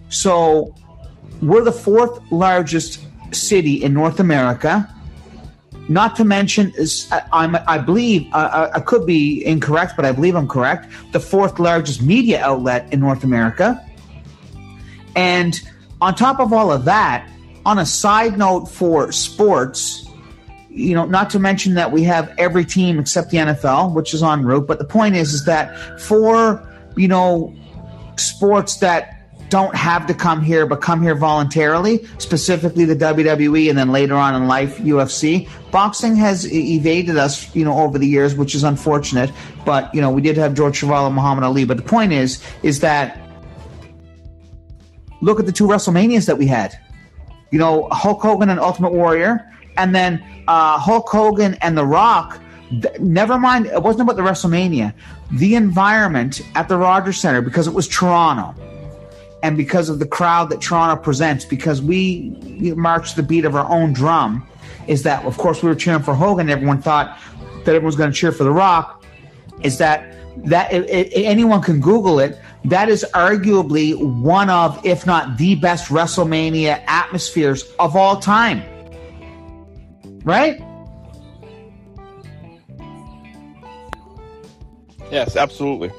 So 0.09 0.73
we're 1.41 1.63
the 1.63 1.71
fourth 1.71 2.19
largest 2.31 3.05
city 3.31 3.83
in 3.83 3.93
North 3.93 4.19
America. 4.19 4.87
Not 5.89 6.15
to 6.17 6.23
mention, 6.23 6.71
I'm, 7.33 7.55
I 7.67 7.79
believe 7.79 8.31
uh, 8.31 8.69
I 8.73 8.79
could 8.79 9.05
be 9.05 9.43
incorrect, 9.45 9.93
but 9.95 10.05
I 10.05 10.11
believe 10.11 10.35
I'm 10.35 10.47
correct. 10.47 10.87
The 11.11 11.19
fourth 11.19 11.59
largest 11.59 12.01
media 12.01 12.41
outlet 12.43 12.93
in 12.93 12.99
North 12.99 13.23
America, 13.23 13.83
and 15.15 15.59
on 15.99 16.15
top 16.15 16.39
of 16.39 16.53
all 16.53 16.71
of 16.71 16.85
that, 16.85 17.27
on 17.65 17.79
a 17.79 17.85
side 17.85 18.37
note 18.37 18.67
for 18.67 19.11
sports, 19.11 20.08
you 20.79 20.95
know, 20.95 21.05
not 21.05 21.29
to 21.31 21.39
mention 21.39 21.73
that 21.75 21.91
we 21.91 22.03
have 22.03 22.33
every 22.37 22.65
team 22.65 22.99
except 22.99 23.31
the 23.31 23.37
NFL, 23.37 23.93
which 23.93 24.13
is 24.13 24.23
en 24.23 24.43
route. 24.43 24.67
But 24.67 24.79
the 24.79 24.85
point 24.85 25.15
is, 25.15 25.33
is 25.33 25.45
that 25.45 25.99
for 25.99 26.65
you 26.95 27.07
know 27.07 27.55
sports 28.15 28.77
that 28.77 29.15
don't 29.49 29.75
have 29.75 30.05
to 30.05 30.13
come 30.13 30.41
here 30.41 30.65
but 30.65 30.79
come 30.79 31.01
here 31.01 31.15
voluntarily, 31.15 32.05
specifically 32.19 32.85
the 32.85 32.95
WWE 32.95 33.69
and 33.69 33.77
then 33.77 33.91
later 33.91 34.15
on 34.15 34.35
in 34.35 34.47
life 34.47 34.77
UFC, 34.77 35.49
boxing 35.71 36.15
has 36.15 36.51
evaded 36.51 37.17
us, 37.17 37.53
you 37.55 37.65
know, 37.65 37.79
over 37.79 37.97
the 37.97 38.07
years, 38.07 38.35
which 38.35 38.53
is 38.55 38.63
unfortunate. 38.63 39.31
But 39.65 39.93
you 39.93 40.01
know, 40.01 40.11
we 40.11 40.21
did 40.21 40.37
have 40.37 40.53
George 40.53 40.79
Chuvalo 40.79 41.07
and 41.07 41.15
Muhammad 41.15 41.43
Ali. 41.43 41.65
But 41.65 41.77
the 41.77 41.83
point 41.83 42.13
is, 42.13 42.43
is 42.63 42.79
that 42.81 43.19
look 45.21 45.39
at 45.39 45.45
the 45.45 45.51
two 45.51 45.67
WrestleManias 45.67 46.25
that 46.27 46.37
we 46.37 46.47
had. 46.47 46.79
You 47.51 47.57
know, 47.57 47.89
Hulk 47.91 48.21
Hogan 48.21 48.49
and 48.49 48.59
Ultimate 48.59 48.93
Warrior, 48.93 49.49
and 49.79 49.95
then 49.95 50.23
uh, 50.47 50.77
Hulk 50.77 51.07
Hogan 51.07 51.55
and 51.61 51.77
The 51.77 51.85
Rock. 51.85 52.39
Th- 52.69 52.99
never 52.99 53.39
mind, 53.39 53.65
it 53.65 53.81
wasn't 53.81 54.03
about 54.03 54.17
the 54.17 54.21
WrestleMania. 54.21 54.93
The 55.31 55.55
environment 55.55 56.41
at 56.53 56.67
the 56.67 56.77
Rogers 56.77 57.19
Center 57.19 57.41
because 57.41 57.65
it 57.65 57.73
was 57.73 57.87
Toronto, 57.87 58.53
and 59.41 59.55
because 59.55 59.89
of 59.89 59.99
the 59.99 60.05
crowd 60.05 60.49
that 60.49 60.61
Toronto 60.61 61.01
presents, 61.01 61.45
because 61.45 61.81
we, 61.81 62.35
we 62.59 62.73
march 62.73 63.15
the 63.15 63.23
beat 63.23 63.45
of 63.45 63.55
our 63.55 63.67
own 63.71 63.93
drum, 63.93 64.45
is 64.87 65.03
that 65.03 65.23
of 65.25 65.37
course 65.37 65.63
we 65.63 65.69
were 65.69 65.75
cheering 65.75 66.03
for 66.03 66.13
Hogan. 66.13 66.49
Everyone 66.49 66.81
thought 66.81 67.17
that 67.63 67.69
everyone 67.69 67.85
was 67.85 67.95
going 67.95 68.11
to 68.11 68.15
cheer 68.15 68.31
for 68.31 68.43
The 68.43 68.51
Rock. 68.51 69.03
Is 69.61 69.77
that 69.77 70.13
that 70.45 70.71
it, 70.73 70.89
it, 70.89 71.25
anyone 71.25 71.61
can 71.61 71.79
Google 71.79 72.19
it? 72.19 72.37
That 72.65 72.89
is 72.89 73.05
arguably 73.13 73.95
one 74.21 74.49
of, 74.49 74.85
if 74.85 75.05
not 75.05 75.37
the 75.37 75.55
best 75.55 75.89
WrestleMania 75.89 76.83
atmospheres 76.87 77.63
of 77.79 77.95
all 77.95 78.19
time. 78.19 78.61
Right? 80.23 80.61
Yes, 85.11 85.35
absolutely. 85.35 85.91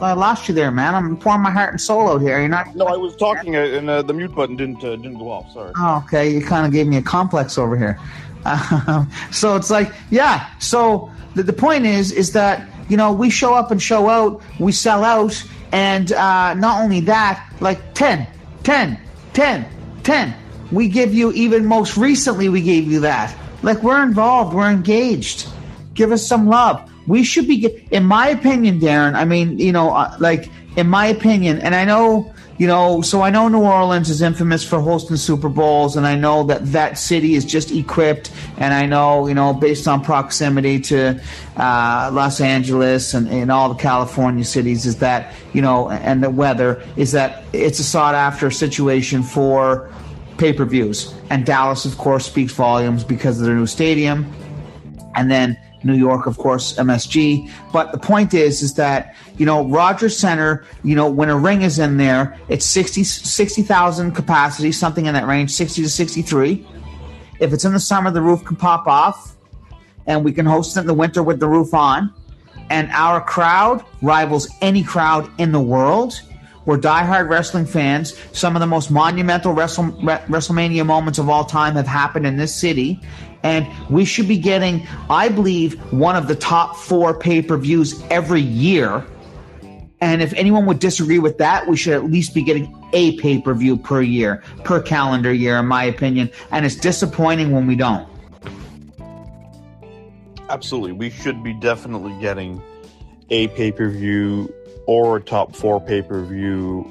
So 0.00 0.06
I 0.06 0.12
lost 0.12 0.48
you 0.48 0.54
there, 0.54 0.70
man. 0.70 0.94
I'm 0.94 1.16
pouring 1.16 1.42
my 1.42 1.50
heart 1.50 1.72
and 1.72 1.80
soul 1.80 2.08
out 2.08 2.22
here. 2.22 2.38
You're 2.38 2.48
not. 2.48 2.74
No, 2.74 2.86
I 2.86 2.96
was 2.96 3.14
talking, 3.16 3.56
uh, 3.56 3.60
and 3.60 3.90
uh, 3.90 4.02
the 4.02 4.14
mute 4.14 4.34
button 4.34 4.56
didn't 4.56 4.82
uh, 4.82 4.96
didn't 4.96 5.18
go 5.18 5.30
off. 5.30 5.50
Sorry. 5.52 5.72
Oh, 5.76 6.02
okay. 6.06 6.30
You 6.30 6.44
kind 6.44 6.66
of 6.66 6.72
gave 6.72 6.86
me 6.86 6.96
a 6.96 7.02
complex 7.02 7.58
over 7.58 7.76
here. 7.76 7.98
Um, 8.46 9.10
so 9.30 9.56
it's 9.56 9.70
like, 9.70 9.92
yeah. 10.10 10.48
So 10.58 11.10
the, 11.34 11.42
the 11.42 11.52
point 11.52 11.84
is, 11.84 12.12
is 12.12 12.32
that 12.32 12.66
you 12.88 12.96
know 12.96 13.12
we 13.12 13.28
show 13.28 13.54
up 13.54 13.70
and 13.70 13.80
show 13.80 14.08
out, 14.08 14.42
we 14.58 14.72
sell 14.72 15.04
out, 15.04 15.42
and 15.72 16.12
uh, 16.12 16.54
not 16.54 16.82
only 16.82 17.00
that, 17.00 17.46
like 17.60 17.94
10, 17.94 18.26
10, 18.62 18.98
10, 19.32 19.66
10. 20.02 20.34
We 20.72 20.88
give 20.88 21.14
you 21.14 21.32
even 21.32 21.66
most 21.66 21.96
recently, 21.96 22.48
we 22.48 22.62
gave 22.62 22.86
you 22.90 23.00
that. 23.00 23.36
Like 23.62 23.82
we're 23.82 24.02
involved, 24.02 24.54
we're 24.54 24.70
engaged. 24.70 25.48
Give 25.94 26.12
us 26.12 26.26
some 26.26 26.48
love. 26.48 26.90
We 27.06 27.24
should 27.24 27.48
be, 27.48 27.66
in 27.90 28.04
my 28.04 28.28
opinion, 28.28 28.80
Darren. 28.80 29.14
I 29.14 29.24
mean, 29.24 29.58
you 29.58 29.72
know, 29.72 29.90
uh, 29.90 30.16
like 30.20 30.48
in 30.76 30.88
my 30.88 31.06
opinion, 31.06 31.58
and 31.58 31.74
I 31.74 31.84
know 31.84 32.32
you 32.60 32.66
know, 32.66 33.00
so 33.00 33.22
I 33.22 33.30
know 33.30 33.48
New 33.48 33.62
Orleans 33.62 34.10
is 34.10 34.20
infamous 34.20 34.62
for 34.62 34.82
hosting 34.82 35.16
Super 35.16 35.48
Bowls, 35.48 35.96
and 35.96 36.06
I 36.06 36.14
know 36.14 36.42
that 36.42 36.72
that 36.72 36.98
city 36.98 37.34
is 37.34 37.46
just 37.46 37.72
equipped, 37.72 38.30
and 38.58 38.74
I 38.74 38.84
know, 38.84 39.26
you 39.28 39.32
know, 39.32 39.54
based 39.54 39.88
on 39.88 40.04
proximity 40.04 40.78
to 40.80 41.18
uh, 41.56 42.10
Los 42.12 42.38
Angeles 42.38 43.14
and, 43.14 43.28
and 43.28 43.50
all 43.50 43.70
the 43.70 43.80
California 43.80 44.44
cities, 44.44 44.84
is 44.84 44.98
that, 44.98 45.32
you 45.54 45.62
know, 45.62 45.88
and 45.88 46.22
the 46.22 46.28
weather, 46.28 46.86
is 46.98 47.12
that 47.12 47.44
it's 47.54 47.78
a 47.78 47.82
sought 47.82 48.14
after 48.14 48.50
situation 48.50 49.22
for 49.22 49.90
pay 50.40 50.52
per 50.52 50.64
views. 50.64 51.14
And 51.28 51.44
Dallas, 51.44 51.84
of 51.84 51.98
course, 51.98 52.26
speaks 52.26 52.52
volumes 52.52 53.04
because 53.04 53.38
of 53.38 53.46
their 53.46 53.54
new 53.54 53.66
stadium. 53.66 54.32
And 55.14 55.30
then 55.30 55.56
New 55.84 55.94
York, 55.94 56.26
of 56.26 56.38
course, 56.38 56.76
MSG. 56.76 57.50
But 57.72 57.92
the 57.92 57.98
point 57.98 58.34
is, 58.34 58.62
is 58.62 58.74
that, 58.74 59.14
you 59.36 59.46
know, 59.46 59.66
Rogers 59.68 60.18
Center, 60.18 60.64
you 60.82 60.94
know, 60.94 61.10
when 61.10 61.28
a 61.28 61.38
ring 61.38 61.62
is 61.62 61.78
in 61.78 61.96
there, 61.96 62.38
it's 62.48 62.64
60 62.64 63.04
60,000 63.04 64.12
capacity, 64.12 64.72
something 64.72 65.06
in 65.06 65.14
that 65.14 65.26
range, 65.26 65.50
60 65.50 65.82
to 65.82 65.88
63. 65.88 66.66
If 67.38 67.52
it's 67.52 67.64
in 67.64 67.72
the 67.72 67.80
summer, 67.80 68.10
the 68.10 68.20
roof 68.20 68.44
can 68.44 68.56
pop 68.56 68.86
off 68.86 69.36
and 70.06 70.24
we 70.24 70.32
can 70.32 70.46
host 70.46 70.76
it 70.76 70.80
in 70.80 70.86
the 70.86 70.94
winter 70.94 71.22
with 71.22 71.40
the 71.40 71.48
roof 71.48 71.74
on. 71.74 72.12
And 72.68 72.90
our 72.92 73.20
crowd 73.20 73.84
rivals 74.00 74.48
any 74.60 74.82
crowd 74.82 75.30
in 75.38 75.52
the 75.52 75.60
world. 75.60 76.20
We're 76.66 76.78
diehard 76.78 77.28
wrestling 77.28 77.66
fans. 77.66 78.16
Some 78.32 78.54
of 78.54 78.60
the 78.60 78.66
most 78.66 78.90
monumental 78.90 79.52
Wrestle, 79.52 79.84
WrestleMania 79.84 80.84
moments 80.84 81.18
of 81.18 81.28
all 81.28 81.44
time 81.44 81.74
have 81.74 81.86
happened 81.86 82.26
in 82.26 82.36
this 82.36 82.54
city. 82.54 83.00
And 83.42 83.66
we 83.88 84.04
should 84.04 84.28
be 84.28 84.36
getting, 84.36 84.86
I 85.08 85.30
believe, 85.30 85.80
one 85.92 86.16
of 86.16 86.28
the 86.28 86.34
top 86.34 86.76
four 86.76 87.18
pay 87.18 87.40
per 87.40 87.56
views 87.56 88.02
every 88.10 88.42
year. 88.42 89.06
And 90.02 90.22
if 90.22 90.32
anyone 90.34 90.66
would 90.66 90.78
disagree 90.78 91.18
with 91.18 91.38
that, 91.38 91.66
we 91.66 91.76
should 91.76 91.94
at 91.94 92.04
least 92.04 92.34
be 92.34 92.42
getting 92.42 92.74
a 92.92 93.16
pay 93.18 93.40
per 93.40 93.54
view 93.54 93.76
per 93.76 94.02
year, 94.02 94.42
per 94.64 94.80
calendar 94.80 95.32
year, 95.32 95.56
in 95.56 95.66
my 95.66 95.84
opinion. 95.84 96.30
And 96.50 96.66
it's 96.66 96.76
disappointing 96.76 97.52
when 97.52 97.66
we 97.66 97.76
don't. 97.76 98.08
Absolutely. 100.50 100.92
We 100.92 101.10
should 101.10 101.42
be 101.42 101.54
definitely 101.54 102.18
getting 102.20 102.62
a 103.30 103.48
pay 103.48 103.72
per 103.72 103.88
view 103.88 104.52
or 104.90 105.16
a 105.18 105.20
top 105.20 105.54
four 105.54 105.80
pay 105.80 106.02
per 106.02 106.24
view 106.24 106.84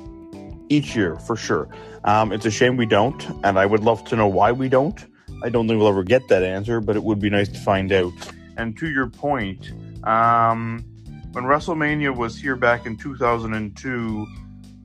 each 0.69 0.95
year 0.95 1.17
for 1.17 1.35
sure. 1.35 1.67
Um, 2.05 2.31
it's 2.31 2.45
a 2.45 2.51
shame 2.51 2.77
we 2.77 2.85
don't, 2.85 3.27
and 3.43 3.59
I 3.59 3.65
would 3.65 3.83
love 3.83 4.05
to 4.05 4.15
know 4.15 4.25
why 4.25 4.53
we 4.53 4.69
don't. 4.69 5.05
I 5.43 5.49
don't 5.49 5.67
think 5.67 5.79
we'll 5.79 5.89
ever 5.89 6.05
get 6.05 6.29
that 6.29 6.41
answer, 6.41 6.79
but 6.79 6.95
it 6.95 7.03
would 7.03 7.19
be 7.19 7.29
nice 7.29 7.49
to 7.49 7.59
find 7.59 7.91
out. 7.91 8.13
And 8.55 8.77
to 8.77 8.89
your 8.89 9.07
point, 9.07 9.73
um, 10.05 10.85
when 11.33 11.43
WrestleMania 11.43 12.15
was 12.15 12.37
here 12.37 12.55
back 12.55 12.85
in 12.85 12.95
2002, 12.95 14.27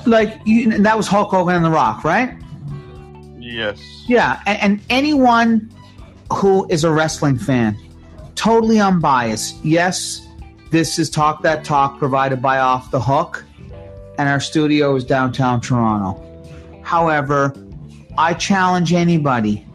Like 0.05 0.39
you, 0.45 0.71
and 0.71 0.85
that 0.85 0.97
was 0.97 1.07
Hulk 1.07 1.29
Hogan 1.31 1.55
and 1.55 1.65
The 1.65 1.69
Rock, 1.69 2.03
right? 2.03 2.37
Yes. 3.39 3.79
Yeah, 4.07 4.41
and, 4.45 4.59
and 4.61 4.81
anyone 4.89 5.71
who 6.31 6.67
is 6.69 6.83
a 6.83 6.91
wrestling 6.91 7.37
fan, 7.37 7.77
totally 8.35 8.79
unbiased. 8.79 9.63
Yes, 9.63 10.27
this 10.71 10.99
is 10.99 11.09
Talk 11.09 11.43
That 11.43 11.63
Talk 11.63 11.97
provided 11.97 12.41
by 12.41 12.59
Off 12.59 12.91
the 12.91 12.99
Hook, 12.99 13.45
and 14.17 14.27
our 14.27 14.39
studio 14.39 14.95
is 14.95 15.05
downtown 15.05 15.61
Toronto. 15.61 16.21
However, 16.83 17.53
I 18.17 18.33
challenge 18.33 18.93
anybody. 18.93 19.65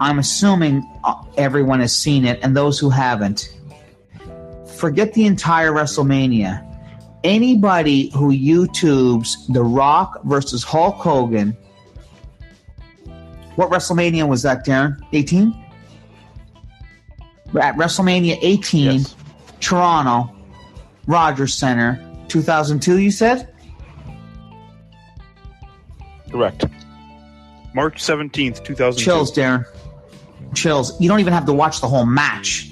I'm 0.00 0.18
assuming 0.18 0.88
uh, 1.04 1.14
everyone 1.36 1.80
has 1.80 1.94
seen 1.94 2.24
it, 2.24 2.38
and 2.42 2.56
those 2.56 2.78
who 2.78 2.90
haven't, 2.90 3.56
forget 4.76 5.14
the 5.14 5.26
entire 5.26 5.70
WrestleMania. 5.70 6.68
Anybody 7.24 8.10
who 8.14 8.32
YouTubes 8.32 9.52
The 9.52 9.62
Rock 9.62 10.22
versus 10.24 10.64
Hulk 10.64 10.96
Hogan. 10.96 11.56
What 13.56 13.70
WrestleMania 13.70 14.26
was 14.28 14.42
that, 14.42 14.64
Darren? 14.66 15.00
18? 15.12 15.54
At 17.60 17.76
WrestleMania 17.76 18.38
18, 18.40 19.00
Yes. 19.00 19.14
Toronto, 19.60 20.34
Rogers 21.06 21.54
Center, 21.54 22.00
2002, 22.28 22.98
you 22.98 23.10
said? 23.10 23.52
Correct. 26.30 26.64
March 27.74 28.02
17th, 28.02 28.64
2002. 28.64 29.04
Chills, 29.04 29.32
Darren. 29.32 29.66
Chills. 30.54 30.98
You 31.00 31.08
don't 31.08 31.20
even 31.20 31.32
have 31.32 31.46
to 31.46 31.52
watch 31.52 31.80
the 31.80 31.88
whole 31.88 32.06
match. 32.06 32.70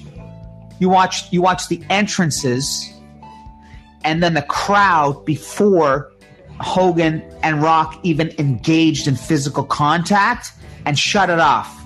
You 0.78 0.88
watch 0.88 1.30
you 1.30 1.42
watch 1.42 1.68
the 1.68 1.82
entrances 1.90 2.90
and 4.04 4.22
then 4.22 4.34
the 4.34 4.42
crowd 4.42 5.24
before 5.24 6.12
Hogan 6.60 7.22
and 7.42 7.62
Rock 7.62 7.98
even 8.02 8.30
engaged 8.38 9.06
in 9.06 9.16
physical 9.16 9.64
contact 9.64 10.52
and 10.86 10.98
shut 10.98 11.30
it 11.30 11.38
off. 11.38 11.76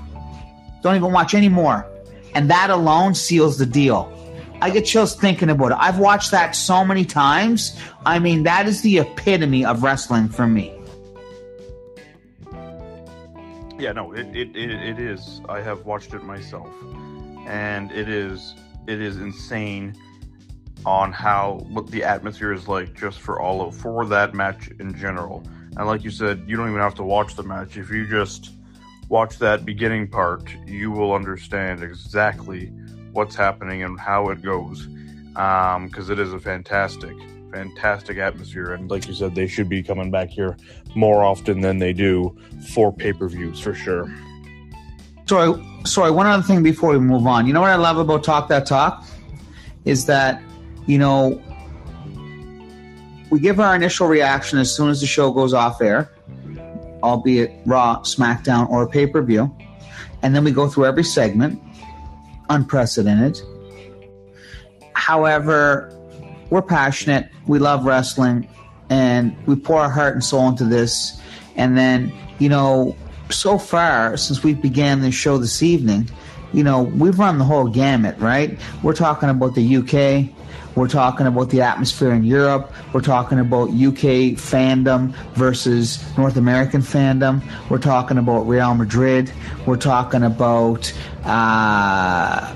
Don't 0.83 0.97
even 0.97 1.13
watch 1.13 1.35
anymore. 1.35 1.87
And 2.35 2.51
that 2.51 2.71
alone 2.71 3.15
seals 3.15 3.59
the 3.59 3.67
deal. 3.67 4.11
I 4.61 4.71
get 4.71 4.87
chills 4.87 5.15
thinking 5.15 5.51
about 5.51 5.73
it. 5.73 5.79
I've 5.81 5.99
watched 5.99 6.31
that 6.31 6.53
so 6.57 6.85
many 6.85 7.05
times. 7.05 7.79
I 8.07 8.19
mean, 8.19 8.45
that 8.45 8.67
is 8.67 8.83
the 8.83 8.99
epitome 8.99 9.65
of 9.65 9.83
wrestling 9.83 10.29
for 10.29 10.47
me. 10.47 10.73
Yeah, 13.79 13.93
no, 13.93 14.13
it, 14.13 14.27
it, 14.35 14.57
it, 14.57 14.71
it 14.71 14.99
is. 14.99 15.41
I 15.49 15.61
have 15.61 15.85
watched 15.85 16.15
it 16.15 16.23
myself, 16.23 16.69
and 17.47 17.91
it 17.91 18.09
is 18.09 18.55
it 18.87 19.01
is 19.01 19.17
insane 19.17 19.97
on 20.87 21.13
how 21.13 21.65
what 21.69 21.87
the 21.91 22.03
atmosphere 22.03 22.53
is 22.53 22.69
like 22.69 22.95
just 22.95 23.21
for 23.21 23.41
all 23.41 23.67
of 23.67 23.77
for 23.77 24.05
that 24.07 24.35
match 24.35 24.69
in 24.81 24.97
general. 24.97 25.43
And 25.77 25.87
like 25.87 26.05
you 26.05 26.11
said, 26.11 26.45
you 26.47 26.57
don't 26.57 26.69
even 26.69 26.81
have 26.81 26.95
to 26.97 27.03
watch 27.03 27.35
the 27.35 27.43
match. 27.43 27.77
If 27.77 27.91
you 27.91 28.07
just 28.07 28.53
watch 29.09 29.39
that 29.39 29.65
beginning 29.65 30.09
part, 30.09 30.55
you 30.67 30.91
will 30.91 31.13
understand 31.13 31.83
exactly 31.83 32.67
what's 33.13 33.35
happening 33.35 33.83
and 33.83 33.99
how 33.99 34.29
it 34.31 34.43
goes. 34.43 34.87
Um, 35.37 35.89
because 35.89 36.11
it 36.11 36.21
is 36.21 36.33
a 36.33 36.39
fantastic, 36.39 37.17
fantastic 37.51 38.19
atmosphere. 38.19 38.73
And 38.73 38.89
like 38.89 39.09
you 39.09 39.15
said, 39.15 39.35
they 39.35 39.49
should 39.49 39.69
be 39.69 39.83
coming 39.83 40.11
back 40.11 40.31
here 40.31 40.57
more 40.95 41.25
often 41.25 41.61
than 41.61 41.79
they 41.79 41.93
do 41.93 42.37
for 42.73 42.93
pay 42.93 43.13
per 43.13 43.29
views 43.29 43.59
for 43.59 43.75
sure. 43.75 44.15
Sorry, 45.27 45.61
sorry. 45.85 46.11
One 46.13 46.27
other 46.27 46.43
thing 46.43 46.63
before 46.63 46.91
we 46.91 46.99
move 47.01 47.27
on. 47.27 47.47
You 47.47 47.53
know 47.53 47.63
what 47.63 47.71
I 47.71 47.77
love 47.77 47.97
about 47.97 48.23
Talk 48.23 48.49
That 48.49 48.67
Talk 48.67 49.05
is 49.85 50.07
that 50.07 50.41
you 50.87 50.99
know 50.99 51.41
we 53.31 53.41
give 53.41 53.59
our 53.59 53.75
initial 53.75 54.07
reaction 54.07 54.61
as 54.61 54.73
soon 54.73 54.91
as 54.91 55.01
the 55.01 55.09
show 55.09 55.33
goes 55.33 55.53
off 55.53 55.83
air. 55.83 56.11
albeit 57.03 57.51
Raw, 57.67 58.01
SmackDown, 58.03 58.71
or 58.71 58.89
pay 58.89 59.09
per 59.09 59.23
view. 59.23 59.53
And 60.23 60.37
then 60.37 60.45
we 60.45 60.53
go 60.53 60.69
through 60.69 60.87
every 60.87 61.03
segment, 61.03 61.61
unprecedented. 62.49 63.41
However, 64.95 65.93
we're 66.51 66.63
passionate, 66.63 67.29
we 67.49 67.59
love 67.59 67.85
wrestling, 67.85 68.49
and 68.89 69.37
we 69.47 69.57
pour 69.57 69.81
our 69.81 69.91
heart 69.91 70.15
and 70.15 70.23
soul 70.23 70.49
into 70.49 70.65
this. 70.65 71.21
And 71.57 71.77
then, 71.77 72.13
you 72.39 72.49
know, 72.49 72.97
so 73.31 73.59
far 73.59 74.17
since 74.17 74.43
we 74.43 74.55
began 74.55 75.01
this 75.01 75.15
show 75.15 75.39
this 75.39 75.63
evening, 75.63 76.09
you 76.53 76.63
know, 76.63 76.83
we've 76.83 77.19
run 77.19 77.39
the 77.39 77.45
whole 77.45 77.67
gamut, 77.67 78.17
right? 78.19 78.57
We're 78.83 78.95
talking 78.95 79.29
about 79.29 79.57
the 79.57 79.77
UK, 79.77 80.31
we're 80.75 80.89
talking 80.89 81.27
about 81.27 81.51
the 81.51 81.61
atmosphere 81.61 82.13
in 82.13 82.25
Europe. 82.25 82.73
We're 82.93 83.01
talking 83.01 83.39
about 83.39 83.69
UK 83.71 84.35
fandom 84.37 85.15
versus 85.35 86.03
North 86.19 86.37
American 86.37 86.81
fandom. 86.81 87.43
We're 87.71 87.79
talking 87.79 88.19
about 88.19 88.41
Real 88.49 88.75
Madrid. 88.75 89.33
We're 89.67 89.77
talking 89.77 90.23
about. 90.23 90.93
Uh, 91.25 92.55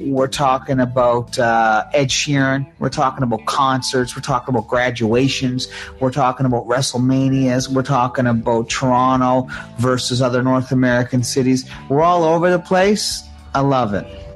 we're 0.00 0.28
talking 0.28 0.80
about 0.80 1.38
uh, 1.38 1.84
Ed 1.92 2.08
Sheeran. 2.08 2.70
We're 2.78 2.88
talking 2.88 3.22
about 3.22 3.44
concerts. 3.46 4.16
We're 4.16 4.22
talking 4.22 4.54
about 4.54 4.68
graduations. 4.68 5.68
We're 6.00 6.12
talking 6.12 6.46
about 6.46 6.66
WrestleManias. 6.66 7.68
We're 7.68 7.82
talking 7.82 8.26
about 8.26 8.70
Toronto 8.70 9.48
versus 9.78 10.22
other 10.22 10.42
North 10.42 10.72
American 10.72 11.22
cities. 11.22 11.68
We're 11.88 12.02
all 12.02 12.24
over 12.24 12.50
the 12.50 12.58
place. 12.58 13.22
I 13.54 13.60
love 13.60 13.94
it. 13.94 14.27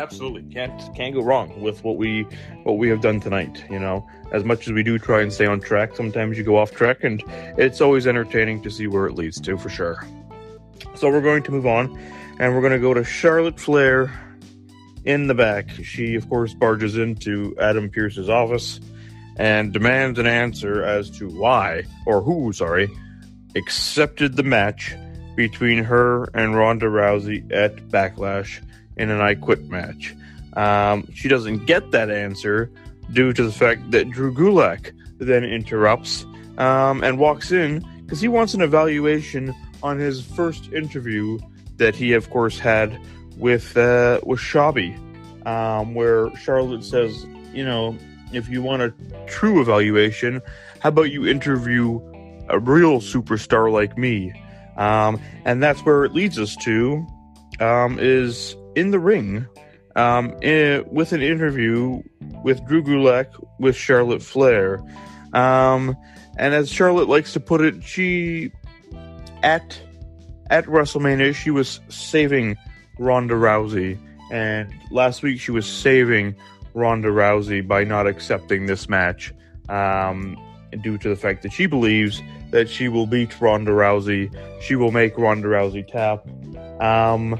Absolutely, 0.00 0.42
can't 0.44 0.94
can't 0.94 1.14
go 1.14 1.20
wrong 1.20 1.60
with 1.60 1.84
what 1.84 1.98
we 1.98 2.22
what 2.62 2.78
we 2.78 2.88
have 2.88 3.02
done 3.02 3.20
tonight. 3.20 3.62
You 3.68 3.78
know, 3.78 4.08
as 4.32 4.44
much 4.44 4.66
as 4.66 4.72
we 4.72 4.82
do 4.82 4.98
try 4.98 5.20
and 5.20 5.30
stay 5.30 5.44
on 5.44 5.60
track, 5.60 5.94
sometimes 5.94 6.38
you 6.38 6.44
go 6.44 6.56
off 6.56 6.70
track, 6.70 7.04
and 7.04 7.22
it's 7.58 7.82
always 7.82 8.06
entertaining 8.06 8.62
to 8.62 8.70
see 8.70 8.86
where 8.86 9.06
it 9.06 9.14
leads 9.14 9.38
to, 9.42 9.58
for 9.58 9.68
sure. 9.68 10.02
So 10.94 11.10
we're 11.10 11.20
going 11.20 11.42
to 11.42 11.50
move 11.50 11.66
on, 11.66 11.98
and 12.38 12.54
we're 12.54 12.62
going 12.62 12.72
to 12.72 12.78
go 12.78 12.94
to 12.94 13.04
Charlotte 13.04 13.60
Flair 13.60 14.10
in 15.04 15.26
the 15.26 15.34
back. 15.34 15.68
She, 15.82 16.14
of 16.14 16.26
course, 16.30 16.54
barges 16.54 16.96
into 16.96 17.54
Adam 17.60 17.90
Pearce's 17.90 18.30
office 18.30 18.80
and 19.36 19.70
demands 19.70 20.18
an 20.18 20.26
answer 20.26 20.82
as 20.82 21.10
to 21.18 21.28
why 21.28 21.84
or 22.06 22.22
who, 22.22 22.54
sorry, 22.54 22.90
accepted 23.54 24.36
the 24.36 24.44
match 24.44 24.94
between 25.36 25.84
her 25.84 26.24
and 26.32 26.56
Ronda 26.56 26.86
Rousey 26.86 27.52
at 27.52 27.76
Backlash 27.88 28.62
in 28.96 29.10
an 29.10 29.20
I 29.20 29.34
Quit 29.34 29.68
match. 29.68 30.14
Um, 30.54 31.08
she 31.14 31.28
doesn't 31.28 31.66
get 31.66 31.90
that 31.92 32.10
answer 32.10 32.70
due 33.12 33.32
to 33.32 33.42
the 33.44 33.52
fact 33.52 33.90
that 33.90 34.10
Drew 34.10 34.32
Gulak 34.32 34.92
then 35.18 35.44
interrupts 35.44 36.24
um, 36.58 37.02
and 37.02 37.18
walks 37.18 37.52
in 37.52 37.84
because 38.02 38.20
he 38.20 38.28
wants 38.28 38.54
an 38.54 38.60
evaluation 38.60 39.54
on 39.82 39.98
his 39.98 40.20
first 40.20 40.72
interview 40.72 41.38
that 41.76 41.94
he, 41.94 42.12
of 42.12 42.28
course, 42.30 42.58
had 42.58 42.98
with 43.36 43.76
uh, 43.76 44.20
with 44.24 44.40
Shanky, 44.40 44.96
um, 45.46 45.94
where 45.94 46.34
Charlotte 46.36 46.84
says, 46.84 47.24
you 47.52 47.64
know, 47.64 47.96
if 48.32 48.48
you 48.48 48.62
want 48.62 48.82
a 48.82 48.92
true 49.26 49.60
evaluation, 49.60 50.42
how 50.80 50.90
about 50.90 51.10
you 51.10 51.26
interview 51.26 52.00
a 52.48 52.58
real 52.58 53.00
superstar 53.00 53.72
like 53.72 53.96
me? 53.96 54.32
Um, 54.76 55.20
and 55.44 55.62
that's 55.62 55.80
where 55.80 56.04
it 56.04 56.12
leads 56.12 56.38
us 56.38 56.56
to 56.56 57.06
um, 57.60 57.98
is 58.00 58.56
in 58.74 58.90
the 58.90 58.98
ring 58.98 59.46
um, 59.96 60.36
in, 60.42 60.84
with 60.90 61.12
an 61.12 61.22
interview 61.22 62.02
with 62.44 62.64
Drew 62.66 62.82
Gulak 62.82 63.26
with 63.58 63.76
Charlotte 63.76 64.22
Flair. 64.22 64.80
Um, 65.32 65.96
and 66.38 66.54
as 66.54 66.70
Charlotte 66.70 67.08
likes 67.08 67.32
to 67.34 67.40
put 67.40 67.60
it, 67.60 67.82
she 67.82 68.50
at 69.42 69.80
at 70.48 70.64
WrestleMania 70.66 71.34
she 71.34 71.50
was 71.50 71.80
saving 71.88 72.56
Ronda 72.98 73.34
Rousey, 73.34 73.98
and 74.32 74.72
last 74.90 75.22
week 75.22 75.40
she 75.40 75.50
was 75.50 75.66
saving 75.66 76.34
Ronda 76.74 77.08
Rousey 77.08 77.66
by 77.66 77.84
not 77.84 78.06
accepting 78.06 78.66
this 78.66 78.88
match, 78.88 79.32
um, 79.68 80.36
due 80.82 80.98
to 80.98 81.08
the 81.08 81.16
fact 81.16 81.42
that 81.42 81.52
she 81.52 81.66
believes 81.66 82.22
that 82.50 82.68
she 82.68 82.88
will 82.88 83.06
beat 83.06 83.40
Ronda 83.40 83.70
Rousey. 83.70 84.30
She 84.62 84.74
will 84.76 84.90
make 84.90 85.16
Ronda 85.16 85.48
Rousey 85.48 85.86
tap. 85.86 86.26
Um, 86.82 87.38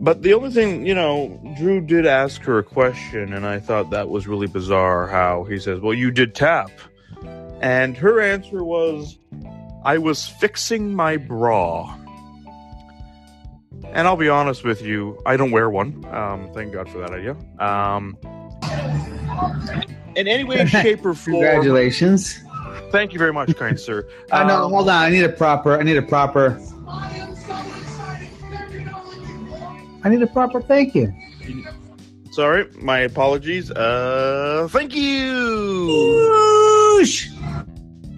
but 0.00 0.22
the 0.22 0.34
only 0.34 0.50
thing, 0.50 0.86
you 0.86 0.94
know, 0.94 1.40
Drew 1.58 1.80
did 1.80 2.06
ask 2.06 2.42
her 2.42 2.58
a 2.58 2.62
question, 2.62 3.32
and 3.32 3.46
I 3.46 3.58
thought 3.58 3.90
that 3.90 4.08
was 4.08 4.26
really 4.28 4.46
bizarre 4.46 5.06
how 5.08 5.44
he 5.44 5.58
says, 5.58 5.80
Well, 5.80 5.94
you 5.94 6.10
did 6.10 6.34
tap. 6.34 6.70
And 7.60 7.96
her 7.96 8.20
answer 8.20 8.62
was, 8.62 9.18
I 9.84 9.98
was 9.98 10.26
fixing 10.26 10.94
my 10.94 11.16
bra. 11.16 11.96
And 13.92 14.06
I'll 14.06 14.16
be 14.16 14.28
honest 14.28 14.64
with 14.64 14.82
you, 14.82 15.20
I 15.24 15.36
don't 15.36 15.50
wear 15.50 15.70
one. 15.70 16.04
Um, 16.12 16.50
thank 16.52 16.72
God 16.72 16.88
for 16.88 16.98
that 16.98 17.10
idea. 17.10 17.36
Um, 17.58 18.16
in 20.14 20.28
any 20.28 20.44
way, 20.44 20.66
shape, 20.66 21.04
or 21.06 21.14
form. 21.14 21.36
Congratulations. 21.36 22.40
Thank 22.90 23.12
you 23.12 23.18
very 23.18 23.32
much, 23.32 23.56
kind 23.56 23.78
sir. 23.78 24.08
Uh, 24.30 24.44
no, 24.44 24.64
Um, 24.64 24.72
hold 24.72 24.88
on. 24.88 25.04
I 25.04 25.10
need 25.10 25.24
a 25.24 25.28
proper. 25.28 25.78
I 25.78 25.82
need 25.82 25.96
a 25.96 26.02
proper. 26.02 26.60
I 30.02 30.08
need 30.08 30.22
a 30.22 30.26
proper 30.26 30.60
thank 30.60 30.94
you. 30.94 31.12
Sorry, 32.32 32.68
my 32.80 33.00
apologies. 33.00 33.70
Uh, 33.70 34.68
thank 34.70 34.94
you. 34.94 36.28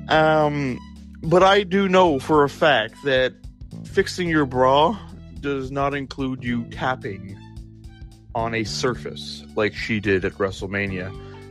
Um, 0.09 0.79
but 1.23 1.43
I 1.43 1.63
do 1.63 1.89
know 1.89 2.19
for 2.19 2.45
a 2.45 2.49
fact 2.49 2.95
that 3.05 3.35
fixing 3.85 4.29
your 4.29 4.47
bra 4.47 4.99
does 5.41 5.71
not 5.71 5.95
include 5.95 6.45
you 6.45 6.65
tapping 6.65 7.39
on 8.35 8.55
a 8.55 8.65
surface 8.65 9.45
like 9.57 9.75
she 9.75 10.01
did 10.01 10.25
at 10.25 10.33
WrestleMania. 10.35 11.11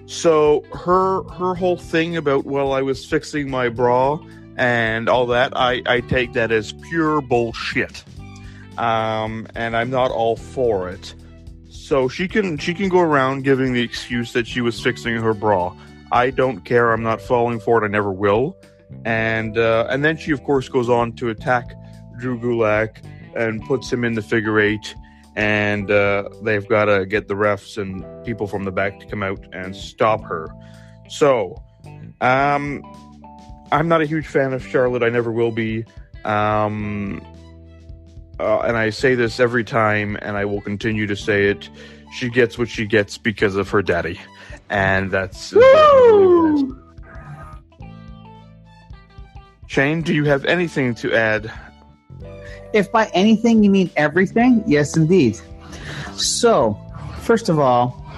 So 0.10 0.64
her 0.74 1.24
her 1.24 1.56
whole 1.56 1.78
thing 1.78 2.18
about 2.18 2.46
well, 2.46 2.74
I 2.74 2.82
was 2.82 3.06
fixing 3.06 3.50
my 3.50 3.70
bra 3.70 4.20
and 4.58 5.08
all 5.08 5.26
that, 5.28 5.54
I 5.56 5.82
I 5.86 6.02
take 6.02 6.34
that 6.34 6.52
as 6.52 6.74
pure 6.90 7.22
bullshit. 7.22 8.04
Um, 8.80 9.46
and 9.56 9.76
I'm 9.76 9.90
not 9.90 10.10
all 10.10 10.36
for 10.36 10.90
it. 10.90 11.14
So 11.70 12.08
she 12.08 12.28
can 12.28 12.58
she 12.58 12.74
can 12.74 12.88
go 12.90 13.00
around 13.00 13.44
giving 13.44 13.74
the 13.74 13.82
excuse 13.82 14.34
that 14.34 14.48
she 14.48 14.62
was 14.62 14.82
fixing 14.82 15.16
her 15.16 15.34
bra. 15.34 15.76
I 16.12 16.30
don't 16.30 16.62
care. 16.62 16.92
I'm 16.92 17.04
not 17.04 17.22
falling 17.22 17.60
for 17.60 17.84
it. 17.84 17.86
I 17.86 17.90
never 17.90 18.12
will. 18.12 18.58
And 19.06 19.58
uh, 19.58 19.88
and 19.90 20.04
then 20.04 20.18
she 20.18 20.32
of 20.32 20.44
course 20.44 20.70
goes 20.70 20.90
on 20.90 21.14
to 21.14 21.30
attack 21.30 21.74
Drew 22.20 22.40
Gulak 22.40 23.04
and 23.36 23.62
puts 23.64 23.92
him 23.92 24.04
in 24.04 24.14
the 24.14 24.22
figure 24.22 24.60
eight. 24.60 24.96
And 25.36 25.90
uh, 25.92 26.30
they've 26.42 26.68
got 26.68 26.86
to 26.86 27.06
get 27.06 27.28
the 27.28 27.36
refs 27.36 27.78
and 27.78 28.04
people 28.26 28.48
from 28.48 28.66
the 28.66 28.72
back 28.72 29.00
to 29.00 29.06
come 29.06 29.24
out 29.24 29.46
and 29.54 29.76
stop 29.76 30.24
her. 30.24 30.50
So, 31.08 31.64
um, 32.20 32.84
I'm 33.72 33.88
not 33.88 34.02
a 34.02 34.06
huge 34.06 34.28
fan 34.28 34.54
of 34.54 34.66
Charlotte. 34.66 35.04
I 35.04 35.10
never 35.10 35.32
will 35.32 35.52
be. 35.52 35.86
Um, 36.26 37.26
uh, 38.40 38.60
and 38.60 38.78
I 38.78 38.90
say 38.90 39.16
this 39.16 39.40
every 39.40 39.64
time, 39.64 40.18
and 40.22 40.38
I 40.38 40.46
will 40.46 40.62
continue 40.62 41.08
to 41.08 41.16
say 41.16 41.48
it. 41.48 41.70
She 42.14 42.30
gets 42.30 42.58
what 42.58 42.70
she 42.70 42.86
gets 42.86 43.18
because 43.18 43.56
of 43.56 43.70
her 43.70 43.82
daddy, 43.82 44.20
and 44.70 45.12
that's. 45.12 45.54
Woo! 45.54 46.78
Shane, 49.68 50.02
do 50.02 50.14
you 50.16 50.26
have 50.26 50.46
anything 50.46 50.96
to 50.96 51.14
add? 51.14 51.52
If 52.74 52.92
by 52.92 53.06
anything 53.14 53.64
you 53.64 53.70
mean 53.70 53.92
everything, 53.96 54.64
yes, 54.66 54.98
indeed. 54.98 55.40
So, 56.16 56.78
first 57.20 57.50
of 57.50 57.60
all, 57.60 58.09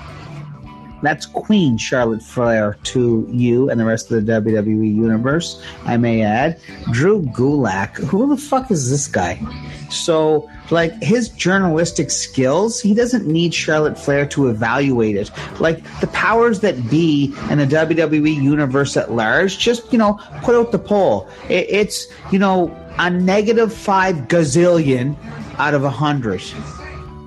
that's 1.02 1.26
Queen 1.26 1.78
Charlotte 1.78 2.22
Flair 2.22 2.78
to 2.84 3.28
you 3.30 3.70
and 3.70 3.80
the 3.80 3.86
rest 3.86 4.12
of 4.12 4.26
the 4.26 4.32
WWE 4.32 4.96
universe. 4.96 5.64
I 5.86 5.98
may 5.98 6.22
add, 6.22 6.60
Drew 6.92 7.24
Gulak. 7.24 7.98
Who 7.98 8.30
the 8.30 8.38
fuck 8.38 8.72
is 8.72 8.90
this 8.90 9.08
guy? 9.08 9.40
So, 9.90 10.50
like 10.70 10.94
his 11.02 11.30
journalistic 11.30 12.12
skills, 12.12 12.80
he 12.80 12.94
doesn't 12.94 13.28
need 13.28 13.54
Charlotte 13.54 14.00
Flair 14.00 14.26
to 14.28 14.48
evaluate 14.48 15.16
it. 15.16 15.32
Like 15.60 15.84
the 16.00 16.08
powers 16.08 16.62
that 16.62 16.90
be 16.90 17.34
in 17.50 17.58
the 17.58 17.66
WWE 17.66 18.34
universe 18.42 18.96
at 18.96 19.12
large, 19.12 19.58
just 19.58 19.92
you 19.92 20.00
know, 20.00 20.20
put 20.44 20.56
out 20.56 20.72
the 20.72 20.80
poll. 20.80 21.30
It, 21.50 21.68
it's 21.70 22.08
you 22.32 22.40
know 22.40 22.76
a 23.00 23.10
negative 23.10 23.74
five 23.74 24.16
gazillion 24.28 25.16
out 25.58 25.74
of 25.74 25.84
a 25.84 25.90
hundred. 25.90 26.42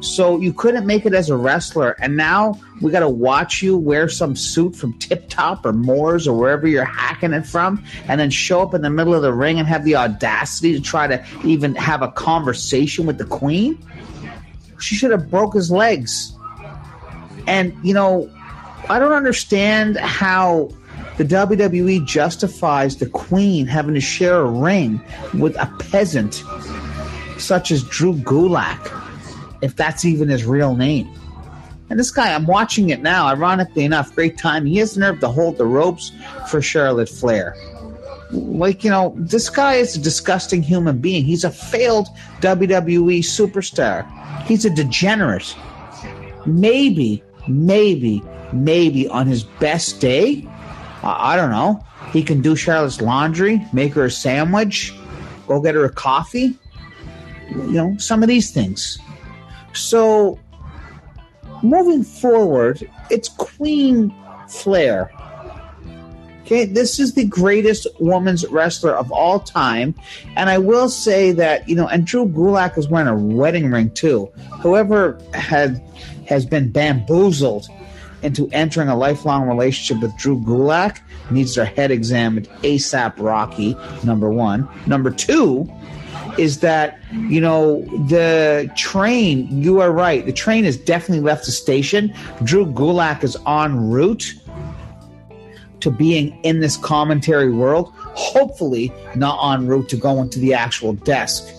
So 0.05 0.39
you 0.39 0.53
couldn't 0.53 0.87
make 0.87 1.07
it 1.07 1.15
as 1.15 1.31
a 1.31 1.37
wrestler, 1.37 1.97
and 1.99 2.17
now 2.17 2.61
we 2.83 2.91
got 2.91 3.01
to 3.01 3.09
watch 3.09 3.63
you 3.63 3.77
wear 3.77 4.09
some 4.09 4.37
suit 4.37 4.77
from 4.77 4.93
Tip 4.99 5.29
Top 5.31 5.65
or 5.65 5.73
Moore's 5.73 6.29
or 6.29 6.37
wherever 6.37 6.69
you're 6.69 6.85
hacking 6.85 7.33
it 7.33 7.47
from, 7.47 7.83
and 8.07 8.21
then 8.21 8.29
show 8.31 8.61
up 8.61 8.75
in 8.75 8.83
the 8.83 8.91
middle 8.91 9.15
of 9.15 9.23
the 9.23 9.33
ring 9.33 9.59
and 9.59 9.67
have 9.67 9.85
the 9.85 9.97
audacity 9.97 10.75
to 10.75 10.81
try 10.81 11.07
to 11.07 11.25
even 11.43 11.75
have 11.77 12.03
a 12.03 12.09
conversation 12.13 13.07
with 13.07 13.17
the 13.17 13.25
Queen. 13.25 13.79
She 14.79 14.95
should 14.95 15.11
have 15.11 15.31
broke 15.31 15.55
his 15.55 15.71
legs. 15.71 16.33
And 17.47 17.75
you 17.83 17.95
know, 17.95 18.31
I 18.91 18.99
don't 18.99 19.13
understand 19.13 19.97
how 19.97 20.71
the 21.17 21.25
WWE 21.25 22.05
justifies 22.05 22.99
the 22.99 23.07
Queen 23.07 23.67
having 23.67 23.95
to 23.95 24.01
share 24.01 24.41
a 24.41 24.51
ring 24.51 25.01
with 25.33 25.57
a 25.57 25.67
peasant 25.79 26.43
such 27.39 27.71
as 27.71 27.83
Drew 27.85 28.15
Gulak, 28.15 29.04
if 29.65 29.75
that's 29.75 30.05
even 30.05 30.29
his 30.29 30.45
real 30.45 30.77
name. 30.77 31.09
And 31.91 31.99
this 31.99 32.11
guy, 32.11 32.35
I'm 32.35 32.47
watching 32.47 32.91
it 32.91 33.03
now. 33.03 33.27
Ironically 33.27 33.85
enough, 33.85 34.15
great 34.15 34.39
time. 34.39 34.67
He 34.67 34.79
has 34.79 34.97
nerve 34.97 35.21
to 35.21 35.29
hold 35.29 35.59
the 35.59 35.67
ropes 35.67 36.13
for 36.51 36.63
Charlotte 36.63 37.09
Flair. 37.09 37.57
Like, 38.31 38.85
you 38.85 38.91
know, 38.91 39.15
this 39.17 39.49
guy 39.49 39.75
is 39.75 39.97
a 39.97 40.01
disgusting 40.01 40.63
human 40.63 40.99
being. 40.99 41.25
He's 41.25 41.45
a 41.45 41.51
failed 41.51 42.09
WWE 42.41 43.19
superstar. 43.19 44.07
He's 44.43 44.65
a 44.65 44.71
degenerate. 44.71 45.55
Maybe, 46.47 47.23
maybe, 47.49 48.23
maybe 48.53 49.09
on 49.09 49.27
his 49.27 49.45
best 49.45 50.01
day, 50.01 50.47
I, 51.03 51.35
I 51.35 51.37
don't 51.37 51.51
know, 51.51 51.85
he 52.13 52.23
can 52.23 52.41
do 52.43 52.57
Charlotte's 52.57 53.01
laundry, 53.01 53.65
make 53.73 53.95
her 53.95 54.07
a 54.07 54.11
sandwich, 54.11 54.95
go 55.47 55.61
get 55.61 55.75
her 55.75 55.85
a 55.85 55.93
coffee. 55.93 56.59
You 57.51 57.73
know, 57.73 57.97
some 57.99 58.23
of 58.23 58.29
these 58.29 58.51
things. 58.51 58.99
So 59.75 60.39
moving 61.63 62.05
forward, 62.05 62.89
it's 63.11 63.29
Queen 63.29 64.15
Flair. 64.49 65.11
Okay, 66.43 66.67
this 66.67 67.01
is 67.01 67.15
the 67.15 67.25
greatest 67.25 67.87
woman's 68.01 68.47
wrestler 68.49 68.95
of 68.95 69.11
all 69.11 69.41
time. 69.41 69.95
And 70.37 70.51
I 70.51 70.59
will 70.59 70.91
say 70.91 71.33
that, 71.33 71.67
you 71.67 71.75
know, 71.75 71.89
and 71.89 72.07
Drew 72.07 72.27
Gulak 72.27 72.77
is 72.77 72.87
wearing 72.87 73.09
a 73.09 73.17
wedding 73.17 73.71
ring 73.71 73.89
too. 73.91 74.27
Whoever 74.61 75.19
had 75.33 75.83
has 76.29 76.45
been 76.45 76.71
bamboozled 76.71 77.69
into 78.23 78.49
entering 78.53 78.89
a 78.89 78.97
lifelong 78.97 79.49
relationship 79.49 80.03
with 80.03 80.17
Drew 80.19 80.39
Gulak 80.41 81.01
needs 81.31 81.55
their 81.55 81.65
head 81.65 81.91
examined 81.91 82.49
ASAP 82.63 83.15
Rocky, 83.19 83.75
number 84.03 84.31
one. 84.31 84.69
Number 84.87 85.11
two, 85.11 85.71
is 86.39 86.61
that 86.61 86.99
you 87.13 87.41
know 87.41 87.83
the 88.09 88.71
train 88.77 89.49
you 89.51 89.81
are 89.81 89.93
right 89.93 90.27
the 90.27 90.33
train 90.33 90.65
has 90.65 90.77
definitely 90.77 91.25
left 91.25 91.47
the 91.47 91.53
station. 91.53 92.13
Drew 92.43 92.67
gulak 92.67 93.25
is 93.25 93.37
en 93.47 93.91
route 93.91 94.35
to 95.81 95.91
being 95.91 96.39
in 96.45 96.61
this 96.61 96.77
commentary 96.77 97.53
world. 97.53 97.93
Hopefully 98.15 98.93
not 99.15 99.55
en 99.55 99.67
route 99.67 99.89
to 99.91 99.97
going 99.97 100.31
to 100.31 100.39
the 100.39 100.55
actual 100.55 100.95
desk. 100.95 101.53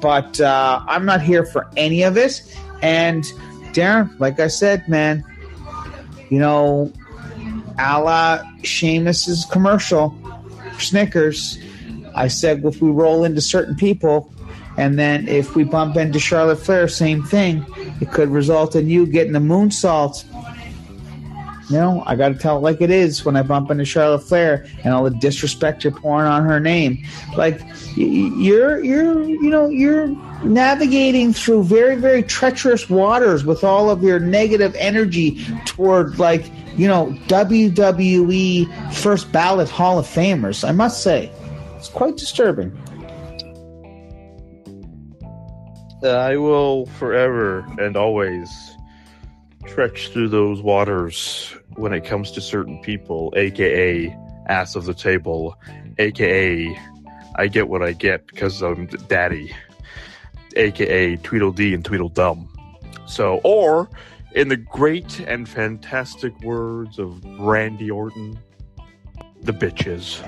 But 0.00 0.38
uh, 0.40 0.84
i'm 0.86 1.06
not 1.06 1.22
here 1.22 1.46
for 1.46 1.70
any 1.76 2.02
of 2.02 2.18
it 2.18 2.42
and 2.82 3.24
darren 3.72 4.10
like 4.20 4.38
i 4.38 4.48
said 4.48 4.86
man 4.86 5.24
you 6.28 6.38
know 6.38 6.92
a 7.78 8.00
la 8.00 8.42
Sheamus's 8.62 9.46
commercial 9.46 10.14
snickers 10.78 11.58
I 12.14 12.28
said 12.28 12.64
if 12.64 12.80
we 12.80 12.90
roll 12.90 13.24
into 13.24 13.40
certain 13.40 13.74
people, 13.74 14.32
and 14.76 14.98
then 14.98 15.28
if 15.28 15.54
we 15.54 15.64
bump 15.64 15.96
into 15.96 16.18
Charlotte 16.18 16.56
Flair, 16.56 16.88
same 16.88 17.22
thing. 17.22 17.64
It 18.00 18.10
could 18.10 18.28
result 18.28 18.74
in 18.74 18.88
you 18.88 19.06
getting 19.06 19.36
a 19.36 19.40
moonsault. 19.40 20.24
You 21.70 21.78
know, 21.78 22.02
I 22.06 22.14
got 22.16 22.28
to 22.28 22.34
tell 22.34 22.58
it 22.58 22.60
like 22.60 22.80
it 22.82 22.90
is 22.90 23.24
when 23.24 23.36
I 23.36 23.42
bump 23.42 23.70
into 23.70 23.86
Charlotte 23.86 24.20
Flair 24.20 24.66
and 24.82 24.92
all 24.92 25.04
the 25.04 25.10
disrespect 25.10 25.82
you're 25.82 25.94
pouring 25.94 26.26
on 26.26 26.44
her 26.44 26.60
name. 26.60 27.04
Like 27.36 27.60
you're, 27.96 28.84
you're, 28.84 29.22
you 29.22 29.48
know, 29.48 29.68
you're 29.68 30.08
navigating 30.44 31.32
through 31.32 31.64
very, 31.64 31.96
very 31.96 32.22
treacherous 32.22 32.90
waters 32.90 33.46
with 33.46 33.64
all 33.64 33.88
of 33.88 34.02
your 34.02 34.18
negative 34.18 34.74
energy 34.78 35.42
toward 35.64 36.18
like, 36.18 36.44
you 36.76 36.86
know, 36.86 37.16
WWE 37.28 38.92
first 38.92 39.32
ballot 39.32 39.70
Hall 39.70 39.98
of 39.98 40.06
Famers. 40.06 40.68
I 40.68 40.72
must 40.72 41.02
say. 41.02 41.30
Quite 41.94 42.16
disturbing. 42.16 42.76
Uh, 46.02 46.08
I 46.08 46.36
will 46.36 46.86
forever 46.86 47.60
and 47.78 47.96
always 47.96 48.50
trudge 49.66 50.08
through 50.08 50.28
those 50.28 50.60
waters 50.60 51.56
when 51.76 51.92
it 51.92 52.04
comes 52.04 52.32
to 52.32 52.40
certain 52.40 52.80
people, 52.82 53.32
aka 53.36 54.14
ass 54.48 54.74
of 54.74 54.84
the 54.84 54.92
table, 54.92 55.56
aka 55.98 56.76
I 57.36 57.46
get 57.46 57.68
what 57.68 57.82
I 57.82 57.92
get 57.92 58.26
because 58.26 58.60
I'm 58.60 58.86
daddy, 59.08 59.54
aka 60.56 61.16
Tweedledee 61.16 61.74
and 61.74 61.84
Tweedledum. 61.84 62.48
So, 63.06 63.40
or 63.44 63.88
in 64.34 64.48
the 64.48 64.56
great 64.56 65.20
and 65.20 65.48
fantastic 65.48 66.38
words 66.42 66.98
of 66.98 67.24
Randy 67.38 67.90
Orton, 67.90 68.38
the 69.44 69.52
bitches. 69.52 70.22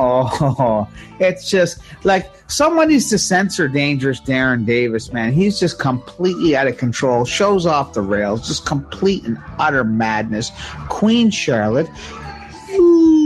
Oh, 0.00 0.88
it's 1.18 1.50
just 1.50 1.80
like 2.04 2.30
someone 2.46 2.88
needs 2.88 3.10
to 3.10 3.18
censor 3.18 3.66
dangerous 3.66 4.20
Darren 4.20 4.64
Davis, 4.64 5.12
man. 5.12 5.32
He's 5.32 5.58
just 5.58 5.80
completely 5.80 6.56
out 6.56 6.68
of 6.68 6.76
control, 6.76 7.24
shows 7.24 7.66
off 7.66 7.94
the 7.94 8.00
rails, 8.00 8.46
just 8.46 8.64
complete 8.64 9.24
and 9.24 9.38
utter 9.58 9.82
madness. 9.82 10.52
Queen 10.88 11.30
Charlotte. 11.30 11.88
Ooh. 12.74 13.18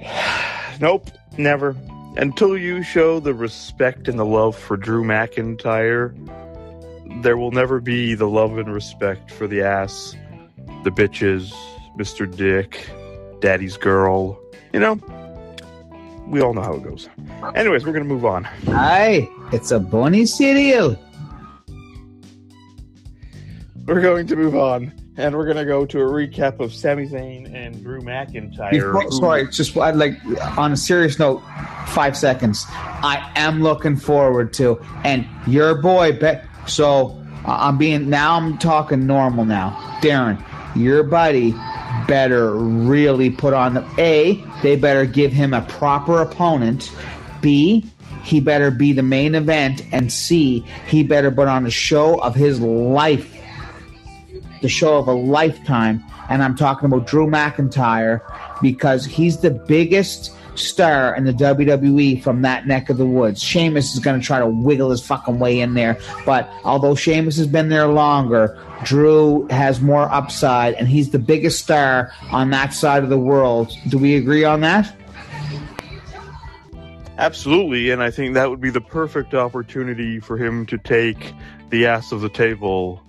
Nope, 0.78 1.10
never. 1.38 1.74
Until 2.18 2.56
you 2.56 2.82
show 2.82 3.18
the 3.18 3.32
respect 3.32 4.08
and 4.08 4.18
the 4.18 4.26
love 4.26 4.54
for 4.54 4.76
Drew 4.76 5.04
McIntyre, 5.04 6.14
there 7.22 7.36
will 7.36 7.50
never 7.50 7.80
be 7.80 8.14
the 8.14 8.28
love 8.28 8.58
and 8.58 8.72
respect 8.72 9.30
for 9.30 9.46
the 9.46 9.62
ass 9.62 10.16
the 10.86 10.90
bitches, 10.90 11.52
Mr. 11.98 12.32
Dick, 12.32 12.88
Daddy's 13.40 13.76
Girl. 13.76 14.40
You 14.72 14.78
know, 14.78 14.94
we 16.28 16.40
all 16.40 16.54
know 16.54 16.62
how 16.62 16.74
it 16.74 16.84
goes. 16.84 17.08
Anyways, 17.56 17.84
we're 17.84 17.92
going 17.92 18.04
to 18.04 18.08
move 18.08 18.24
on. 18.24 18.44
Hi, 18.44 19.28
it's 19.52 19.72
a 19.72 19.80
bunny 19.80 20.26
cereal. 20.26 20.96
We're 23.86 24.00
going 24.00 24.28
to 24.28 24.36
move 24.36 24.54
on. 24.54 24.92
And 25.18 25.34
we're 25.34 25.46
gonna 25.46 25.64
go 25.64 25.86
to 25.86 26.00
a 26.00 26.04
recap 26.04 26.60
of 26.60 26.74
Sami 26.74 27.08
Zayn 27.08 27.50
and 27.54 27.82
Drew 27.82 28.02
McIntyre. 28.02 28.70
Before, 28.70 29.10
sorry, 29.10 29.48
just 29.48 29.74
I'd 29.74 29.96
like 29.96 30.12
on 30.58 30.72
a 30.72 30.76
serious 30.76 31.18
note, 31.18 31.42
five 31.86 32.14
seconds. 32.14 32.66
I 32.68 33.32
am 33.34 33.62
looking 33.62 33.96
forward 33.96 34.52
to, 34.54 34.78
and 35.04 35.26
your 35.46 35.80
boy, 35.80 36.18
bet. 36.18 36.44
So 36.66 37.22
I'm 37.44 37.78
being 37.78 38.10
now. 38.10 38.36
I'm 38.36 38.58
talking 38.58 39.06
normal 39.06 39.44
now, 39.44 39.70
Darren 40.00 40.42
your 40.76 41.02
buddy 41.02 41.54
better 42.06 42.54
really 42.54 43.30
put 43.30 43.54
on 43.54 43.74
the 43.74 43.86
A, 43.98 44.42
they 44.62 44.76
better 44.76 45.06
give 45.06 45.32
him 45.32 45.54
a 45.54 45.62
proper 45.62 46.20
opponent. 46.20 46.92
B, 47.40 47.84
he 48.22 48.40
better 48.40 48.70
be 48.70 48.92
the 48.92 49.02
main 49.02 49.34
event. 49.34 49.82
And 49.92 50.12
C, 50.12 50.64
he 50.86 51.02
better 51.02 51.30
put 51.30 51.48
on 51.48 51.66
a 51.66 51.70
show 51.70 52.20
of 52.20 52.34
his 52.34 52.60
life. 52.60 53.32
The 54.62 54.68
show 54.68 54.98
of 54.98 55.08
a 55.08 55.12
lifetime. 55.12 56.02
And 56.28 56.42
I'm 56.42 56.56
talking 56.56 56.86
about 56.86 57.06
Drew 57.06 57.26
McIntyre 57.26 58.20
because 58.60 59.04
he's 59.04 59.38
the 59.38 59.50
biggest 59.50 60.32
star 60.58 61.14
in 61.14 61.24
the 61.24 61.32
WWE 61.32 62.22
from 62.22 62.42
that 62.42 62.66
neck 62.66 62.90
of 62.90 62.96
the 62.96 63.06
woods. 63.06 63.42
Sheamus 63.42 63.94
is 63.94 64.00
going 64.00 64.20
to 64.20 64.26
try 64.26 64.38
to 64.38 64.46
wiggle 64.46 64.90
his 64.90 65.04
fucking 65.04 65.38
way 65.38 65.60
in 65.60 65.74
there. 65.74 65.98
But 66.24 66.50
although 66.64 66.94
Sheamus 66.94 67.36
has 67.38 67.46
been 67.46 67.68
there 67.68 67.88
longer, 67.88 68.58
Drew 68.84 69.46
has 69.48 69.80
more 69.80 70.12
upside, 70.12 70.74
and 70.74 70.88
he's 70.88 71.10
the 71.10 71.18
biggest 71.18 71.62
star 71.62 72.12
on 72.30 72.50
that 72.50 72.74
side 72.74 73.02
of 73.02 73.08
the 73.08 73.18
world. 73.18 73.72
Do 73.88 73.98
we 73.98 74.16
agree 74.16 74.44
on 74.44 74.60
that? 74.60 74.94
Absolutely, 77.18 77.90
and 77.90 78.02
I 78.02 78.10
think 78.10 78.34
that 78.34 78.50
would 78.50 78.60
be 78.60 78.70
the 78.70 78.80
perfect 78.80 79.34
opportunity 79.34 80.20
for 80.20 80.36
him 80.36 80.66
to 80.66 80.76
take 80.76 81.32
the 81.70 81.86
ass 81.86 82.12
of 82.12 82.20
the 82.20 82.28
table 82.28 83.02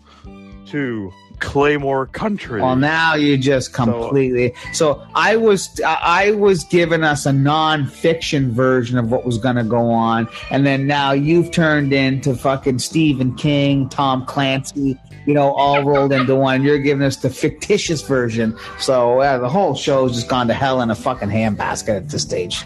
to 0.68 1.12
Claymore 1.40 2.08
Country. 2.08 2.62
Well, 2.62 2.76
now 2.76 3.16
you 3.16 3.38
just 3.38 3.74
completely. 3.74 4.54
So, 4.74 4.96
so 4.98 5.08
I 5.16 5.36
was 5.36 5.80
I 5.86 6.32
was 6.32 6.64
giving 6.64 7.04
us 7.04 7.26
a 7.26 7.34
non-fiction 7.34 8.52
version 8.52 8.98
of 8.98 9.12
what 9.12 9.26
was 9.26 9.38
going 9.38 9.56
to 9.56 9.64
go 9.64 9.90
on, 9.90 10.28
and 10.52 10.66
then 10.66 10.88
now 10.88 11.12
you've 11.12 11.52
turned 11.52 11.94
into 11.94 12.36
fucking 12.36 12.80
Stephen 12.80 13.36
King, 13.36 13.90
Tom 13.90 14.26
Clancy, 14.26 15.00
you 15.26 15.34
know, 15.34 15.54
all 15.54 15.84
rolled 15.84 16.14
into 16.14 16.36
one. 16.36 16.64
You're 16.64 16.80
giving 16.80 17.06
us 17.06 17.18
the 17.18 17.30
fictitious 17.30 18.02
version. 18.02 18.58
So 18.80 19.20
uh, 19.20 19.38
the 19.38 19.50
whole 19.50 19.76
show's 19.76 20.16
just 20.16 20.30
gone 20.30 20.48
to 20.48 20.54
hell 20.54 20.82
in 20.82 20.90
a 20.90 20.96
fucking 20.96 21.30
handbasket 21.30 21.98
at 21.98 22.10
this 22.10 22.22
stage. 22.22 22.66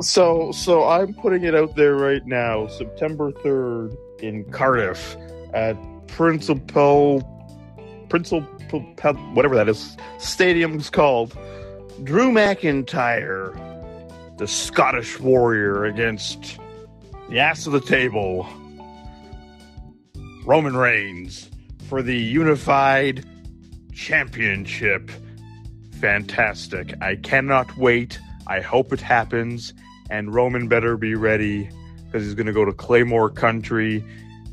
So, 0.00 0.50
so 0.50 0.88
I'm 0.88 1.14
putting 1.14 1.44
it 1.44 1.54
out 1.54 1.76
there 1.76 1.94
right 1.94 2.26
now, 2.26 2.66
September 2.66 3.30
3rd 3.30 3.96
in 4.22 4.44
Cardiff 4.50 5.16
at 5.52 5.76
Principal, 6.08 7.22
Principal, 8.08 8.42
whatever 9.32 9.54
that 9.56 9.68
is, 9.68 9.96
stadium's 10.18 10.90
called. 10.90 11.36
Drew 12.02 12.30
McIntyre, 12.30 13.56
the 14.38 14.46
Scottish 14.46 15.20
warrior, 15.20 15.84
against 15.84 16.58
the 17.28 17.38
ass 17.38 17.66
of 17.66 17.72
the 17.72 17.80
table, 17.80 18.46
Roman 20.44 20.76
Reigns 20.76 21.50
for 21.88 22.02
the 22.02 22.16
unified 22.16 23.24
championship. 23.92 25.10
Fantastic. 26.00 26.94
I 27.00 27.16
cannot 27.16 27.76
wait. 27.76 28.18
I 28.46 28.60
hope 28.60 28.92
it 28.92 29.00
happens. 29.00 29.72
And 30.10 30.34
Roman 30.34 30.68
better 30.68 30.96
be 30.96 31.14
ready 31.14 31.70
because 32.04 32.24
he's 32.24 32.34
going 32.34 32.46
to 32.46 32.52
go 32.52 32.64
to 32.64 32.72
Claymore 32.72 33.30
Country. 33.30 34.04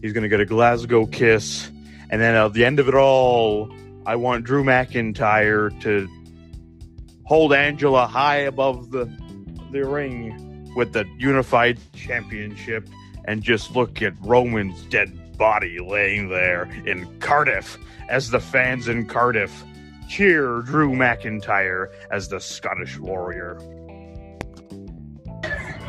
He's 0.01 0.13
going 0.13 0.23
to 0.23 0.29
get 0.29 0.39
a 0.39 0.45
Glasgow 0.45 1.05
kiss. 1.05 1.69
And 2.09 2.21
then 2.21 2.35
at 2.35 2.53
the 2.53 2.65
end 2.65 2.79
of 2.79 2.87
it 2.87 2.95
all, 2.95 3.73
I 4.05 4.15
want 4.15 4.45
Drew 4.45 4.63
McIntyre 4.63 5.79
to 5.81 6.09
hold 7.25 7.53
Angela 7.53 8.07
high 8.07 8.37
above 8.37 8.91
the, 8.91 9.05
the 9.71 9.85
ring 9.85 10.73
with 10.75 10.93
the 10.93 11.05
unified 11.17 11.79
championship 11.93 12.89
and 13.25 13.43
just 13.43 13.75
look 13.75 14.01
at 14.01 14.13
Roman's 14.21 14.81
dead 14.85 15.37
body 15.37 15.79
laying 15.79 16.29
there 16.29 16.63
in 16.85 17.07
Cardiff 17.19 17.77
as 18.09 18.31
the 18.31 18.39
fans 18.39 18.87
in 18.87 19.05
Cardiff 19.05 19.63
cheer 20.09 20.61
Drew 20.61 20.91
McIntyre 20.91 21.87
as 22.11 22.27
the 22.27 22.39
Scottish 22.39 22.99
warrior. 22.99 23.57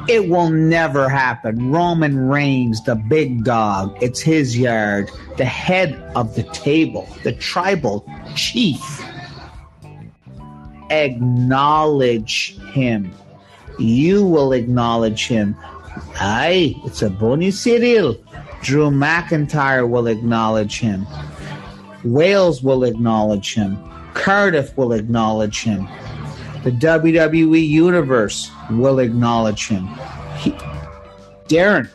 It 0.09 0.29
will 0.29 0.51
never 0.51 1.09
happen. 1.09 1.71
Roman 1.71 2.29
Reigns, 2.29 2.83
the 2.85 2.97
big 2.97 3.45
dog, 3.45 3.97
it's 4.03 4.21
his 4.21 4.59
yard, 4.59 5.11
the 5.37 5.45
head 5.45 5.95
of 6.17 6.35
the 6.35 6.43
table, 6.45 7.09
the 7.23 7.33
tribal 7.33 8.05
chief. 8.35 8.81
Acknowledge 10.91 12.59
him. 12.73 13.13
You 13.79 14.27
will 14.27 14.53
acknowledge 14.53 15.27
him. 15.27 15.57
Aye, 16.17 16.75
it's 16.85 17.03
a 17.03 17.11
bony 17.11 17.51
cereal. 17.51 18.17
Drew 18.63 18.91
McIntyre 18.91 19.89
will 19.89 20.07
acknowledge 20.07 20.79
him. 20.79 21.07
Wales 22.05 22.63
will 22.63 22.85
acknowledge 22.85 23.55
him. 23.55 23.79
Cardiff 24.15 24.77
will 24.77 24.93
acknowledge 24.93 25.63
him. 25.63 25.89
The 26.65 26.71
WWE 26.71 27.67
Universe 27.67 28.51
will 28.71 29.01
acknowledge 29.01 29.69
him. 29.69 29.89
He, 30.39 30.53
Darren, 31.49 31.91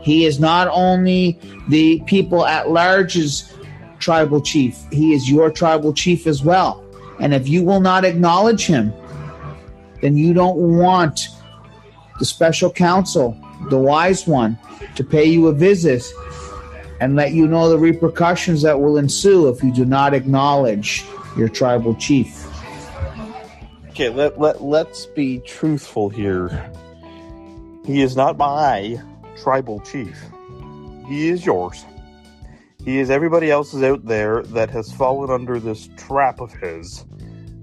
he 0.00 0.24
is 0.24 0.40
not 0.40 0.68
only 0.68 1.38
the 1.68 2.00
people 2.06 2.46
at 2.46 2.70
large's 2.70 3.54
tribal 3.98 4.40
chief, 4.40 4.78
he 4.90 5.12
is 5.12 5.30
your 5.30 5.50
tribal 5.50 5.92
chief 5.92 6.26
as 6.26 6.42
well. 6.42 6.84
And 7.20 7.34
if 7.34 7.48
you 7.48 7.62
will 7.62 7.80
not 7.80 8.04
acknowledge 8.04 8.64
him, 8.64 8.92
then 10.00 10.16
you 10.16 10.32
don't 10.32 10.56
want 10.56 11.28
the 12.18 12.24
special 12.24 12.70
counsel, 12.70 13.36
the 13.68 13.78
wise 13.78 14.26
one, 14.26 14.58
to 14.94 15.04
pay 15.04 15.24
you 15.24 15.48
a 15.48 15.52
visit 15.52 16.02
and 17.00 17.16
let 17.16 17.32
you 17.32 17.46
know 17.46 17.68
the 17.68 17.78
repercussions 17.78 18.62
that 18.62 18.80
will 18.80 18.96
ensue 18.96 19.48
if 19.48 19.62
you 19.62 19.72
do 19.72 19.84
not 19.84 20.14
acknowledge 20.14 21.04
your 21.36 21.48
tribal 21.48 21.94
chief. 21.94 22.46
Okay, 24.00 24.08
let, 24.08 24.40
let, 24.40 24.62
let's 24.62 25.04
be 25.04 25.40
truthful 25.40 26.08
here. 26.08 26.72
He 27.84 28.00
is 28.00 28.16
not 28.16 28.38
my 28.38 28.98
tribal 29.36 29.78
chief. 29.80 30.18
He 31.06 31.28
is 31.28 31.44
yours. 31.44 31.84
He 32.82 32.98
is 32.98 33.10
everybody 33.10 33.50
else's 33.50 33.82
out 33.82 34.06
there 34.06 34.42
that 34.42 34.70
has 34.70 34.90
fallen 34.90 35.28
under 35.28 35.60
this 35.60 35.90
trap 35.98 36.40
of 36.40 36.50
his 36.50 37.04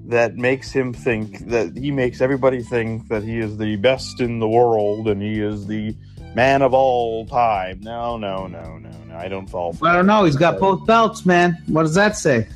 that 0.05 0.35
makes 0.35 0.71
him 0.71 0.93
think 0.93 1.39
that 1.47 1.75
he 1.75 1.89
makes 1.89 2.21
everybody 2.21 2.61
think 2.61 3.07
that 3.07 3.23
he 3.23 3.39
is 3.39 3.57
the 3.57 3.75
best 3.77 4.21
in 4.21 4.37
the 4.37 4.47
world 4.47 5.07
and 5.07 5.23
he 5.23 5.41
is 5.41 5.65
the 5.65 5.97
man 6.35 6.61
of 6.61 6.71
all 6.71 7.25
time. 7.25 7.79
No, 7.81 8.15
no, 8.15 8.45
no, 8.45 8.77
no, 8.77 8.91
no. 8.91 9.15
I 9.17 9.27
don't 9.27 9.49
fall 9.49 9.73
for 9.73 9.87
I 9.87 9.93
don't 9.93 10.05
know. 10.05 10.23
He's 10.25 10.35
got 10.35 10.59
both 10.59 10.85
belts, 10.85 11.25
man. 11.25 11.57
What 11.65 11.81
does 11.81 11.95
that 11.95 12.15
say? 12.15 12.47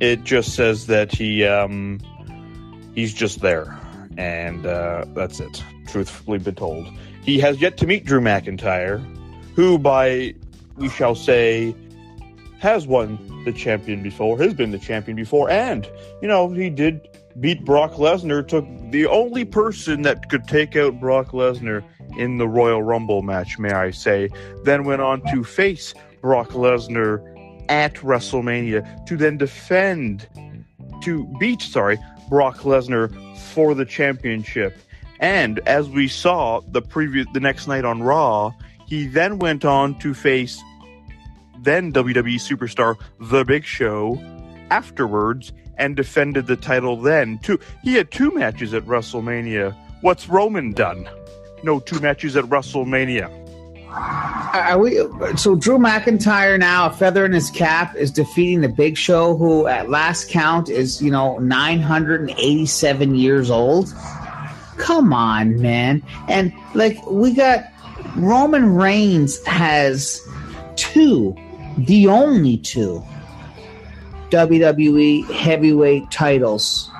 It 0.00 0.24
just 0.24 0.54
says 0.54 0.86
that 0.86 1.12
he 1.12 1.44
um 1.44 2.00
he's 2.94 3.14
just 3.14 3.40
there. 3.40 3.78
And 4.18 4.66
uh 4.66 5.04
that's 5.14 5.40
it 5.40 5.62
truthfully 5.86 6.38
been 6.38 6.54
told 6.54 6.86
he 7.26 7.40
has 7.40 7.60
yet 7.60 7.76
to 7.76 7.86
meet 7.86 8.04
drew 8.04 8.20
mcintyre 8.20 9.04
who 9.54 9.78
by 9.78 10.34
we 10.76 10.88
shall 10.88 11.14
say 11.14 11.74
has 12.58 12.86
won 12.86 13.18
the 13.44 13.52
champion 13.52 14.02
before 14.02 14.38
has 14.38 14.54
been 14.54 14.70
the 14.70 14.78
champion 14.78 15.16
before 15.16 15.50
and 15.50 15.90
you 16.22 16.28
know 16.28 16.48
he 16.48 16.70
did 16.70 17.08
beat 17.40 17.64
brock 17.64 17.92
lesnar 17.94 18.46
took 18.46 18.64
the 18.90 19.06
only 19.06 19.44
person 19.44 20.02
that 20.02 20.28
could 20.30 20.46
take 20.46 20.76
out 20.76 20.98
brock 21.00 21.28
lesnar 21.32 21.84
in 22.16 22.38
the 22.38 22.48
royal 22.48 22.82
rumble 22.82 23.22
match 23.22 23.58
may 23.58 23.72
i 23.72 23.90
say 23.90 24.28
then 24.64 24.84
went 24.84 25.02
on 25.02 25.20
to 25.32 25.42
face 25.44 25.94
brock 26.20 26.50
lesnar 26.50 27.20
at 27.68 27.94
WrestleMania 27.96 29.06
to 29.06 29.16
then 29.16 29.36
defend 29.36 30.28
to 31.02 31.24
beat 31.38 31.62
sorry 31.62 31.98
Brock 32.28 32.58
Lesnar 32.58 33.14
for 33.38 33.74
the 33.74 33.84
championship. 33.84 34.76
And 35.20 35.60
as 35.60 35.88
we 35.88 36.08
saw 36.08 36.60
the 36.60 36.82
previous 36.82 37.26
the 37.32 37.40
next 37.40 37.66
night 37.66 37.84
on 37.84 38.02
Raw, 38.02 38.52
he 38.86 39.06
then 39.06 39.38
went 39.38 39.64
on 39.64 39.98
to 40.00 40.14
face 40.14 40.60
then 41.60 41.92
WWE 41.92 42.36
superstar 42.36 42.96
The 43.18 43.44
Big 43.44 43.64
Show 43.64 44.20
afterwards 44.70 45.52
and 45.78 45.96
defended 45.96 46.46
the 46.46 46.56
title 46.56 46.96
then 46.96 47.38
too. 47.38 47.58
He 47.82 47.94
had 47.94 48.10
two 48.10 48.30
matches 48.30 48.74
at 48.74 48.84
WrestleMania. 48.84 49.74
What's 50.00 50.28
Roman 50.28 50.72
done? 50.72 51.08
No 51.62 51.80
two 51.80 52.00
matches 52.00 52.36
at 52.36 52.44
WrestleMania. 52.44 53.45
Uh, 53.88 54.64
are 54.70 54.78
we, 54.78 54.96
so 55.36 55.54
Drew 55.54 55.78
McIntyre 55.78 56.58
now, 56.58 56.86
a 56.86 56.90
feather 56.90 57.24
in 57.24 57.32
his 57.32 57.50
cap, 57.50 57.94
is 57.94 58.10
defeating 58.10 58.60
the 58.60 58.68
Big 58.68 58.96
Show, 58.96 59.36
who 59.36 59.66
at 59.66 59.88
last 59.88 60.28
count 60.28 60.68
is 60.68 61.00
you 61.00 61.10
know 61.10 61.38
987 61.38 63.14
years 63.14 63.50
old. 63.50 63.94
Come 64.76 65.12
on, 65.12 65.60
man! 65.60 66.02
And 66.28 66.52
like 66.74 66.98
we 67.06 67.32
got 67.32 67.64
Roman 68.16 68.74
Reigns 68.74 69.44
has 69.46 70.20
two, 70.76 71.36
the 71.78 72.08
only 72.08 72.58
two 72.58 73.04
WWE 74.30 75.30
heavyweight 75.30 76.10
titles, 76.10 76.90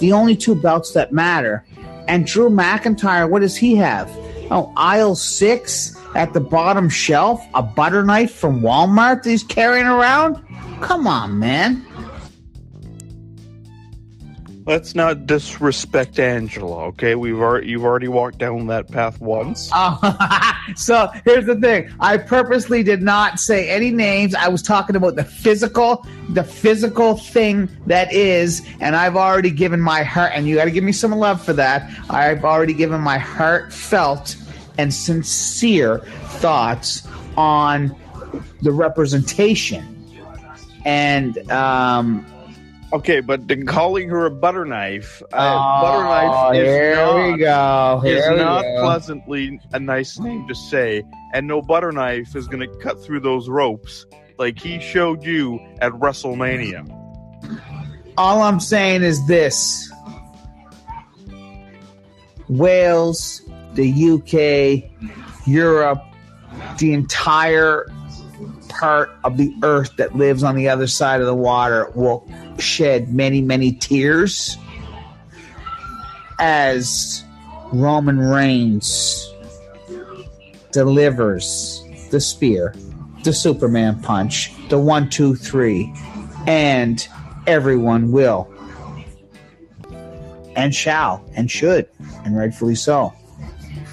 the 0.00 0.12
only 0.12 0.36
two 0.36 0.54
belts 0.54 0.92
that 0.92 1.12
matter. 1.12 1.64
And 2.06 2.26
Drew 2.26 2.50
McIntyre, 2.50 3.28
what 3.28 3.40
does 3.40 3.56
he 3.56 3.76
have? 3.76 4.10
Oh, 4.50 4.72
aisle 4.76 5.16
six 5.16 5.96
at 6.14 6.32
the 6.32 6.40
bottom 6.40 6.88
shelf, 6.88 7.44
a 7.54 7.62
butter 7.62 8.04
knife 8.04 8.34
from 8.34 8.60
Walmart 8.60 9.22
that 9.22 9.30
he's 9.30 9.42
carrying 9.42 9.86
around? 9.86 10.42
Come 10.80 11.06
on, 11.06 11.38
man. 11.38 11.84
Let's 14.66 14.94
not 14.94 15.26
disrespect 15.26 16.18
Angela, 16.18 16.84
okay? 16.86 17.16
We've 17.16 17.38
already 17.38 17.68
you've 17.68 17.84
already 17.84 18.08
walked 18.08 18.38
down 18.38 18.66
that 18.68 18.90
path 18.90 19.20
once. 19.20 19.68
Oh, 19.74 19.98
so 20.76 21.10
here's 21.26 21.44
the 21.44 21.56
thing. 21.56 21.92
I 22.00 22.16
purposely 22.16 22.82
did 22.82 23.02
not 23.02 23.38
say 23.38 23.68
any 23.68 23.90
names. 23.90 24.34
I 24.34 24.48
was 24.48 24.62
talking 24.62 24.96
about 24.96 25.16
the 25.16 25.24
physical, 25.24 26.06
the 26.30 26.44
physical 26.44 27.18
thing 27.18 27.68
that 27.86 28.10
is, 28.10 28.66
and 28.80 28.96
I've 28.96 29.16
already 29.16 29.50
given 29.50 29.82
my 29.82 30.02
heart, 30.02 30.32
and 30.34 30.48
you 30.48 30.54
got 30.54 30.64
to 30.64 30.70
give 30.70 30.84
me 30.84 30.92
some 30.92 31.12
love 31.12 31.44
for 31.44 31.52
that. 31.52 31.90
I've 32.08 32.42
already 32.42 32.72
given 32.72 33.02
my 33.02 33.18
heartfelt 33.18 34.36
and 34.78 34.92
sincere 34.92 35.98
thoughts 36.38 37.06
on 37.36 37.94
the 38.62 38.72
representation. 38.72 39.90
And 40.84 41.50
um, 41.50 42.26
Okay, 42.94 43.18
but 43.18 43.48
then 43.48 43.66
calling 43.66 44.08
her 44.08 44.24
a 44.26 44.30
butter 44.30 44.64
knife, 44.64 45.20
uh, 45.32 45.36
oh, 45.36 45.82
butter 45.82 46.04
knife 46.04 46.54
is 46.54 46.68
here 46.68 46.94
not, 46.94 47.32
we 47.32 47.38
go. 47.38 48.02
is 48.04 48.24
Here 48.24 48.32
we 48.32 48.38
not 48.38 48.62
go. 48.62 48.82
pleasantly 48.82 49.60
a 49.72 49.80
nice 49.80 50.16
name 50.20 50.46
to 50.46 50.54
say, 50.54 51.02
and 51.32 51.48
no 51.48 51.60
butter 51.60 51.90
knife 51.90 52.36
is 52.36 52.46
going 52.46 52.60
to 52.60 52.76
cut 52.78 53.02
through 53.02 53.18
those 53.18 53.48
ropes 53.48 54.06
like 54.38 54.60
he 54.60 54.78
showed 54.78 55.24
you 55.24 55.58
at 55.80 55.90
WrestleMania. 55.94 56.88
All 58.16 58.42
I'm 58.42 58.60
saying 58.60 59.02
is 59.02 59.26
this 59.26 59.90
Wales, 62.48 63.42
the 63.74 63.90
UK, 64.12 64.90
Europe, 65.46 66.02
the 66.78 66.92
entire 66.92 67.86
part 68.68 69.10
of 69.22 69.36
the 69.36 69.54
earth 69.62 69.96
that 69.96 70.16
lives 70.16 70.42
on 70.42 70.56
the 70.56 70.68
other 70.68 70.86
side 70.86 71.20
of 71.20 71.26
the 71.26 71.34
water 71.34 71.90
will 71.94 72.28
shed 72.58 73.12
many, 73.12 73.40
many 73.40 73.72
tears 73.72 74.56
as 76.38 77.24
Roman 77.72 78.18
Reigns 78.18 79.32
delivers 80.72 81.82
the 82.10 82.20
spear, 82.20 82.74
the 83.22 83.32
Superman 83.32 84.00
punch, 84.02 84.52
the 84.68 84.78
one, 84.78 85.08
two, 85.08 85.34
three, 85.34 85.94
and 86.46 87.06
everyone 87.46 88.10
will 88.10 88.50
and 90.56 90.74
shall 90.74 91.24
and 91.34 91.50
should, 91.50 91.88
and 92.24 92.36
rightfully 92.36 92.74
so, 92.74 93.12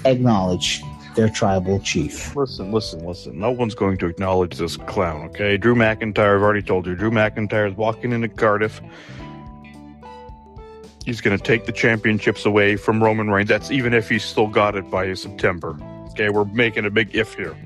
acknowledge 0.04 0.82
their 1.14 1.28
tribal 1.28 1.78
chief. 1.80 2.34
Listen, 2.34 2.72
listen, 2.72 3.04
listen. 3.04 3.38
No 3.38 3.50
one's 3.50 3.74
going 3.74 3.98
to 3.98 4.06
acknowledge 4.06 4.56
this 4.56 4.76
clown, 4.76 5.26
okay? 5.26 5.56
Drew 5.56 5.74
McIntyre, 5.74 6.36
I've 6.36 6.42
already 6.42 6.62
told 6.62 6.86
you, 6.86 6.94
Drew 6.94 7.10
McIntyre 7.10 7.70
is 7.70 7.76
walking 7.76 8.12
into 8.12 8.28
Cardiff. 8.28 8.80
He's 11.04 11.20
going 11.20 11.36
to 11.36 11.42
take 11.42 11.66
the 11.66 11.72
championships 11.72 12.46
away 12.46 12.76
from 12.76 13.02
Roman 13.02 13.28
Reigns. 13.30 13.48
That's 13.48 13.70
even 13.70 13.92
if 13.92 14.08
he's 14.08 14.24
still 14.24 14.46
got 14.46 14.76
it 14.76 14.90
by 14.90 15.12
September. 15.14 15.76
Okay, 16.10 16.28
we're 16.30 16.44
making 16.44 16.84
a 16.84 16.90
big 16.90 17.14
if 17.14 17.34
here. 17.34 17.56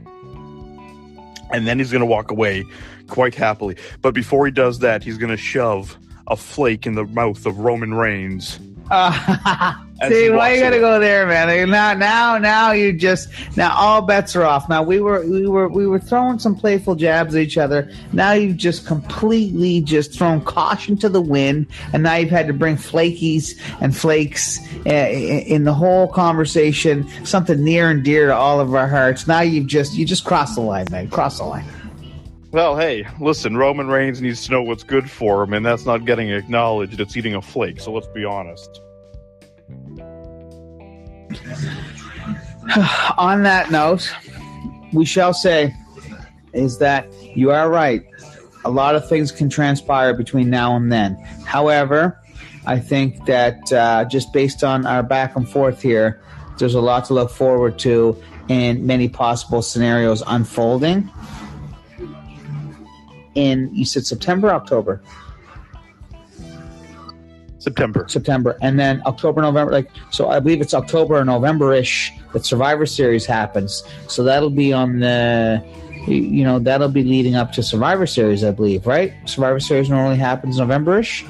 And 1.52 1.66
then 1.66 1.78
he's 1.78 1.92
going 1.92 2.00
to 2.00 2.06
walk 2.06 2.30
away 2.30 2.64
quite 3.08 3.34
happily. 3.34 3.76
But 4.02 4.14
before 4.14 4.46
he 4.46 4.52
does 4.52 4.80
that, 4.80 5.04
he's 5.04 5.18
going 5.18 5.30
to 5.30 5.36
shove 5.36 5.96
a 6.26 6.36
flake 6.36 6.86
in 6.86 6.94
the 6.94 7.04
mouth 7.04 7.46
of 7.46 7.58
Roman 7.58 7.94
Reigns. 7.94 8.58
Uh, 9.98 10.10
see, 10.10 10.28
why 10.28 10.52
you 10.52 10.60
gotta 10.60 10.76
away. 10.76 10.80
go 10.80 11.00
there, 11.00 11.26
man? 11.26 11.70
Now, 11.70 11.94
now, 11.94 12.36
now 12.36 12.72
you 12.72 12.92
just 12.92 13.30
now 13.56 13.74
all 13.74 14.02
bets 14.02 14.36
are 14.36 14.44
off. 14.44 14.68
Now 14.68 14.82
we 14.82 15.00
were, 15.00 15.26
we 15.26 15.46
were, 15.46 15.68
we 15.68 15.86
were 15.86 15.98
throwing 15.98 16.38
some 16.38 16.54
playful 16.54 16.96
jabs 16.96 17.34
at 17.34 17.40
each 17.40 17.56
other. 17.56 17.90
Now 18.12 18.32
you've 18.32 18.58
just 18.58 18.86
completely 18.86 19.80
just 19.80 20.12
thrown 20.12 20.42
caution 20.42 20.98
to 20.98 21.08
the 21.08 21.22
wind, 21.22 21.68
and 21.94 22.02
now 22.02 22.16
you've 22.16 22.28
had 22.28 22.46
to 22.48 22.52
bring 22.52 22.76
flakies 22.76 23.58
and 23.80 23.96
flakes 23.96 24.60
uh, 24.84 24.90
in 24.90 25.64
the 25.64 25.72
whole 25.72 26.08
conversation. 26.08 27.08
Something 27.24 27.64
near 27.64 27.90
and 27.90 28.04
dear 28.04 28.26
to 28.26 28.36
all 28.36 28.60
of 28.60 28.74
our 28.74 28.88
hearts. 28.88 29.26
Now 29.26 29.40
you've 29.40 29.66
just, 29.66 29.94
you 29.94 30.04
just 30.04 30.26
crossed 30.26 30.56
the 30.56 30.60
line, 30.60 30.86
man. 30.90 31.08
Cross 31.08 31.38
the 31.38 31.44
line. 31.44 31.64
Well, 32.56 32.74
hey, 32.74 33.06
listen, 33.20 33.54
Roman 33.58 33.86
Reigns 33.88 34.22
needs 34.22 34.46
to 34.46 34.52
know 34.52 34.62
what's 34.62 34.82
good 34.82 35.10
for 35.10 35.42
him, 35.42 35.52
and 35.52 35.66
that's 35.66 35.84
not 35.84 36.06
getting 36.06 36.30
acknowledged. 36.30 36.98
It's 36.98 37.14
eating 37.14 37.34
a 37.34 37.42
flake, 37.42 37.78
so 37.82 37.92
let's 37.92 38.06
be 38.06 38.24
honest. 38.24 38.80
on 43.18 43.42
that 43.42 43.70
note, 43.70 44.10
we 44.94 45.04
shall 45.04 45.34
say 45.34 45.74
is 46.54 46.78
that 46.78 47.12
you 47.36 47.50
are 47.50 47.68
right. 47.68 48.02
A 48.64 48.70
lot 48.70 48.94
of 48.94 49.06
things 49.06 49.30
can 49.30 49.50
transpire 49.50 50.14
between 50.14 50.48
now 50.48 50.76
and 50.76 50.90
then. 50.90 51.16
However, 51.44 52.18
I 52.64 52.78
think 52.78 53.26
that 53.26 53.70
uh, 53.70 54.06
just 54.06 54.32
based 54.32 54.64
on 54.64 54.86
our 54.86 55.02
back 55.02 55.36
and 55.36 55.46
forth 55.46 55.82
here, 55.82 56.22
there's 56.58 56.72
a 56.72 56.80
lot 56.80 57.04
to 57.04 57.12
look 57.12 57.30
forward 57.30 57.78
to 57.80 58.16
and 58.48 58.86
many 58.86 59.10
possible 59.10 59.60
scenarios 59.60 60.22
unfolding. 60.26 61.10
In 63.36 63.72
you 63.72 63.84
said 63.84 64.04
September, 64.06 64.50
October, 64.50 65.00
September. 67.58 68.06
September, 68.08 68.56
and 68.62 68.78
then 68.78 69.02
October, 69.06 69.42
November. 69.42 69.72
Like 69.72 69.90
so, 70.10 70.28
I 70.30 70.40
believe 70.40 70.60
it's 70.60 70.74
October 70.74 71.16
or 71.16 71.24
November 71.24 71.72
ish 71.72 72.12
that 72.32 72.44
Survivor 72.44 72.86
Series 72.86 73.26
happens. 73.26 73.82
So 74.08 74.24
that'll 74.24 74.50
be 74.50 74.72
on 74.72 75.00
the, 75.00 75.62
you 76.06 76.44
know, 76.44 76.58
that'll 76.58 76.88
be 76.88 77.02
leading 77.02 77.34
up 77.34 77.52
to 77.52 77.62
Survivor 77.62 78.06
Series, 78.06 78.44
I 78.44 78.52
believe, 78.52 78.86
right? 78.86 79.12
Survivor 79.24 79.60
Series 79.60 79.90
normally 79.90 80.16
happens 80.16 80.58
November 80.58 80.98
ish. 80.98 81.24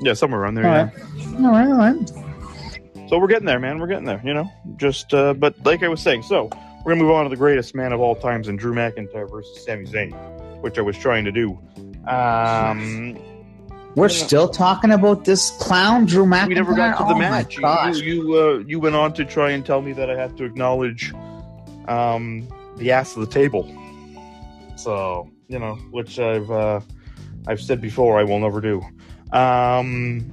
Yeah, 0.00 0.14
somewhere 0.14 0.40
around 0.40 0.54
there. 0.54 0.66
All 0.66 0.72
yeah. 0.72 0.82
right, 0.82 1.44
all 1.44 1.50
right, 1.50 1.68
all 1.68 1.94
right. 1.94 3.08
So 3.08 3.18
we're 3.18 3.28
getting 3.28 3.46
there, 3.46 3.60
man. 3.60 3.78
We're 3.78 3.86
getting 3.86 4.04
there. 4.04 4.20
You 4.24 4.34
know, 4.34 4.50
just 4.76 5.14
uh, 5.14 5.34
but 5.34 5.54
like 5.64 5.82
I 5.82 5.88
was 5.88 6.00
saying, 6.00 6.22
so 6.22 6.50
we're 6.84 6.92
gonna 6.92 7.04
move 7.04 7.12
on 7.12 7.24
to 7.24 7.30
the 7.30 7.36
greatest 7.36 7.74
man 7.74 7.92
of 7.92 8.00
all 8.00 8.14
times 8.14 8.48
in 8.48 8.56
Drew 8.56 8.74
McIntyre 8.74 9.30
versus 9.30 9.64
Sami 9.64 9.84
Zayn, 9.86 10.12
which 10.66 10.78
I 10.78 10.82
was 10.82 10.98
trying 10.98 11.24
to 11.24 11.30
do. 11.30 11.56
Um, 12.08 13.16
We're 13.94 14.08
Yeah. 14.08 14.26
still 14.26 14.48
talking 14.48 14.90
about 14.90 15.24
this 15.24 15.50
clown, 15.60 16.04
Drew 16.06 16.26
McIntyre. 16.26 16.48
we 16.48 16.54
never 16.56 16.74
got 16.74 16.98
to 16.98 17.04
the 17.04 17.14
Oh 17.14 17.18
match. 17.18 17.56
You 17.56 18.02
you 18.02 18.24
you, 18.24 18.34
uh, 18.34 18.58
you 18.66 18.80
went 18.80 18.96
on 18.96 19.12
to 19.14 19.24
try 19.24 19.52
and 19.52 19.64
tell 19.64 19.80
me 19.80 19.92
that 19.92 20.10
I 20.10 20.16
have 20.16 20.34
to 20.36 20.44
acknowledge 20.44 21.14
um, 21.88 22.46
the 22.78 22.90
ass 22.90 23.14
of 23.16 23.20
the 23.26 23.32
table. 23.32 23.62
So 24.76 25.30
you 25.48 25.58
know, 25.60 25.76
which 25.92 26.18
I've 26.18 26.50
uh, 26.50 26.80
I've 27.46 27.60
said 27.60 27.80
before, 27.80 28.18
I 28.18 28.24
will 28.24 28.40
never 28.40 28.60
do. 28.60 28.82
Um, 29.32 30.30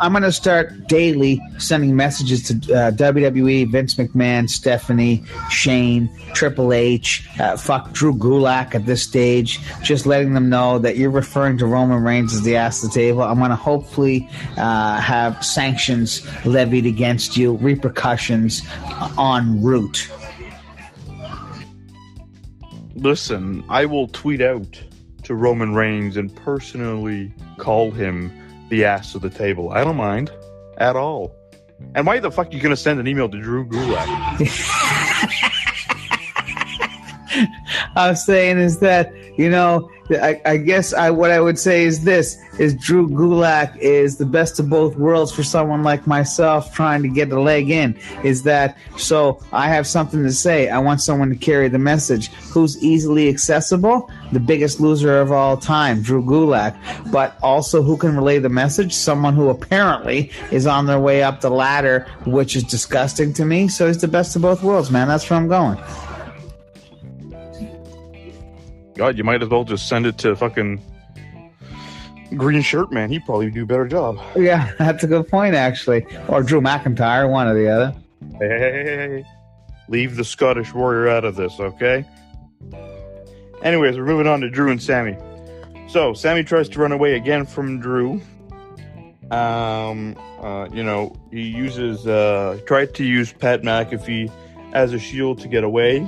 I'm 0.00 0.12
going 0.12 0.22
to 0.22 0.32
start 0.32 0.86
daily 0.86 1.40
sending 1.58 1.96
messages 1.96 2.44
to 2.44 2.54
uh, 2.72 2.90
WWE, 2.92 3.70
Vince 3.70 3.96
McMahon, 3.96 4.48
Stephanie, 4.48 5.24
Shane, 5.50 6.08
Triple 6.34 6.72
H, 6.72 7.28
uh, 7.40 7.56
fuck 7.56 7.92
Drew 7.92 8.14
Gulak 8.14 8.76
at 8.76 8.86
this 8.86 9.02
stage, 9.02 9.58
just 9.82 10.06
letting 10.06 10.34
them 10.34 10.48
know 10.48 10.78
that 10.78 10.96
you're 10.96 11.10
referring 11.10 11.58
to 11.58 11.66
Roman 11.66 12.04
Reigns 12.04 12.32
as 12.32 12.42
the 12.42 12.54
ass 12.54 12.82
of 12.84 12.90
the 12.90 12.94
table. 12.94 13.22
I'm 13.22 13.38
going 13.38 13.50
to 13.50 13.56
hopefully 13.56 14.28
uh, 14.56 15.00
have 15.00 15.44
sanctions 15.44 16.24
levied 16.46 16.86
against 16.86 17.36
you, 17.36 17.56
repercussions 17.56 18.62
en 19.18 19.60
route. 19.60 20.08
Listen, 22.94 23.64
I 23.68 23.84
will 23.84 24.06
tweet 24.08 24.40
out 24.40 24.80
to 25.24 25.34
Roman 25.34 25.74
Reigns 25.74 26.16
and 26.16 26.34
personally 26.36 27.32
call 27.58 27.90
him 27.90 28.32
the 28.68 28.84
ass 28.84 29.14
of 29.14 29.22
the 29.22 29.30
table. 29.30 29.70
I 29.70 29.84
don't 29.84 29.96
mind 29.96 30.30
at 30.78 30.96
all. 30.96 31.34
And 31.94 32.06
why 32.06 32.18
the 32.18 32.30
fuck 32.30 32.48
are 32.48 32.50
you 32.50 32.60
going 32.60 32.74
to 32.74 32.76
send 32.76 32.98
an 33.00 33.06
email 33.06 33.28
to 33.28 33.40
Drew 33.40 33.66
Gulak? 33.66 35.04
I 37.98 38.10
was 38.10 38.24
saying 38.24 38.58
is 38.58 38.78
that 38.78 39.12
you 39.36 39.50
know 39.50 39.90
I, 40.10 40.40
I 40.46 40.56
guess 40.56 40.94
I 40.94 41.10
what 41.10 41.32
I 41.32 41.40
would 41.40 41.58
say 41.58 41.82
is 41.82 42.04
this 42.04 42.38
is 42.60 42.74
Drew 42.74 43.08
Gulak 43.08 43.76
is 43.78 44.18
the 44.18 44.24
best 44.24 44.60
of 44.60 44.70
both 44.70 44.96
worlds 44.96 45.32
for 45.32 45.42
someone 45.42 45.82
like 45.82 46.06
myself 46.06 46.72
trying 46.72 47.02
to 47.02 47.08
get 47.08 47.32
a 47.32 47.40
leg 47.40 47.70
in. 47.70 47.98
Is 48.22 48.44
that 48.44 48.78
so 48.96 49.42
I 49.52 49.68
have 49.68 49.84
something 49.84 50.22
to 50.22 50.32
say. 50.32 50.68
I 50.68 50.78
want 50.78 51.00
someone 51.00 51.28
to 51.30 51.36
carry 51.36 51.68
the 51.68 51.80
message. 51.80 52.28
Who's 52.52 52.80
easily 52.82 53.28
accessible? 53.28 54.08
The 54.30 54.40
biggest 54.40 54.78
loser 54.78 55.20
of 55.20 55.32
all 55.32 55.56
time 55.56 56.00
Drew 56.00 56.22
Gulak. 56.22 56.76
But 57.10 57.36
also 57.42 57.82
who 57.82 57.96
can 57.96 58.14
relay 58.14 58.38
the 58.38 58.48
message? 58.48 58.94
Someone 58.94 59.34
who 59.34 59.48
apparently 59.48 60.30
is 60.52 60.68
on 60.68 60.86
their 60.86 61.00
way 61.00 61.24
up 61.24 61.40
the 61.40 61.50
ladder 61.50 62.06
which 62.26 62.54
is 62.54 62.62
disgusting 62.62 63.32
to 63.34 63.44
me. 63.44 63.66
So 63.66 63.88
he's 63.88 64.00
the 64.00 64.06
best 64.06 64.36
of 64.36 64.42
both 64.42 64.62
worlds 64.62 64.92
man. 64.92 65.08
That's 65.08 65.28
where 65.28 65.38
I'm 65.38 65.48
going 65.48 65.78
God, 68.98 69.16
you 69.16 69.22
might 69.22 69.40
as 69.44 69.48
well 69.48 69.62
just 69.62 69.88
send 69.88 70.06
it 70.06 70.18
to 70.18 70.34
fucking 70.34 70.82
Green 72.34 72.62
Shirt 72.62 72.90
Man. 72.90 73.10
He'd 73.10 73.24
probably 73.24 73.48
do 73.48 73.62
a 73.62 73.66
better 73.66 73.86
job. 73.86 74.18
Yeah, 74.36 74.72
that's 74.78 75.04
a 75.04 75.06
good 75.06 75.28
point, 75.28 75.54
actually. 75.54 76.04
Or 76.26 76.42
Drew 76.42 76.60
McIntyre, 76.60 77.30
one 77.30 77.46
or 77.46 77.54
the 77.54 77.68
other. 77.68 77.94
Hey, 78.40 78.48
hey, 78.48 78.58
hey, 78.58 78.82
hey, 78.82 78.96
hey. 78.96 79.24
leave 79.88 80.16
the 80.16 80.24
Scottish 80.24 80.74
Warrior 80.74 81.08
out 81.08 81.24
of 81.24 81.36
this, 81.36 81.60
okay? 81.60 82.04
Anyways, 83.62 83.96
we're 83.96 84.04
moving 84.04 84.26
on 84.26 84.40
to 84.40 84.50
Drew 84.50 84.68
and 84.72 84.82
Sami. 84.82 85.16
So 85.88 86.12
Sami 86.12 86.42
tries 86.42 86.68
to 86.70 86.80
run 86.80 86.90
away 86.90 87.14
again 87.14 87.46
from 87.46 87.78
Drew. 87.78 88.20
Um, 89.30 90.16
uh, 90.40 90.68
you 90.72 90.82
know, 90.82 91.14
he 91.30 91.42
uses 91.42 92.04
uh, 92.04 92.58
tried 92.66 92.94
to 92.96 93.04
use 93.04 93.32
Pat 93.32 93.62
McAfee 93.62 94.32
as 94.72 94.92
a 94.92 94.98
shield 94.98 95.38
to 95.40 95.48
get 95.48 95.62
away. 95.62 96.00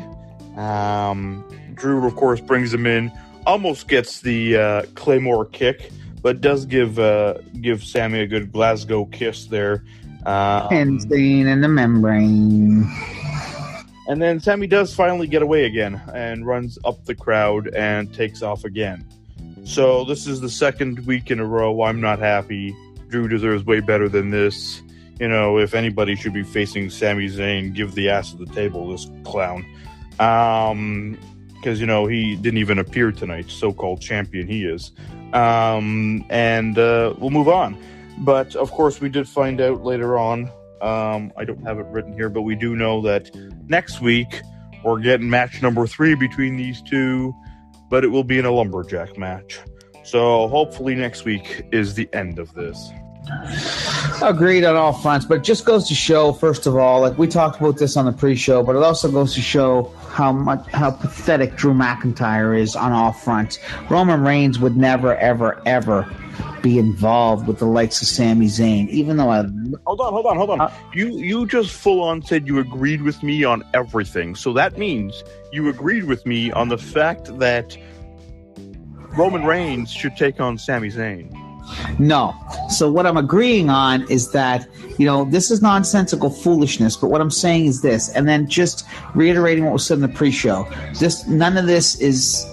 Um, 0.56 1.44
Drew, 1.81 2.07
of 2.07 2.15
course, 2.15 2.40
brings 2.40 2.73
him 2.73 2.86
in, 2.86 3.11
almost 3.47 3.89
gets 3.89 4.20
the 4.20 4.57
uh, 4.57 4.82
Claymore 4.94 5.47
kick, 5.47 5.90
but 6.23 6.40
does 6.40 6.66
give 6.66 6.98
uh, 6.98 7.39
give 7.61 7.82
Sami 7.82 8.20
a 8.20 8.27
good 8.27 8.52
Glasgow 8.52 9.07
kiss 9.07 9.47
there. 9.47 9.82
Um, 10.27 10.69
Handstand 10.69 11.47
in 11.47 11.62
the 11.62 11.69
membrane. 11.69 12.86
and 14.09 14.20
then 14.20 14.39
Sami 14.40 14.66
does 14.66 14.94
finally 14.94 15.27
get 15.27 15.40
away 15.40 15.65
again 15.65 16.01
and 16.12 16.47
runs 16.47 16.78
up 16.85 17.07
the 17.07 17.15
crowd 17.15 17.69
and 17.69 18.12
takes 18.12 18.43
off 18.43 18.65
again. 18.65 19.07
So 19.65 20.05
this 20.05 20.27
is 20.27 20.40
the 20.40 20.51
second 20.51 21.07
week 21.07 21.31
in 21.31 21.40
a 21.40 21.44
row 21.47 21.82
I'm 21.82 22.01
not 22.01 22.19
happy. 22.19 22.77
Drew 23.09 23.28
deserves 23.28 23.65
way 23.65 23.81
better 23.81 24.09
than 24.09 24.31
this. 24.31 24.82
You 25.19 25.28
know, 25.28 25.59
if 25.59 25.74
anybody 25.74 26.16
should 26.16 26.32
be 26.32 26.43
facing 26.43 26.90
Sami 26.90 27.28
Zayn, 27.28 27.74
give 27.74 27.94
the 27.94 28.11
ass 28.11 28.32
of 28.32 28.39
the 28.39 28.47
table 28.47 28.89
this 28.90 29.09
clown. 29.24 29.65
Um, 30.19 31.19
because 31.61 31.81
you 31.81 31.87
know 31.87 32.07
he 32.07 32.37
didn't 32.37 32.59
even 32.59 32.78
appear 32.78 33.12
tonight, 33.12 33.51
so-called 33.51 34.01
champion 34.01 34.47
he 34.47 34.65
is. 34.65 34.93
Um, 35.32 36.24
and 36.31 36.78
uh, 36.78 37.15
we'll 37.19 37.31
move 37.31 37.49
on. 37.49 37.77
But 38.19 38.57
of 38.57 38.70
course, 38.70 39.01
we 39.01 39.09
did 39.09 39.28
find 39.28 39.61
out 39.61 39.85
later 39.85 40.19
on. 40.19 40.51
Um, 40.81 41.32
I 41.37 41.45
don't 41.45 41.62
have 41.62 41.78
it 41.78 41.87
written 41.87 42.12
here, 42.15 42.28
but 42.28 42.43
we 42.43 42.55
do 42.55 42.74
know 42.74 43.03
that 43.03 43.31
next 43.69 44.01
week 44.01 44.41
we're 44.82 45.01
getting 45.01 45.28
match 45.28 45.62
number 45.62 45.87
three 45.87 46.15
between 46.15 46.57
these 46.57 46.81
two, 46.82 47.35
but 47.91 48.03
it 48.05 48.09
will 48.09 48.24
be 48.24 48.39
in 48.39 48.47
a 48.47 48.51
lumberjack 48.51 49.19
match. 49.19 49.61
So 50.03 50.49
hopefully 50.49 50.95
next 50.95 51.24
week 51.24 51.66
is 51.70 51.95
the 51.95 52.09
end 52.15 52.39
of 52.39 52.53
this. 52.55 52.91
Agreed 54.22 54.64
on 54.64 54.76
all 54.76 54.92
fronts, 54.92 55.24
but 55.26 55.38
it 55.38 55.44
just 55.44 55.64
goes 55.64 55.88
to 55.88 55.94
show, 55.94 56.32
first 56.32 56.66
of 56.66 56.76
all, 56.76 57.01
like 57.01 57.18
we 57.18 57.26
talked 57.26 57.60
about 57.60 57.78
this 57.78 57.97
on 57.97 58.05
the 58.05 58.12
pre-show, 58.12 58.62
but 58.62 58.76
it 58.76 58.82
also 58.82 59.10
goes 59.10 59.34
to 59.34 59.40
show 59.40 59.92
how 60.09 60.32
much 60.32 60.66
how 60.68 60.90
pathetic 60.90 61.56
Drew 61.56 61.72
McIntyre 61.72 62.59
is 62.59 62.76
on 62.76 62.92
all 62.92 63.12
fronts. 63.12 63.59
Roman 63.88 64.22
Reigns 64.22 64.59
would 64.59 64.76
never, 64.76 65.16
ever, 65.16 65.62
ever 65.64 66.06
be 66.62 66.78
involved 66.78 67.47
with 67.47 67.59
the 67.59 67.66
likes 67.66 68.02
of 68.02 68.09
Sami 68.09 68.47
Zayn, 68.47 68.88
even 68.88 69.16
though 69.16 69.30
I 69.30 69.42
hold 69.86 70.01
on, 70.01 70.12
hold 70.12 70.26
on, 70.26 70.36
hold 70.36 70.51
on. 70.51 70.60
Uh, 70.60 70.72
you 70.92 71.09
you 71.18 71.47
just 71.47 71.72
full 71.72 72.02
on 72.02 72.22
said 72.22 72.47
you 72.47 72.59
agreed 72.59 73.02
with 73.02 73.22
me 73.22 73.44
on 73.44 73.62
everything, 73.74 74.34
so 74.34 74.52
that 74.52 74.76
means 74.76 75.24
you 75.52 75.68
agreed 75.68 76.05
with 76.05 76.26
me 76.26 76.52
on 76.52 76.68
the 76.68 76.78
fact 76.78 77.38
that 77.38 77.76
Roman 79.16 79.44
Reigns 79.44 79.90
should 79.90 80.16
take 80.16 80.40
on 80.40 80.59
Sami 80.59 80.88
Zayn. 80.88 81.39
No. 81.99 82.35
So 82.69 82.91
what 82.91 83.07
I'm 83.07 83.16
agreeing 83.16 83.70
on 83.70 84.11
is 84.11 84.32
that 84.32 84.69
you 84.99 85.07
know 85.07 85.24
this 85.24 85.51
is 85.51 85.62
nonsensical 85.62 86.31
foolishness. 86.31 86.97
But 86.97 87.09
what 87.11 87.20
I'm 87.20 87.31
saying 87.31 87.66
is 87.66 87.82
this, 87.82 88.09
and 88.11 88.28
then 88.28 88.49
just 88.49 88.85
reiterating 89.15 89.65
what 89.65 89.73
was 89.73 89.87
said 89.87 89.95
in 89.95 90.03
the 90.03 90.09
pre-show. 90.09 90.69
This 90.99 91.27
none 91.27 91.57
of 91.57 91.66
this 91.66 92.01
is 92.01 92.47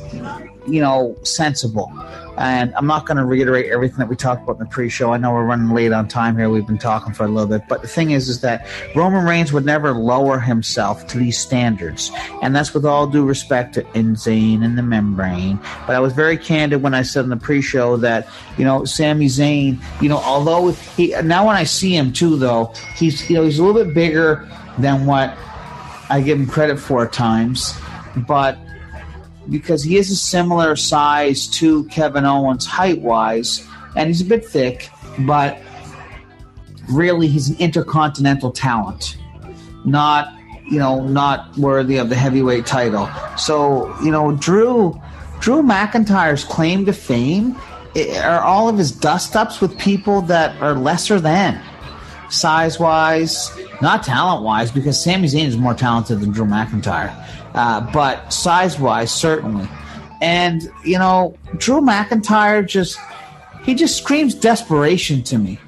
you 0.67 0.81
know 0.81 1.17
sensible. 1.23 1.91
And 2.37 2.73
I'm 2.75 2.85
not 2.85 3.05
going 3.05 3.17
to 3.17 3.25
reiterate 3.25 3.71
everything 3.71 3.97
that 3.97 4.07
we 4.07 4.15
talked 4.15 4.43
about 4.43 4.53
in 4.53 4.59
the 4.59 4.65
pre-show. 4.69 5.11
I 5.11 5.17
know 5.17 5.33
we're 5.33 5.45
running 5.45 5.73
late 5.73 5.91
on 5.91 6.07
time 6.07 6.37
here. 6.37 6.49
We've 6.49 6.67
been 6.67 6.77
talking 6.77 7.13
for 7.13 7.25
a 7.25 7.27
little 7.27 7.49
bit, 7.49 7.67
but 7.67 7.81
the 7.81 7.87
thing 7.87 8.11
is, 8.11 8.29
is 8.29 8.41
that 8.41 8.67
Roman 8.95 9.25
Reigns 9.25 9.51
would 9.51 9.65
never 9.65 9.91
lower 9.91 10.39
himself 10.39 11.07
to 11.07 11.17
these 11.17 11.37
standards, 11.37 12.11
and 12.41 12.55
that's 12.55 12.73
with 12.73 12.85
all 12.85 13.07
due 13.07 13.25
respect 13.25 13.73
to 13.75 13.83
Zayn 13.83 14.63
and 14.63 14.77
the 14.77 14.83
Membrane. 14.83 15.59
But 15.85 15.95
I 15.95 15.99
was 15.99 16.13
very 16.13 16.37
candid 16.37 16.83
when 16.83 16.93
I 16.93 17.01
said 17.01 17.23
in 17.23 17.29
the 17.29 17.37
pre-show 17.37 17.97
that 17.97 18.27
you 18.57 18.65
know 18.65 18.85
Sami 18.85 19.27
Zayn, 19.27 19.79
you 20.01 20.09
know, 20.09 20.17
although 20.17 20.71
he 20.71 21.09
now 21.23 21.47
when 21.47 21.55
I 21.55 21.63
see 21.63 21.95
him 21.95 22.13
too, 22.13 22.37
though 22.37 22.73
he's 22.95 23.29
you 23.29 23.35
know 23.35 23.43
he's 23.43 23.59
a 23.59 23.63
little 23.63 23.83
bit 23.83 23.93
bigger 23.93 24.47
than 24.77 25.05
what 25.05 25.35
I 26.09 26.21
give 26.21 26.39
him 26.39 26.47
credit 26.47 26.77
for 26.79 27.05
at 27.05 27.13
times, 27.13 27.77
but 28.27 28.57
because 29.49 29.83
he 29.83 29.97
is 29.97 30.11
a 30.11 30.15
similar 30.15 30.75
size 30.75 31.47
to 31.47 31.85
Kevin 31.85 32.25
Owens 32.25 32.65
height 32.65 33.01
wise, 33.01 33.65
and 33.95 34.07
he's 34.07 34.21
a 34.21 34.25
bit 34.25 34.45
thick, 34.45 34.89
but 35.19 35.59
really 36.89 37.27
he's 37.27 37.49
an 37.49 37.57
intercontinental 37.59 38.51
talent, 38.51 39.17
not 39.85 40.33
you 40.69 40.79
know 40.79 41.05
not 41.07 41.57
worthy 41.57 41.97
of 41.97 42.09
the 42.09 42.15
heavyweight 42.15 42.65
title. 42.65 43.09
So 43.37 43.95
you 44.03 44.11
know 44.11 44.33
Drew 44.33 44.99
Drew 45.39 45.61
McIntyre's 45.61 46.43
claim 46.43 46.85
to 46.85 46.93
fame 46.93 47.55
are 48.23 48.41
all 48.41 48.69
of 48.69 48.77
his 48.77 48.91
dust 48.91 49.35
ups 49.35 49.59
with 49.61 49.77
people 49.79 50.21
that 50.23 50.59
are 50.61 50.75
lesser 50.75 51.19
than. 51.19 51.61
Size 52.29 52.77
wise, 52.77 53.49
not 53.81 54.03
talent 54.03 54.43
wise, 54.43 54.69
because 54.69 55.01
Sami 55.01 55.29
Zayn 55.29 55.45
is 55.45 55.55
more 55.55 55.73
talented 55.73 56.19
than 56.19 56.31
Drew 56.31 56.45
McIntyre 56.45 57.15
uh, 57.57 57.81
but 57.91 58.31
size 58.31 58.79
wise, 58.79 59.11
certainly. 59.11 59.67
And, 60.21 60.71
you 60.85 60.99
know, 60.99 61.35
Drew 61.57 61.81
McIntyre 61.81 62.65
just, 62.65 62.99
he 63.63 63.73
just 63.73 63.97
screams 63.97 64.35
desperation 64.35 65.23
to 65.23 65.39
me. 65.39 65.59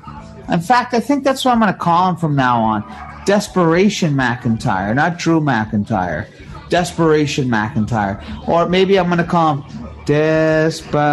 In 0.50 0.62
fact, 0.62 0.94
I 0.94 1.00
think 1.00 1.24
that's 1.24 1.44
what 1.44 1.52
I'm 1.52 1.60
going 1.60 1.74
to 1.74 1.80
call 1.80 2.10
him 2.10 2.16
from 2.16 2.36
now 2.36 2.62
on. 2.62 2.84
Desperation 3.26 4.14
McIntyre, 4.14 4.94
not 4.96 5.18
Drew 5.18 5.42
McIntyre. 5.42 6.28
Desperation 6.70 7.48
McIntyre. 7.48 8.24
Or 8.48 8.70
maybe 8.70 9.00
I'm 9.00 9.08
going 9.08 9.18
to 9.18 9.24
call 9.24 9.56
him 9.56 9.64
Despacito. 10.06 11.12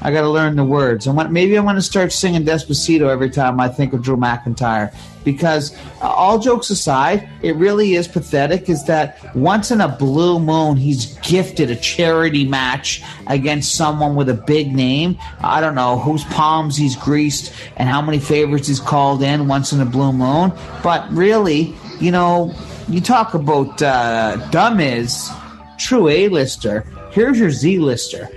I 0.00 0.12
got 0.12 0.22
to 0.22 0.30
learn 0.30 0.56
the 0.56 0.64
words. 0.64 1.06
I 1.06 1.12
want, 1.12 1.30
maybe 1.30 1.56
I'm 1.56 1.64
going 1.64 1.76
to 1.76 1.82
start 1.82 2.12
singing 2.12 2.44
Despacito 2.44 3.10
every 3.10 3.30
time 3.30 3.60
I 3.60 3.68
think 3.68 3.92
of 3.92 4.02
Drew 4.02 4.16
McIntyre 4.16 4.94
because 5.24 5.76
uh, 6.00 6.08
all 6.08 6.38
jokes 6.38 6.70
aside, 6.70 7.28
it 7.42 7.56
really 7.56 7.94
is 7.94 8.06
pathetic. 8.06 8.68
Is 8.68 8.84
that 8.84 9.34
once 9.34 9.70
in 9.70 9.80
a 9.80 9.88
blue 9.88 10.38
moon, 10.38 10.76
he's 10.76 11.16
gifted 11.18 11.70
a 11.70 11.76
charity 11.76 12.46
match 12.46 13.02
against 13.26 13.74
someone 13.74 14.14
with 14.14 14.28
a 14.28 14.34
big 14.34 14.74
name. 14.74 15.18
I 15.40 15.60
don't 15.60 15.74
know 15.74 15.98
whose 15.98 16.24
palms 16.24 16.76
he's 16.76 16.96
greased 16.96 17.52
and 17.76 17.88
how 17.88 18.02
many 18.02 18.18
favors 18.18 18.68
he's 18.68 18.80
called 18.80 19.22
in 19.22 19.48
once 19.48 19.72
in 19.72 19.80
a 19.80 19.86
blue 19.86 20.12
moon. 20.12 20.52
But 20.82 21.10
really, 21.10 21.74
you 22.00 22.10
know, 22.10 22.54
you 22.88 23.00
talk 23.00 23.34
about 23.34 23.80
uh, 23.82 24.36
dumb 24.50 24.80
is 24.80 25.30
true 25.78 26.08
A-lister. 26.08 26.86
Here's 27.10 27.38
your 27.38 27.50
Z-lister. 27.50 28.28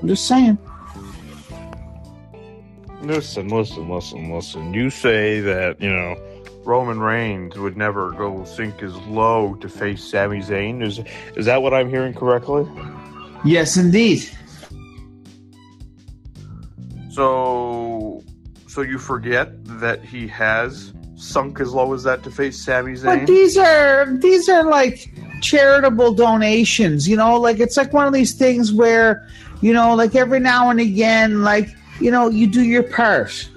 I'm 0.00 0.08
just 0.08 0.26
saying. 0.26 0.58
Listen, 3.08 3.48
listen, 3.48 3.88
listen, 3.88 4.30
listen. 4.30 4.74
You 4.74 4.90
say 4.90 5.40
that, 5.40 5.80
you 5.80 5.88
know, 5.88 6.14
Roman 6.62 7.00
Reigns 7.00 7.56
would 7.56 7.74
never 7.74 8.10
go 8.10 8.44
sink 8.44 8.82
as 8.82 8.94
low 9.06 9.54
to 9.54 9.68
face 9.70 10.04
Sami 10.04 10.40
Zayn. 10.40 10.82
Is 10.82 11.00
is 11.34 11.46
that 11.46 11.62
what 11.62 11.72
I'm 11.72 11.88
hearing 11.88 12.12
correctly? 12.12 12.68
Yes, 13.46 13.78
indeed. 13.78 14.28
So 17.10 18.22
so 18.66 18.82
you 18.82 18.98
forget 18.98 19.64
that 19.80 20.04
he 20.04 20.28
has 20.28 20.92
sunk 21.16 21.60
as 21.60 21.72
low 21.72 21.94
as 21.94 22.02
that 22.02 22.22
to 22.24 22.30
face 22.30 22.62
Sami 22.62 22.92
Zayn? 22.92 23.20
But 23.20 23.26
these 23.26 23.56
are 23.56 24.04
these 24.18 24.50
are 24.50 24.64
like 24.64 25.10
charitable 25.40 26.12
donations, 26.12 27.08
you 27.08 27.16
know, 27.16 27.40
like 27.40 27.58
it's 27.58 27.78
like 27.78 27.94
one 27.94 28.06
of 28.06 28.12
these 28.12 28.34
things 28.34 28.70
where 28.70 29.26
you 29.60 29.72
know, 29.72 29.94
like 29.94 30.14
every 30.14 30.40
now 30.40 30.70
and 30.70 30.80
again, 30.80 31.42
like, 31.42 31.70
you 32.00 32.10
know, 32.10 32.28
you 32.28 32.46
do 32.46 32.62
your 32.62 32.82
part, 32.82 33.48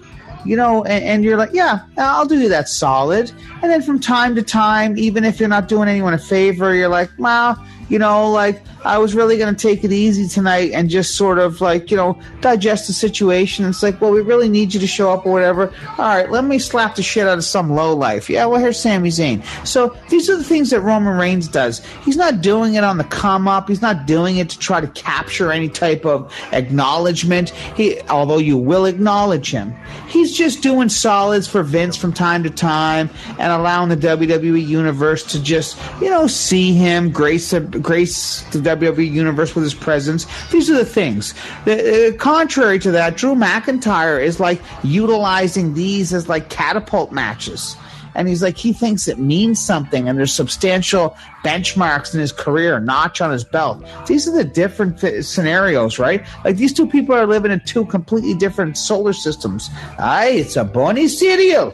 you 0.46 0.56
know, 0.56 0.84
and, 0.84 1.04
and, 1.04 1.24
you're 1.24 1.38
like, 1.38 1.52
yeah, 1.54 1.82
I'll 1.98 2.26
do 2.26 2.50
that 2.50 2.68
solid. 2.68 3.32
And 3.62 3.72
then 3.72 3.82
from 3.82 4.00
time 4.00 4.36
to 4.36 4.42
time, 4.42 4.98
even 4.98 5.24
if 5.24 5.40
you're 5.40 5.50
not 5.50 5.68
doing 5.68 5.88
anyone 5.88 6.14
a 6.14 6.20
favor, 6.20 6.74
you're 6.74 6.90
like, 6.90 7.12
well, 7.18 7.64
you 7.92 8.00
know, 8.00 8.32
like 8.32 8.62
I 8.86 8.98
was 8.98 9.14
really 9.14 9.38
going 9.38 9.54
to 9.54 9.62
take 9.62 9.84
it 9.84 9.92
easy 9.92 10.26
tonight 10.26 10.72
and 10.74 10.90
just 10.90 11.16
sort 11.16 11.40
of 11.40 11.60
like, 11.60 11.92
you 11.92 11.98
know, 11.98 12.18
digest 12.40 12.88
the 12.88 12.94
situation. 12.94 13.66
It's 13.66 13.84
like, 13.84 14.00
well, 14.00 14.12
we 14.12 14.22
really 14.22 14.48
need 14.48 14.74
you 14.74 14.80
to 14.80 14.88
show 14.88 15.12
up 15.12 15.26
or 15.26 15.34
whatever. 15.34 15.74
All 15.98 16.06
right, 16.06 16.32
let 16.32 16.46
me 16.46 16.58
slap 16.58 16.96
the 16.96 17.04
shit 17.04 17.28
out 17.28 17.38
of 17.38 17.44
some 17.44 17.70
low 17.70 17.94
life. 17.94 18.30
Yeah, 18.30 18.46
well, 18.46 18.62
here's 18.62 18.80
Sami 18.80 19.10
Zayn. 19.10 19.44
So 19.68 19.96
these 20.10 20.30
are 20.30 20.38
the 20.38 20.44
things 20.44 20.70
that 20.70 20.80
Roman 20.80 21.18
Reigns 21.18 21.50
does. 21.50 21.86
He's 22.06 22.16
not 22.16 22.40
doing 22.40 22.76
it 22.76 22.86
on 22.86 22.98
the 22.98 23.04
come 23.04 23.46
up. 23.46 23.68
He's 23.68 23.82
not 23.82 24.06
doing 24.06 24.38
it 24.38 24.50
to 24.52 24.58
try 24.58 24.80
to 24.80 24.88
capture 24.88 25.52
any 25.52 25.68
type 25.68 26.06
of 26.06 26.34
acknowledgement. 26.54 27.50
He, 27.50 28.00
although 28.04 28.38
you 28.38 28.58
will 28.58 28.86
acknowledge 28.86 29.52
him, 29.52 29.76
he's 30.08 30.32
just 30.32 30.64
doing 30.64 30.88
solids 30.88 31.46
for 31.46 31.62
Vince 31.62 31.98
from 31.98 32.14
time 32.14 32.42
to 32.44 32.50
time 32.50 33.10
and 33.38 33.52
allowing 33.52 33.90
the 33.90 33.98
WWE 33.98 34.66
universe 34.66 35.24
to 35.34 35.44
just, 35.44 35.78
you 36.00 36.10
know, 36.10 36.26
see 36.26 36.72
him 36.74 37.12
grace 37.12 37.52
a 37.52 37.81
grace 37.82 38.42
the 38.52 38.60
WWE 38.60 39.10
universe 39.12 39.56
with 39.56 39.64
his 39.64 39.74
presence. 39.74 40.26
These 40.50 40.70
are 40.70 40.76
the 40.76 40.86
things. 40.86 41.34
The, 41.66 42.14
uh, 42.14 42.18
contrary 42.18 42.80
to 42.80 42.92
that, 42.92 43.18
Drew 43.18 43.36
McIntyre 43.36 44.22
is 44.24 44.40
like 44.40 44.62
utilizing 44.84 45.74
these 45.74 46.14
as 46.14 46.30
like 46.30 46.50
catapult 46.50 47.12
matches. 47.12 47.76
And 48.14 48.28
he's 48.28 48.44
like, 48.44 48.58
he 48.58 48.74
thinks 48.74 49.08
it 49.08 49.20
means 49.20 49.60
something, 49.60 50.10
and 50.10 50.18
there's 50.18 50.34
substantial 50.34 51.16
benchmarks 51.44 52.14
in 52.14 52.20
his 52.20 52.32
career, 52.32 52.80
notch 52.80 53.22
on 53.22 53.32
his 53.32 53.44
belt. 53.44 53.86
These 54.06 54.28
are 54.28 54.32
the 54.32 54.44
different 54.44 55.00
th- 55.00 55.24
scenarios, 55.24 55.98
right? 55.98 56.26
Like 56.44 56.58
these 56.58 56.74
two 56.74 56.88
people 56.88 57.16
are 57.16 57.26
living 57.26 57.52
in 57.52 57.62
two 57.66 57.86
completely 57.86 58.34
different 58.34 58.78
solar 58.78 59.14
systems. 59.14 59.70
Aye, 59.98 60.44
it's 60.46 60.58
a 60.58 61.08
cereal. 61.08 61.74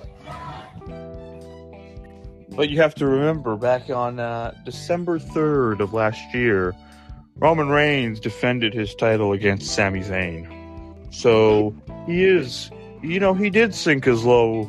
But 2.58 2.70
you 2.70 2.82
have 2.82 2.96
to 2.96 3.06
remember, 3.06 3.56
back 3.56 3.92
on 3.92 4.20
uh, 4.20 4.52
December 4.66 5.20
3rd 5.20 5.80
of 5.80 5.94
last 5.94 6.34
year, 6.34 6.74
Roman 7.36 7.70
Reigns 7.70 8.20
defended 8.20 8.74
his 8.74 8.96
title 8.96 9.32
against 9.32 9.76
Sami 9.76 10.02
Zayn. 10.02 10.52
So 11.14 11.76
he 12.08 12.26
is, 12.26 12.72
you 13.04 13.20
know, 13.20 13.36
he 13.36 13.52
did 13.52 13.76
sink 13.76 14.08
as 14.08 14.26
low 14.26 14.68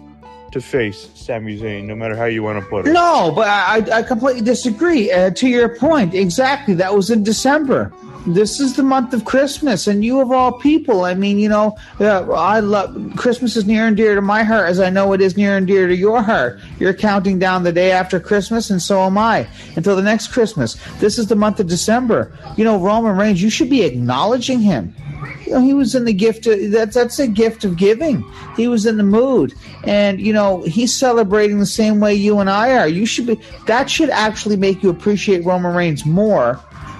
to 0.52 0.60
face 0.60 1.08
Sami 1.14 1.58
Zayn, 1.58 1.84
no 1.84 1.96
matter 1.96 2.14
how 2.14 2.26
you 2.26 2.42
want 2.42 2.62
to 2.62 2.68
put 2.68 2.86
it. 2.86 2.92
No, 2.92 3.32
but 3.34 3.48
I, 3.48 3.82
I 3.90 4.02
completely 4.02 4.42
disagree. 4.42 5.10
Uh, 5.10 5.30
to 5.30 5.48
your 5.48 5.74
point, 5.74 6.12
exactly. 6.12 6.74
That 6.74 6.94
was 6.94 7.10
in 7.10 7.22
December 7.22 7.90
this 8.26 8.60
is 8.60 8.76
the 8.76 8.82
month 8.82 9.14
of 9.14 9.24
Christmas, 9.24 9.86
and 9.86 10.04
you 10.04 10.20
of 10.20 10.30
all 10.30 10.52
people. 10.52 11.04
I 11.04 11.14
mean, 11.14 11.38
you 11.38 11.48
know, 11.48 11.76
uh, 12.00 12.30
I 12.32 12.60
love 12.60 13.12
Christmas 13.16 13.56
is 13.56 13.66
near 13.66 13.86
and 13.86 13.96
dear 13.96 14.14
to 14.14 14.22
my 14.22 14.42
heart, 14.42 14.68
as 14.68 14.80
I 14.80 14.90
know 14.90 15.12
it 15.12 15.20
is 15.20 15.36
near 15.36 15.56
and 15.56 15.66
dear 15.66 15.86
to 15.86 15.96
your 15.96 16.22
heart. 16.22 16.60
You're 16.78 16.94
counting 16.94 17.38
down 17.38 17.62
the 17.62 17.72
day 17.72 17.92
after 17.92 18.20
Christmas, 18.20 18.70
and 18.70 18.82
so 18.82 19.02
am 19.02 19.16
I, 19.16 19.48
until 19.76 19.96
the 19.96 20.02
next 20.02 20.28
Christmas. 20.28 20.76
This 20.98 21.18
is 21.18 21.28
the 21.28 21.36
month 21.36 21.60
of 21.60 21.68
December. 21.68 22.36
You 22.56 22.64
know, 22.64 22.78
Roman 22.78 23.16
Reigns, 23.16 23.42
you 23.42 23.50
should 23.50 23.70
be 23.70 23.82
acknowledging 23.82 24.60
him. 24.60 24.94
You 25.44 25.54
know, 25.54 25.60
he 25.60 25.74
was 25.74 25.94
in 25.94 26.04
the 26.04 26.12
gift. 26.12 26.46
Of, 26.46 26.70
that's 26.70 26.94
that's 26.94 27.18
a 27.18 27.26
gift 27.26 27.64
of 27.64 27.76
giving. 27.76 28.24
He 28.56 28.68
was 28.68 28.86
in 28.86 28.96
the 28.96 29.04
mood, 29.04 29.54
and 29.84 30.20
you 30.20 30.32
know, 30.32 30.62
he's 30.62 30.94
celebrating 30.94 31.58
the 31.58 31.66
same 31.66 32.00
way 32.00 32.14
you 32.14 32.38
and 32.38 32.50
I 32.50 32.76
are. 32.76 32.88
You 32.88 33.06
should 33.06 33.26
be. 33.26 33.40
That 33.66 33.88
should 33.88 34.10
actually 34.10 34.56
make 34.56 34.82
you 34.82 34.90
appreciate 34.90 35.44
Roman 35.44 35.74
Reigns 35.74 36.04
more. 36.04 36.54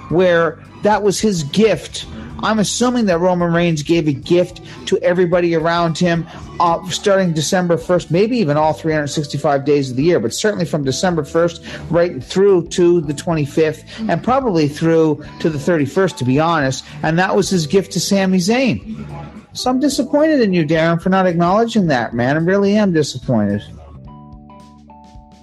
Where 0.09 0.57
that 0.83 1.03
was 1.03 1.19
his 1.19 1.43
gift 1.43 2.05
I'm 2.41 2.59
assuming 2.59 3.05
that 3.05 3.19
Roman 3.19 3.51
Reigns 3.53 3.83
gave 3.83 4.07
a 4.07 4.13
gift 4.13 4.61
to 4.87 4.97
everybody 4.99 5.55
around 5.55 5.97
him 5.97 6.25
uh, 6.59 6.87
starting 6.89 7.33
December 7.33 7.77
1st, 7.77 8.11
maybe 8.11 8.37
even 8.37 8.55
all 8.57 8.73
365 8.73 9.65
days 9.65 9.91
of 9.91 9.97
the 9.97 10.03
year, 10.03 10.19
but 10.19 10.33
certainly 10.33 10.65
from 10.65 10.83
December 10.83 11.23
1st 11.23 11.91
right 11.91 12.23
through 12.23 12.67
to 12.69 13.01
the 13.01 13.13
25th 13.13 13.83
and 14.09 14.23
probably 14.23 14.67
through 14.67 15.23
to 15.39 15.49
the 15.49 15.57
31st, 15.57 16.17
to 16.17 16.25
be 16.25 16.39
honest. 16.39 16.85
And 17.03 17.19
that 17.19 17.35
was 17.35 17.49
his 17.49 17.67
gift 17.67 17.91
to 17.93 17.99
Sami 17.99 18.37
Zayn. 18.37 19.05
So 19.53 19.69
I'm 19.69 19.79
disappointed 19.79 20.41
in 20.41 20.53
you, 20.53 20.65
Darren, 20.65 21.01
for 21.01 21.09
not 21.09 21.25
acknowledging 21.25 21.87
that, 21.87 22.13
man. 22.13 22.37
I 22.37 22.39
really 22.39 22.75
am 22.75 22.93
disappointed. 22.93 23.63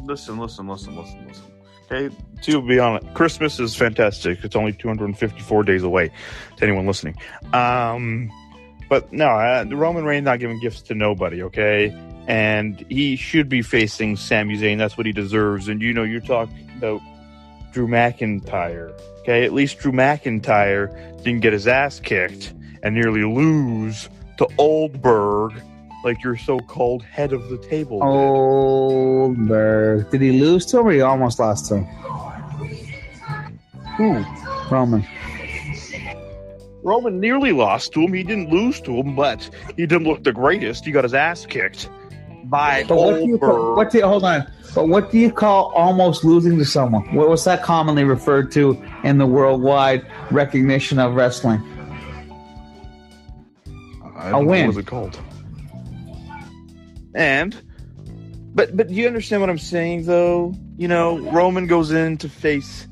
Listen, 0.02 0.38
listen, 0.38 0.68
listen, 0.68 0.96
listen, 0.96 1.26
listen. 1.26 1.45
Okay, 1.90 2.14
to 2.42 2.60
be 2.62 2.78
honest, 2.78 3.14
Christmas 3.14 3.60
is 3.60 3.76
fantastic. 3.76 4.42
It's 4.42 4.56
only 4.56 4.72
254 4.72 5.62
days 5.62 5.82
away 5.82 6.10
to 6.56 6.64
anyone 6.64 6.86
listening. 6.86 7.16
Um, 7.52 8.30
but 8.88 9.12
no, 9.12 9.26
uh, 9.26 9.64
Roman 9.68 10.04
Reigns 10.04 10.24
not 10.24 10.40
giving 10.40 10.58
gifts 10.58 10.82
to 10.82 10.94
nobody, 10.94 11.42
okay? 11.42 11.96
And 12.26 12.84
he 12.88 13.14
should 13.14 13.48
be 13.48 13.62
facing 13.62 14.16
Sami 14.16 14.56
Zayn. 14.56 14.78
That's 14.78 14.96
what 14.96 15.06
he 15.06 15.12
deserves. 15.12 15.68
And 15.68 15.80
you 15.80 15.92
know, 15.92 16.02
you're 16.02 16.20
talking 16.20 16.70
about 16.76 17.00
Drew 17.72 17.86
McIntyre, 17.86 18.92
okay? 19.20 19.44
At 19.44 19.52
least 19.52 19.78
Drew 19.78 19.92
McIntyre 19.92 20.90
didn't 21.22 21.40
get 21.40 21.52
his 21.52 21.68
ass 21.68 22.00
kicked 22.00 22.52
and 22.82 22.94
nearly 22.94 23.22
lose 23.22 24.08
to 24.38 24.48
Oldberg 24.58 25.52
like 26.06 26.22
your 26.22 26.36
so-called 26.36 27.02
head 27.02 27.32
of 27.32 27.48
the 27.48 27.58
table. 27.58 27.98
Goldberg. 27.98 30.08
Did 30.10 30.20
he 30.20 30.40
lose 30.40 30.64
to 30.66 30.78
him 30.78 30.86
or 30.86 30.92
he 30.92 31.00
almost 31.00 31.40
lost 31.40 31.66
to 31.66 31.78
him? 31.78 31.84
Who? 33.96 34.24
Roman. 34.70 35.04
Roman 36.84 37.18
nearly 37.18 37.50
lost 37.50 37.92
to 37.94 38.02
him. 38.02 38.12
He 38.12 38.22
didn't 38.22 38.50
lose 38.50 38.80
to 38.82 38.92
him, 38.92 39.16
but 39.16 39.50
he 39.76 39.84
didn't 39.84 40.06
look 40.06 40.22
the 40.22 40.32
greatest. 40.32 40.84
He 40.84 40.92
got 40.92 41.02
his 41.02 41.12
ass 41.12 41.44
kicked 41.44 41.90
by 42.44 42.84
But 42.84 42.96
what 42.96 43.16
do 43.16 43.26
you 43.26 43.38
call, 43.38 43.74
what 43.74 43.90
do 43.90 43.98
you, 43.98 44.06
hold 44.06 44.22
on? 44.22 44.48
But 44.76 44.86
what 44.86 45.10
do 45.10 45.18
you 45.18 45.32
call 45.32 45.72
almost 45.74 46.22
losing 46.22 46.56
to 46.58 46.64
someone? 46.64 47.02
What 47.16 47.28
was 47.28 47.42
that 47.46 47.64
commonly 47.64 48.04
referred 48.04 48.52
to 48.52 48.80
in 49.02 49.18
the 49.18 49.26
worldwide 49.26 50.06
recognition 50.30 51.00
of 51.00 51.14
wrestling? 51.14 51.60
I 54.14 54.30
don't 54.30 54.44
know, 54.44 54.50
win. 54.50 54.66
What 54.66 54.76
was 54.76 54.84
it 54.84 54.86
called? 54.86 55.20
And, 57.16 57.60
but 58.54 58.76
but 58.76 58.90
you 58.90 59.06
understand 59.06 59.40
what 59.40 59.50
I'm 59.50 59.58
saying 59.58 60.04
though? 60.04 60.54
You 60.76 60.86
know, 60.86 61.18
Roman 61.32 61.66
goes 61.66 61.90
in 61.90 62.18
to 62.18 62.28
face 62.28 62.86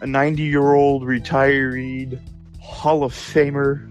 a 0.00 0.06
90 0.06 0.42
year 0.42 0.74
old 0.74 1.04
retired 1.04 2.20
Hall 2.60 3.02
of 3.02 3.12
Famer. 3.12 3.90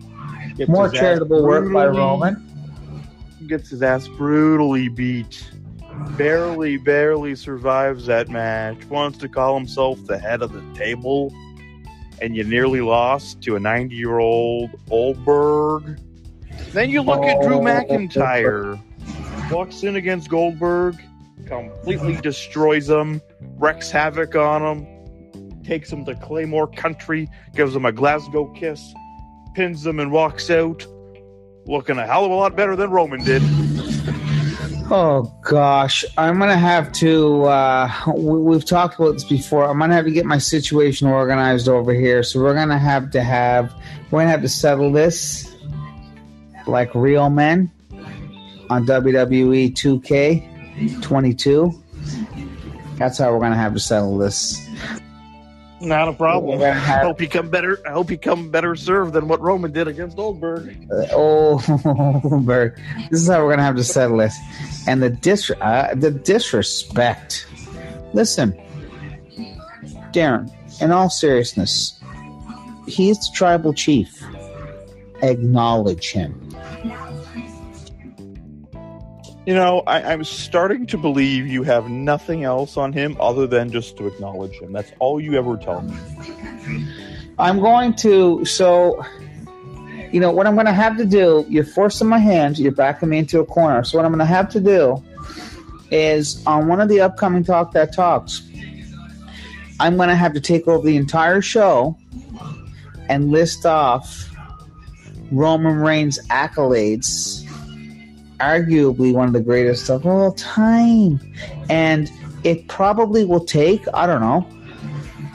More 0.69 0.89
charitable 0.89 1.43
work 1.43 1.71
by 1.73 1.87
Roman. 1.87 2.41
Gets 3.47 3.69
his 3.69 3.83
ass 3.83 4.07
brutally 4.07 4.87
beat. 4.87 5.51
Barely, 6.17 6.77
barely 6.77 7.35
survives 7.35 8.05
that 8.05 8.29
match. 8.29 8.85
Wants 8.85 9.17
to 9.19 9.29
call 9.29 9.57
himself 9.57 10.03
the 10.05 10.17
head 10.17 10.41
of 10.41 10.53
the 10.53 10.63
table. 10.73 11.33
And 12.21 12.33
you 12.33 12.45
nearly 12.45 12.79
lost 12.79 13.41
to 13.41 13.57
a 13.57 13.59
90 13.59 13.93
year 13.93 14.19
old 14.19 14.69
Oldberg. 14.89 15.99
Then 16.71 16.89
you 16.89 17.01
look 17.01 17.23
at 17.23 17.41
Drew 17.41 17.57
Oh. 17.57 17.61
McIntyre. 17.61 18.79
Walks 19.51 19.83
in 19.83 19.95
against 19.95 20.29
Goldberg, 20.29 20.99
completely 21.45 22.15
destroys 22.17 22.89
him, 22.89 23.21
wreaks 23.57 23.91
havoc 23.91 24.35
on 24.35 24.61
him, 24.61 25.63
takes 25.63 25.91
him 25.91 26.03
to 26.05 26.15
Claymore 26.15 26.67
Country, 26.67 27.29
gives 27.53 27.75
him 27.75 27.85
a 27.85 27.91
Glasgow 27.91 28.45
kiss, 28.53 28.93
pins 29.53 29.85
him, 29.85 29.99
and 29.99 30.11
walks 30.11 30.49
out. 30.49 30.85
Looking 31.67 31.97
a 31.97 32.05
hell 32.05 32.25
of 32.25 32.31
a 32.31 32.35
lot 32.35 32.55
better 32.55 32.75
than 32.75 32.89
Roman 32.89 33.23
did. 33.23 33.41
Oh 34.91 35.35
gosh, 35.43 36.05
I'm 36.17 36.37
gonna 36.37 36.57
have 36.57 36.91
to. 36.93 37.43
Uh, 37.45 37.91
we, 38.15 38.39
we've 38.39 38.65
talked 38.65 38.99
about 38.99 39.13
this 39.13 39.23
before. 39.23 39.65
I'm 39.65 39.79
gonna 39.79 39.95
have 39.95 40.05
to 40.05 40.11
get 40.11 40.25
my 40.25 40.37
situation 40.37 41.07
organized 41.07 41.67
over 41.67 41.93
here. 41.93 42.21
So 42.21 42.39
we're 42.39 42.53
gonna 42.53 42.77
have 42.77 43.09
to 43.11 43.23
have. 43.23 43.73
We're 44.11 44.19
gonna 44.19 44.31
have 44.31 44.43
to 44.43 44.49
settle 44.49 44.91
this 44.91 45.55
like 46.67 46.93
real 46.93 47.29
men 47.29 47.71
on 48.69 48.85
WWE 48.85 49.73
2K22. 49.73 51.81
That's 52.97 53.17
how 53.17 53.33
we're 53.33 53.39
gonna 53.39 53.55
have 53.57 53.73
to 53.73 53.79
settle 53.79 54.17
this. 54.17 54.61
Not 55.81 56.07
a 56.07 56.13
problem. 56.13 56.59
We're 56.59 56.69
I 56.69 56.73
have- 56.73 57.03
hope 57.03 57.19
you 57.21 57.27
come 57.27 57.49
better. 57.49 57.77
I 57.85 57.91
hope 57.91 58.09
you 58.09 58.17
come 58.17 58.49
better 58.49 58.75
served 58.75 59.11
than 59.13 59.27
what 59.27 59.41
Roman 59.41 59.71
did 59.73 59.87
against 59.89 60.15
Goldberg. 60.15 60.69
Uh, 60.89 61.05
oh, 61.11 61.57
this 63.11 63.21
is 63.21 63.27
how 63.27 63.43
we're 63.43 63.49
gonna 63.51 63.63
have 63.63 63.75
to 63.75 63.83
settle 63.83 64.17
this. 64.17 64.35
And 64.87 65.03
the 65.03 65.09
dis 65.09 65.51
uh, 65.61 65.93
the 65.95 66.11
disrespect. 66.11 67.45
Listen, 68.13 68.53
Darren. 70.13 70.49
In 70.81 70.91
all 70.91 71.09
seriousness, 71.09 71.97
he's 72.87 73.17
the 73.19 73.29
tribal 73.33 73.73
chief. 73.73 74.21
Acknowledge 75.21 76.11
him. 76.11 76.44
You 79.45 79.53
know, 79.53 79.83
I, 79.85 80.01
I'm 80.01 80.23
starting 80.23 80.87
to 80.87 80.97
believe 80.97 81.47
you 81.47 81.63
have 81.63 81.89
nothing 81.89 82.43
else 82.43 82.77
on 82.77 82.93
him 82.93 83.15
other 83.19 83.45
than 83.45 83.71
just 83.71 83.97
to 83.97 84.07
acknowledge 84.07 84.53
him. 84.53 84.71
That's 84.73 84.91
all 84.99 85.21
you 85.21 85.35
ever 85.35 85.55
tell 85.57 85.81
me. 85.81 85.95
I'm 87.37 87.59
going 87.59 87.93
to 87.97 88.43
so. 88.45 89.03
You 90.11 90.21
know 90.21 90.31
what 90.31 90.47
I'm 90.47 90.53
going 90.53 90.67
to 90.67 90.73
have 90.73 90.97
to 90.97 91.05
do. 91.05 91.45
You're 91.49 91.65
forcing 91.65 92.07
my 92.07 92.19
hand. 92.19 92.57
You're 92.57 92.71
backing 92.71 93.09
me 93.09 93.17
into 93.17 93.39
a 93.41 93.45
corner. 93.45 93.83
So 93.83 93.97
what 93.97 94.05
I'm 94.05 94.11
going 94.11 94.19
to 94.19 94.25
have 94.25 94.49
to 94.49 94.61
do 94.61 95.03
is 95.91 96.41
on 96.45 96.67
one 96.67 96.79
of 96.79 96.87
the 96.87 97.01
upcoming 97.01 97.43
talk 97.43 97.73
that 97.73 97.93
talks. 97.93 98.41
I'm 99.79 99.97
going 99.97 100.09
to 100.09 100.15
have 100.15 100.33
to 100.33 100.39
take 100.39 100.67
over 100.67 100.85
the 100.85 100.95
entire 100.95 101.41
show 101.41 101.97
and 103.09 103.29
list 103.29 103.65
off 103.65 104.29
Roman 105.31 105.77
Reigns' 105.77 106.19
accolades, 106.29 107.44
arguably 108.39 109.13
one 109.13 109.27
of 109.27 109.33
the 109.33 109.41
greatest 109.41 109.89
of 109.89 110.05
all 110.05 110.31
time. 110.33 111.19
And 111.69 112.11
it 112.43 112.67
probably 112.67 113.25
will 113.25 113.43
take, 113.45 113.85
I 113.93 114.05
don't 114.05 114.21
know, 114.21 114.47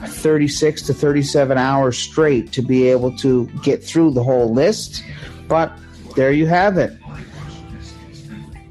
36 0.07 0.81
to 0.83 0.93
37 0.93 1.57
hours 1.57 1.97
straight 1.97 2.51
to 2.53 2.61
be 2.61 2.87
able 2.87 3.15
to 3.17 3.45
get 3.63 3.83
through 3.83 4.11
the 4.11 4.23
whole 4.23 4.53
list. 4.53 5.03
But 5.47 5.71
there 6.15 6.31
you 6.31 6.47
have 6.47 6.77
it. 6.77 6.97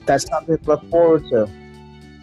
That's 0.06 0.26
something 0.26 0.58
to 0.58 0.64
look 0.64 0.90
forward 0.90 1.24
to. 1.30 1.48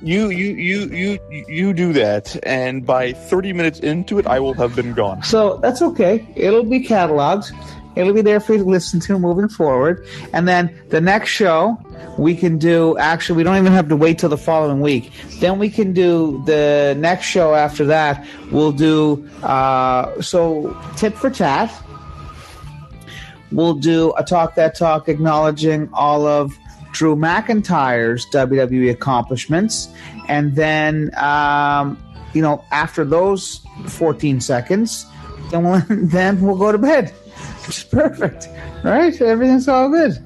You, 0.01 0.29
you, 0.29 0.53
you, 0.53 1.19
you, 1.31 1.45
you 1.47 1.73
do 1.73 1.91
that, 1.93 2.37
and 2.43 2.85
by 2.85 3.13
30 3.13 3.53
minutes 3.53 3.79
into 3.79 4.19
it, 4.19 4.27
I 4.27 4.39
will 4.39 4.53
have 4.53 4.75
been 4.75 4.93
gone. 4.93 5.23
So 5.23 5.57
that's 5.57 5.81
okay. 5.81 6.27
It'll 6.35 6.63
be 6.63 6.85
cataloged. 6.85 7.51
It'll 7.97 8.13
be 8.13 8.21
there 8.21 8.39
for 8.39 8.53
you 8.53 8.59
to 8.59 8.69
listen 8.69 8.99
to 9.01 9.19
moving 9.19 9.49
forward. 9.49 10.05
And 10.33 10.47
then 10.47 10.79
the 10.89 11.01
next 11.01 11.29
show, 11.29 11.77
we 12.17 12.35
can 12.35 12.57
do, 12.57 12.97
actually, 12.97 13.37
we 13.37 13.43
don't 13.43 13.57
even 13.57 13.73
have 13.73 13.89
to 13.89 13.95
wait 13.95 14.19
till 14.19 14.29
the 14.29 14.37
following 14.37 14.81
week. 14.81 15.11
Then 15.39 15.59
we 15.59 15.69
can 15.69 15.93
do 15.93 16.41
the 16.45 16.95
next 16.97 17.25
show 17.25 17.53
after 17.53 17.85
that. 17.85 18.25
We'll 18.51 18.71
do, 18.71 19.27
uh, 19.43 20.21
so 20.21 20.77
tit 20.95 21.13
for 21.13 21.29
tat. 21.29 21.73
We'll 23.51 23.75
do 23.75 24.13
a 24.17 24.23
talk 24.23 24.55
that 24.55 24.75
talk 24.75 25.07
acknowledging 25.07 25.89
all 25.93 26.25
of 26.25 26.57
Drew 26.91 27.15
McIntyre's 27.15 28.25
WWE 28.27 28.91
accomplishments. 28.91 29.87
And 30.27 30.55
then, 30.55 31.11
um, 31.15 32.03
you 32.33 32.41
know, 32.41 32.63
after 32.71 33.05
those 33.05 33.61
14 33.87 34.41
seconds, 34.41 35.05
then 35.51 35.63
we'll, 35.63 35.83
then 35.89 36.41
we'll 36.41 36.57
go 36.57 36.71
to 36.71 36.77
bed. 36.77 37.13
It's 37.67 37.83
perfect, 37.83 38.47
right? 38.83 39.19
Everything's 39.21 39.67
all 39.67 39.89
good. 39.89 40.23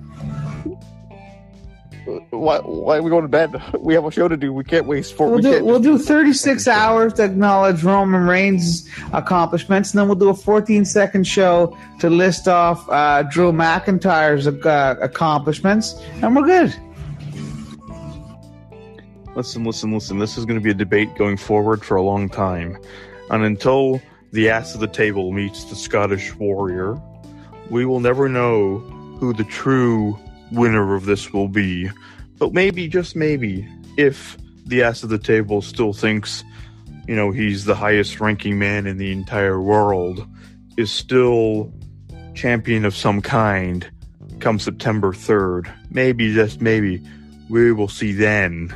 Why, 2.32 2.60
why 2.60 2.98
are 2.98 3.04
we 3.04 3.10
going 3.10 3.24
to 3.24 3.28
bed? 3.28 3.62
We 3.80 3.94
have 3.94 4.06
a 4.06 4.12
show 4.12 4.28
to 4.28 4.36
do. 4.36 4.52
We 4.52 4.64
can't 4.64 4.86
waste 4.86 5.16
four. 5.16 5.28
We'll 5.28 5.36
we 5.38 5.42
do 5.44 5.52
can't 5.54 5.66
we'll 5.66 5.80
do 5.80 5.98
36 5.98 6.68
hours 6.68 7.14
to 7.14 7.24
acknowledge 7.24 7.84
Roman 7.84 8.26
Reigns' 8.28 8.90
accomplishments, 9.14 9.92
and 9.92 10.00
then 10.00 10.08
we'll 10.08 10.18
do 10.18 10.30
a 10.30 10.34
14 10.34 10.84
second 10.84 11.28
show 11.28 11.78
to 12.00 12.10
list 12.10 12.48
off 12.48 12.88
uh, 12.90 13.24
Drew 13.24 13.52
McIntyre's 13.52 14.48
uh, 14.48 14.96
accomplishments, 15.00 15.94
and 16.22 16.36
we're 16.36 16.44
good. 16.44 16.76
Listen, 19.36 19.64
listen, 19.64 19.94
listen. 19.94 20.20
This 20.20 20.38
is 20.38 20.46
going 20.46 20.60
to 20.60 20.64
be 20.64 20.72
a 20.72 20.76
debate 20.76 21.16
going 21.16 21.38
forward 21.38 21.86
for 21.86 21.96
a 21.96 22.02
long 22.02 22.30
time. 22.30 22.78
And 23.30 23.44
until 23.44 24.02
the 24.32 24.50
ass 24.50 24.74
of 24.74 24.82
the 24.82 24.88
table 24.88 25.32
meets 25.32 25.66
the 25.66 25.76
Scottish 25.76 26.36
warrior, 26.36 27.02
we 27.72 27.86
will 27.86 28.02
never 28.02 28.28
know 28.28 28.80
who 29.20 29.34
the 29.34 29.46
true 29.46 30.20
winner 30.52 30.94
of 30.94 31.06
this 31.06 31.32
will 31.32 31.48
be. 31.48 31.90
But 32.38 32.54
maybe, 32.54 32.88
just 32.88 33.16
maybe, 33.16 33.68
if 33.98 34.38
the 34.66 34.84
ass 34.84 35.04
of 35.04 35.10
the 35.10 35.18
table 35.18 35.62
still 35.62 35.94
thinks, 35.94 36.44
you 37.08 37.16
know, 37.16 37.32
he's 37.32 37.66
the 37.66 37.76
highest 37.76 38.20
ranking 38.20 38.60
man 38.60 38.86
in 38.86 38.98
the 38.98 39.12
entire 39.12 39.62
world, 39.62 40.28
is 40.78 40.92
still 40.92 41.74
champion 42.34 42.84
of 42.84 42.96
some 42.96 43.22
kind 43.22 43.90
come 44.40 44.60
September 44.60 45.14
3rd. 45.14 45.72
Maybe, 45.90 46.34
just 46.34 46.62
maybe, 46.62 47.02
we 47.50 47.72
will 47.72 47.88
see 47.88 48.12
then 48.12 48.68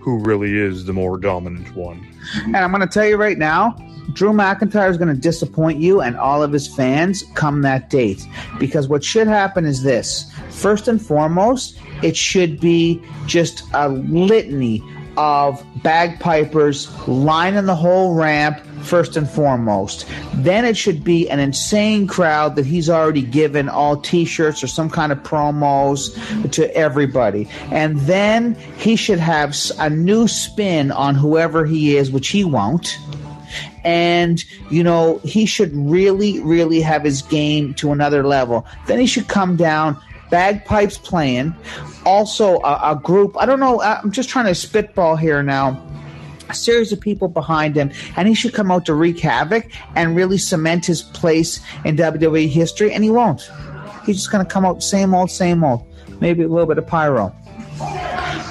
who 0.00 0.18
really 0.20 0.56
is 0.56 0.84
the 0.84 0.92
more 0.92 1.18
dominant 1.18 1.74
one. 1.74 2.06
And 2.44 2.56
I'm 2.56 2.70
going 2.70 2.82
to 2.82 2.86
tell 2.86 3.06
you 3.06 3.16
right 3.16 3.38
now, 3.38 3.74
Drew 4.12 4.32
McIntyre 4.32 4.90
is 4.90 4.96
going 4.96 5.14
to 5.14 5.20
disappoint 5.20 5.78
you 5.78 6.00
and 6.00 6.16
all 6.16 6.42
of 6.42 6.52
his 6.52 6.66
fans 6.66 7.24
come 7.34 7.62
that 7.62 7.90
date. 7.90 8.26
Because 8.58 8.88
what 8.88 9.04
should 9.04 9.26
happen 9.26 9.64
is 9.64 9.82
this 9.82 10.32
first 10.50 10.88
and 10.88 11.00
foremost, 11.00 11.78
it 12.02 12.16
should 12.16 12.60
be 12.60 13.02
just 13.26 13.64
a 13.74 13.88
litany 13.88 14.82
of 15.16 15.64
bagpipers 15.82 16.88
lining 17.08 17.66
the 17.66 17.74
whole 17.74 18.14
ramp 18.14 18.60
first 18.82 19.16
and 19.16 19.28
foremost. 19.28 20.08
Then 20.34 20.64
it 20.64 20.76
should 20.76 21.02
be 21.02 21.28
an 21.28 21.40
insane 21.40 22.06
crowd 22.06 22.54
that 22.54 22.64
he's 22.64 22.88
already 22.88 23.22
given 23.22 23.68
all 23.68 23.96
t-shirts 23.96 24.62
or 24.62 24.68
some 24.68 24.88
kind 24.88 25.10
of 25.10 25.18
promos 25.24 26.14
to 26.52 26.74
everybody. 26.76 27.48
And 27.72 27.98
then 28.00 28.54
he 28.76 28.94
should 28.94 29.18
have 29.18 29.56
a 29.78 29.90
new 29.90 30.28
spin 30.28 30.92
on 30.92 31.16
whoever 31.16 31.66
he 31.66 31.96
is, 31.96 32.12
which 32.12 32.28
he 32.28 32.44
won't 32.44 32.98
and 33.84 34.44
you 34.70 34.82
know 34.82 35.18
he 35.24 35.46
should 35.46 35.70
really 35.74 36.40
really 36.40 36.80
have 36.80 37.04
his 37.04 37.22
game 37.22 37.74
to 37.74 37.92
another 37.92 38.26
level 38.26 38.66
then 38.86 38.98
he 38.98 39.06
should 39.06 39.28
come 39.28 39.56
down 39.56 40.00
bagpipes 40.30 40.98
playing. 40.98 41.54
Also, 42.04 42.60
a, 42.60 42.92
a 42.92 43.00
group. 43.02 43.36
I 43.38 43.46
don't 43.46 43.60
know. 43.60 43.80
I'm 43.80 44.10
just 44.10 44.28
trying 44.28 44.46
to 44.46 44.54
spitball 44.54 45.16
here 45.16 45.42
now 45.42 45.82
a 46.48 46.54
series 46.54 46.92
of 46.92 47.00
people 47.00 47.28
behind 47.28 47.76
him, 47.76 47.90
and 48.16 48.26
he 48.26 48.34
should 48.34 48.54
come 48.54 48.70
out 48.70 48.86
to 48.86 48.94
wreak 48.94 49.18
havoc 49.20 49.70
and 49.96 50.16
really 50.16 50.38
cement 50.38 50.86
his 50.86 51.02
place 51.02 51.60
in 51.84 51.96
WWE 51.96 52.48
history, 52.48 52.92
and 52.92 53.04
he 53.04 53.10
won't. 53.10 53.50
He's 54.06 54.16
just 54.16 54.32
going 54.32 54.44
to 54.44 54.50
come 54.50 54.64
out 54.64 54.82
same 54.82 55.14
old, 55.14 55.30
same 55.30 55.62
old. 55.62 55.84
Maybe 56.20 56.42
a 56.42 56.48
little 56.48 56.66
bit 56.66 56.78
of 56.78 56.86
pyro. 56.86 57.34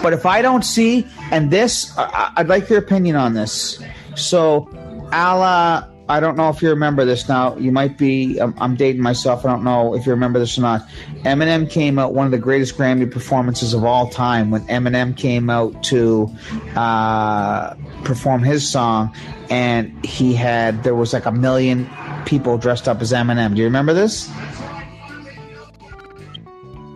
But 0.04 0.14
if 0.14 0.26
I 0.26 0.44
don't 0.44 0.64
see, 0.64 1.08
and 1.32 1.50
this, 1.50 1.92
I, 1.98 2.32
would 2.38 2.48
like 2.48 2.70
your 2.70 2.80
opinion 2.80 3.16
on 3.16 3.34
this. 3.34 3.82
So, 4.16 4.70
a 5.12 5.88
I 6.10 6.22
don't 6.22 6.38
know 6.38 6.50
if 6.50 6.62
you 6.62 6.70
remember 6.70 7.04
this 7.04 7.28
now. 7.28 7.58
You 7.58 7.72
might 7.72 7.98
be, 7.98 8.40
I'm, 8.40 8.54
I'm, 8.60 8.76
dating 8.76 9.02
myself. 9.02 9.46
I 9.46 9.50
don't 9.50 9.64
know 9.64 9.94
if 9.94 10.06
you 10.06 10.14
remember 10.14 10.40
this 10.40 10.58
or 10.58 10.62
not. 10.62 10.88
Eminem 11.24 11.70
came 11.70 12.00
out, 12.00 12.14
one 12.14 12.26
of 12.26 12.32
the 12.32 12.38
greatest 12.38 12.78
Grammy 12.78 13.12
performances 13.12 13.74
of 13.74 13.84
all 13.84 14.10
time, 14.10 14.50
when 14.50 14.62
Eminem 14.68 15.18
came 15.18 15.50
out 15.50 15.84
to 15.84 16.34
uh, 16.76 17.76
perform 18.06 18.42
his 18.42 18.68
song, 18.68 19.14
and 19.50 20.06
he 20.06 20.34
had, 20.34 20.84
there 20.84 20.96
was 20.96 21.12
like 21.12 21.26
a 21.26 21.32
million 21.32 21.90
people 22.26 22.58
dressed 22.58 22.88
up 22.88 23.02
as 23.02 23.12
Eminem. 23.12 23.52
Do 23.52 23.58
you 23.58 23.66
remember 23.66 23.94
this? 23.94 24.30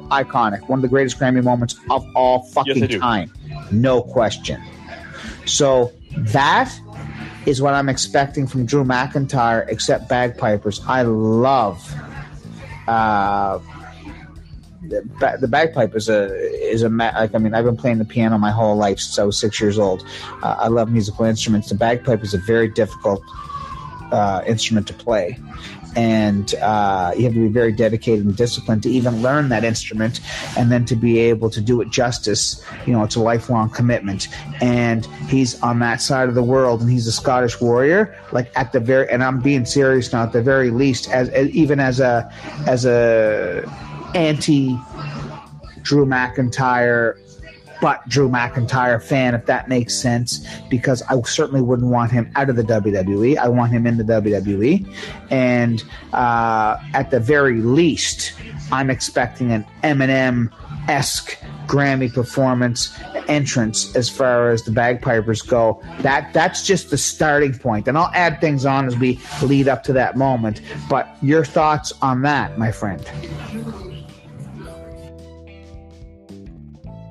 Iconic. 0.10 0.70
One 0.70 0.80
of 0.80 0.84
the 0.84 0.90
greatest 0.90 1.20
Grammy 1.20 1.44
moments 1.44 1.76
of 1.90 2.06
all 2.16 2.44
fucking 2.44 2.90
yes, 2.90 3.00
time. 3.00 3.34
No 3.72 4.02
question. 4.02 4.62
So 5.46 5.92
that 6.16 6.74
is 7.46 7.62
what 7.62 7.74
I'm 7.74 7.90
expecting 7.90 8.48
from 8.48 8.66
Drew 8.66 8.84
McIntyre, 8.84 9.68
except 9.68 10.08
bagpipers. 10.08 10.82
I 10.88 11.02
love 11.04 11.94
uh, 12.88 13.60
the, 14.82 15.38
the 15.40 15.48
bagpipe 15.48 15.96
is 15.96 16.10
a 16.10 16.36
is 16.72 16.84
a 16.84 16.90
like 16.90 17.36
I 17.36 17.38
mean 17.38 17.54
I've 17.54 17.66
been 17.66 17.78
playing 17.78 18.00
the 18.00 18.06
piano 18.06 18.38
my 18.38 18.52
whole 18.52 18.76
life 18.76 19.00
since 19.00 19.18
I 19.20 19.24
was 19.24 19.40
six 19.40 19.62
years 19.62 19.78
old. 19.78 20.06
Uh, 20.42 20.56
I 20.60 20.68
love 20.68 20.92
musical 20.92 21.26
instruments. 21.26 21.70
The 21.70 21.76
bagpipe 21.76 22.24
is 22.24 22.34
a 22.34 22.40
very 22.40 22.68
difficult 22.68 23.22
uh, 24.12 24.42
instrument 24.46 24.88
to 24.88 24.94
play, 24.94 25.38
and 25.96 26.56
uh, 26.56 27.14
you 27.16 27.24
have 27.24 27.34
to 27.34 27.40
be 27.40 27.48
very 27.48 27.72
dedicated 27.72 28.26
and 28.26 28.36
disciplined 28.36 28.84
to 28.84 28.90
even 28.90 29.22
learn 29.22 29.50
that 29.50 29.64
instrument 29.64 30.20
and 30.58 30.72
then 30.72 30.86
to 30.86 30.96
be 30.96 31.20
able 31.20 31.50
to 31.50 31.62
do 31.62 31.82
it 31.82 31.90
justice 31.90 32.64
you 32.86 32.94
know 32.94 33.04
it's 33.04 33.16
a 33.16 33.22
lifelong 33.22 33.70
commitment. 33.70 34.28
And 34.62 35.06
he's 35.28 35.62
on 35.62 35.80
that 35.80 36.02
side 36.02 36.30
of 36.30 36.36
the 36.36 36.44
world 36.44 36.82
and 36.82 36.90
he's 36.90 37.08
a 37.08 37.12
scottish 37.12 37.60
warrior 37.60 38.16
like 38.32 38.52
at 38.58 38.72
the 38.72 38.80
very 38.80 39.10
and 39.10 39.24
i'm 39.24 39.40
being 39.40 39.66
serious 39.66 40.12
now 40.12 40.24
at 40.24 40.32
the 40.32 40.42
very 40.42 40.70
least 40.70 41.10
as, 41.12 41.30
as 41.30 41.50
even 41.50 41.80
as 41.80 42.00
a 42.00 42.32
as 42.68 42.86
a 42.86 43.64
anti 44.16 44.78
drew 45.82 46.06
mcintyre 46.06 47.18
but 47.82 48.08
Drew 48.08 48.30
McIntyre 48.30 49.04
fan, 49.04 49.34
if 49.34 49.48
that 49.48 49.68
makes 49.68 49.94
sense, 49.96 50.46
because 50.70 51.02
I 51.10 51.20
certainly 51.24 51.62
wouldn't 51.62 51.90
want 51.90 52.12
him 52.12 52.32
out 52.36 52.50
of 52.50 52.56
the 52.56 52.64
WWE. 52.64 53.38
I 53.38 53.48
want 53.50 53.72
him 53.72 53.88
in 53.88 53.98
the 53.98 54.04
WWE. 54.04 54.88
And 55.32 55.84
uh, 56.14 56.78
at 56.94 57.10
the 57.12 57.20
very 57.20 57.60
least, 57.62 58.34
I'm 58.72 58.90
expecting 58.90 59.52
an 59.52 59.66
Eminem 59.84 60.52
esque 60.88 61.38
Grammy 61.68 62.14
performance 62.14 62.98
entrance 63.28 63.96
as 63.96 64.10
far 64.10 64.52
as 64.52 64.64
the 64.64 64.72
bagpipers 64.72 65.42
go. 65.42 65.82
That 66.00 66.34
that's 66.34 66.66
just 66.66 66.90
the 66.90 66.98
starting 66.98 67.58
point, 67.58 67.88
and 67.88 67.98
I'll 67.98 68.12
add 68.14 68.42
things 68.42 68.66
on 68.66 68.88
as 68.88 68.98
we 68.98 69.20
lead 69.42 69.68
up 69.68 69.84
to 69.84 69.94
that 69.94 70.18
moment. 70.18 70.62
But 70.90 71.08
your 71.22 71.46
thoughts 71.46 71.94
on 72.02 72.22
that, 72.24 72.58
my 72.58 72.72
friend? 72.72 73.02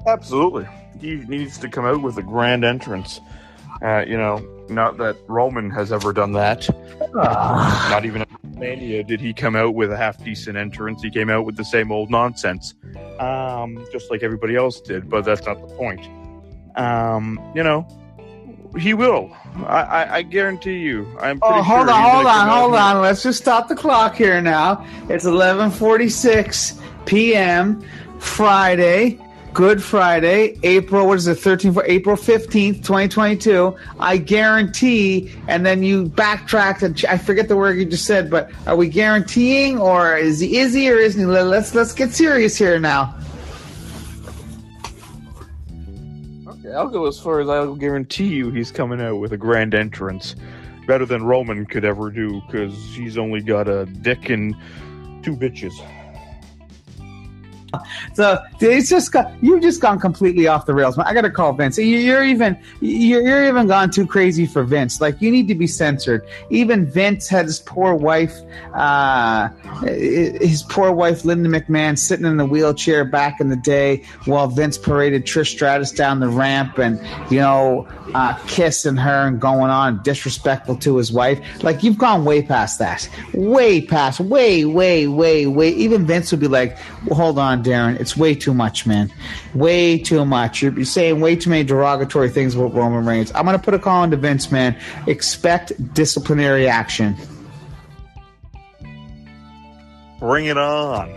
Absolutely. 0.07 0.67
He 1.01 1.17
needs 1.17 1.59
to 1.59 1.69
come 1.69 1.85
out 1.85 2.03
with 2.03 2.19
a 2.19 2.23
grand 2.23 2.65
entrance. 2.65 3.21
Uh, 3.83 4.05
you 4.07 4.17
know, 4.17 4.39
not 4.69 4.99
that 4.99 5.17
Roman 5.27 5.71
has 5.71 5.93
ever 5.93 6.13
done 6.13 6.33
that. 6.33 6.69
Uh, 7.15 7.89
not 7.91 8.05
even 8.05 8.23
at 8.23 8.29
Mania 8.57 9.03
did 9.03 9.21
he 9.21 9.33
come 9.33 9.57
out 9.57 9.75
with 9.75 9.91
a 9.91 9.97
half 9.97 10.23
decent 10.23 10.57
entrance. 10.57 11.03
He 11.03 11.11
came 11.11 11.31
out 11.31 11.47
with 11.47 11.57
the 11.57 11.65
same 11.65 11.91
old 11.91 12.11
nonsense, 12.11 12.75
um, 13.19 13.85
just 13.91 14.11
like 14.11 14.23
everybody 14.23 14.55
else 14.55 14.81
did. 14.81 15.09
But 15.09 15.25
that's 15.25 15.45
not 15.47 15.67
the 15.67 15.75
point. 15.75 16.07
Um, 16.77 17.41
you 17.55 17.63
know, 17.63 17.87
he 18.79 18.95
will. 18.95 19.35
I, 19.67 19.83
I, 19.83 20.15
I 20.17 20.23
guarantee 20.23 20.79
you. 20.79 21.07
I'm. 21.19 21.39
oh, 21.43 21.63
hold 21.63 21.89
sure 21.89 21.91
on, 21.91 22.03
hold 22.03 22.27
on, 22.27 22.49
hold 22.49 22.75
on. 22.75 23.01
Let's 23.01 23.23
just 23.23 23.41
stop 23.41 23.69
the 23.69 23.75
clock 23.75 24.15
here 24.15 24.41
now. 24.41 24.87
It's 25.09 25.25
11:46 25.25 26.81
p.m. 27.07 27.83
Friday. 28.19 29.19
Good 29.53 29.83
Friday, 29.83 30.57
April, 30.63 31.09
what 31.09 31.19
is 31.19 31.27
it, 31.27 31.35
13 31.35 31.73
for 31.73 31.85
April 31.85 32.17
15th, 32.17 32.77
2022. 32.77 33.77
I 33.99 34.17
guarantee, 34.17 35.33
and 35.49 35.67
then 35.67 35.83
you 35.83 36.07
backtracked 36.07 36.83
and 36.83 37.05
I 37.09 37.19
forget 37.19 37.49
the 37.49 37.57
word 37.57 37.77
you 37.77 37.85
just 37.85 38.07
said, 38.07 38.31
but 38.31 38.51
are 38.69 38.77
we 38.77 38.89
guaranteeing 38.89 39.79
or 39.79 40.17
is 40.17 40.39
he, 40.39 40.59
is 40.59 40.73
he 40.73 40.91
or 40.91 40.99
isn't 40.99 41.21
he? 41.21 41.27
Let's, 41.27 41.75
let's 41.75 41.93
get 41.93 42.13
serious 42.13 42.57
here 42.57 42.79
now. 42.79 43.17
Okay, 46.47 46.73
I'll 46.73 46.89
go 46.89 47.07
as 47.07 47.19
far 47.19 47.41
as 47.41 47.49
I'll 47.49 47.75
guarantee 47.75 48.29
you 48.29 48.51
he's 48.51 48.71
coming 48.71 49.01
out 49.01 49.17
with 49.17 49.33
a 49.33 49.39
grand 49.39 49.75
entrance. 49.75 50.37
Better 50.87 51.07
than 51.07 51.25
Roman 51.25 51.67
could 51.67 51.85
ever 51.85 52.11
do 52.11 52.41
because 52.47 52.75
he's 52.95 53.19
only 53.19 53.41
got 53.41 53.69
a 53.69 53.87
dick 53.87 54.31
and 54.31 54.55
two 55.25 55.37
bitches. 55.37 55.73
so 58.15 58.39
it's 58.61 58.89
just 58.89 59.15
you've 59.41 59.63
just 59.63 59.81
gone 59.81 59.99
completely 59.99 60.47
off 60.47 60.67
the 60.67 60.75
rails. 60.75 60.99
I 60.99 61.15
got 61.15 61.23
to 61.23 61.31
call 61.31 61.53
Vince. 61.53 61.79
You're 61.79 62.25
even 62.25 62.59
you're, 62.81 63.23
you're 63.23 63.49
even 63.49 63.67
gone 63.67 63.91
too 63.91 64.07
crazy 64.07 64.47
for 64.47 64.63
Vince. 64.63 65.01
Like 65.01 65.21
you 65.21 65.31
need 65.31 65.49
to 65.49 65.55
be 65.55 65.67
censored. 65.67 66.27
Even 66.51 66.87
Vince 66.87 67.29
had 67.29 67.47
his 67.47 67.61
poor 67.61 67.95
wife, 67.95 68.35
uh, 68.75 69.49
his 69.83 70.63
poor 70.65 70.93
wife 70.93 71.25
Linda 71.25 71.49
McMahon, 71.49 71.99
sitting 71.99 72.27
in 72.27 72.37
the 72.37 72.47
wheelchair 72.47 73.05
back 73.05 73.41
in 73.41 73.49
the 73.49 73.57
day 73.57 74.05
while 74.25 74.49
Vince 74.49 74.79
paraded 74.79 75.25
Trish 75.25 75.49
Stratus 75.49 75.93
down 75.93 76.21
the 76.21 76.29
ramp 76.29 76.79
and 76.79 77.01
you 77.31 77.39
know 77.39 77.89
uh, 78.15 78.35
kissing 78.47 78.97
her 78.97 79.29
and 79.29 79.41
going 79.41 79.71
on 79.71 80.03
disrespectful 80.03 80.77
to 80.77 80.97
his 80.97 81.13
wife. 81.13 81.63
Like 81.63 81.83
you've 81.83 81.99
gone 81.99 82.25
way 82.25 82.43
past 82.43 82.79
that. 82.79 83.09
Way 83.35 83.81
past. 83.81 84.21
Way 84.21 84.65
way 84.65 85.07
way 85.07 85.47
way. 85.47 85.71
Even 85.71 86.07
Vince 86.07 86.31
would 86.31 86.41
be 86.41 86.49
like, 86.49 86.77
well, 87.07 87.19
hold 87.19 87.39
on 87.39 87.60
Darren. 87.63 87.99
It's 88.01 88.17
way 88.17 88.35
too 88.35 88.55
much, 88.55 88.87
man. 88.87 89.13
Way 89.55 89.99
too 89.99 90.25
much. 90.25 90.63
You're, 90.63 90.73
you're 90.73 90.85
saying 90.85 91.21
way 91.21 91.37
too 91.37 91.51
many 91.51 91.65
derogatory 91.65 92.29
things 92.29 92.55
about 92.55 92.75
Roman 92.75 93.05
Reigns. 93.05 93.33
I'm 93.35 93.45
going 93.45 93.59
to 93.59 93.63
put 93.63 93.75
a 93.75 93.79
call 93.79 94.05
into 94.05 94.17
Vince, 94.17 94.51
man. 94.51 94.77
Expect 95.07 95.73
disciplinary 95.95 96.69
action. 96.69 97.17
Bring 100.19 100.47
it 100.47 100.59
on. 100.59 101.17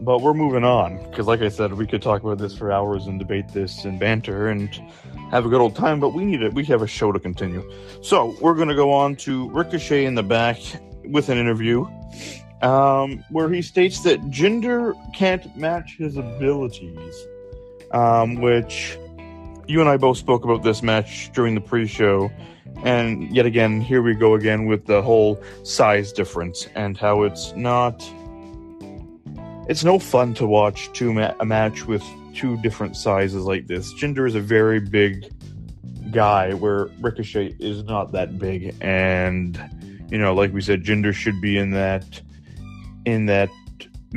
But 0.00 0.20
we're 0.20 0.34
moving 0.34 0.64
on 0.64 0.98
because, 1.10 1.28
like 1.28 1.42
I 1.42 1.48
said, 1.48 1.72
we 1.74 1.86
could 1.86 2.02
talk 2.02 2.24
about 2.24 2.38
this 2.38 2.56
for 2.56 2.72
hours 2.72 3.06
and 3.06 3.20
debate 3.20 3.48
this 3.54 3.84
and 3.84 4.00
banter 4.00 4.48
and 4.48 4.68
have 5.30 5.46
a 5.46 5.48
good 5.48 5.60
old 5.60 5.76
time. 5.76 6.00
But 6.00 6.10
we 6.10 6.24
need 6.24 6.42
it. 6.42 6.52
We 6.54 6.64
have 6.64 6.82
a 6.82 6.88
show 6.88 7.12
to 7.12 7.20
continue. 7.20 7.62
So 8.02 8.36
we're 8.40 8.54
going 8.54 8.68
to 8.68 8.74
go 8.74 8.90
on 8.92 9.14
to 9.16 9.48
Ricochet 9.50 10.04
in 10.04 10.16
the 10.16 10.24
back 10.24 10.58
with 11.04 11.28
an 11.28 11.38
interview 11.38 11.86
um, 12.62 13.24
where 13.30 13.50
he 13.50 13.60
states 13.60 14.00
that 14.04 14.20
Jinder 14.30 14.94
can't 15.14 15.54
match 15.56 15.96
his 15.98 16.16
abilities, 16.16 17.26
um, 17.90 18.36
which 18.36 18.96
you 19.66 19.80
and 19.80 19.88
I 19.88 19.96
both 19.96 20.16
spoke 20.16 20.44
about 20.44 20.62
this 20.62 20.82
match 20.82 21.30
during 21.32 21.54
the 21.54 21.60
pre-show, 21.60 22.30
and 22.84 23.34
yet 23.34 23.46
again, 23.46 23.80
here 23.80 24.00
we 24.00 24.14
go 24.14 24.34
again 24.34 24.66
with 24.66 24.86
the 24.86 25.02
whole 25.02 25.42
size 25.64 26.12
difference 26.12 26.68
and 26.74 26.96
how 26.96 27.22
it's 27.22 27.52
not. 27.54 28.02
It's 29.68 29.84
no 29.84 29.98
fun 29.98 30.34
to 30.34 30.46
watch 30.46 30.92
two 30.92 31.12
ma- 31.12 31.34
a 31.40 31.44
match 31.44 31.86
with 31.86 32.02
two 32.34 32.56
different 32.62 32.96
sizes 32.96 33.44
like 33.44 33.66
this. 33.66 33.92
Jinder 33.94 34.26
is 34.26 34.34
a 34.34 34.40
very 34.40 34.80
big 34.80 35.30
guy, 36.10 36.52
where 36.54 36.86
Ricochet 37.00 37.56
is 37.58 37.84
not 37.84 38.12
that 38.12 38.38
big, 38.38 38.74
and 38.80 39.58
you 40.10 40.18
know, 40.18 40.34
like 40.34 40.52
we 40.52 40.60
said, 40.60 40.84
Jinder 40.84 41.14
should 41.14 41.40
be 41.40 41.56
in 41.58 41.70
that 41.72 42.20
in 43.04 43.26
that 43.26 43.48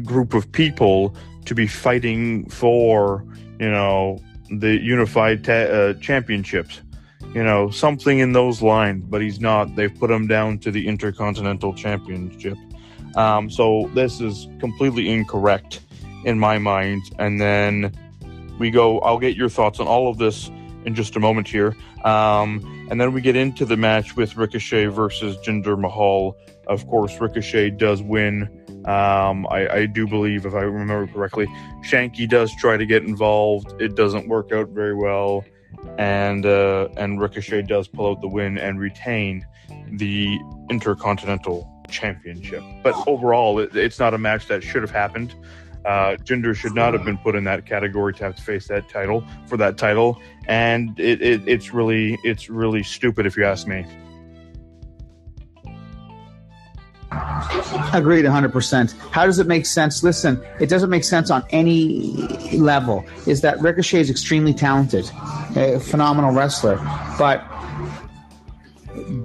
group 0.04 0.34
of 0.34 0.52
people 0.52 1.16
to 1.46 1.56
be 1.56 1.68
fighting 1.68 2.50
for 2.50 3.26
you 3.60 3.70
know 3.70 4.20
the 4.50 4.80
unified 4.82 5.44
ta- 5.44 5.52
uh, 5.52 5.94
championships. 5.96 6.82
You 7.34 7.44
know 7.44 7.70
something 7.70 8.20
in 8.20 8.32
those 8.32 8.62
lines 8.62 9.04
but 9.08 9.22
he's 9.22 9.40
not. 9.40 9.76
They've 9.76 9.94
put 9.94 10.10
him 10.12 10.28
down 10.28 10.60
to 10.60 10.72
the 10.72 10.88
intercontinental 10.88 11.74
championship. 11.74 12.58
Um, 13.16 13.50
so 13.50 13.90
this 13.94 14.20
is 14.20 14.48
completely 14.60 15.10
incorrect 15.10 15.82
in 16.26 16.38
my 16.38 16.58
mind. 16.58 17.04
And 17.20 17.40
then 17.40 17.94
we 18.58 18.72
go 18.72 19.00
i'll 19.02 19.20
get 19.20 19.36
your 19.36 19.50
thoughts 19.50 19.82
on 19.82 19.88
all 19.88 20.10
of 20.10 20.18
this 20.18 20.50
in 20.86 20.94
just 20.96 21.16
a 21.16 21.20
moment 21.20 21.48
here. 21.48 21.76
Um, 22.04 22.88
and 22.90 23.02
then 23.02 23.14
we 23.14 23.22
get 23.22 23.36
into 23.36 23.66
the 23.66 23.78
match 23.78 24.16
with 24.16 24.38
ricochet 24.38 24.86
versus 24.88 25.38
jinder 25.38 25.80
mahal. 25.80 26.38
Of 26.68 26.88
course 26.88 27.20
ricochet 27.20 27.72
does 27.72 28.02
win 28.02 28.65
um, 28.88 29.48
I, 29.50 29.68
I, 29.68 29.86
do 29.88 30.06
believe, 30.06 30.46
if 30.46 30.54
I 30.54 30.62
remember 30.62 31.12
correctly, 31.12 31.48
Shanky 31.84 32.30
does 32.30 32.54
try 32.56 32.78
to 32.78 32.86
get 32.86 33.02
involved. 33.04 33.82
It 33.82 33.96
doesn't 33.96 34.28
work 34.28 34.52
out 34.52 34.70
very 34.70 34.94
well, 34.94 35.44
and 35.98 36.46
uh, 36.46 36.90
and 36.96 37.20
Ricochet 37.20 37.64
does 37.64 37.88
pull 37.88 38.12
out 38.12 38.22
the 38.22 38.28
win 38.28 38.60
and 38.60 38.80
retain 38.80 39.44
the 39.94 40.38
Intercontinental 40.70 41.68
Championship. 41.90 42.62
But 42.84 42.96
overall, 43.08 43.58
it, 43.58 43.76
it's 43.76 43.98
not 43.98 44.14
a 44.14 44.20
match 44.20 44.48
that 44.50 44.64
should 44.64 44.84
have 44.84 44.92
happened. 44.92 45.34
Uh, 45.84 46.16
Jinder 46.18 46.56
should 46.56 46.76
not 46.76 46.94
have 46.94 47.04
been 47.04 47.18
put 47.18 47.36
in 47.36 47.44
that 47.46 47.66
category 47.66 48.14
to 48.14 48.24
have 48.24 48.36
to 48.36 48.42
face 48.42 48.68
that 48.68 48.88
title 48.88 49.24
for 49.48 49.58
that 49.58 49.78
title, 49.80 50.22
and 50.48 51.00
it, 51.00 51.24
it, 51.24 51.48
it's 51.48 51.74
really 51.74 52.20
it's 52.24 52.50
really 52.50 52.84
stupid 52.84 53.26
if 53.26 53.36
you 53.36 53.46
ask 53.46 53.68
me. 53.68 53.86
Agreed 57.94 58.26
100%. 58.26 58.98
How 59.12 59.26
does 59.26 59.40
it 59.40 59.48
make 59.48 59.66
sense? 59.66 60.04
Listen, 60.04 60.44
it 60.60 60.70
doesn't 60.70 60.90
make 60.90 61.04
sense 61.04 61.30
on 61.30 61.44
any 61.50 62.12
level. 62.54 63.06
Is 63.28 63.42
that 63.42 63.60
Ricochet 63.60 64.00
is 64.00 64.10
extremely 64.10 64.54
talented, 64.54 65.10
a 65.56 65.80
phenomenal 65.80 66.32
wrestler, 66.32 66.78
but 67.18 67.44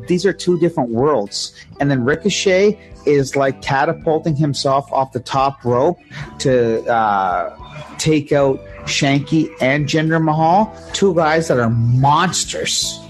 these 0.08 0.26
are 0.26 0.32
two 0.32 0.58
different 0.58 0.90
worlds. 0.90 1.54
And 1.78 1.90
then 1.90 2.04
Ricochet 2.04 2.78
is 3.06 3.36
like 3.36 3.62
catapulting 3.62 4.36
himself 4.36 4.90
off 4.92 5.12
the 5.12 5.20
top 5.20 5.64
rope 5.64 5.98
to 6.40 6.84
uh, 6.86 7.56
take 7.98 8.32
out 8.32 8.60
Shanky 8.84 9.50
and 9.60 9.86
Jinder 9.86 10.22
Mahal, 10.22 10.76
two 10.92 11.14
guys 11.14 11.48
that 11.48 11.58
are 11.58 11.70
monsters 11.70 13.00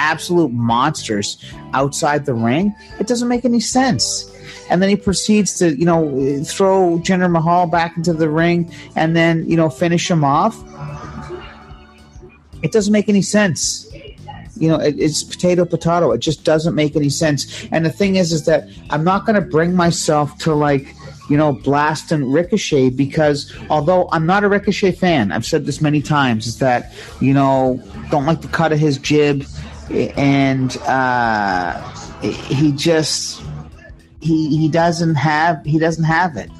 absolute 0.00 0.50
monsters 0.50 1.36
outside 1.74 2.24
the 2.24 2.34
ring. 2.34 2.74
It 2.98 3.06
doesn't 3.06 3.28
make 3.28 3.44
any 3.44 3.60
sense. 3.60 4.29
And 4.70 4.80
then 4.80 4.88
he 4.88 4.96
proceeds 4.96 5.58
to, 5.58 5.76
you 5.76 5.84
know, 5.84 6.42
throw 6.44 6.98
Jinder 7.00 7.30
Mahal 7.30 7.66
back 7.66 7.96
into 7.96 8.12
the 8.12 8.30
ring 8.30 8.72
and 8.96 9.16
then, 9.16 9.44
you 9.50 9.56
know, 9.56 9.68
finish 9.68 10.10
him 10.10 10.24
off. 10.24 10.56
It 12.62 12.72
doesn't 12.72 12.92
make 12.92 13.08
any 13.08 13.22
sense. 13.22 13.86
You 14.56 14.68
know, 14.68 14.76
it, 14.76 14.94
it's 14.98 15.22
potato 15.22 15.64
potato. 15.64 16.12
It 16.12 16.18
just 16.18 16.44
doesn't 16.44 16.74
make 16.74 16.94
any 16.94 17.08
sense. 17.08 17.66
And 17.72 17.84
the 17.84 17.90
thing 17.90 18.16
is, 18.16 18.32
is 18.32 18.44
that 18.44 18.68
I'm 18.90 19.04
not 19.04 19.26
going 19.26 19.34
to 19.34 19.46
bring 19.46 19.74
myself 19.74 20.38
to 20.38 20.54
like, 20.54 20.94
you 21.28 21.36
know, 21.36 21.52
Blast 21.52 22.12
and 22.12 22.32
Ricochet 22.32 22.90
because 22.90 23.52
although 23.70 24.08
I'm 24.12 24.26
not 24.26 24.44
a 24.44 24.48
Ricochet 24.48 24.92
fan, 24.92 25.32
I've 25.32 25.46
said 25.46 25.64
this 25.64 25.80
many 25.80 26.02
times, 26.02 26.46
is 26.46 26.58
that, 26.58 26.92
you 27.20 27.32
know, 27.32 27.82
don't 28.10 28.26
like 28.26 28.42
the 28.42 28.48
cut 28.48 28.72
of 28.72 28.78
his 28.78 28.98
jib 28.98 29.46
and 29.90 30.76
uh, 30.86 31.80
he 32.20 32.72
just 32.72 33.42
he 34.20 34.56
he 34.56 34.68
doesn't 34.68 35.14
have 35.14 35.64
he 35.64 35.78
doesn't 35.78 36.04
have 36.04 36.36
it. 36.36 36.50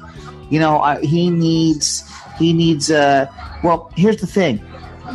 You 0.49 0.59
know, 0.59 0.79
uh, 0.79 0.99
he 0.99 1.29
needs 1.29 2.03
he 2.37 2.53
needs 2.53 2.89
a. 2.89 2.97
Uh, 2.97 3.33
well, 3.63 3.91
here's 3.95 4.17
the 4.17 4.27
thing: 4.27 4.63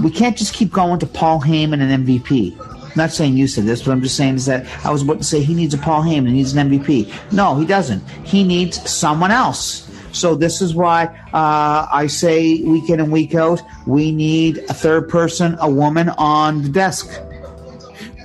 we 0.03 0.11
can't 0.11 0.37
just 0.37 0.55
keep 0.55 0.73
going 0.73 0.99
to 1.01 1.07
Paul 1.07 1.41
Heyman 1.41 1.81
and 1.81 2.07
MVP. 2.07 2.59
I'm 2.61 2.93
not 3.03 3.13
saying 3.13 3.37
you 3.37 3.47
said 3.47 3.65
this, 3.65 3.83
but 3.83 3.93
I'm 3.93 4.01
just 4.01 4.17
saying 4.17 4.37
is 4.37 4.47
that 4.47 4.67
I 4.85 4.91
was 4.91 5.03
about 5.03 5.19
to 5.19 5.25
say 5.25 5.43
he 5.43 5.55
needs 5.55 5.75
a 5.75 5.79
Paul 5.79 6.03
Heyman, 6.03 6.29
he 6.29 6.35
needs 6.35 6.55
an 6.55 6.71
MVP. 6.71 7.33
No, 7.33 7.55
he 7.57 7.67
doesn't. 7.67 8.01
He 8.25 8.43
needs 8.43 8.91
someone 8.91 9.31
else. 9.31 9.87
So 10.13 10.35
this 10.35 10.63
is 10.63 10.75
why 10.75 11.05
uh, 11.35 11.87
I 11.93 12.07
say 12.07 12.63
week 12.63 12.89
in 12.89 13.01
and 13.01 13.13
week 13.13 13.35
out, 13.35 13.61
we 13.87 14.13
need 14.13 14.59
a 14.71 14.75
third 14.75 15.11
person, 15.11 15.59
a 15.61 15.69
woman 15.69 16.09
on 16.17 16.63
the 16.63 16.71
desk. 16.71 17.21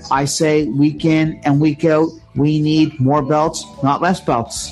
I 0.10 0.24
say 0.24 0.66
week 0.70 1.04
in 1.04 1.42
and 1.44 1.60
week 1.60 1.84
out, 1.84 2.08
we 2.36 2.62
need 2.62 3.00
more 3.00 3.22
belts, 3.22 3.66
not 3.84 4.02
less 4.02 4.22
belts. 4.22 4.72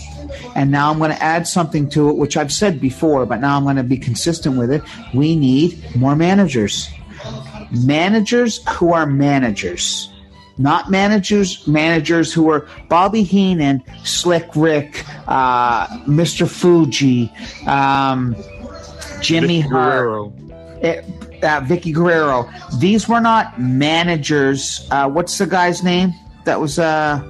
And 0.56 0.72
now 0.72 0.92
I'm 0.92 1.00
going 1.00 1.12
to 1.12 1.22
add 1.22 1.48
something 1.48 1.90
to 1.90 2.10
it, 2.10 2.16
which 2.18 2.38
I've 2.38 2.52
said 2.52 2.80
before, 2.80 3.26
but 3.26 3.42
now 3.42 3.58
I'm 3.58 3.64
going 3.64 3.76
to 3.76 3.84
be 3.84 3.98
consistent 3.98 4.58
with 4.58 4.72
it. 4.72 4.82
We 5.14 5.36
need 5.36 5.96
more 5.96 6.16
managers. 6.16 6.90
Managers 7.72 8.66
who 8.70 8.94
are 8.94 9.06
managers. 9.06 10.12
Not 10.58 10.92
managers, 10.92 11.66
managers 11.68 12.34
who 12.34 12.50
are 12.50 12.68
Bobby 12.90 13.24
Heenan, 13.24 13.82
Slick 14.04 14.48
Rick, 14.56 15.06
uh, 15.28 15.88
Mr. 16.00 16.50
Fuji, 16.50 17.32
um, 17.66 18.36
Jimmy 19.22 19.62
Hart. 19.62 20.32
It, 20.82 21.06
uh, 21.44 21.62
Vickie 21.62 21.94
Guerrero. 21.94 22.50
These 22.80 23.08
were 23.08 23.22
not 23.22 23.60
managers. 23.60 24.88
Uh, 24.92 25.10
what's 25.10 25.38
the 25.38 25.46
guy's 25.46 25.84
name? 25.84 26.14
That 26.46 26.60
was 26.60 26.80
uh, 26.80 27.22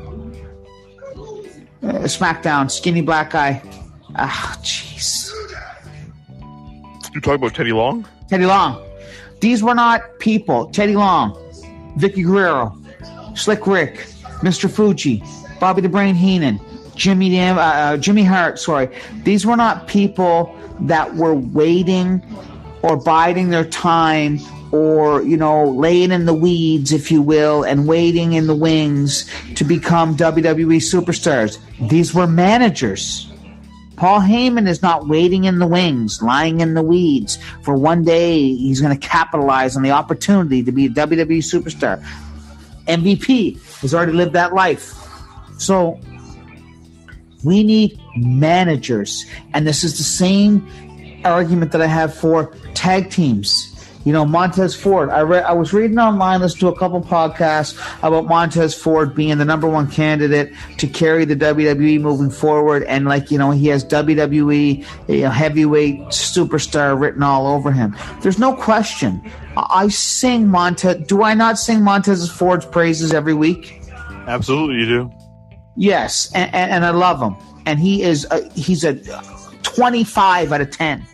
uh 1.84 1.88
SmackDown, 2.04 2.70
skinny 2.70 3.02
black 3.02 3.32
guy. 3.32 3.62
Ah, 4.16 4.58
jeez. 4.62 5.32
You 7.14 7.22
talking 7.22 7.36
about 7.36 7.56
Teddy 7.56 7.72
Long? 7.74 8.06
Teddy 8.28 8.46
Long. 8.46 8.84
These 9.42 9.64
were 9.64 9.74
not 9.74 10.20
people. 10.20 10.70
Teddy 10.70 10.96
Long, 10.96 11.34
Vickie 11.98 12.26
Guerrero, 12.26 12.78
Slick 13.36 13.66
Rick, 13.66 14.06
Mr. 14.42 14.70
Fuji, 14.70 15.24
Bobby 15.60 15.82
the 15.82 15.90
Brain 15.90 16.14
Heenan, 16.16 16.60
Jimmy 16.96 17.30
Dam- 17.32 17.58
uh, 17.58 17.62
uh, 17.62 17.98
Jimmy 17.98 18.24
Hart. 18.24 18.60
Sorry, 18.60 18.90
these 19.24 19.46
were 19.46 19.56
not 19.56 19.88
people 19.88 20.56
that 20.82 21.16
were 21.16 21.34
waiting 21.34 22.22
or 22.82 22.98
biding 22.98 23.50
their 23.50 23.66
time 23.66 24.40
or 24.72 25.22
you 25.24 25.38
know 25.38 25.66
laying 25.72 26.12
in 26.12 26.26
the 26.26 26.34
weeds 26.34 26.92
if 26.92 27.12
you 27.12 27.22
will 27.22 27.64
and 27.64 27.88
waiting 27.88 28.34
in 28.34 28.48
the 28.48 28.56
wings 28.56 29.30
to 29.56 29.64
become 29.64 30.16
WWE 30.16 30.78
superstars 30.78 31.58
these 31.90 32.14
were 32.14 32.28
managers 32.28 33.30
Paul 34.00 34.22
Heyman 34.22 34.66
is 34.66 34.82
not 34.82 35.10
waiting 35.10 35.44
in 35.44 35.60
the 35.60 35.68
wings, 35.68 36.22
lying 36.22 36.62
in 36.62 36.74
the 36.74 36.82
weeds 36.82 37.38
for 37.64 37.76
one 37.76 38.06
day 38.06 38.40
he's 38.56 38.80
going 38.80 38.98
to 38.98 39.08
capitalize 39.08 39.76
on 39.76 39.84
the 39.84 39.92
opportunity 39.92 40.64
to 40.64 40.72
be 40.72 40.86
a 40.86 40.90
WWE 40.90 41.40
superstar. 41.40 42.02
MVP 42.88 43.62
has 43.82 43.94
already 43.94 44.14
lived 44.14 44.32
that 44.34 44.54
life. 44.54 44.96
So 45.58 46.00
we 47.44 47.62
need 47.62 48.00
managers. 48.16 49.26
And 49.54 49.68
this 49.68 49.84
is 49.84 49.98
the 49.98 50.04
same 50.04 50.66
argument 51.26 51.74
that 51.74 51.82
I 51.82 51.88
have 51.88 52.14
for 52.14 52.56
tag 52.76 53.10
teams. 53.10 53.69
You 54.06 54.14
know, 54.14 54.26
Montez 54.26 54.76
Ford. 54.76 55.10
I 55.10 55.22
read. 55.22 55.44
I 55.44 55.52
was 55.52 55.74
reading 55.74 56.00
online, 56.00 56.40
listening 56.40 56.72
to 56.72 56.76
a 56.76 56.80
couple 56.80 57.02
podcasts 57.02 57.78
about 58.02 58.26
Montez 58.26 58.74
Ford 58.74 59.14
being 59.14 59.38
the 59.38 59.46
number 59.46 59.68
one 59.68 59.90
candidate 59.92 60.54
to 60.78 60.88
carry 60.88 61.26
the 61.26 61.36
WWE 61.36 62.00
moving 62.00 62.30
forward, 62.30 62.84
and 62.84 63.06
like 63.06 63.30
you 63.30 63.38
know, 63.38 63.52
he 63.52 63.68
has 63.68 63.84
WWE 63.84 64.86
you 65.10 65.22
know, 65.22 65.30
heavyweight 65.30 66.00
superstar 66.08 67.00
written 67.00 67.24
all 67.24 67.48
over 67.48 67.72
him. 67.72 67.96
There's 68.22 68.40
no 68.40 68.54
question. 68.54 69.22
I 69.58 69.90
sing 69.90 70.48
Montez. 70.48 71.06
Do 71.08 71.24
I 71.24 71.34
not 71.34 71.60
sing 71.60 71.84
Montez 71.84 72.30
Ford's 72.32 72.66
praises 72.66 73.14
every 73.14 73.34
week? 73.34 73.82
Absolutely, 74.28 74.78
you 74.78 74.86
do. 74.86 75.12
Yes, 75.76 76.32
and, 76.34 76.54
and, 76.54 76.72
and 76.72 76.86
I 76.86 76.92
love 76.92 77.22
him, 77.22 77.36
and 77.66 77.80
he 77.80 78.04
is. 78.04 78.26
A, 78.32 78.50
he's 78.52 78.84
a 78.84 78.96
25 79.64 80.52
out 80.52 80.62
of 80.62 80.72
10. 80.72 81.06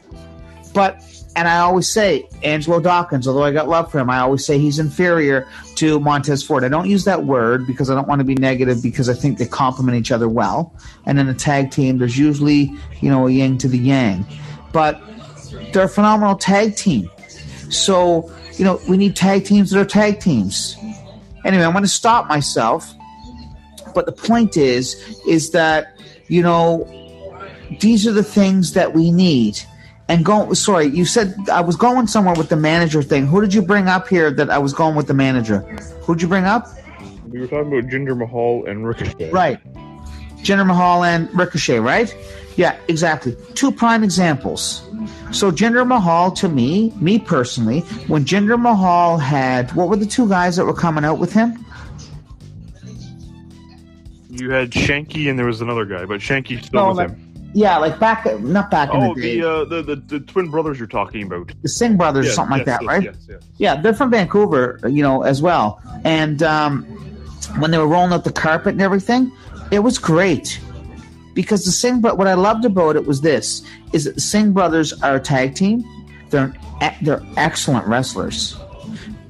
But, 0.74 1.02
and 1.36 1.48
I 1.48 1.60
always 1.60 1.88
say, 1.88 2.28
Angelo 2.44 2.80
Dawkins, 2.80 3.28
although 3.28 3.44
I 3.44 3.52
got 3.52 3.68
love 3.68 3.91
for 3.91 3.99
him, 3.99 4.10
I 4.10 4.20
always 4.20 4.45
say 4.45 4.57
he's 4.57 4.80
inferior 4.80 5.48
to 5.76 5.99
Montez 5.99 6.44
Ford. 6.44 6.64
I 6.64 6.70
don't 6.70 6.90
use 6.90 7.03
that 7.06 7.26
word 7.26 7.68
because 7.68 7.90
I 7.90 7.95
don't 7.95 8.07
want 8.07 8.20
to 8.20 8.26
be 8.26 8.36
negative 8.36 8.82
because 8.82 9.10
I 9.10 9.14
think 9.14 9.38
they 9.38 9.45
complement 9.45 9.98
each 9.98 10.12
other 10.12 10.30
well. 10.30 10.74
And 11.06 11.20
in 11.20 11.28
a 11.28 11.34
tag 11.34 11.72
team, 11.72 11.98
there's 11.98 12.18
usually, 12.18 12.72
you 13.02 13.10
know, 13.10 13.28
a 13.28 13.32
yin 13.32 13.57
to 13.60 13.68
the 13.68 13.78
yang. 13.78 14.26
But 14.72 15.02
they're 15.74 15.84
a 15.84 15.90
phenomenal 15.90 16.36
tag 16.36 16.76
team. 16.76 17.10
So 17.70 18.32
you 18.57 18.64
know, 18.64 18.80
we 18.88 18.98
need 18.98 19.16
tag 19.16 19.45
teams 19.45 19.72
that 19.72 19.80
are 19.80 19.86
tag 19.86 20.20
teams. 20.20 20.78
Anyway, 21.44 21.64
I'm 21.64 21.72
going 21.72 21.84
to 21.84 21.90
stop 21.90 22.28
myself. 22.28 22.94
But 23.94 24.06
the 24.06 24.12
point 24.12 24.57
is, 24.57 24.95
is 25.28 25.52
that, 25.52 25.98
you 26.28 26.41
know, 26.41 26.88
these 27.80 28.07
are 28.07 28.12
the 28.12 28.24
things 28.24 28.74
that 28.74 28.94
we 28.94 29.12
need. 29.12 29.60
And 30.07 30.23
go, 30.23 30.53
sorry, 30.53 30.86
you 30.86 31.03
said 31.03 31.34
I 31.52 31.61
was 31.61 31.76
going 31.76 32.06
somewhere 32.07 32.36
with 32.36 32.49
the 32.49 32.56
manager 32.56 33.02
thing. 33.02 33.26
Who 33.26 33.41
did 33.41 33.53
you 33.56 33.61
bring 33.64 33.88
up 33.88 34.07
here 34.07 34.30
that 34.32 34.49
I 34.52 34.60
was 34.60 34.72
going 34.72 34.95
with 34.95 35.07
the 35.07 35.15
manager? 35.15 35.60
Who'd 36.03 36.22
you 36.22 36.27
bring 36.27 36.44
up? 36.45 36.68
We 37.27 37.40
were 37.40 37.48
talking 37.48 37.76
about 37.77 37.90
Jinder 37.91 38.15
Mahal 38.15 38.65
and 38.65 38.86
Ricochet. 38.88 39.32
Right. 39.32 39.60
Jinder 40.44 40.65
Mahal 40.65 41.03
and 41.03 41.27
Ricochet, 41.36 41.80
right? 41.80 42.15
Yeah, 42.56 42.77
exactly. 42.88 43.36
Two 43.56 43.72
prime 43.72 44.03
examples. 44.03 44.88
So 45.32 45.52
Jinder 45.52 45.86
Mahal, 45.88 46.32
to 46.34 46.48
me, 46.48 46.91
me 47.02 47.18
personally, 47.18 47.80
when 48.07 48.26
Jinder 48.26 48.61
Mahal 48.61 49.18
had, 49.18 49.72
what 49.73 49.90
were 49.90 49.95
the 49.98 50.06
two 50.06 50.30
guys 50.30 50.56
that 50.57 50.65
were 50.65 50.73
coming 50.73 51.03
out 51.03 51.18
with 51.18 51.34
him? 51.34 51.65
You 54.30 54.52
had 54.52 54.69
Shanky 54.72 55.30
and 55.30 55.40
there 55.40 55.45
was 55.48 55.61
another 55.61 55.86
guy, 55.86 56.06
but 56.06 56.19
shanky 56.19 56.64
still 56.64 56.82
No, 56.82 56.88
with 56.90 56.98
like- 56.98 57.10
him. 57.10 57.22
Yeah, 57.56 57.77
like 57.77 57.99
back, 57.99 58.26
not 58.41 58.69
back 58.69 58.94
in 58.94 59.02
Oh, 59.02 59.14
the 59.15 59.22
day. 59.22 59.40
the, 59.40 59.49
uh, 59.49 59.64
the 59.64 59.82
the 59.82 59.95
the 59.95 60.19
twin 60.19 60.49
brothers 60.52 60.77
you're 60.77 60.90
talking 60.90 61.23
about. 61.26 61.53
the 61.61 61.69
Singh 61.69 61.95
brothers, 61.95 62.26
or 62.26 62.27
Yes, 62.27 62.36
something 62.36 62.57
like 62.57 62.65
that, 62.65 62.82
yes, 62.82 62.88
right? 62.88 63.03
Yes, 63.03 63.15
yes. 63.30 63.41
Yeah, 63.57 63.80
they're 63.82 63.94
from 63.94 64.11
Vancouver, 64.11 64.77
you 64.90 65.02
know, 65.02 65.22
as 65.22 65.41
well. 65.41 65.82
And 66.03 66.44
um, 66.44 66.84
when 67.60 67.72
they 67.72 67.77
were 67.77 67.88
rolling 67.88 68.11
out 68.11 68.26
the 68.26 68.32
carpet 68.34 68.73
and 68.73 68.82
everything, 68.82 69.32
it 69.72 69.80
was 69.80 69.98
great 69.98 70.60
because 71.34 71.64
the 71.64 71.72
Singh. 71.72 72.02
But 72.02 72.18
what 72.18 72.27
I 72.27 72.34
loved 72.34 72.65
about 72.65 72.98
it 72.98 73.07
was 73.07 73.22
this: 73.22 73.61
is 73.94 74.03
that 74.03 74.15
the 74.15 74.22
Singh 74.22 74.52
brothers 74.52 74.91
are 75.02 75.15
a 75.15 75.19
tag 75.22 75.56
team. 75.56 75.82
They're 76.32 76.53
they're 77.03 77.22
excellent 77.38 77.88
wrestlers. 77.88 78.57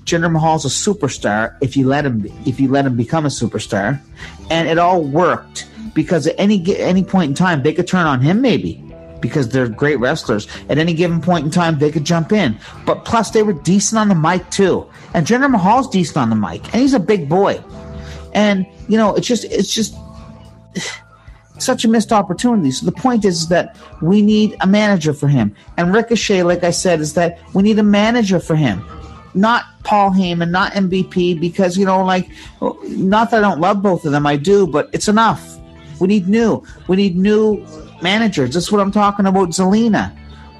Jinder 0.06 0.31
Mahal's 0.31 0.65
a 0.65 0.69
superstar 0.69 1.56
if 1.61 1.77
you 1.77 1.88
let 1.88 2.07
him 2.07 2.26
if 2.47 2.60
you 2.60 2.69
let 2.69 2.88
him 2.88 2.97
become 2.97 3.27
a 3.27 3.30
superstar, 3.30 4.02
and 4.49 4.68
it 4.68 4.80
all 4.80 5.03
worked 5.03 5.68
because 5.95 6.27
at 6.27 6.35
any 6.38 6.63
any 6.77 7.03
point 7.03 7.30
in 7.30 7.35
time 7.35 7.63
they 7.63 7.73
could 7.73 7.88
turn 7.88 8.05
on 8.05 8.22
him 8.22 8.41
maybe 8.41 8.85
because 9.26 9.49
they're 9.49 9.67
great 9.67 9.99
wrestlers. 9.99 10.47
At 10.69 10.77
any 10.77 10.93
given 10.93 11.19
point 11.19 11.45
in 11.45 11.51
time, 11.51 11.80
they 11.80 11.91
could 11.91 12.03
jump 12.03 12.31
in. 12.31 12.59
But 12.85 13.05
plus, 13.05 13.31
they 13.31 13.41
were 13.41 13.53
decent 13.53 13.99
on 13.99 14.07
the 14.07 14.13
mic 14.13 14.47
too. 14.51 14.88
And 15.15 15.26
Jinder 15.26 15.49
Mahal's 15.49 15.89
decent 15.89 16.17
on 16.17 16.30
the 16.30 16.35
mic, 16.35 16.63
and 16.65 16.81
he's 16.81 16.93
a 16.93 16.99
big 16.99 17.27
boy. 17.27 17.59
And 18.34 18.67
you 18.88 18.97
know, 18.97 19.15
it's 19.15 19.26
just 19.26 19.45
it's 19.45 19.73
just 19.73 19.95
such 21.57 21.85
a 21.85 21.88
missed 21.88 22.11
opportunity. 22.11 22.69
So 22.69 22.85
the 22.85 22.91
point 22.91 23.26
is 23.26 23.47
that 23.47 23.77
we 24.01 24.22
need 24.22 24.55
a 24.61 24.67
manager 24.67 25.13
for 25.13 25.27
him. 25.27 25.55
And 25.77 25.93
Ricochet, 25.93 26.43
like 26.43 26.63
I 26.63 26.72
said, 26.72 26.99
is 26.99 27.13
that 27.15 27.39
we 27.53 27.63
need 27.63 27.80
a 27.80 27.84
manager 27.84 28.39
for 28.39 28.55
him. 28.55 28.85
Not 29.34 29.65
Paul 29.84 30.11
Heyman, 30.11 30.51
not 30.51 30.73
MVP, 30.73 31.39
because 31.39 31.77
you 31.77 31.85
know, 31.85 32.03
like, 32.05 32.30
not 32.61 33.31
that 33.31 33.43
I 33.43 33.49
don't 33.49 33.59
love 33.59 33.81
both 33.81 34.05
of 34.05 34.11
them, 34.11 34.27
I 34.27 34.38
do, 34.38 34.67
but 34.67 34.89
it's 34.93 35.07
enough. 35.07 35.57
We 35.99 36.07
need 36.07 36.27
new. 36.27 36.63
We 36.88 36.95
need 36.95 37.15
new 37.17 37.65
managers. 38.01 38.53
That's 38.53 38.72
what 38.72 38.81
I'm 38.81 38.91
talking 38.91 39.26
about, 39.26 39.49
Zelina. 39.49 40.15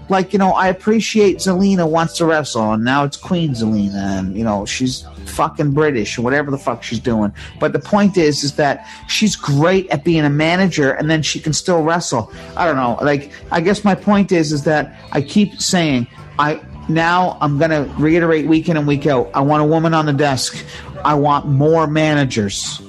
Like, 0.08 0.34
you 0.34 0.40
know, 0.40 0.52
I 0.52 0.68
appreciate 0.68 1.38
Zelina 1.38 1.90
wants 1.90 2.18
to 2.18 2.26
wrestle, 2.26 2.74
and 2.74 2.84
now 2.84 3.04
it's 3.06 3.18
Queen 3.18 3.52
Zelina, 3.52 4.20
and 4.20 4.38
you 4.38 4.44
know, 4.44 4.66
she's 4.66 5.04
fucking 5.26 5.72
British 5.72 6.20
whatever 6.20 6.52
the 6.52 6.58
fuck 6.58 6.84
she's 6.84 7.00
doing. 7.00 7.34
But 7.60 7.74
the 7.74 7.80
point 7.80 8.16
is, 8.16 8.44
is 8.44 8.56
that 8.56 8.88
she's 9.08 9.36
great 9.36 9.90
at 9.90 10.04
being 10.04 10.24
a 10.24 10.30
manager, 10.30 10.92
and 10.92 11.10
then 11.10 11.24
she 11.24 11.40
can 11.40 11.54
still 11.54 11.82
wrestle. 11.82 12.32
I 12.56 12.66
don't 12.66 12.76
know. 12.76 13.00
Like, 13.02 13.32
I 13.52 13.62
guess 13.62 13.84
my 13.84 13.96
point 13.96 14.32
is, 14.32 14.52
is 14.52 14.64
that 14.66 14.96
I 15.12 15.22
keep 15.22 15.60
saying, 15.60 16.08
I 16.38 16.62
now 16.88 17.38
I'm 17.42 17.58
gonna 17.58 17.92
reiterate 17.98 18.46
week 18.46 18.70
in 18.70 18.78
and 18.78 18.88
week 18.88 19.08
out. 19.08 19.32
I 19.34 19.42
want 19.42 19.64
a 19.64 19.66
woman 19.66 19.96
on 19.96 20.06
the 20.06 20.14
desk. 20.14 20.64
I 21.04 21.16
want 21.16 21.48
more 21.48 21.88
managers. 21.88 22.82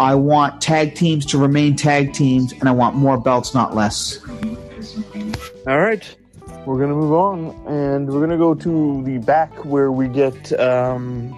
I 0.00 0.14
want 0.14 0.60
tag 0.60 0.94
teams 0.94 1.26
to 1.26 1.38
remain 1.38 1.74
tag 1.74 2.12
teams, 2.12 2.52
and 2.52 2.68
I 2.68 2.72
want 2.72 2.94
more 2.94 3.18
belts, 3.18 3.52
not 3.52 3.74
less. 3.74 4.20
All 5.66 5.80
right, 5.80 6.16
we're 6.64 6.78
gonna 6.78 6.94
move 6.94 7.12
on, 7.12 7.50
and 7.66 8.08
we're 8.08 8.20
gonna 8.20 8.38
go 8.38 8.54
to 8.54 9.02
the 9.04 9.18
back 9.18 9.64
where 9.64 9.90
we 9.90 10.06
get 10.06 10.58
um, 10.60 11.34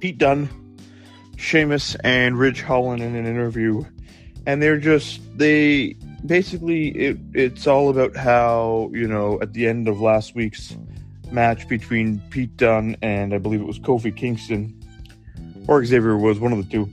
Pete 0.00 0.18
Dunne, 0.18 0.48
Sheamus, 1.36 1.94
and 2.02 2.36
Ridge 2.36 2.62
Holland 2.62 3.00
in 3.00 3.14
an 3.14 3.26
interview, 3.26 3.84
and 4.46 4.60
they're 4.60 4.78
just 4.78 5.20
they 5.38 5.96
basically 6.26 6.88
it 6.88 7.18
it's 7.32 7.66
all 7.66 7.90
about 7.90 8.16
how 8.16 8.90
you 8.92 9.06
know 9.06 9.38
at 9.40 9.52
the 9.52 9.68
end 9.68 9.86
of 9.86 10.00
last 10.00 10.34
week's 10.34 10.76
match 11.30 11.68
between 11.68 12.20
Pete 12.30 12.56
Dunne 12.56 12.96
and 13.02 13.34
I 13.34 13.38
believe 13.38 13.60
it 13.60 13.66
was 13.66 13.78
Kofi 13.78 14.14
Kingston 14.14 14.80
or 15.68 15.84
Xavier 15.84 16.16
was 16.16 16.38
one 16.40 16.52
of 16.52 16.58
the 16.58 16.70
two. 16.70 16.90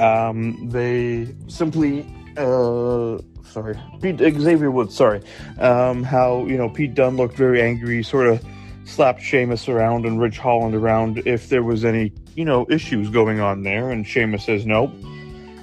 Um, 0.00 0.68
they 0.70 1.34
simply 1.48 2.06
uh 2.36 3.18
sorry 3.44 3.78
Pete 4.00 4.18
Xavier 4.18 4.70
Woods 4.70 4.94
sorry 4.94 5.20
um 5.58 6.04
how 6.04 6.46
you 6.46 6.56
know 6.56 6.68
Pete 6.68 6.94
Dunne 6.94 7.16
looked 7.16 7.36
very 7.36 7.60
angry 7.60 8.02
sort 8.02 8.28
of 8.28 8.44
slapped 8.84 9.20
Sheamus 9.20 9.68
around 9.68 10.06
and 10.06 10.20
Ridge 10.20 10.38
Holland 10.38 10.74
around 10.74 11.22
if 11.26 11.48
there 11.48 11.62
was 11.62 11.84
any 11.84 12.12
you 12.34 12.44
know 12.44 12.66
issues 12.70 13.10
going 13.10 13.40
on 13.40 13.62
there 13.62 13.90
and 13.90 14.06
Sheamus 14.06 14.44
says 14.44 14.64
nope. 14.64 14.92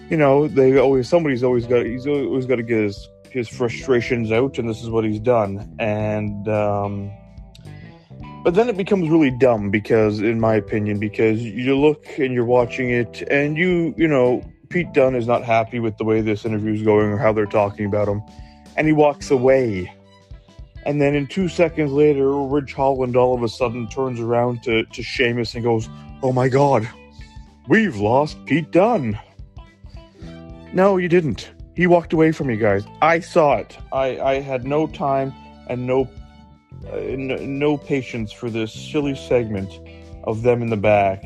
You 0.09 0.17
know 0.17 0.47
they 0.47 0.77
always 0.77 1.09
somebody's 1.09 1.43
always 1.43 1.65
got 1.65 1.85
he's 1.85 2.05
always 2.05 2.45
got 2.45 2.57
to 2.57 2.63
get 2.63 2.83
his 2.83 3.09
his 3.29 3.49
frustrations 3.49 4.31
out 4.31 4.57
and 4.57 4.69
this 4.69 4.81
is 4.83 4.89
what 4.89 5.03
he's 5.03 5.19
done 5.19 5.75
and 5.79 6.47
um 6.47 7.11
but 8.47 8.53
then 8.53 8.69
it 8.69 8.77
becomes 8.77 9.09
really 9.09 9.29
dumb 9.29 9.69
because 9.69 10.21
in 10.21 10.39
my 10.39 10.55
opinion 10.55 10.99
because 10.99 11.43
you 11.43 11.77
look 11.77 12.17
and 12.17 12.33
you're 12.33 12.45
watching 12.45 12.89
it 12.89 13.21
and 13.23 13.57
you 13.57 13.93
you 13.97 14.07
know 14.07 14.41
Pete 14.69 14.93
Dunne 14.93 15.15
is 15.15 15.27
not 15.27 15.43
happy 15.43 15.81
with 15.81 15.97
the 15.97 16.05
way 16.05 16.21
this 16.21 16.45
interview 16.45 16.71
is 16.71 16.81
going 16.81 17.07
or 17.07 17.17
how 17.17 17.33
they're 17.33 17.45
talking 17.45 17.85
about 17.85 18.07
him. 18.07 18.23
And 18.77 18.87
he 18.87 18.93
walks 18.93 19.31
away. 19.31 19.93
And 20.85 21.01
then 21.01 21.13
in 21.13 21.27
two 21.27 21.49
seconds 21.49 21.91
later 21.91 22.31
Ridge 22.31 22.71
Holland 22.71 23.17
all 23.17 23.35
of 23.35 23.43
a 23.43 23.49
sudden 23.49 23.85
turns 23.89 24.21
around 24.21 24.63
to, 24.63 24.85
to 24.85 25.03
Sheamus 25.03 25.53
and 25.53 25.65
goes 25.65 25.89
oh 26.23 26.31
my 26.31 26.47
god 26.47 26.87
we've 27.67 27.97
lost 27.97 28.37
Pete 28.45 28.71
Dunne. 28.71 29.19
No 30.71 30.95
you 30.95 31.09
didn't. 31.09 31.51
He 31.75 31.85
walked 31.85 32.13
away 32.13 32.31
from 32.31 32.49
you 32.49 32.55
guys. 32.55 32.85
I 33.01 33.19
saw 33.19 33.57
it. 33.57 33.77
I, 33.91 34.21
I 34.21 34.39
had 34.39 34.63
no 34.63 34.87
time 34.87 35.33
and 35.67 35.85
no 35.85 36.09
Uh, 36.91 36.97
no, 37.17 37.35
no 37.37 37.77
patience 37.77 38.31
for 38.31 38.49
this 38.49 38.71
silly 38.71 39.15
segment 39.15 39.79
of 40.23 40.41
them 40.41 40.61
in 40.61 40.69
the 40.69 40.77
back 40.77 41.23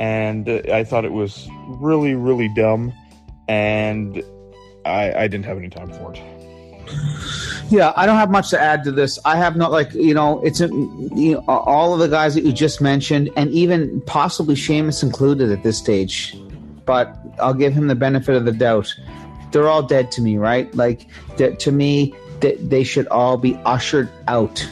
and 0.00 0.48
uh, 0.48 0.60
i 0.72 0.82
thought 0.82 1.04
it 1.04 1.12
was 1.12 1.48
really 1.66 2.14
really 2.14 2.48
dumb 2.54 2.92
and 3.48 4.22
i 4.86 5.12
i 5.12 5.28
didn't 5.28 5.44
have 5.44 5.58
any 5.58 5.68
time 5.68 5.92
for 5.92 6.12
it 6.14 6.22
Yeah, 7.70 7.92
I 7.94 8.04
don't 8.04 8.16
have 8.16 8.32
much 8.32 8.50
to 8.50 8.60
add 8.60 8.82
to 8.82 8.90
this. 8.90 9.16
I 9.24 9.36
have 9.36 9.54
not 9.54 9.70
like 9.70 9.94
you 9.94 10.12
know 10.12 10.40
it's 10.44 10.60
a, 10.60 10.66
you 10.66 11.34
know, 11.34 11.44
all 11.46 11.94
of 11.94 12.00
the 12.00 12.08
guys 12.08 12.34
that 12.34 12.42
you 12.42 12.52
just 12.52 12.80
mentioned, 12.80 13.30
and 13.36 13.48
even 13.52 14.00
possibly 14.06 14.56
Sheamus 14.56 15.04
included 15.04 15.52
at 15.52 15.62
this 15.62 15.78
stage. 15.78 16.36
But 16.84 17.16
I'll 17.38 17.54
give 17.54 17.72
him 17.72 17.86
the 17.86 17.94
benefit 17.94 18.34
of 18.34 18.44
the 18.44 18.50
doubt. 18.52 18.92
They're 19.52 19.68
all 19.68 19.84
dead 19.84 20.10
to 20.12 20.20
me, 20.20 20.36
right? 20.36 20.74
Like 20.74 21.06
to 21.38 21.70
me, 21.70 22.12
they, 22.40 22.56
they 22.56 22.84
should 22.84 23.06
all 23.08 23.36
be 23.36 23.54
ushered 23.64 24.10
out. 24.28 24.68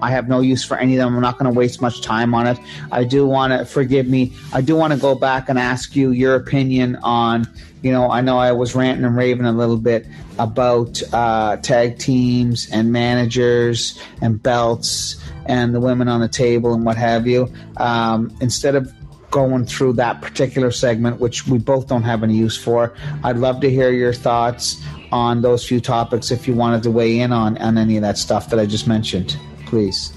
I 0.00 0.10
have 0.10 0.28
no 0.28 0.40
use 0.40 0.64
for 0.64 0.76
any 0.76 0.94
of 0.96 0.98
them. 0.98 1.16
I'm 1.16 1.22
not 1.22 1.38
going 1.38 1.52
to 1.52 1.56
waste 1.56 1.80
much 1.80 2.02
time 2.02 2.34
on 2.34 2.46
it. 2.46 2.58
I 2.92 3.04
do 3.04 3.26
want 3.26 3.52
to 3.52 3.64
forgive 3.64 4.06
me. 4.06 4.32
I 4.52 4.60
do 4.60 4.76
want 4.76 4.92
to 4.92 4.98
go 4.98 5.14
back 5.14 5.48
and 5.48 5.58
ask 5.58 5.96
you 5.96 6.12
your 6.12 6.36
opinion 6.36 6.96
on. 6.96 7.48
You 7.82 7.92
know, 7.92 8.10
I 8.10 8.20
know 8.20 8.38
I 8.38 8.52
was 8.52 8.74
ranting 8.74 9.04
and 9.04 9.16
raving 9.16 9.46
a 9.46 9.52
little 9.52 9.76
bit 9.76 10.06
about 10.38 11.00
uh, 11.12 11.56
tag 11.56 11.98
teams 11.98 12.68
and 12.70 12.92
managers 12.92 14.00
and 14.20 14.40
belts 14.42 15.22
and 15.46 15.74
the 15.74 15.80
women 15.80 16.08
on 16.08 16.20
the 16.20 16.28
table 16.28 16.74
and 16.74 16.84
what 16.84 16.96
have 16.96 17.26
you. 17.26 17.52
Um, 17.76 18.36
instead 18.40 18.74
of 18.74 18.92
going 19.30 19.66
through 19.66 19.94
that 19.94 20.22
particular 20.22 20.70
segment, 20.70 21.20
which 21.20 21.46
we 21.46 21.58
both 21.58 21.88
don't 21.88 22.02
have 22.02 22.22
any 22.22 22.34
use 22.34 22.56
for, 22.56 22.94
I'd 23.24 23.36
love 23.36 23.60
to 23.60 23.70
hear 23.70 23.90
your 23.90 24.12
thoughts 24.12 24.82
on 25.12 25.42
those 25.42 25.66
few 25.66 25.80
topics 25.80 26.30
if 26.30 26.46
you 26.46 26.54
wanted 26.54 26.82
to 26.82 26.90
weigh 26.90 27.20
in 27.20 27.32
on, 27.32 27.56
on 27.58 27.78
any 27.78 27.96
of 27.96 28.02
that 28.02 28.18
stuff 28.18 28.50
that 28.50 28.58
I 28.58 28.66
just 28.66 28.86
mentioned. 28.86 29.38
Please. 29.66 30.12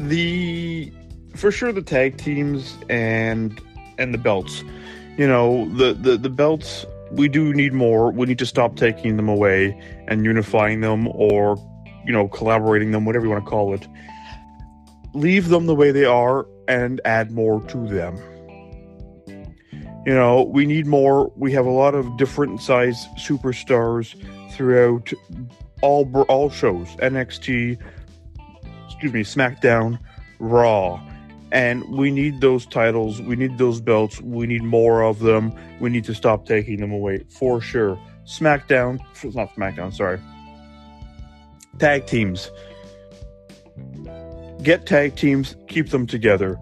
the 0.00 0.90
for 1.36 1.52
sure 1.52 1.72
the 1.72 1.82
tag 1.82 2.16
teams 2.16 2.76
and 2.88 3.60
and 3.98 4.14
the 4.14 4.18
belts 4.18 4.64
you 5.18 5.28
know 5.28 5.68
the 5.76 5.92
the, 5.92 6.16
the 6.16 6.30
belts 6.30 6.86
we 7.12 7.28
do 7.28 7.52
need 7.52 7.74
more 7.74 8.10
we 8.10 8.26
need 8.26 8.38
to 8.38 8.46
stop 8.46 8.76
taking 8.76 9.16
them 9.16 9.28
away 9.28 9.78
and 10.08 10.24
unifying 10.24 10.80
them 10.80 11.06
or 11.08 11.56
you 12.06 12.12
know 12.12 12.26
collaborating 12.28 12.92
them 12.92 13.04
whatever 13.04 13.26
you 13.26 13.30
want 13.30 13.44
to 13.44 13.50
call 13.50 13.74
it 13.74 13.86
leave 15.12 15.50
them 15.50 15.66
the 15.66 15.74
way 15.74 15.90
they 15.90 16.06
are 16.06 16.46
and 16.66 17.00
add 17.04 17.30
more 17.30 17.60
to 17.66 17.86
them 17.86 18.16
you 20.06 20.14
know 20.14 20.42
we 20.42 20.66
need 20.66 20.86
more 20.86 21.30
we 21.36 21.52
have 21.52 21.66
a 21.66 21.70
lot 21.70 21.94
of 21.94 22.16
different 22.16 22.60
size 22.60 23.06
superstars 23.18 24.14
throughout 24.52 25.12
all 25.82 26.10
all 26.28 26.50
shows 26.50 26.88
NXT, 26.96 27.78
excuse 28.86 29.12
me, 29.12 29.22
SmackDown, 29.22 29.98
Raw, 30.38 31.00
and 31.52 31.84
we 31.88 32.10
need 32.10 32.40
those 32.40 32.66
titles. 32.66 33.20
We 33.20 33.36
need 33.36 33.58
those 33.58 33.80
belts. 33.80 34.20
We 34.20 34.46
need 34.46 34.62
more 34.62 35.02
of 35.02 35.20
them. 35.20 35.52
We 35.80 35.90
need 35.90 36.04
to 36.04 36.14
stop 36.14 36.46
taking 36.46 36.80
them 36.80 36.92
away 36.92 37.24
for 37.30 37.60
sure. 37.60 37.98
SmackDown, 38.24 39.00
not 39.34 39.54
SmackDown, 39.54 39.92
sorry. 39.94 40.20
Tag 41.78 42.06
teams. 42.06 42.50
Get 44.62 44.84
tag 44.84 45.16
teams, 45.16 45.56
keep 45.68 45.88
them 45.88 46.06
together. 46.06 46.58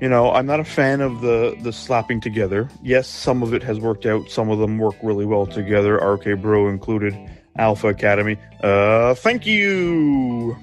You 0.00 0.08
know, 0.08 0.32
I'm 0.32 0.46
not 0.46 0.60
a 0.60 0.64
fan 0.64 1.00
of 1.00 1.20
the 1.20 1.56
the 1.60 1.72
slapping 1.72 2.20
together. 2.20 2.68
Yes, 2.82 3.06
some 3.06 3.42
of 3.42 3.52
it 3.52 3.62
has 3.62 3.78
worked 3.78 4.06
out. 4.06 4.30
Some 4.30 4.48
of 4.48 4.58
them 4.58 4.78
work 4.78 4.96
really 5.02 5.26
well 5.26 5.46
together. 5.46 5.96
RK 5.96 6.40
Bro 6.40 6.68
included, 6.68 7.14
Alpha 7.56 7.88
Academy. 7.88 8.38
Uh, 8.62 9.14
thank 9.14 9.44
you. 9.46 10.56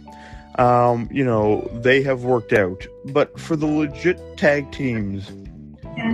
Um, 0.58 1.08
you 1.12 1.24
know, 1.24 1.70
they 1.72 2.02
have 2.02 2.24
worked 2.24 2.52
out. 2.52 2.86
But 3.06 3.40
for 3.40 3.56
the 3.56 3.68
legit 3.68 4.20
tag 4.38 4.72
teams, 4.72 5.32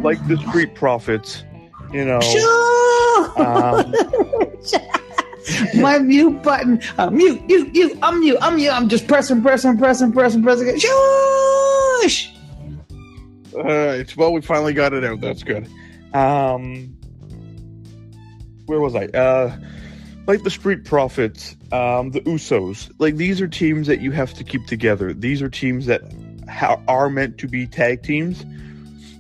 like 0.02 0.26
the 0.28 0.38
Street 0.50 0.76
Profits, 0.76 1.46
you 1.94 2.04
know, 2.04 2.20
um, 3.38 3.94
My 5.76 6.00
mute 6.00 6.42
button. 6.42 6.82
Uh, 6.98 7.10
mute, 7.10 7.46
mute, 7.48 7.72
mute. 7.74 7.98
I'm 8.02 8.20
mute. 8.20 8.38
I'm 8.42 8.56
mute. 8.56 8.72
I'm 8.72 8.88
just 8.88 9.08
pressing, 9.08 9.42
pressing, 9.42 9.78
pressing, 9.78 10.12
pressing, 10.14 10.42
pressing. 10.42 10.80
Shush! 10.80 12.33
Right. 13.56 14.16
Well, 14.18 14.34
we 14.34 14.42
finally 14.42 14.74
got 14.74 14.94
it 14.94 15.04
out. 15.04 15.22
That's 15.22 15.44
good. 15.44 15.68
Um, 16.14 16.96
where 18.66 18.80
was 18.80 18.96
I? 18.96 19.06
Uh, 19.06 19.56
like 20.28 20.44
the 20.44 20.50
Street 20.50 20.86
Profits, 20.86 21.56
um, 21.72 22.12
the 22.12 22.22
Usos. 22.22 22.92
Like 23.00 23.18
these 23.18 23.42
are 23.42 23.48
teams 23.48 23.88
that 23.88 24.00
you 24.02 24.12
have 24.12 24.34
to 24.36 24.44
keep 24.44 24.66
together. 24.68 25.14
These 25.14 25.42
are 25.42 25.50
teams 25.50 25.86
that 25.88 26.02
ha- 26.50 26.82
are 26.88 27.10
meant 27.10 27.38
to 27.40 27.48
be 27.48 27.68
tag 27.68 28.04
teams. 28.04 28.46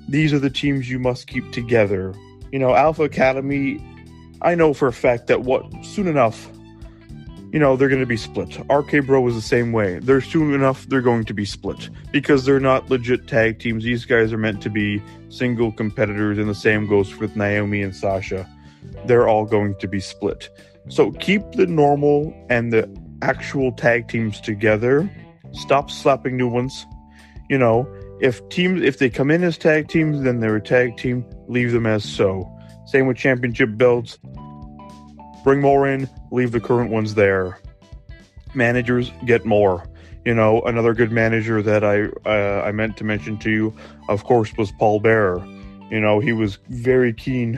These 0.07 0.33
are 0.33 0.39
the 0.39 0.49
teams 0.49 0.89
you 0.89 0.99
must 0.99 1.27
keep 1.27 1.51
together. 1.51 2.13
You 2.51 2.59
know, 2.59 2.73
Alpha 2.75 3.03
Academy. 3.03 3.83
I 4.41 4.55
know 4.55 4.73
for 4.73 4.87
a 4.87 4.93
fact 4.93 5.27
that 5.27 5.41
what 5.41 5.65
soon 5.83 6.07
enough, 6.07 6.49
you 7.53 7.59
know, 7.59 7.75
they're 7.75 7.87
going 7.87 8.01
to 8.01 8.07
be 8.07 8.17
split. 8.17 8.57
RK 8.67 9.05
Bro 9.05 9.21
was 9.21 9.35
the 9.35 9.41
same 9.41 9.71
way. 9.71 9.99
They're 9.99 10.21
soon 10.21 10.55
enough 10.55 10.87
they're 10.87 11.01
going 11.01 11.23
to 11.25 11.35
be 11.35 11.45
split 11.45 11.87
because 12.11 12.45
they're 12.45 12.59
not 12.59 12.89
legit 12.89 13.27
tag 13.27 13.59
teams. 13.59 13.83
These 13.83 14.05
guys 14.05 14.33
are 14.33 14.39
meant 14.39 14.59
to 14.63 14.71
be 14.71 15.03
single 15.29 15.71
competitors, 15.71 16.39
and 16.39 16.49
the 16.49 16.55
same 16.55 16.87
goes 16.87 17.15
with 17.17 17.35
Naomi 17.35 17.83
and 17.83 17.95
Sasha. 17.95 18.49
They're 19.05 19.27
all 19.27 19.45
going 19.45 19.75
to 19.75 19.87
be 19.87 19.99
split. 19.99 20.49
So 20.89 21.11
keep 21.11 21.43
the 21.51 21.67
normal 21.67 22.33
and 22.49 22.73
the 22.73 22.89
actual 23.21 23.71
tag 23.71 24.07
teams 24.07 24.41
together. 24.41 25.07
Stop 25.51 25.91
slapping 25.91 26.35
new 26.35 26.49
ones. 26.49 26.87
You 27.51 27.59
know, 27.59 27.87
if 28.19 28.47
teams 28.49 28.81
if 28.81 28.97
they 28.97 29.11
come 29.11 29.29
in 29.29 29.43
as 29.43 29.59
tag 29.59 29.89
teams, 29.89 30.23
then 30.23 30.39
they're 30.39 30.55
a 30.55 30.61
tag 30.61 30.97
team. 30.97 31.23
Leave 31.47 31.71
them 31.71 31.85
as 31.85 32.03
so. 32.03 32.49
Same 32.87 33.05
with 33.05 33.17
championship 33.17 33.77
belts. 33.77 34.17
Bring 35.43 35.61
more 35.61 35.87
in, 35.87 36.09
leave 36.31 36.51
the 36.51 36.59
current 36.59 36.89
ones 36.89 37.15
there. 37.15 37.59
Managers 38.53 39.11
get 39.25 39.45
more. 39.45 39.87
You 40.25 40.33
know, 40.33 40.61
another 40.61 40.93
good 40.93 41.11
manager 41.11 41.61
that 41.61 41.83
I 41.83 42.05
uh, 42.25 42.63
I 42.63 42.71
meant 42.71 42.95
to 42.97 43.03
mention 43.03 43.37
to 43.39 43.51
you, 43.51 43.75
of 44.07 44.23
course, 44.23 44.55
was 44.57 44.71
Paul 44.71 45.01
Bearer. 45.01 45.45
You 45.91 45.99
know, 45.99 46.19
he 46.19 46.31
was 46.31 46.59
very 46.69 47.13
keen, 47.13 47.55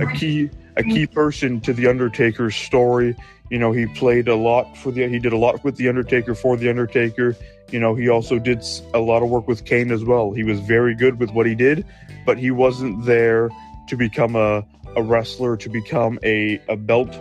a 0.00 0.06
key 0.06 0.50
a 0.76 0.82
key 0.82 1.06
person 1.06 1.60
to 1.60 1.72
the 1.72 1.86
Undertaker's 1.86 2.56
story. 2.56 3.16
You 3.50 3.58
know, 3.58 3.70
he 3.72 3.86
played 3.86 4.28
a 4.28 4.34
lot 4.34 4.76
for 4.76 4.90
the 4.90 5.06
he 5.08 5.18
did 5.18 5.32
a 5.32 5.36
lot 5.36 5.62
with 5.62 5.76
the 5.76 5.88
Undertaker 5.88 6.34
for 6.34 6.56
the 6.56 6.68
Undertaker. 6.68 7.36
You 7.70 7.78
know, 7.78 7.94
he 7.94 8.08
also 8.08 8.38
did 8.38 8.64
a 8.94 8.98
lot 8.98 9.22
of 9.22 9.28
work 9.28 9.46
with 9.46 9.64
Kane 9.64 9.92
as 9.92 10.04
well. 10.04 10.32
He 10.32 10.42
was 10.42 10.58
very 10.60 10.94
good 10.94 11.20
with 11.20 11.30
what 11.30 11.46
he 11.46 11.54
did, 11.54 11.86
but 12.26 12.38
he 12.38 12.50
wasn't 12.50 13.04
there 13.04 13.50
to 13.88 13.96
become 13.96 14.34
a, 14.36 14.64
a 14.96 15.02
wrestler, 15.02 15.56
to 15.56 15.68
become 15.68 16.18
a, 16.22 16.60
a 16.68 16.76
belt, 16.76 17.14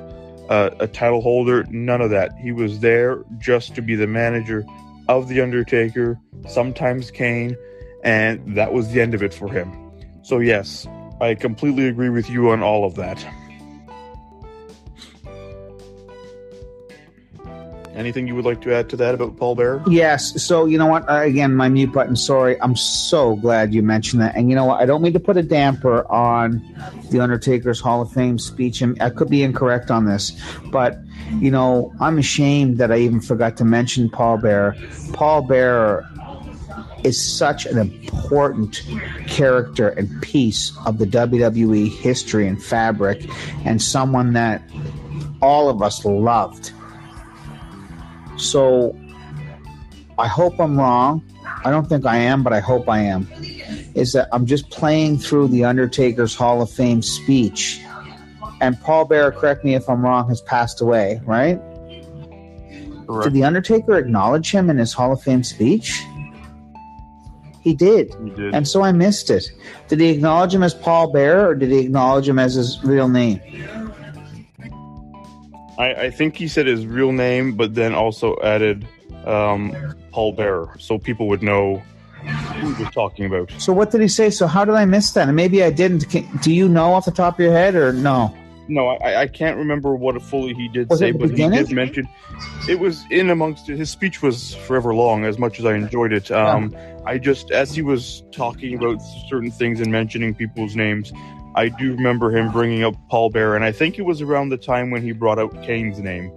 uh, 0.49 0.71
a 0.79 0.87
title 0.87 1.21
holder. 1.21 1.63
None 1.69 2.01
of 2.01 2.09
that. 2.09 2.35
He 2.37 2.51
was 2.51 2.79
there 2.79 3.23
just 3.37 3.75
to 3.75 3.81
be 3.81 3.95
the 3.95 4.07
manager 4.07 4.65
of 5.07 5.27
the 5.27 5.41
Undertaker, 5.41 6.19
sometimes 6.47 7.11
Kane, 7.11 7.57
and 8.03 8.55
that 8.55 8.73
was 8.73 8.91
the 8.91 9.01
end 9.01 9.13
of 9.13 9.23
it 9.23 9.33
for 9.33 9.51
him. 9.51 9.91
So 10.21 10.39
yes, 10.39 10.87
I 11.21 11.35
completely 11.35 11.87
agree 11.87 12.09
with 12.09 12.29
you 12.29 12.49
on 12.51 12.61
all 12.61 12.85
of 12.85 12.95
that. 12.95 13.25
Anything 17.99 18.27
you 18.27 18.35
would 18.35 18.45
like 18.45 18.61
to 18.61 18.73
add 18.73 18.89
to 18.91 18.95
that 18.95 19.13
about 19.13 19.35
Paul 19.35 19.55
Bearer? 19.55 19.83
Yes. 19.89 20.41
So 20.41 20.65
you 20.65 20.77
know 20.77 20.85
what? 20.85 21.07
Uh, 21.09 21.15
again, 21.15 21.53
my 21.53 21.67
mute 21.67 21.91
button. 21.91 22.15
Sorry. 22.15 22.59
I'm 22.61 22.77
so 22.77 23.35
glad 23.35 23.73
you 23.73 23.83
mentioned 23.83 24.21
that. 24.21 24.37
And 24.37 24.49
you 24.49 24.55
know 24.55 24.63
what? 24.63 24.81
I 24.81 24.85
don't 24.85 25.01
mean 25.01 25.11
to 25.11 25.19
put 25.19 25.35
a 25.35 25.43
damper 25.43 26.09
on 26.09 26.63
the 27.11 27.19
Undertaker's 27.19 27.81
Hall 27.81 28.01
of 28.01 28.09
Fame 28.09 28.39
speech. 28.39 28.81
And 28.81 28.99
I 29.01 29.09
could 29.09 29.29
be 29.29 29.43
incorrect 29.43 29.91
on 29.91 30.05
this, 30.05 30.31
but 30.71 30.97
you 31.41 31.51
know, 31.51 31.93
I'm 31.99 32.17
ashamed 32.17 32.77
that 32.77 32.89
I 32.89 32.99
even 32.99 33.19
forgot 33.19 33.57
to 33.57 33.65
mention 33.65 34.09
Paul 34.09 34.37
Bearer. 34.37 34.77
Paul 35.11 35.41
Bearer 35.41 36.07
is 37.03 37.21
such 37.21 37.65
an 37.65 37.77
important 37.77 38.81
character 39.27 39.89
and 39.89 40.21
piece 40.21 40.71
of 40.85 40.99
the 40.99 41.05
WWE 41.05 41.91
history 41.97 42.47
and 42.47 42.63
fabric, 42.63 43.25
and 43.65 43.81
someone 43.81 44.33
that 44.33 44.63
all 45.41 45.69
of 45.69 45.81
us 45.81 46.03
loved. 46.05 46.71
So 48.39 48.95
I 50.17 50.27
hope 50.27 50.59
I'm 50.59 50.77
wrong. 50.77 51.23
I 51.65 51.71
don't 51.71 51.87
think 51.87 52.05
I 52.05 52.17
am, 52.17 52.41
but 52.43 52.53
I 52.53 52.59
hope 52.59 52.87
I 52.89 52.99
am. 52.99 53.27
Is 53.95 54.13
that 54.13 54.29
I'm 54.31 54.45
just 54.45 54.69
playing 54.69 55.17
through 55.17 55.49
the 55.49 55.65
Undertaker's 55.65 56.35
Hall 56.35 56.61
of 56.61 56.69
Fame 56.69 57.01
speech, 57.01 57.81
and 58.61 58.79
Paul 58.81 59.05
Bearer, 59.05 59.31
correct 59.31 59.63
me 59.65 59.75
if 59.75 59.89
I'm 59.89 60.01
wrong, 60.03 60.29
has 60.29 60.41
passed 60.41 60.79
away, 60.81 61.21
right? 61.25 61.59
Did 63.23 63.33
the 63.33 63.43
Undertaker 63.43 63.97
acknowledge 63.97 64.51
him 64.51 64.69
in 64.69 64.77
his 64.77 64.93
Hall 64.93 65.11
of 65.11 65.21
Fame 65.21 65.43
speech? 65.43 66.01
He 67.61 67.73
did, 67.73 68.13
You 68.23 68.29
did. 68.35 68.55
and 68.55 68.67
so 68.67 68.83
I 68.83 68.91
missed 68.93 69.29
it. 69.29 69.51
Did 69.89 69.99
he 69.99 70.09
acknowledge 70.09 70.53
him 70.53 70.63
as 70.63 70.73
Paul 70.73 71.11
Bearer, 71.11 71.49
or 71.49 71.55
did 71.55 71.71
he 71.71 71.79
acknowledge 71.79 72.27
him 72.29 72.39
as 72.39 72.53
his 72.53 72.81
real 72.83 73.09
name? 73.09 73.41
I, 75.79 75.93
I 75.93 76.09
think 76.11 76.35
he 76.35 76.47
said 76.47 76.67
his 76.67 76.85
real 76.85 77.13
name, 77.13 77.55
but 77.55 77.73
then 77.73 77.95
also 77.95 78.35
added 78.43 78.85
um, 79.25 79.73
Paul 80.11 80.33
Bearer, 80.33 80.75
so 80.77 80.99
people 80.99 81.29
would 81.29 81.41
know 81.41 81.81
who 82.57 82.73
he 82.73 82.83
was 82.83 82.93
talking 82.93 83.25
about. 83.25 83.49
So 83.57 83.71
what 83.71 83.89
did 83.89 84.01
he 84.01 84.09
say? 84.09 84.29
So 84.29 84.45
how 84.45 84.65
did 84.65 84.75
I 84.75 84.83
miss 84.83 85.13
that? 85.13 85.29
And 85.29 85.35
maybe 85.37 85.63
I 85.63 85.71
didn't. 85.71 86.09
Can, 86.09 86.27
do 86.41 86.53
you 86.53 86.67
know 86.67 86.93
off 86.93 87.05
the 87.05 87.11
top 87.11 87.35
of 87.35 87.39
your 87.39 87.53
head, 87.53 87.75
or 87.75 87.93
no? 87.93 88.35
No, 88.67 88.87
I, 88.87 89.21
I 89.21 89.27
can't 89.27 89.57
remember 89.57 89.95
what 89.95 90.21
fully 90.21 90.53
he 90.53 90.67
did 90.67 90.89
Was 90.89 90.99
say, 90.99 91.11
but 91.11 91.31
he 91.31 91.49
did 91.49 91.71
mention 91.71 92.07
it 92.67 92.79
was 92.79 93.03
in 93.09 93.29
amongst 93.31 93.65
his 93.65 93.89
speech 93.89 94.21
was 94.21 94.53
forever 94.53 94.93
long. 94.93 95.25
As 95.25 95.39
much 95.39 95.59
as 95.59 95.65
I 95.65 95.73
enjoyed 95.75 96.11
it, 96.11 96.29
um, 96.29 96.75
I 97.05 97.17
just 97.17 97.51
as 97.51 97.73
he 97.73 97.81
was 97.81 98.21
talking 98.31 98.75
about 98.75 98.99
certain 99.27 99.49
things 99.49 99.79
and 99.79 99.91
mentioning 99.91 100.35
people's 100.35 100.75
names, 100.75 101.11
I 101.55 101.69
do 101.69 101.93
remember 101.93 102.35
him 102.35 102.51
bringing 102.51 102.83
up 102.83 102.95
Paul 103.09 103.29
Bearer, 103.29 103.55
and 103.55 103.65
I 103.65 103.71
think 103.71 103.97
it 103.97 104.03
was 104.03 104.21
around 104.21 104.49
the 104.49 104.57
time 104.57 104.91
when 104.91 105.01
he 105.01 105.11
brought 105.11 105.39
out 105.39 105.51
Kane's 105.63 105.99
name, 105.99 106.31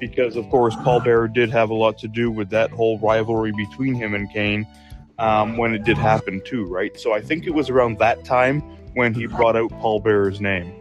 because 0.00 0.36
of 0.36 0.48
course 0.50 0.74
Paul 0.76 1.00
Bearer 1.00 1.28
did 1.28 1.50
have 1.50 1.70
a 1.70 1.74
lot 1.74 1.98
to 1.98 2.08
do 2.08 2.30
with 2.30 2.50
that 2.50 2.70
whole 2.70 2.98
rivalry 2.98 3.52
between 3.52 3.94
him 3.94 4.14
and 4.14 4.30
Kane 4.32 4.66
um, 5.18 5.56
when 5.56 5.74
it 5.74 5.84
did 5.84 5.96
happen 5.96 6.42
too, 6.44 6.64
right? 6.64 6.98
So 6.98 7.12
I 7.12 7.20
think 7.20 7.46
it 7.46 7.54
was 7.54 7.70
around 7.70 7.98
that 7.98 8.24
time 8.24 8.60
when 8.94 9.14
he 9.14 9.26
brought 9.26 9.56
out 9.56 9.70
Paul 9.70 10.00
Bearer's 10.00 10.40
name. 10.40 10.72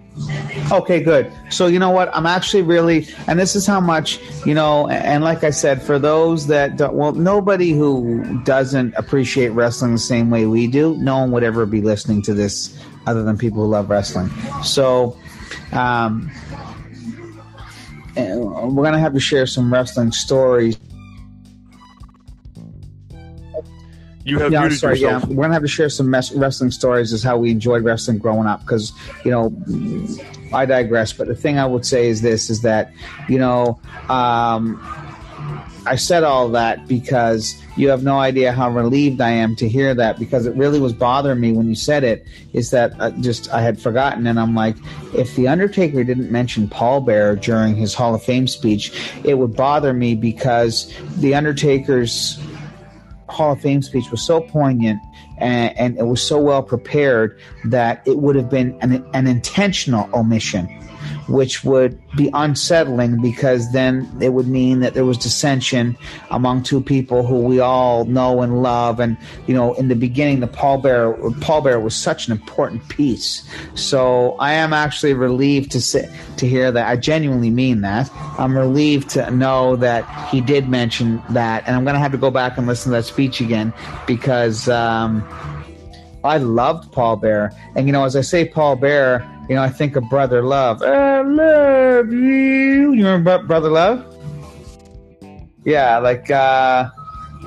Okay, 0.72 1.03
good. 1.03 1.32
So 1.49 1.68
you 1.68 1.78
know 1.78 1.90
what? 1.90 2.10
I'm 2.16 2.26
actually 2.26 2.64
really, 2.64 3.07
and 3.28 3.38
this 3.38 3.56
is 3.56 3.68
how 3.68 3.82
much 3.82 4.20
you 4.45 4.53
know. 4.53 4.88
And 4.88 5.24
like 5.24 5.44
I 5.44 5.49
said, 5.49 5.82
for 5.82 5.99
those 5.99 6.48
that 6.48 6.78
don't, 6.78 6.94
well, 6.94 7.12
nobody 7.12 7.72
who 7.72 8.41
doesn't 8.44 8.94
appreciate 8.95 9.49
wrestling 9.49 9.91
the 9.91 9.98
same 9.99 10.30
way 10.30 10.45
we 10.45 10.68
do, 10.68 10.95
no 10.98 11.20
one 11.20 11.32
would 11.32 11.44
ever 11.44 11.66
be 11.66 11.82
listening 11.82 12.22
to 12.24 12.34
this 12.34 12.78
other 13.06 13.23
than 13.23 13.38
people 13.38 13.64
who 13.64 13.69
love 13.69 13.90
wrestling. 13.90 14.30
So, 14.64 15.18
um, 15.72 16.32
and 18.15 18.76
we're 18.76 18.84
gonna 18.84 18.99
have 18.99 19.14
to 19.14 19.19
share 19.19 19.45
some 19.45 19.72
wrestling 19.72 20.11
stories. 20.11 20.77
You 24.23 24.40
have 24.40 24.52
yeah, 24.52 24.64
I'm 24.64 24.72
sorry. 24.72 24.99
yourself. 24.99 25.23
Yeah, 25.23 25.36
we're 25.36 25.44
gonna 25.44 25.53
have 25.53 25.61
to 25.61 25.68
share 25.68 25.90
some 25.90 26.10
mes- 26.10 26.34
wrestling 26.34 26.72
stories 26.72 27.14
as 27.14 27.22
how 27.22 27.38
we 27.38 27.52
enjoyed 27.52 27.84
wrestling 27.84 28.18
growing 28.18 28.48
up. 28.48 28.61
Because 28.61 28.91
you 29.23 29.30
know, 29.30 29.56
I 30.52 30.65
digress. 30.65 31.14
But 31.14 31.27
the 31.27 31.36
thing 31.36 31.60
I 31.60 31.65
would 31.65 31.86
say 31.86 32.07
is 32.07 32.22
this: 32.22 32.49
is 32.49 32.61
that 32.61 32.91
you 33.30 33.38
know, 33.38 33.80
um, 34.10 34.82
I 35.86 35.96
said 35.96 36.24
all 36.24 36.50
that 36.50 36.88
because 36.88 37.62
you 37.78 37.90
have 37.90 38.04
no 38.04 38.20
idea 38.20 38.52
how 38.52 38.70
relieved 38.70 39.22
I 39.22 39.30
am 39.30 39.56
to 39.58 39.70
hear 39.70 39.94
that 39.94 40.18
because 40.18 40.46
it 40.46 40.56
really 40.56 40.80
was 40.80 40.94
bothering 40.94 41.40
me 41.40 41.52
when 41.52 41.68
you 41.68 41.76
said 41.76 42.04
it. 42.04 42.26
Is 42.54 42.72
that 42.72 43.00
uh, 43.00 43.12
just 43.12 43.52
I 43.52 43.62
had 43.62 43.80
forgotten, 43.80 44.26
and 44.26 44.40
I'm 44.40 44.56
like, 44.56 44.76
if 45.14 45.36
the 45.36 45.48
Undertaker 45.48 46.04
didn't 46.04 46.32
mention 46.32 46.68
Paul 46.68 47.02
Bearer 47.02 47.36
during 47.36 47.76
his 47.76 47.94
Hall 47.94 48.16
of 48.16 48.24
Fame 48.24 48.48
speech, 48.48 48.92
it 49.24 49.38
would 49.38 49.56
bother 49.56 49.94
me 49.94 50.16
because 50.16 50.92
the 51.18 51.36
Undertaker's 51.36 52.40
Hall 53.30 53.52
of 53.52 53.62
Fame 53.62 53.82
speech 53.82 54.10
was 54.10 54.22
so 54.22 54.42
poignant 54.42 55.00
and, 55.38 55.78
and, 55.78 55.98
it 55.98 56.04
was 56.04 56.26
so 56.26 56.40
well 56.40 56.64
prepared 56.64 57.38
that 57.66 58.02
it 58.08 58.18
would 58.18 58.36
have 58.38 58.50
been 58.50 58.78
an, 58.82 59.06
an 59.14 59.28
intentional 59.28 60.10
omission 60.14 60.70
which 61.28 61.64
would 61.64 62.00
be 62.16 62.30
unsettling 62.34 63.22
because 63.22 63.72
then 63.72 64.10
it 64.22 64.30
would 64.30 64.48
mean 64.48 64.80
that 64.80 64.94
there 64.94 65.06
was 65.06 65.18
dissension 65.18 65.98
among 66.32 66.64
two 66.64 66.82
people 66.82 67.26
who 67.26 67.40
we 67.40 67.60
all 67.60 68.06
know 68.06 68.42
and 68.42 68.62
love. 68.62 69.00
And 69.00 69.18
you 69.48 69.54
know, 69.54 69.74
in 69.76 69.88
the 69.88 69.96
beginning, 69.96 70.40
the 70.40 70.48
Paul 70.48 70.80
Bearer 70.80 71.32
Paul 71.42 71.62
Bearer 71.62 71.80
was 71.80 71.96
such 71.96 72.28
an 72.28 72.32
important 72.32 72.88
piece. 72.90 73.48
So 73.76 74.34
I 74.40 74.54
am 74.54 74.74
actually 74.74 75.14
relieved 75.14 75.72
to 75.72 75.82
say, 75.82 76.14
to 76.38 76.48
hear 76.48 76.72
that. 76.72 76.88
I 76.88 76.96
genuinely 76.96 77.50
mean 77.50 77.82
that. 77.82 78.10
I'm 78.38 78.58
relieved 78.58 79.10
to 79.12 79.30
know 79.32 79.76
that 79.78 80.30
he 80.30 80.42
did 80.42 80.70
mention 80.70 81.22
that, 81.30 81.64
and 81.66 81.76
I'm 81.76 81.84
going 81.84 81.96
to 81.96 82.00
have 82.00 82.12
to 82.12 82.18
go 82.18 82.32
back 82.32 82.58
and 82.58 82.68
listen 82.68 82.92
to 82.92 82.98
that 82.98 83.06
speech 83.06 83.42
again 83.42 83.74
because. 84.08 84.70
Um, 84.70 85.28
I 86.26 86.40
loved 86.40 86.92
Paul 86.92 87.18
Bear. 87.18 87.52
And, 87.76 87.86
you 87.86 87.94
know, 87.94 88.04
as 88.04 88.16
I 88.16 88.22
say 88.22 88.46
Paul 88.46 88.78
Bearer, 88.78 89.24
you 89.50 89.56
know, 89.56 89.62
I 89.62 89.70
think 89.70 89.96
of 89.96 90.10
Brother 90.10 90.42
Love. 90.42 90.82
I 90.82 91.22
love 91.22 92.12
you. 92.12 92.94
You 92.94 93.06
remember 93.06 93.44
Brother 93.44 93.70
Love? 93.70 94.04
Yeah, 95.64 95.98
like, 96.00 96.30
uh, 96.30 96.90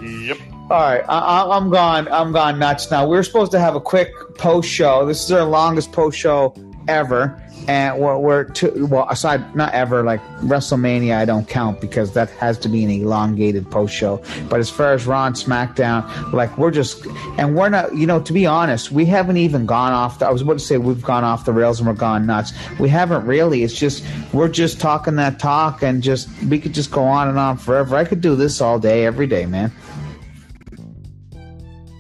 Yep. 0.03 0.39
all 0.70 0.81
right, 0.81 1.05
I, 1.09 1.45
I'm 1.57 1.70
gone. 1.70 2.09
I'm 2.09 2.33
gone 2.33 2.59
nuts 2.59 2.91
now. 2.91 3.07
We 3.07 3.16
are 3.16 3.23
supposed 3.23 3.53
to 3.53 3.61
have 3.61 3.75
a 3.75 3.81
quick 3.81 4.11
post 4.37 4.69
show. 4.69 5.05
This 5.07 5.25
is 5.25 5.33
our 5.33 5.45
longest 5.45 5.93
post 5.93 6.19
show 6.19 6.55
ever 6.89 7.43
and 7.66 7.98
we're, 7.98 8.16
we're 8.18 8.44
too, 8.44 8.86
well 8.90 9.06
aside 9.10 9.55
not 9.56 9.72
ever 9.74 10.02
like 10.02 10.20
WrestleMania 10.40 11.16
I 11.16 11.24
don't 11.24 11.48
count 11.48 11.80
because 11.80 12.12
that 12.14 12.30
has 12.32 12.59
to 12.59 12.68
be 12.68 12.85
an 12.85 12.90
elongated 12.90 13.70
post 13.70 13.94
show 13.94 14.22
but 14.48 14.60
as 14.60 14.70
far 14.70 14.93
as 14.93 15.06
Raw 15.06 15.28
SmackDown 15.30 16.32
like 16.32 16.56
we're 16.56 16.70
just 16.70 17.06
and 17.39 17.56
we're 17.56 17.68
not 17.68 17.97
you 17.97 18.06
know 18.06 18.20
to 18.20 18.32
be 18.32 18.47
honest 18.47 18.93
we 18.93 19.05
haven't 19.05 19.36
even 19.36 19.66
gone 19.66 19.93
off 19.93 20.18
the, 20.18 20.26
I 20.26 20.30
was 20.30 20.43
about 20.43 20.55
to 20.55 20.64
say 20.64 20.78
we've 20.78 21.02
gone 21.02 21.24
off 21.24 21.44
the 21.44 21.52
rails 21.52 21.80
and 21.80 21.89
we're 21.89 21.94
gone 21.94 22.26
nuts 22.26 22.52
we 22.78 22.89
haven't 22.89 23.26
really 23.26 23.62
it's 23.62 23.78
just 23.78 24.05
we're 24.32 24.48
just 24.48 24.80
talking 24.80 25.16
that 25.16 25.39
talk 25.39 25.82
and 25.82 26.02
just 26.02 26.28
we 26.44 26.59
could 26.59 26.74
just 26.74 26.90
go 26.90 27.05
on 27.05 27.28
and 27.28 27.39
on 27.39 27.59
forever 27.59 27.97
I 27.97 28.05
could 28.05 28.20
do 28.20 28.36
this 28.36 28.60
all 28.60 28.78
day 28.78 29.05
every 29.05 29.26
day 29.26 29.47
man 29.47 29.72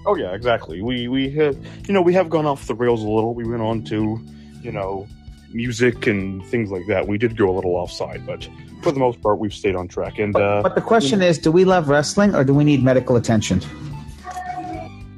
Oh 0.08 0.14
yeah, 0.14 0.32
exactly. 0.32 0.80
We 0.80 1.06
we 1.06 1.28
have 1.32 1.54
you 1.86 1.92
know 1.92 2.00
we 2.00 2.14
have 2.14 2.30
gone 2.30 2.46
off 2.46 2.66
the 2.66 2.74
rails 2.74 3.02
a 3.02 3.06
little. 3.06 3.34
We 3.34 3.44
went 3.44 3.60
on 3.60 3.84
to 3.84 4.18
you 4.62 4.72
know 4.72 5.06
music 5.52 6.06
and 6.06 6.44
things 6.46 6.70
like 6.70 6.86
that. 6.88 7.06
We 7.06 7.18
did 7.18 7.36
go 7.36 7.50
a 7.50 7.54
little 7.54 7.76
offside, 7.76 8.26
but 8.26 8.48
for 8.82 8.92
the 8.92 9.00
most 9.00 9.20
part, 9.20 9.38
we've 9.38 9.54
stayed 9.54 9.76
on 9.76 9.88
track. 9.88 10.18
And 10.18 10.32
but, 10.32 10.42
uh, 10.42 10.62
but 10.62 10.74
the 10.74 10.80
question 10.80 11.22
is 11.22 11.38
do 11.38 11.50
we 11.50 11.64
love 11.64 11.88
wrestling 11.88 12.34
or 12.34 12.44
do 12.44 12.54
we 12.54 12.64
need 12.64 12.82
medical 12.82 13.16
attention 13.16 13.60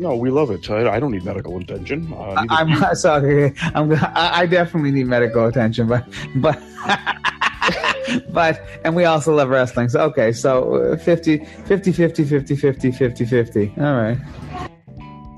no, 0.01 0.17
we 0.17 0.31
love 0.31 0.51
it. 0.51 0.69
I, 0.71 0.95
I 0.95 0.99
don't 0.99 1.13
need 1.13 1.25
medical 1.25 1.59
attention. 1.59 2.11
Uh, 2.15 2.47
I'm 2.49 2.71
you. 2.71 2.95
sorry. 2.95 3.53
I'm. 3.75 3.93
I 3.93 4.31
I 4.33 4.47
definitely 4.47 4.93
need 4.93 5.07
medical 5.07 5.45
attention, 5.47 5.87
but 5.87 6.07
but 6.37 6.59
but 8.33 8.67
and 8.83 8.97
we 8.97 9.05
also 9.05 9.35
love 9.37 9.51
wrestling. 9.51 9.91
So 9.91 10.01
okay, 10.05 10.33
so 10.33 10.93
uh, 10.93 10.97
50 10.97 11.45
50 11.45 11.93
50 11.93 12.25
50 12.25 12.57
50 12.57 12.93
50 12.93 13.25
50. 13.27 13.75
All 13.77 13.95
right. 13.95 14.19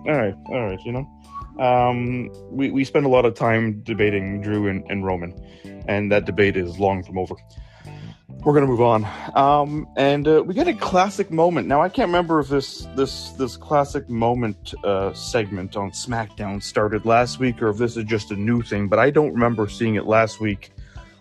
all 0.06 0.14
right, 0.14 0.34
all 0.46 0.66
right. 0.66 0.78
You 0.84 0.92
know, 0.92 1.10
um, 1.58 2.30
we 2.50 2.70
we 2.70 2.84
spend 2.84 3.06
a 3.06 3.08
lot 3.08 3.24
of 3.24 3.34
time 3.34 3.82
debating 3.82 4.40
Drew 4.40 4.68
and, 4.68 4.84
and 4.90 5.04
Roman, 5.04 5.32
and 5.86 6.10
that 6.12 6.24
debate 6.24 6.56
is 6.56 6.78
long 6.78 7.02
from 7.02 7.18
over. 7.18 7.34
We're 8.44 8.54
gonna 8.54 8.66
move 8.66 8.80
on, 8.80 9.06
um, 9.36 9.86
and 9.96 10.26
uh, 10.26 10.42
we 10.44 10.52
get 10.54 10.66
a 10.66 10.74
classic 10.74 11.30
moment. 11.30 11.68
Now 11.68 11.80
I 11.80 11.88
can't 11.88 12.08
remember 12.08 12.40
if 12.40 12.48
this 12.48 12.88
this 12.96 13.30
this 13.30 13.56
classic 13.56 14.08
moment 14.08 14.74
uh, 14.82 15.12
segment 15.12 15.76
on 15.76 15.92
SmackDown 15.92 16.60
started 16.60 17.04
last 17.04 17.38
week 17.38 17.62
or 17.62 17.68
if 17.68 17.76
this 17.76 17.96
is 17.96 18.04
just 18.04 18.32
a 18.32 18.36
new 18.36 18.60
thing. 18.60 18.88
But 18.88 18.98
I 18.98 19.10
don't 19.10 19.32
remember 19.32 19.68
seeing 19.68 19.94
it 19.94 20.06
last 20.06 20.40
week. 20.40 20.72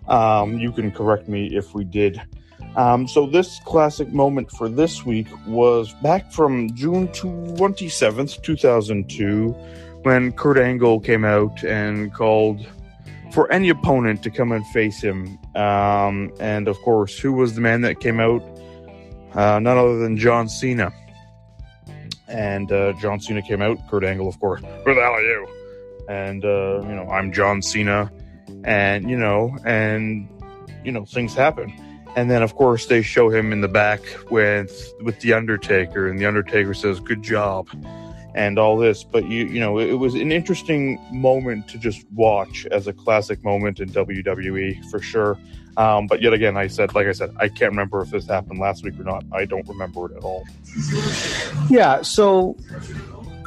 Um, 0.07 0.57
you 0.57 0.71
can 0.71 0.91
correct 0.91 1.27
me 1.27 1.55
if 1.55 1.75
we 1.75 1.83
did. 1.83 2.19
Um, 2.75 3.07
so 3.07 3.27
this 3.27 3.59
classic 3.65 4.13
moment 4.13 4.49
for 4.51 4.69
this 4.69 5.05
week 5.05 5.27
was 5.45 5.93
back 6.01 6.31
from 6.31 6.73
June 6.73 7.07
twenty 7.09 7.89
seventh, 7.89 8.41
two 8.41 8.55
thousand 8.55 9.09
two, 9.09 9.55
when 10.03 10.31
Kurt 10.31 10.57
Angle 10.57 10.99
came 10.99 11.25
out 11.25 11.63
and 11.63 12.13
called 12.13 12.65
for 13.31 13.51
any 13.51 13.69
opponent 13.69 14.23
to 14.23 14.29
come 14.29 14.51
and 14.51 14.65
face 14.67 15.01
him. 15.01 15.37
Um, 15.55 16.31
and 16.39 16.67
of 16.67 16.77
course, 16.79 17.17
who 17.17 17.33
was 17.33 17.55
the 17.55 17.61
man 17.61 17.81
that 17.81 17.99
came 17.99 18.19
out? 18.19 18.43
Uh, 19.33 19.59
none 19.59 19.77
other 19.77 19.97
than 19.97 20.17
John 20.17 20.49
Cena. 20.49 20.91
And 22.27 22.71
uh, 22.71 22.93
John 22.93 23.19
Cena 23.19 23.41
came 23.41 23.61
out. 23.61 23.77
Kurt 23.89 24.03
Angle, 24.03 24.27
of 24.27 24.39
course. 24.39 24.61
Who 24.61 24.93
the 24.93 25.01
hell 25.01 25.13
are 25.13 25.21
you? 25.21 25.47
And 26.09 26.43
uh, 26.43 26.81
you 26.81 26.95
know, 26.95 27.07
I'm 27.09 27.31
John 27.31 27.61
Cena. 27.61 28.11
And 28.63 29.09
you 29.09 29.17
know, 29.17 29.57
and 29.65 30.27
you 30.83 30.91
know, 30.91 31.05
things 31.05 31.33
happen. 31.33 31.73
And 32.15 32.29
then, 32.29 32.43
of 32.43 32.55
course, 32.55 32.87
they 32.87 33.01
show 33.01 33.29
him 33.29 33.53
in 33.53 33.61
the 33.61 33.69
back 33.69 34.01
with 34.29 34.93
with 35.01 35.19
the 35.21 35.33
Undertaker, 35.33 36.09
and 36.09 36.19
the 36.19 36.25
Undertaker 36.25 36.73
says, 36.73 36.99
"Good 36.99 37.23
job." 37.23 37.69
And 38.35 38.57
all 38.57 38.77
this 38.77 39.03
but 39.03 39.25
you 39.25 39.45
you 39.45 39.59
know 39.59 39.79
it 39.79 39.93
was 39.93 40.13
an 40.15 40.31
interesting 40.31 40.99
moment 41.11 41.67
to 41.67 41.77
just 41.77 42.05
watch 42.13 42.65
as 42.71 42.87
a 42.87 42.93
classic 42.93 43.43
moment 43.43 43.79
in 43.79 43.89
WWE 43.89 44.89
for 44.89 45.01
sure 45.01 45.37
um, 45.77 46.07
but 46.07 46.21
yet 46.21 46.33
again 46.33 46.57
I 46.57 46.67
said 46.67 46.93
like 46.95 47.07
I 47.07 47.11
said 47.11 47.33
I 47.37 47.47
can't 47.47 47.71
remember 47.71 48.01
if 48.01 48.11
this 48.11 48.27
happened 48.27 48.59
last 48.59 48.83
week 48.83 48.99
or 48.99 49.03
not 49.03 49.23
I 49.31 49.45
don't 49.45 49.67
remember 49.67 50.11
it 50.11 50.17
at 50.17 50.23
all 50.23 50.45
Yeah. 51.69 52.01
So 52.01 52.57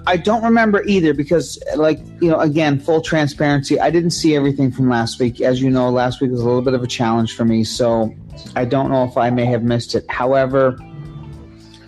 I 0.07 0.17
don't 0.17 0.43
remember 0.43 0.83
either 0.85 1.15
because, 1.15 1.63
like 1.77 1.99
you 2.21 2.31
know, 2.31 2.41
again, 2.41 2.79
full 2.79 3.01
transparency. 3.01 3.81
I 3.81 3.91
didn't 3.91 4.11
see 4.11 4.37
everything 4.37 4.71
from 4.71 4.89
last 4.89 5.19
week. 5.19 5.41
As 5.41 5.63
you 5.63 5.71
know, 5.71 5.91
last 5.91 6.21
week 6.21 6.31
was 6.31 6.41
a 6.41 6.45
little 6.45 6.63
bit 6.63 6.75
of 6.75 6.83
a 6.83 6.87
challenge 6.87 7.35
for 7.35 7.45
me, 7.45 7.65
so 7.65 8.15
I 8.57 8.65
don't 8.65 8.91
know 8.91 9.05
if 9.05 9.17
I 9.17 9.31
may 9.31 9.47
have 9.47 9.63
missed 9.63 9.95
it. 9.95 10.05
However, 10.11 10.79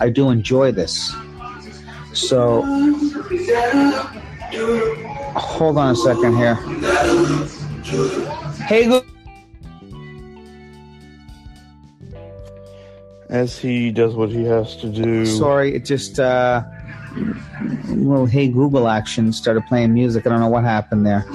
I 0.00 0.08
do 0.08 0.30
enjoy 0.30 0.72
this. 0.72 1.14
So 2.16 2.62
hold 5.36 5.76
on 5.76 5.92
a 5.92 5.96
second 5.96 6.34
here. 6.34 6.54
Hey, 8.64 8.86
Goo- 8.86 9.02
as 13.28 13.58
he 13.58 13.90
does 13.90 14.14
what 14.14 14.30
he 14.30 14.44
has 14.44 14.76
to 14.76 14.88
do 14.88 15.26
sorry, 15.26 15.74
it 15.74 15.84
just 15.84 16.18
uh, 16.18 16.62
little 17.88 18.24
Hey 18.24 18.48
Google 18.48 18.88
action 18.88 19.30
started 19.32 19.66
playing 19.66 19.92
music. 19.92 20.26
I 20.26 20.30
don't 20.30 20.40
know 20.40 20.48
what 20.48 20.64
happened 20.64 21.04
there. 21.06 21.26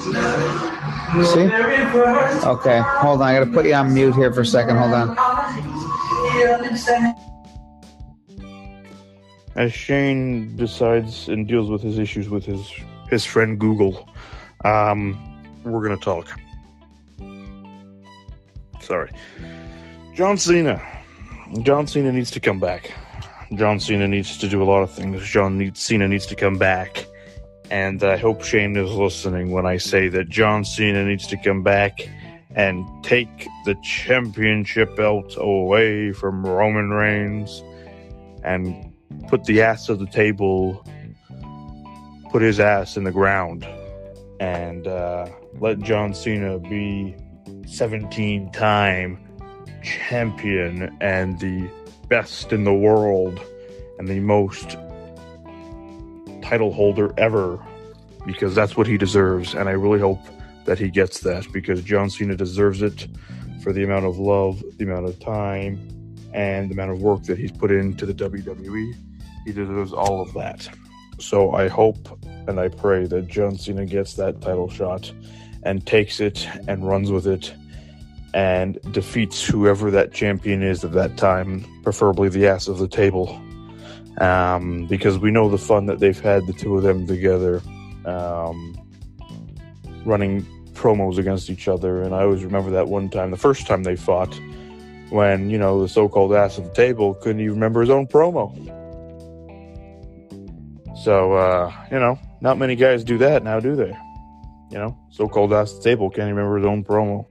See? 1.25 1.51
Okay, 2.47 2.79
hold 2.79 3.21
on. 3.21 3.27
I 3.27 3.33
gotta 3.37 3.51
put 3.51 3.65
you 3.67 3.73
on 3.75 3.93
mute 3.93 4.15
here 4.15 4.33
for 4.33 4.41
a 4.41 4.45
second. 4.45 4.77
Hold 4.77 4.93
on. 4.93 5.15
As 9.61 9.71
Shane 9.71 10.55
decides 10.55 11.29
and 11.29 11.47
deals 11.47 11.69
with 11.69 11.83
his 11.83 11.99
issues 11.99 12.29
with 12.29 12.43
his 12.43 12.67
his 13.11 13.23
friend 13.25 13.59
Google, 13.59 14.09
um, 14.65 14.99
we're 15.63 15.83
gonna 15.83 15.97
talk. 15.97 16.27
Sorry, 18.79 19.11
John 20.15 20.37
Cena. 20.37 20.81
John 21.61 21.85
Cena 21.85 22.11
needs 22.11 22.31
to 22.31 22.39
come 22.39 22.59
back. 22.59 22.91
John 23.53 23.79
Cena 23.79 24.07
needs 24.07 24.37
to 24.39 24.47
do 24.49 24.63
a 24.63 24.67
lot 24.73 24.81
of 24.81 24.89
things. 24.89 25.21
John 25.23 25.59
needs, 25.59 25.79
Cena 25.79 26.07
needs 26.07 26.25
to 26.27 26.35
come 26.35 26.57
back, 26.57 27.05
and 27.69 28.03
I 28.03 28.17
hope 28.17 28.43
Shane 28.43 28.75
is 28.75 28.91
listening 28.91 29.51
when 29.51 29.67
I 29.67 29.77
say 29.77 30.07
that 30.07 30.29
John 30.29 30.65
Cena 30.65 31.05
needs 31.05 31.27
to 31.27 31.37
come 31.37 31.61
back 31.61 32.09
and 32.55 32.83
take 33.03 33.47
the 33.65 33.75
championship 33.83 34.95
belt 34.95 35.35
away 35.37 36.13
from 36.13 36.43
Roman 36.45 36.89
Reigns 36.89 37.61
and 38.43 38.90
put 39.27 39.43
the 39.45 39.61
ass 39.61 39.89
of 39.89 39.99
the 39.99 40.07
table, 40.07 40.85
put 42.31 42.41
his 42.41 42.59
ass 42.59 42.97
in 42.97 43.03
the 43.03 43.11
ground, 43.11 43.67
and 44.39 44.87
uh, 44.87 45.27
let 45.59 45.79
John 45.79 46.13
Cena 46.13 46.59
be 46.59 47.15
17 47.65 48.51
time 48.51 49.19
champion 49.83 50.95
and 51.01 51.39
the 51.39 51.69
best 52.07 52.51
in 52.51 52.63
the 52.63 52.73
world 52.73 53.39
and 53.97 54.07
the 54.07 54.19
most 54.19 54.77
title 56.41 56.73
holder 56.73 57.13
ever 57.17 57.59
because 58.25 58.53
that's 58.53 58.75
what 58.75 58.87
he 58.87 58.97
deserves. 58.97 59.53
And 59.53 59.69
I 59.69 59.73
really 59.73 59.99
hope 59.99 60.19
that 60.65 60.77
he 60.77 60.89
gets 60.89 61.21
that 61.21 61.47
because 61.51 61.81
John 61.81 62.09
Cena 62.09 62.35
deserves 62.35 62.81
it 62.81 63.07
for 63.63 63.71
the 63.73 63.83
amount 63.83 64.05
of 64.05 64.17
love, 64.17 64.61
the 64.77 64.85
amount 64.85 65.05
of 65.05 65.19
time, 65.19 65.79
and 66.33 66.69
the 66.69 66.73
amount 66.73 66.91
of 66.91 67.01
work 67.01 67.23
that 67.23 67.37
he's 67.37 67.51
put 67.51 67.71
into 67.71 68.05
the 68.05 68.13
WWE. 68.13 68.95
He 69.45 69.51
deserves 69.51 69.93
all 69.93 70.21
of 70.21 70.33
that. 70.33 70.69
So 71.19 71.51
I 71.51 71.67
hope 71.67 72.19
and 72.47 72.59
I 72.59 72.69
pray 72.69 73.05
that 73.05 73.27
John 73.27 73.57
Cena 73.57 73.85
gets 73.85 74.15
that 74.15 74.41
title 74.41 74.69
shot 74.69 75.11
and 75.63 75.85
takes 75.85 76.19
it 76.19 76.47
and 76.67 76.87
runs 76.87 77.11
with 77.11 77.27
it 77.27 77.53
and 78.33 78.79
defeats 78.91 79.43
whoever 79.43 79.91
that 79.91 80.13
champion 80.13 80.63
is 80.63 80.83
at 80.83 80.93
that 80.93 81.17
time, 81.17 81.65
preferably 81.83 82.29
the 82.29 82.47
ass 82.47 82.67
of 82.67 82.77
the 82.77 82.87
table. 82.87 83.39
Um, 84.19 84.87
because 84.87 85.17
we 85.17 85.31
know 85.31 85.49
the 85.49 85.57
fun 85.57 85.85
that 85.87 85.99
they've 85.99 86.19
had, 86.19 86.47
the 86.47 86.53
two 86.53 86.77
of 86.77 86.83
them 86.83 87.07
together, 87.07 87.61
um, 88.05 88.77
running 90.05 90.45
promos 90.73 91.17
against 91.17 91.49
each 91.49 91.67
other. 91.67 92.01
And 92.01 92.13
I 92.15 92.23
always 92.23 92.43
remember 92.43 92.71
that 92.71 92.87
one 92.87 93.09
time, 93.09 93.31
the 93.31 93.37
first 93.37 93.67
time 93.67 93.83
they 93.83 93.95
fought, 93.95 94.39
when, 95.11 95.49
you 95.49 95.57
know, 95.57 95.81
the 95.81 95.89
so 95.89 96.07
called 96.07 96.33
ass 96.33 96.57
of 96.57 96.63
the 96.63 96.73
table 96.73 97.13
couldn't 97.13 97.41
even 97.41 97.53
remember 97.53 97.81
his 97.81 97.89
own 97.89 98.07
promo. 98.07 98.55
So, 101.03 101.33
uh, 101.33 101.73
you 101.91 101.99
know, 101.99 102.17
not 102.41 102.57
many 102.57 102.75
guys 102.75 103.03
do 103.03 103.17
that 103.19 103.43
now, 103.43 103.59
do 103.59 103.75
they? 103.75 103.95
You 104.71 104.77
know, 104.77 104.97
so 105.09 105.27
called 105.27 105.51
ass 105.51 105.71
of 105.73 105.77
the 105.77 105.83
table 105.83 106.09
can't 106.09 106.29
even 106.29 106.35
remember 106.35 106.57
his 106.57 106.65
own 106.65 106.83
promo. 106.83 107.25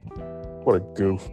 What 0.63 0.75
a 0.75 0.79
goof. 0.95 1.27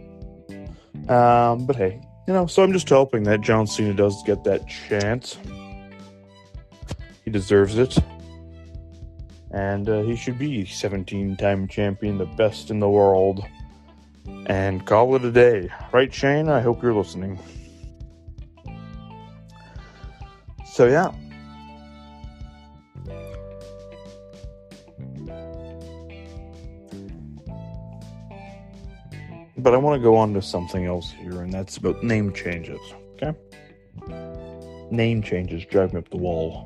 Um, 1.07 1.65
but 1.67 1.75
hey, 1.75 2.01
you 2.27 2.33
know, 2.33 2.47
so 2.47 2.63
I'm 2.63 2.73
just 2.73 2.89
hoping 2.89 3.23
that 3.23 3.41
John 3.41 3.67
Cena 3.67 3.93
does 3.93 4.21
get 4.23 4.43
that 4.43 4.67
chance. 4.67 5.37
He 7.25 7.31
deserves 7.31 7.77
it. 7.77 7.97
And 9.51 9.89
uh, 9.89 10.01
he 10.01 10.15
should 10.15 10.39
be 10.39 10.65
17 10.65 11.37
time 11.37 11.67
champion, 11.67 12.17
the 12.17 12.25
best 12.25 12.71
in 12.71 12.79
the 12.79 12.89
world. 12.89 13.43
And 14.47 14.85
call 14.85 15.15
it 15.15 15.23
a 15.23 15.31
day. 15.31 15.69
Right, 15.91 16.13
Shane? 16.13 16.49
I 16.49 16.59
hope 16.59 16.81
you're 16.81 16.93
listening. 16.93 17.39
So, 20.65 20.87
yeah. 20.87 21.11
But 29.57 29.73
I 29.73 29.77
want 29.77 29.99
to 29.99 30.03
go 30.03 30.15
on 30.15 30.33
to 30.35 30.41
something 30.41 30.85
else 30.85 31.11
here, 31.11 31.41
and 31.41 31.51
that's 31.51 31.77
about 31.77 32.01
name 32.01 32.33
changes. 32.33 32.79
Okay? 33.21 33.37
Name 34.89 35.21
changes 35.21 35.65
drive 35.65 35.93
me 35.93 35.99
up 35.99 36.09
the 36.09 36.17
wall. 36.17 36.65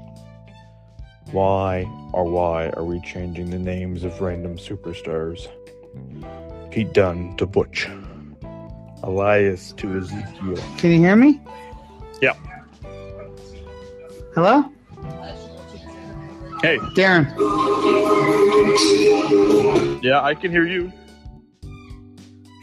Why 1.32 1.84
or 2.14 2.26
why 2.26 2.70
are 2.70 2.84
we 2.84 3.02
changing 3.02 3.50
the 3.50 3.58
names 3.58 4.04
of 4.04 4.22
random 4.22 4.58
superstars? 4.58 5.48
Pete 6.74 6.92
Dunne 6.92 7.38
to 7.38 7.46
Butch. 7.46 7.88
Elias 9.04 9.74
to 9.74 9.96
Ezekiel. 9.96 10.58
Can 10.80 10.90
you 10.90 10.98
hear 10.98 11.16
me? 11.16 11.40
Yeah. 12.20 12.34
Hello? 14.34 14.64
Hey. 16.64 16.80
Darren. 16.98 17.30
Yeah, 20.02 20.24
I 20.24 20.34
can 20.34 20.50
hear 20.50 20.66
you. 20.66 20.92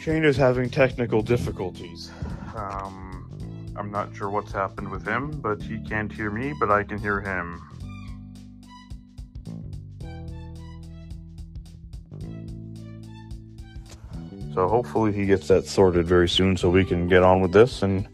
Shane 0.00 0.24
is 0.24 0.36
having 0.36 0.70
technical 0.70 1.22
difficulties. 1.22 2.10
Um, 2.56 3.72
I'm 3.76 3.92
not 3.92 4.16
sure 4.16 4.28
what's 4.28 4.50
happened 4.50 4.90
with 4.90 5.06
him, 5.06 5.30
but 5.40 5.62
he 5.62 5.78
can't 5.88 6.10
hear 6.10 6.32
me, 6.32 6.52
but 6.58 6.68
I 6.68 6.82
can 6.82 6.98
hear 6.98 7.20
him. 7.20 7.62
So 14.54 14.68
hopefully 14.68 15.12
he 15.12 15.26
gets 15.26 15.48
that 15.48 15.66
sorted 15.66 16.06
very 16.06 16.28
soon 16.28 16.56
so 16.56 16.68
we 16.70 16.84
can 16.84 17.06
get 17.08 17.22
on 17.22 17.40
with 17.40 17.52
this 17.52 17.82
and 17.82 18.08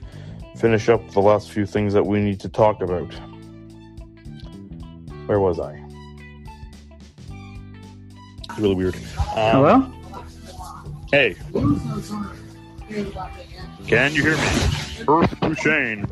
finish 0.56 0.88
up 0.88 1.10
the 1.12 1.20
last 1.20 1.50
few 1.50 1.66
things 1.66 1.92
that 1.94 2.04
we 2.04 2.20
need 2.20 2.40
to 2.40 2.48
talk 2.48 2.82
about. 2.82 3.12
Where 5.26 5.40
was 5.40 5.58
I? 5.58 5.82
It's 8.44 8.58
really 8.58 8.74
weird. 8.74 8.94
Um, 8.94 9.02
Hello? 9.34 9.92
Hey. 11.10 11.36
Can 13.86 14.14
you 14.14 14.22
hear 14.22 14.36
me? 14.36 14.42
Earth 15.08 15.40
to 15.40 15.54
Shane. 15.54 16.06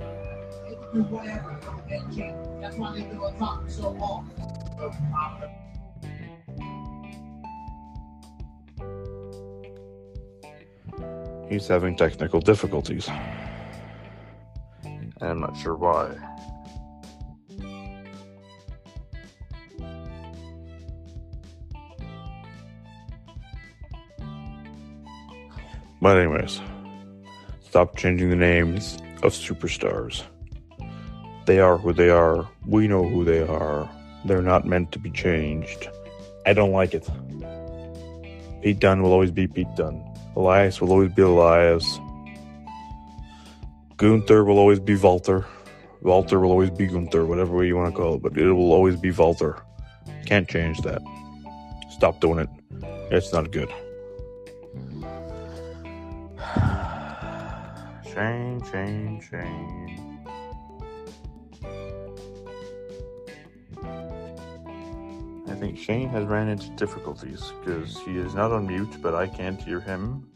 He's 11.48 11.68
having 11.68 11.96
technical 11.96 12.40
difficulties. 12.40 13.08
And 14.84 15.14
I'm 15.20 15.40
not 15.40 15.56
sure 15.56 15.76
why. 15.76 16.16
But 26.00 26.18
anyways, 26.18 26.60
stop 27.62 27.96
changing 27.96 28.28
the 28.28 28.36
names 28.36 28.98
of 29.22 29.32
superstars. 29.32 30.22
They 31.46 31.60
are 31.60 31.78
who 31.78 31.94
they 31.94 32.10
are. 32.10 32.46
We 32.66 32.88
know 32.88 33.08
who 33.08 33.24
they 33.24 33.40
are. 33.40 33.88
They're 34.26 34.42
not 34.42 34.66
meant 34.66 34.92
to 34.92 34.98
be 34.98 35.10
changed. 35.10 35.88
I 36.44 36.52
don't 36.52 36.72
like 36.72 36.92
it. 36.92 37.08
Pete 38.62 38.80
Dunne 38.80 39.02
will 39.02 39.12
always 39.12 39.30
be 39.30 39.46
Pete 39.46 39.74
Dunne. 39.76 40.13
Elias 40.36 40.80
will 40.80 40.90
always 40.90 41.12
be 41.12 41.22
Elias. 41.22 42.00
Gunther 43.96 44.44
will 44.44 44.58
always 44.58 44.80
be 44.80 44.96
Walter. 44.96 45.46
Walter 46.02 46.40
will 46.40 46.50
always 46.50 46.70
be 46.70 46.86
Gunther, 46.86 47.24
whatever 47.24 47.56
way 47.56 47.66
you 47.66 47.76
want 47.76 47.94
to 47.94 48.00
call 48.00 48.16
it, 48.16 48.22
but 48.22 48.36
it 48.36 48.52
will 48.52 48.72
always 48.72 48.96
be 48.96 49.10
Walter. 49.10 49.62
Can't 50.26 50.48
change 50.48 50.80
that. 50.82 51.00
Stop 51.90 52.20
doing 52.20 52.40
it. 52.40 52.48
It's 53.10 53.32
not 53.32 53.52
good. 53.52 53.70
Change, 58.14 58.70
change, 58.70 59.28
Shane. 59.30 60.03
Think 65.64 65.78
Shane 65.78 66.10
has 66.10 66.26
ran 66.26 66.48
into 66.48 66.68
difficulties 66.70 67.52
because 67.60 67.98
he 68.00 68.18
is 68.18 68.34
not 68.34 68.52
on 68.52 68.66
mute, 68.66 69.00
but 69.00 69.14
I 69.14 69.26
can't 69.26 69.58
hear 69.62 69.80
him. 69.80 70.28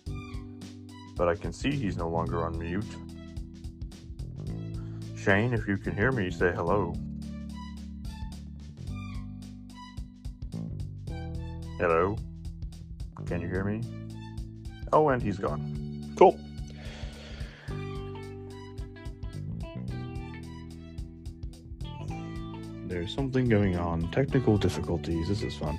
But 1.16 1.28
I 1.28 1.34
can 1.34 1.52
see 1.52 1.70
he's 1.70 1.98
no 1.98 2.08
longer 2.08 2.46
on 2.46 2.58
mute. 2.58 2.86
Shane, 5.14 5.52
if 5.52 5.68
you 5.68 5.76
can 5.76 5.94
hear 5.94 6.12
me, 6.12 6.30
say 6.30 6.50
hello. 6.52 6.94
Hello? 11.78 12.16
Can 13.26 13.42
you 13.42 13.48
hear 13.48 13.64
me? 13.64 13.82
Oh, 14.94 15.10
and 15.10 15.22
he's 15.22 15.36
gone. 15.36 16.14
Cool. 16.16 16.40
There's 22.88 23.14
something 23.14 23.50
going 23.50 23.76
on. 23.76 24.10
Technical 24.12 24.56
difficulties. 24.56 25.28
This 25.28 25.42
is 25.42 25.54
fun. 25.54 25.78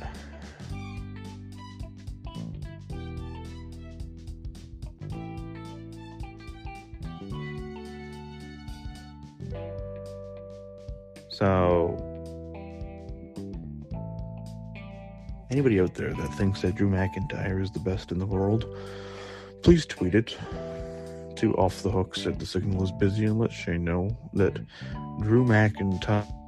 So, 11.30 11.98
anybody 15.50 15.82
out 15.82 15.96
there 15.96 16.14
that 16.14 16.34
thinks 16.36 16.62
that 16.62 16.76
Drew 16.76 16.90
McIntyre 16.90 17.60
is 17.64 17.72
the 17.72 17.80
best 17.80 18.12
in 18.12 18.20
the 18.20 18.26
world, 18.28 18.66
please 19.64 19.88
tweet 19.88 20.14
it 20.14 20.38
to 21.38 21.54
Off 21.56 21.82
the 21.82 21.90
Hook 21.90 22.16
said 22.16 22.38
the 22.38 22.46
signal 22.46 22.84
is 22.84 22.92
busy 22.92 23.26
and 23.26 23.40
let 23.40 23.52
Shane 23.52 23.84
know 23.84 24.16
that 24.34 24.60
Drew 25.22 25.44
McIntyre. 25.44 26.39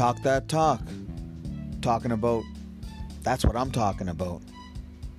Talk 0.00 0.22
that 0.22 0.48
talk. 0.48 0.80
Talking 1.82 2.12
about. 2.12 2.42
That's 3.22 3.44
what 3.44 3.54
I'm 3.54 3.70
talking 3.70 4.08
about. 4.08 4.40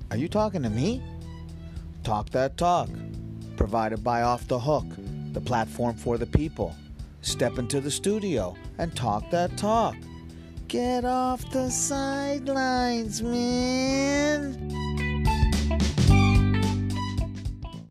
Are 0.10 0.18
you 0.18 0.28
talking 0.28 0.64
to 0.64 0.72
me? 0.72 1.04
Talk 2.04 2.32
that 2.32 2.58
talk. 2.58 2.90
Provided 3.58 4.04
by 4.04 4.24
Off 4.24 4.48
the 4.48 4.58
Hook, 4.58 4.88
the 5.34 5.40
platform 5.40 5.96
for 5.96 6.18
the 6.18 6.26
people. 6.26 6.76
Step 7.22 7.60
into 7.60 7.80
the 7.80 7.92
studio 7.92 8.56
and 8.80 8.96
talk 8.96 9.30
that 9.30 9.56
talk. 9.56 9.96
Get 10.68 11.06
off 11.06 11.48
the 11.52 11.70
sidelines, 11.70 13.22
man. 13.22 14.61